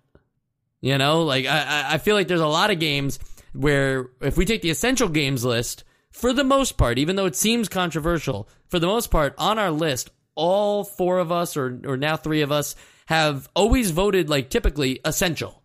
You 0.81 0.97
know, 0.97 1.23
like 1.23 1.45
I 1.45 1.93
I- 1.93 1.97
feel 1.97 2.15
like 2.15 2.27
there's 2.27 2.41
a 2.41 2.47
lot 2.47 2.69
of 2.69 2.79
games 2.79 3.17
where 3.53 4.09
if 4.21 4.37
we 4.37 4.45
take 4.45 4.61
the 4.61 4.69
essential 4.69 5.07
games 5.07 5.45
list, 5.45 5.83
for 6.11 6.33
the 6.33 6.43
most 6.43 6.77
part, 6.77 6.99
even 6.99 7.15
though 7.15 7.25
it 7.25 7.35
seems 7.35 7.69
controversial, 7.69 8.47
for 8.67 8.79
the 8.79 8.87
most 8.87 9.09
part, 9.09 9.33
on 9.37 9.57
our 9.57 9.71
list, 9.71 10.11
all 10.35 10.83
four 10.83 11.19
of 11.19 11.31
us 11.31 11.55
or 11.55 11.79
or 11.85 11.95
now 11.97 12.17
three 12.17 12.41
of 12.41 12.51
us 12.51 12.75
have 13.05 13.49
always 13.55 13.91
voted 13.91 14.29
like 14.29 14.49
typically 14.49 14.99
essential. 15.05 15.61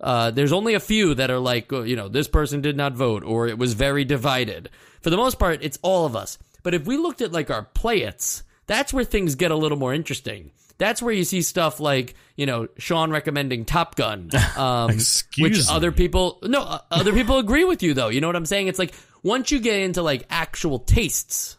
Uh, 0.00 0.30
there's 0.30 0.52
only 0.52 0.74
a 0.74 0.80
few 0.80 1.14
that 1.14 1.30
are 1.30 1.38
like, 1.38 1.72
uh, 1.72 1.80
you 1.82 1.96
know, 1.96 2.08
this 2.08 2.28
person 2.28 2.60
did 2.60 2.76
not 2.76 2.92
vote 2.92 3.24
or 3.24 3.46
it 3.48 3.56
was 3.58 3.72
very 3.72 4.04
divided. 4.04 4.68
For 5.00 5.08
the 5.10 5.16
most 5.16 5.38
part, 5.38 5.60
it's 5.62 5.78
all 5.80 6.04
of 6.04 6.14
us. 6.14 6.38
But 6.62 6.74
if 6.74 6.86
we 6.86 6.98
looked 6.98 7.22
at 7.22 7.32
like 7.32 7.50
our 7.50 7.62
play-its, 7.62 8.42
that's 8.66 8.92
where 8.92 9.04
things 9.04 9.36
get 9.36 9.50
a 9.52 9.56
little 9.56 9.78
more 9.78 9.94
interesting. 9.94 10.50
That's 10.78 11.00
where 11.00 11.12
you 11.12 11.24
see 11.24 11.42
stuff 11.42 11.80
like, 11.80 12.14
you 12.36 12.44
know, 12.44 12.68
Sean 12.78 13.10
recommending 13.10 13.64
Top 13.64 13.94
Gun. 13.94 14.30
Um, 14.56 14.90
Excuse 14.90 15.66
which 15.68 15.68
other 15.68 15.92
people, 15.92 16.38
no, 16.42 16.62
uh, 16.62 16.78
other 16.90 17.12
people 17.12 17.38
agree 17.38 17.64
with 17.64 17.82
you 17.82 17.92
though. 17.92 18.08
You 18.08 18.22
know 18.22 18.26
what 18.26 18.36
I'm 18.36 18.46
saying? 18.46 18.68
It's 18.68 18.78
like 18.78 18.94
once 19.22 19.50
you 19.52 19.60
get 19.60 19.80
into 19.80 20.00
like 20.00 20.24
actual 20.30 20.78
tastes 20.78 21.58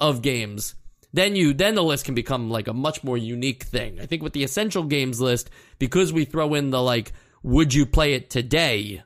of 0.00 0.20
games, 0.20 0.74
then 1.12 1.34
you 1.34 1.54
then 1.54 1.74
the 1.74 1.82
list 1.82 2.04
can 2.04 2.14
become 2.14 2.50
like 2.50 2.68
a 2.68 2.74
much 2.74 3.02
more 3.02 3.16
unique 3.16 3.62
thing. 3.62 4.00
I 4.00 4.06
think 4.06 4.22
with 4.22 4.34
the 4.34 4.44
essential 4.44 4.82
games 4.82 5.18
list, 5.18 5.48
because 5.78 6.12
we 6.12 6.26
throw 6.26 6.52
in 6.54 6.70
the 6.70 6.82
like, 6.82 7.12
would 7.42 7.72
you 7.72 7.86
play 7.86 8.12
it 8.12 8.28
today? 8.28 9.02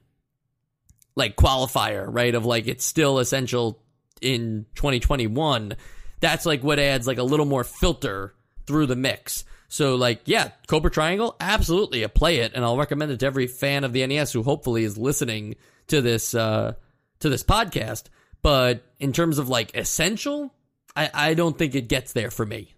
Like 1.14 1.36
qualifier, 1.36 2.06
right? 2.08 2.34
Of 2.34 2.44
like 2.44 2.66
it's 2.66 2.84
still 2.84 3.20
essential 3.20 3.80
in 4.20 4.66
2021. 4.74 5.76
That's 6.20 6.46
like 6.46 6.64
what 6.64 6.80
adds 6.80 7.06
like 7.06 7.18
a 7.18 7.22
little 7.22 7.46
more 7.46 7.64
filter 7.64 8.34
through 8.70 8.86
the 8.86 8.94
mix. 8.94 9.44
So 9.68 9.96
like, 9.96 10.20
yeah, 10.26 10.50
Cobra 10.68 10.92
Triangle, 10.92 11.34
absolutely, 11.40 12.06
play 12.06 12.38
it, 12.38 12.52
and 12.54 12.64
I'll 12.64 12.76
recommend 12.76 13.10
it 13.10 13.18
to 13.20 13.26
every 13.26 13.48
fan 13.48 13.82
of 13.82 13.92
the 13.92 14.06
NES 14.06 14.32
who 14.32 14.44
hopefully 14.44 14.84
is 14.84 14.96
listening 14.96 15.56
to 15.88 16.00
this 16.00 16.36
uh 16.36 16.74
to 17.18 17.28
this 17.28 17.42
podcast. 17.42 18.04
But 18.42 18.82
in 19.00 19.12
terms 19.12 19.38
of 19.38 19.48
like 19.48 19.76
essential, 19.76 20.54
I, 20.94 21.10
I 21.12 21.34
don't 21.34 21.58
think 21.58 21.74
it 21.74 21.88
gets 21.88 22.12
there 22.12 22.30
for 22.30 22.46
me. 22.46 22.74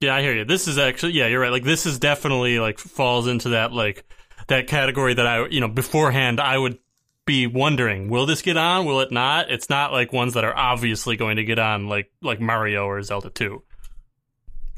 Yeah, 0.00 0.14
I 0.14 0.22
hear 0.22 0.34
you. 0.34 0.46
This 0.46 0.68
is 0.68 0.78
actually 0.78 1.12
yeah, 1.12 1.26
you're 1.26 1.40
right. 1.40 1.52
Like 1.52 1.64
this 1.64 1.84
is 1.84 1.98
definitely 1.98 2.58
like 2.58 2.78
falls 2.78 3.26
into 3.26 3.50
that 3.50 3.72
like 3.72 4.04
that 4.48 4.68
category 4.68 5.12
that 5.12 5.26
I 5.26 5.46
you 5.48 5.60
know 5.60 5.68
beforehand 5.68 6.40
I 6.40 6.56
would 6.56 6.78
be 7.26 7.48
wondering 7.48 8.08
will 8.08 8.24
this 8.24 8.40
get 8.40 8.56
on 8.56 8.86
will 8.86 9.00
it 9.00 9.10
not 9.10 9.50
it's 9.50 9.68
not 9.68 9.90
like 9.90 10.12
ones 10.12 10.34
that 10.34 10.44
are 10.44 10.56
obviously 10.56 11.16
going 11.16 11.36
to 11.36 11.44
get 11.44 11.58
on 11.58 11.88
like 11.88 12.08
like 12.22 12.40
mario 12.40 12.84
or 12.86 13.02
zelda 13.02 13.28
2 13.28 13.60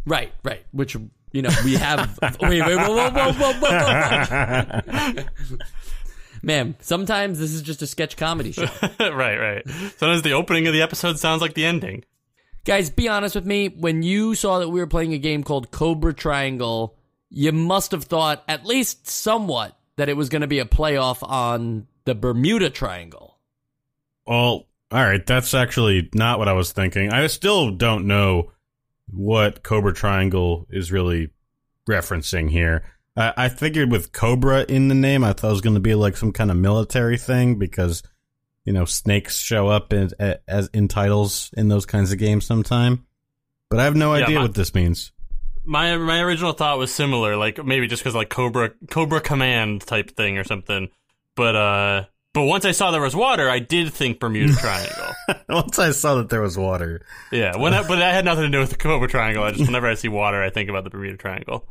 Right, 0.09 0.33
right. 0.43 0.65
Which 0.73 0.97
you 1.33 1.43
know, 1.43 1.51
we 1.65 1.75
have. 1.77 2.19
wait, 2.41 2.63
wait, 2.63 2.77
whoa, 2.77 3.11
whoa, 3.11 3.11
whoa, 3.11 3.33
whoa, 3.33 3.53
whoa, 3.53 4.83
whoa. 4.87 5.25
Man, 6.43 6.77
sometimes 6.81 7.39
this 7.39 7.53
is 7.53 7.63
just 7.63 7.83
a 7.83 7.87
sketch 7.87 8.17
comedy 8.17 8.53
show. 8.53 8.67
right, 9.01 9.37
right. 9.37 9.69
Sometimes 9.97 10.23
the 10.23 10.33
opening 10.33 10.67
of 10.67 10.73
the 10.73 10.83
episode 10.83 11.19
sounds 11.19 11.43
like 11.43 11.55
the 11.55 11.67
ending. 11.67 12.05
Guys, 12.65 12.91
be 12.91 13.09
honest 13.09 13.35
with 13.35 13.45
me. 13.45 13.69
When 13.69 14.03
you 14.03 14.35
saw 14.35 14.61
that 14.61 14.69
we 14.69 14.81
were 14.81 14.87
playing 14.87 15.13
a 15.13 15.19
game 15.19 15.43
called 15.43 15.71
Cobra 15.71 16.15
Triangle, 16.15 16.97
you 17.29 17.53
must 17.53 17.91
have 17.91 18.05
thought, 18.05 18.45
at 18.49 18.65
least 18.65 19.09
somewhat, 19.09 19.77
that 19.97 20.09
it 20.09 20.17
was 20.17 20.29
going 20.29 20.43
to 20.43 20.49
be 20.49 20.61
a 20.61 20.65
playoff 20.65 21.29
on 21.29 21.87
the 22.05 22.15
Bermuda 22.15 22.71
Triangle. 22.71 23.39
Well, 24.27 24.67
all 24.91 25.05
right, 25.05 25.25
that's 25.27 25.55
actually 25.55 26.09
not 26.15 26.39
what 26.39 26.49
I 26.49 26.53
was 26.53 26.73
thinking. 26.73 27.13
I 27.13 27.27
still 27.27 27.73
don't 27.73 28.07
know 28.07 28.53
what 29.11 29.63
Cobra 29.63 29.93
Triangle 29.93 30.67
is 30.71 30.93
really 30.93 31.31
referencing 31.89 32.51
here. 32.51 32.85
I, 33.17 33.33
I 33.37 33.49
figured 33.49 33.91
with 33.91 34.13
Cobra 34.13 34.65
in 34.69 34.89
the 34.89 34.95
name, 34.95 35.25
I 35.25 35.33
thought 35.33 35.49
it 35.49 35.53
was 35.53 35.61
going 35.61 35.75
to 35.75 35.81
be 35.81 35.95
like 35.95 36.17
some 36.17 36.33
kind 36.33 36.51
of 36.51 36.57
military 36.57 37.17
thing 37.19 37.59
because 37.59 38.03
you 38.65 38.73
know 38.73 38.85
snakes 38.85 39.39
show 39.39 39.69
up 39.69 39.93
in, 39.93 40.11
as 40.47 40.69
in 40.75 40.89
titles 40.89 41.51
in 41.57 41.69
those 41.69 41.87
kinds 41.87 42.13
of 42.13 42.19
games 42.19 42.45
sometime. 42.47 43.07
But 43.71 43.81
I 43.81 43.85
have 43.85 43.97
no 43.97 44.15
Yeah, 44.15 44.25
idea 44.25 44.37
my- 44.37 44.43
what 44.43 44.55
this 44.55 44.75
means. 44.75 45.13
My 45.65 45.97
my 45.99 46.21
original 46.21 46.53
thought 46.55 46.79
was 46.79 46.95
similar, 46.95 47.37
like 47.37 47.63
maybe 47.63 47.87
just 47.89 48.03
because 48.03 48.15
like 48.15 48.31
Cobra 48.31 48.71
Cobra 48.91 49.21
Command 49.21 49.83
type 49.83 50.17
thing 50.17 50.39
or 50.39 50.45
something. 50.45 50.89
But 51.35 51.57
uh, 51.57 52.05
but 52.35 52.43
once 52.45 52.65
I 52.65 52.73
saw 52.73 52.91
there 52.91 53.01
was 53.01 53.17
water, 53.17 53.49
I 53.49 53.59
did 53.59 53.93
think 53.93 54.21
Bermuda 54.21 54.53
Triangle. 54.61 55.13
Once 55.49 55.79
I 55.79 55.91
saw 55.93 56.17
that 56.17 56.29
there 56.29 56.41
was 56.43 56.57
water, 56.59 57.05
Yeah, 57.33 57.57
when 57.57 57.75
I, 57.75 57.87
but 57.87 57.97
that 57.97 58.15
had 58.15 58.25
nothing 58.25 58.45
to 58.45 58.51
do 58.51 58.61
with 58.61 58.71
the 58.71 58.77
Cobra 58.77 59.09
Triangle. 59.09 59.43
I 59.45 59.51
just 59.53 59.67
whenever 59.67 59.87
I 59.87 59.95
see 59.95 60.09
water, 60.09 60.43
I 60.43 60.51
think 60.51 60.69
about 60.71 60.85
the 60.85 60.91
Bermuda 60.91 61.17
Triangle. 61.17 61.67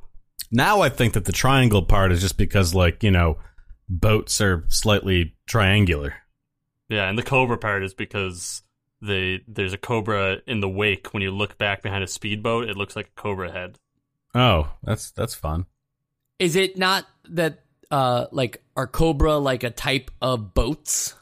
now 0.52 0.82
I 0.82 0.90
think 0.90 1.14
that 1.14 1.26
the 1.26 1.32
triangle 1.32 1.84
part 1.84 2.12
is 2.12 2.22
just 2.22 2.38
because 2.38 2.74
like 2.76 3.04
you 3.04 3.12
know 3.12 3.38
boats 3.90 4.42
are 4.42 4.66
slightly 4.70 5.36
triangular. 5.48 6.14
Yeah, 6.90 7.10
and 7.10 7.18
the 7.18 7.24
Cobra 7.24 7.58
part 7.58 7.84
is 7.84 7.94
because 7.94 8.62
they 9.02 9.42
there's 9.48 9.74
a 9.74 9.78
cobra 9.78 10.38
in 10.48 10.60
the 10.62 10.70
wake. 10.70 11.14
When 11.14 11.22
you 11.22 11.32
look 11.32 11.58
back 11.58 11.82
behind 11.84 12.04
a 12.04 12.08
speedboat, 12.08 12.70
it 12.70 12.78
looks 12.78 12.96
like 12.96 13.08
a 13.08 13.22
cobra 13.22 13.52
head. 13.52 13.78
Oh, 14.34 14.72
that's 14.84 15.12
that's 15.12 15.36
fun. 15.36 15.66
Is 16.40 16.56
it 16.56 16.78
not 16.78 17.06
that, 17.30 17.64
uh, 17.91 18.26
like, 18.31 18.61
are 18.76 18.88
Cobra 18.88 19.38
like 19.38 19.64
a 19.64 19.69
type 19.69 20.11
of 20.22 20.53
boats? 20.53 21.14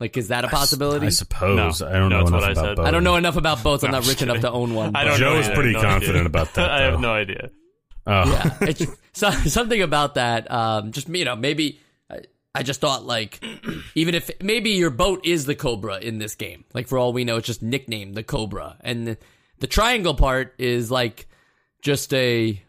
Like, 0.00 0.16
is 0.18 0.28
that 0.28 0.44
a 0.44 0.48
possibility? 0.48 1.06
I 1.06 1.10
suppose. 1.10 1.80
No. 1.80 1.86
I 1.88 1.92
don't 1.92 2.08
No, 2.10 2.16
know 2.16 2.20
it's 2.20 2.30
enough 2.30 2.40
what 2.42 2.48
I 2.48 2.52
about 2.52 2.64
said. 2.64 2.76
boats. 2.76 2.88
I 2.88 2.90
don't 2.90 3.04
know 3.04 3.16
enough 3.16 3.36
about 3.36 3.62
boats. 3.62 3.84
I'm 3.84 3.90
No, 3.90 3.98
not 3.98 4.04
I'm 4.04 4.08
rich 4.10 4.22
enough 4.22 4.40
to 4.40 4.50
own 4.50 4.74
one. 4.74 4.94
I 4.94 5.04
don't 5.04 5.18
Joe 5.18 5.32
know. 5.34 5.38
is 5.40 5.46
either. 5.46 5.54
pretty 5.54 5.72
No 5.72 5.80
confident 5.80 6.16
idea. 6.16 6.26
about 6.26 6.54
that, 6.54 6.70
I 6.70 6.82
have 6.82 6.94
though. 6.94 7.00
no 7.00 7.12
idea. 7.14 7.50
Oh. 8.06 8.30
yeah, 8.30 8.56
it's 8.68 8.86
so, 9.12 9.30
something 9.46 9.80
about 9.82 10.14
that. 10.14 10.50
Um, 10.50 10.92
just 10.92 11.08
you 11.08 11.24
know, 11.24 11.36
maybe 11.36 11.80
I, 12.10 12.20
I 12.54 12.62
just 12.62 12.80
thought 12.80 13.04
like, 13.04 13.42
even 13.94 14.14
if 14.14 14.30
maybe 14.42 14.70
your 14.70 14.90
boat 14.90 15.26
is 15.26 15.46
the 15.46 15.54
Cobra 15.54 15.98
in 15.98 16.18
this 16.18 16.34
game, 16.34 16.64
like 16.74 16.86
for 16.88 16.98
all 16.98 17.12
we 17.12 17.24
know, 17.24 17.36
it's 17.36 17.46
just 17.46 17.62
nicknamed 17.62 18.14
the 18.14 18.22
Cobra, 18.22 18.76
and 18.80 19.06
the, 19.06 19.18
the 19.60 19.66
triangle 19.66 20.14
part 20.14 20.54
is 20.58 20.90
like 20.90 21.28
just 21.82 22.12
a, 22.14 22.62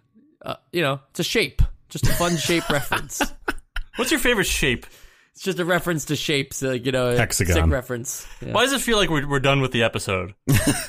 uh, 0.45 0.55
you 0.71 0.81
know, 0.81 0.99
it's 1.11 1.19
a 1.19 1.23
shape, 1.23 1.61
just 1.89 2.07
a 2.07 2.13
fun 2.13 2.37
shape 2.37 2.69
reference. 2.69 3.21
What's 3.97 4.11
your 4.11 4.19
favorite 4.19 4.45
shape? 4.45 4.85
It's 5.33 5.43
just 5.45 5.59
a 5.59 5.65
reference 5.65 6.05
to 6.05 6.15
shapes, 6.15 6.61
like 6.61 6.85
you 6.85 6.91
know, 6.91 7.11
a 7.11 7.17
Hexagon. 7.17 7.53
sick 7.53 7.65
reference. 7.67 8.27
Yeah. 8.41 8.51
Why 8.51 8.63
does 8.63 8.73
it 8.73 8.81
feel 8.81 8.97
like 8.97 9.09
we're, 9.09 9.27
we're 9.27 9.39
done 9.39 9.61
with 9.61 9.71
the 9.71 9.83
episode? 9.83 10.33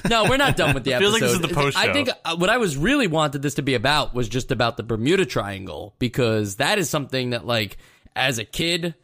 No, 0.09 0.25
we're 0.29 0.39
not 0.39 0.57
done 0.57 0.75
with 0.75 0.83
the 0.83 0.95
episode. 0.95 1.11
Feels 1.11 1.13
like 1.13 1.23
this 1.23 1.33
is 1.35 1.41
the 1.41 1.55
post 1.55 1.77
I 1.77 1.93
think 1.93 2.09
uh, 2.25 2.37
what 2.37 2.51
I 2.51 2.57
was 2.57 2.77
really 2.77 3.07
wanted 3.07 3.43
this 3.43 3.55
to 3.55 3.63
be 3.63 3.75
about 3.75 4.13
was 4.13 4.29
just 4.29 4.51
about 4.51 4.77
the 4.77 4.83
Bermuda 4.83 5.25
Triangle 5.25 5.95
because 6.01 6.57
that 6.57 6.79
is 6.79 6.91
something 6.91 7.31
that, 7.31 7.47
like, 7.47 7.77
as 8.17 8.39
a 8.39 8.45
kid, 8.45 8.97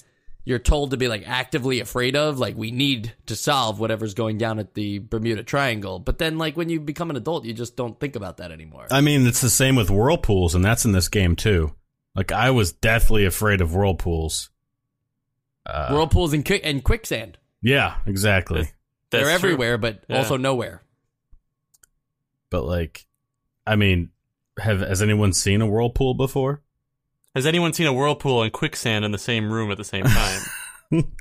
you're 0.44 0.59
told 0.59 0.90
to 0.90 0.97
be 0.97 1.06
like 1.06 1.23
actively 1.28 1.78
afraid 1.78 2.16
of. 2.16 2.40
Like, 2.40 2.56
we 2.56 2.73
need 2.73 3.12
to 3.27 3.36
solve 3.36 3.78
whatever's 3.78 4.14
going 4.14 4.39
down 4.39 4.59
at 4.59 4.74
the 4.74 4.98
Bermuda 4.98 5.44
Triangle. 5.44 6.01
But 6.01 6.18
then, 6.18 6.39
like, 6.39 6.56
when 6.56 6.70
you 6.70 6.81
become 6.81 7.10
an 7.10 7.16
adult, 7.16 7.44
you 7.44 7.52
just 7.52 7.77
don't 7.77 8.01
think 8.01 8.16
about 8.16 8.39
that 8.39 8.51
anymore. 8.51 8.86
I 8.90 9.01
mean, 9.01 9.27
it's 9.28 9.43
the 9.43 9.51
same 9.51 9.77
with 9.77 9.90
whirlpools, 9.90 10.56
and 10.56 10.64
that's 10.64 10.85
in 10.85 10.90
this 10.90 11.09
game 11.09 11.36
too. 11.36 11.73
Like 12.16 12.32
I 12.32 12.51
was 12.51 12.72
deathly 12.72 13.24
afraid 13.26 13.60
of 13.60 13.74
whirlpools. 13.74 14.48
Uh, 15.66 15.90
Whirlpools 15.90 16.32
and, 16.32 16.44
qui- 16.44 16.62
and 16.62 16.82
quicksand. 16.82 17.38
yeah, 17.60 17.97
exactly. 18.06 18.60
That's 18.62 18.72
They're 19.10 19.38
true. 19.38 19.51
everywhere, 19.51 19.78
but 19.78 20.02
Yeah. 20.09 20.18
also 20.18 20.36
nowhere. 20.36 20.82
But 22.51 22.64
like, 22.64 23.06
I 23.66 23.74
mean, 23.76 24.10
have 24.59 24.80
has 24.80 25.02
anyone 25.02 25.32
seen 25.32 25.60
a 25.60 25.66
whirlpool 25.66 26.14
before? 26.14 26.62
Has 27.34 27.47
anyone 27.47 27.72
seen 27.72 27.86
a 27.86 27.93
whirlpool 27.93 28.43
and 28.43 28.52
quicksand 28.52 29.05
in 29.05 29.10
the 29.12 29.18
same 29.18 29.52
room 29.52 29.70
at 29.70 29.76
the 29.76 29.84
same 29.84 30.05
time? 30.05 30.40